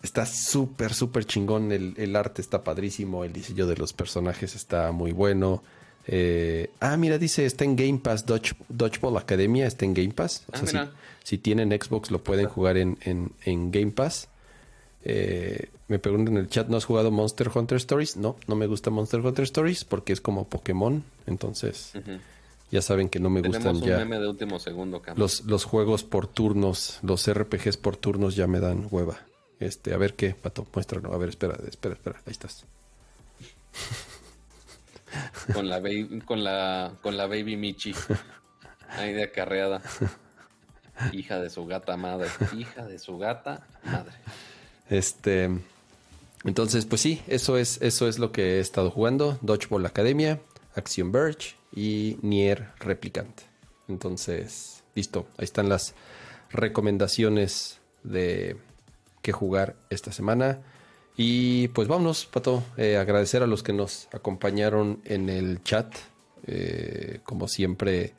Está 0.02 0.26
súper, 0.26 0.94
súper 0.94 1.26
chingón. 1.26 1.72
El, 1.72 2.16
arte 2.16 2.42
está 2.42 2.64
padrísimo. 2.64 3.24
El 3.24 3.34
diseño 3.34 3.68
de 3.68 3.76
los 3.78 3.94
personajes 3.94 4.56
está 4.56 4.92
muy 4.92 5.12
bueno. 5.12 5.64
Eh, 6.06 6.70
ah, 6.80 6.96
mira, 6.98 7.18
dice, 7.18 7.46
está 7.46 7.66
en 7.66 7.76
Game 7.76 8.00
Pass. 8.00 8.26
Dodgeball 8.26 9.18
Academia 9.18 9.68
está 9.68 9.86
en 9.86 9.94
Game 9.94 10.14
Pass. 10.14 10.46
O 10.54 10.66
sea, 10.66 10.82
ah, 10.84 10.92
si, 11.24 11.38
tienen 11.38 11.72
Xbox, 11.72 12.12
lo 12.12 12.24
pueden 12.24 12.48
jugar 12.48 12.78
en, 12.78 12.98
en 13.04 13.72
Game 13.72 13.92
Pass. 13.92 14.30
Eh, 15.10 15.70
me 15.88 16.00
preguntan 16.00 16.36
en 16.36 16.44
el 16.44 16.50
chat, 16.50 16.68
¿no 16.68 16.76
has 16.76 16.84
jugado 16.84 17.12
Monster 17.12 17.50
Hunter 17.54 17.78
Stories? 17.78 18.18
No, 18.18 18.36
no 18.48 18.56
me 18.56 18.68
gusta 18.68 18.90
Monster 18.90 19.22
Hunter 19.22 19.44
Stories 19.44 19.86
porque 19.86 20.12
es 20.12 20.20
como 20.20 20.50
Pokémon. 20.50 21.02
Entonces, 21.28 21.94
ya 22.72 22.82
saben 22.82 23.08
que 23.08 23.20
no 23.20 23.30
me 23.30 23.42
gustan 23.42 23.80
ya. 23.80 24.04
de 24.04 24.28
último 24.28 24.60
segundo, 24.60 25.02
los, 25.16 25.46
los 25.46 25.64
juegos 25.64 26.04
por 26.04 26.28
turnos, 26.28 27.00
los 27.04 27.32
RPGs 27.32 27.78
por 27.78 27.96
turnos 27.96 28.36
ya 28.36 28.48
me 28.48 28.60
dan 28.60 28.88
hueva. 28.92 29.18
Este, 29.60 29.94
a 29.94 29.98
ver 29.98 30.16
qué, 30.16 30.36
pato, 30.36 30.68
muéstralo. 30.74 31.14
A 31.14 31.18
ver, 31.18 31.30
espera, 31.30 31.58
espera, 31.68 31.96
espera, 31.96 32.22
ahí 32.26 32.32
estás. 32.32 32.66
con 35.54 35.68
la 35.68 35.80
baby, 35.80 36.22
con 36.26 36.44
la, 36.44 36.94
con 37.02 37.18
la 37.18 37.28
baby 37.28 37.58
Michi. 37.58 37.94
Ahí 38.90 39.14
de 39.14 39.24
acarreada. 39.24 39.82
Hija 41.12 41.40
de 41.40 41.50
su 41.50 41.66
gata 41.66 41.98
madre. 41.98 42.30
Hija 42.58 42.86
de 42.86 43.00
su 43.00 43.18
gata 43.18 43.68
madre. 43.84 44.16
Este. 44.90 45.50
Entonces, 46.44 46.86
pues 46.86 47.02
sí, 47.02 47.22
eso 47.28 47.58
es, 47.58 47.82
eso 47.82 48.08
es 48.08 48.20
lo 48.20 48.32
que 48.32 48.58
he 48.58 48.60
estado 48.60 48.92
jugando. 48.92 49.38
Dodgeball 49.42 49.86
Academia, 49.86 50.40
Action 50.76 51.12
Verge 51.12 51.56
y 51.76 52.18
Nier 52.22 52.70
Replicant. 52.80 53.42
Entonces, 53.88 54.84
listo. 54.96 55.28
Ahí 55.38 55.46
están 55.46 55.68
las 55.68 55.94
recomendaciones 56.52 57.80
de 58.04 58.56
qué 59.28 59.34
jugar 59.34 59.76
esta 59.90 60.14
semana. 60.14 60.62
Y 61.18 61.68
pues 61.70 61.90
vámonos, 61.90 62.26
Pato. 62.28 62.64
Eh, 62.78 62.96
agradecer 62.96 63.44
a 63.44 63.46
los 63.46 63.62
que 63.62 63.74
nos 63.74 64.08
acompañaron 64.14 65.02
en 65.04 65.28
el 65.28 65.62
chat. 65.64 65.94
Eh, 66.46 67.20
como 67.26 67.50
siempre, 67.50 68.14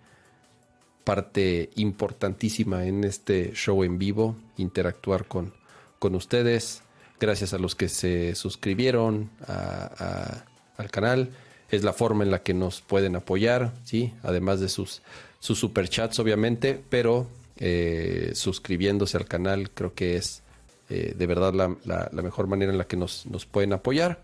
parte 1.04 1.70
importantísima 1.76 2.84
en 2.84 3.04
este 3.04 3.52
show 3.54 3.84
en 3.84 3.98
vivo, 3.98 4.36
interactuar 4.58 5.26
con, 5.26 5.54
con 5.98 6.14
ustedes. 6.14 6.82
Gracias 7.18 7.54
a 7.54 7.58
los 7.58 7.74
que 7.74 7.88
se 7.88 8.34
suscribieron 8.34 9.30
al 9.46 10.90
canal. 10.90 11.30
Es 11.70 11.84
la 11.84 11.94
forma 11.94 12.22
en 12.22 12.30
la 12.30 12.42
que 12.42 12.52
nos 12.52 12.82
pueden 12.82 13.16
apoyar, 13.16 13.72
¿sí? 13.84 14.12
Además 14.22 14.60
de 14.60 14.68
sus, 14.68 15.00
sus 15.38 15.58
superchats, 15.58 16.18
obviamente, 16.18 16.78
pero 16.90 17.26
eh, 17.56 18.32
suscribiéndose 18.34 19.16
al 19.16 19.24
canal 19.24 19.70
creo 19.70 19.94
que 19.94 20.16
es 20.16 20.42
eh, 20.90 21.14
de 21.16 21.26
verdad 21.26 21.52
la, 21.54 21.76
la, 21.84 22.22
mejor 22.22 22.46
manera 22.46 22.72
en 22.72 22.78
la 22.78 22.86
que 22.86 22.96
nos, 22.96 23.26
nos 23.26 23.46
pueden 23.46 23.72
apoyar 23.72 24.22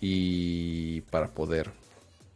y 0.00 1.02
para 1.02 1.28
poder 1.28 1.70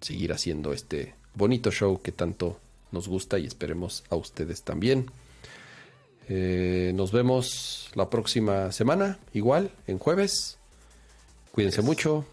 seguir 0.01 0.33
haciendo 0.33 0.73
este 0.73 1.15
bonito 1.35 1.71
show 1.71 2.01
que 2.01 2.13
tanto 2.13 2.59
nos 2.93 3.09
gusta 3.09 3.39
y 3.39 3.47
esperemos 3.47 4.05
a 4.11 4.17
ustedes 4.17 4.63
también. 4.63 5.11
Eh, 6.29 6.93
nos 6.95 7.13
vemos 7.13 7.91
la 7.95 8.11
próxima 8.11 8.73
semana, 8.73 9.19
igual, 9.33 9.71
en 9.87 9.99
jueves. 9.99 10.59
Cuídense 11.53 11.83
mucho, 11.83 12.25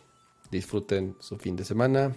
disfruten 0.52 1.16
su 1.20 1.38
fin 1.38 1.56
de 1.56 1.66
semana, 1.66 2.14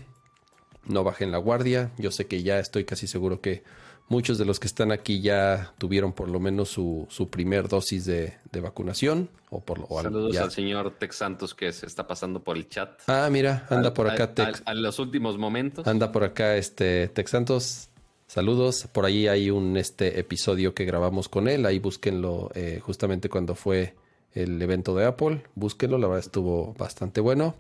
no 0.87 1.05
bajen 1.05 1.33
la 1.33 1.39
guardia. 1.39 1.91
Yo 1.99 2.11
sé 2.11 2.27
que 2.27 2.43
ya 2.43 2.59
estoy 2.59 2.85
casi 2.85 3.07
seguro 3.07 3.41
que 3.41 3.63
muchos 4.09 4.39
de 4.39 4.45
los 4.45 4.61
que 4.61 4.67
están 4.67 4.93
aquí 4.93 5.21
ya 5.21 5.73
tuvieron 5.79 6.13
por 6.13 6.29
lo 6.29 6.41
menos 6.41 6.69
su, 6.71 7.07
su 7.11 7.29
primer 7.29 7.69
dosis 7.69 8.05
de, 8.05 8.35
vacunación. 8.61 9.29
O 9.51 9.61
por, 9.61 9.85
o 9.89 10.03
Saludos 10.03 10.37
al 10.39 10.51
señor 10.51 10.97
Tex 10.99 11.17
Santos 11.17 11.55
que 11.55 11.73
se 11.73 11.87
está 11.87 12.07
pasando 12.07 12.43
por 12.43 12.57
el 12.57 12.69
chat. 12.69 13.01
Ah, 13.07 13.29
mira, 13.31 13.67
anda 13.71 13.95
por 13.95 14.09
acá 14.09 14.35
Tex. 14.35 14.63
A, 14.65 14.75
los 14.75 14.99
últimos 14.99 15.39
momentos. 15.39 15.87
Anda 15.87 16.11
por 16.11 16.25
acá 16.25 16.57
este 16.57 17.09
Tex 17.09 17.31
Santos. 17.31 17.89
Saludos. 18.27 18.89
Por 18.93 19.05
ahí 19.05 19.29
hay 19.29 19.51
un 19.51 19.77
este 19.77 20.19
episodio 20.19 20.75
que 20.75 20.85
grabamos 20.85 21.29
con 21.29 21.49
él. 21.49 21.65
Ahí 21.65 21.79
búsquenlo 21.79 22.51
eh, 22.55 22.81
justamente 22.83 23.29
cuando 23.29 23.55
fue 23.55 23.95
el 24.33 24.61
evento 24.61 24.97
de 24.97 25.05
Apple. 25.05 25.45
Búsquenlo, 25.55 25.99
la 25.99 26.09
verdad 26.09 26.25
estuvo 26.25 26.75
bastante 26.75 27.21
bueno. 27.21 27.55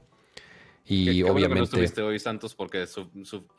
Y 0.89 1.23
obviamente. 1.24 1.58
no 1.58 1.65
estuviste 1.65 2.02
hoy, 2.02 2.18
Santos, 2.20 2.55
porque 2.55 2.86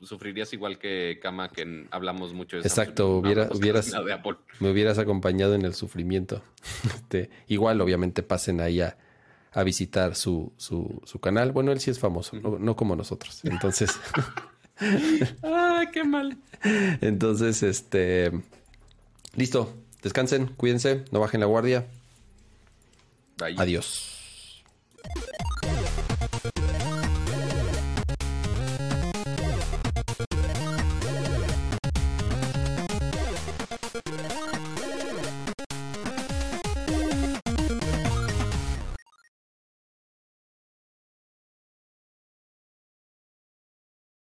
sufrirías 0.01 0.53
igual 0.53 0.80
que 0.80 1.19
Kama, 1.22 1.49
que 1.49 1.85
hablamos 1.91 2.33
mucho 2.33 2.57
de 2.57 2.61
Exacto, 2.64 3.17
hubiera, 3.17 3.49
hubieras, 3.53 3.93
me 4.59 4.72
hubieras 4.72 4.97
acompañado 4.97 5.53
en 5.53 5.64
el 5.64 5.73
sufrimiento. 5.73 6.41
Este, 6.95 7.30
igual, 7.47 7.80
obviamente, 7.81 8.23
pasen 8.23 8.61
ahí 8.61 8.81
a, 8.81 8.97
visitar 9.64 10.15
su, 10.15 10.53
su, 10.57 11.01
su, 11.06 11.19
canal. 11.19 11.51
Bueno, 11.51 11.72
él 11.72 11.80
sí 11.80 11.89
es 11.89 11.99
famoso, 11.99 12.38
no 12.38 12.75
como 12.75 12.95
nosotros. 12.95 13.43
Entonces. 13.43 13.99
¡Ay, 15.41 15.88
qué 15.91 16.03
mal! 16.03 16.38
Entonces, 17.01 17.64
este. 17.64 18.31
Listo. 19.35 19.73
Descansen, 20.03 20.47
cuídense, 20.47 21.03
no 21.11 21.19
bajen 21.19 21.39
la 21.39 21.47
guardia. 21.47 21.88
Adiós. 23.57 24.64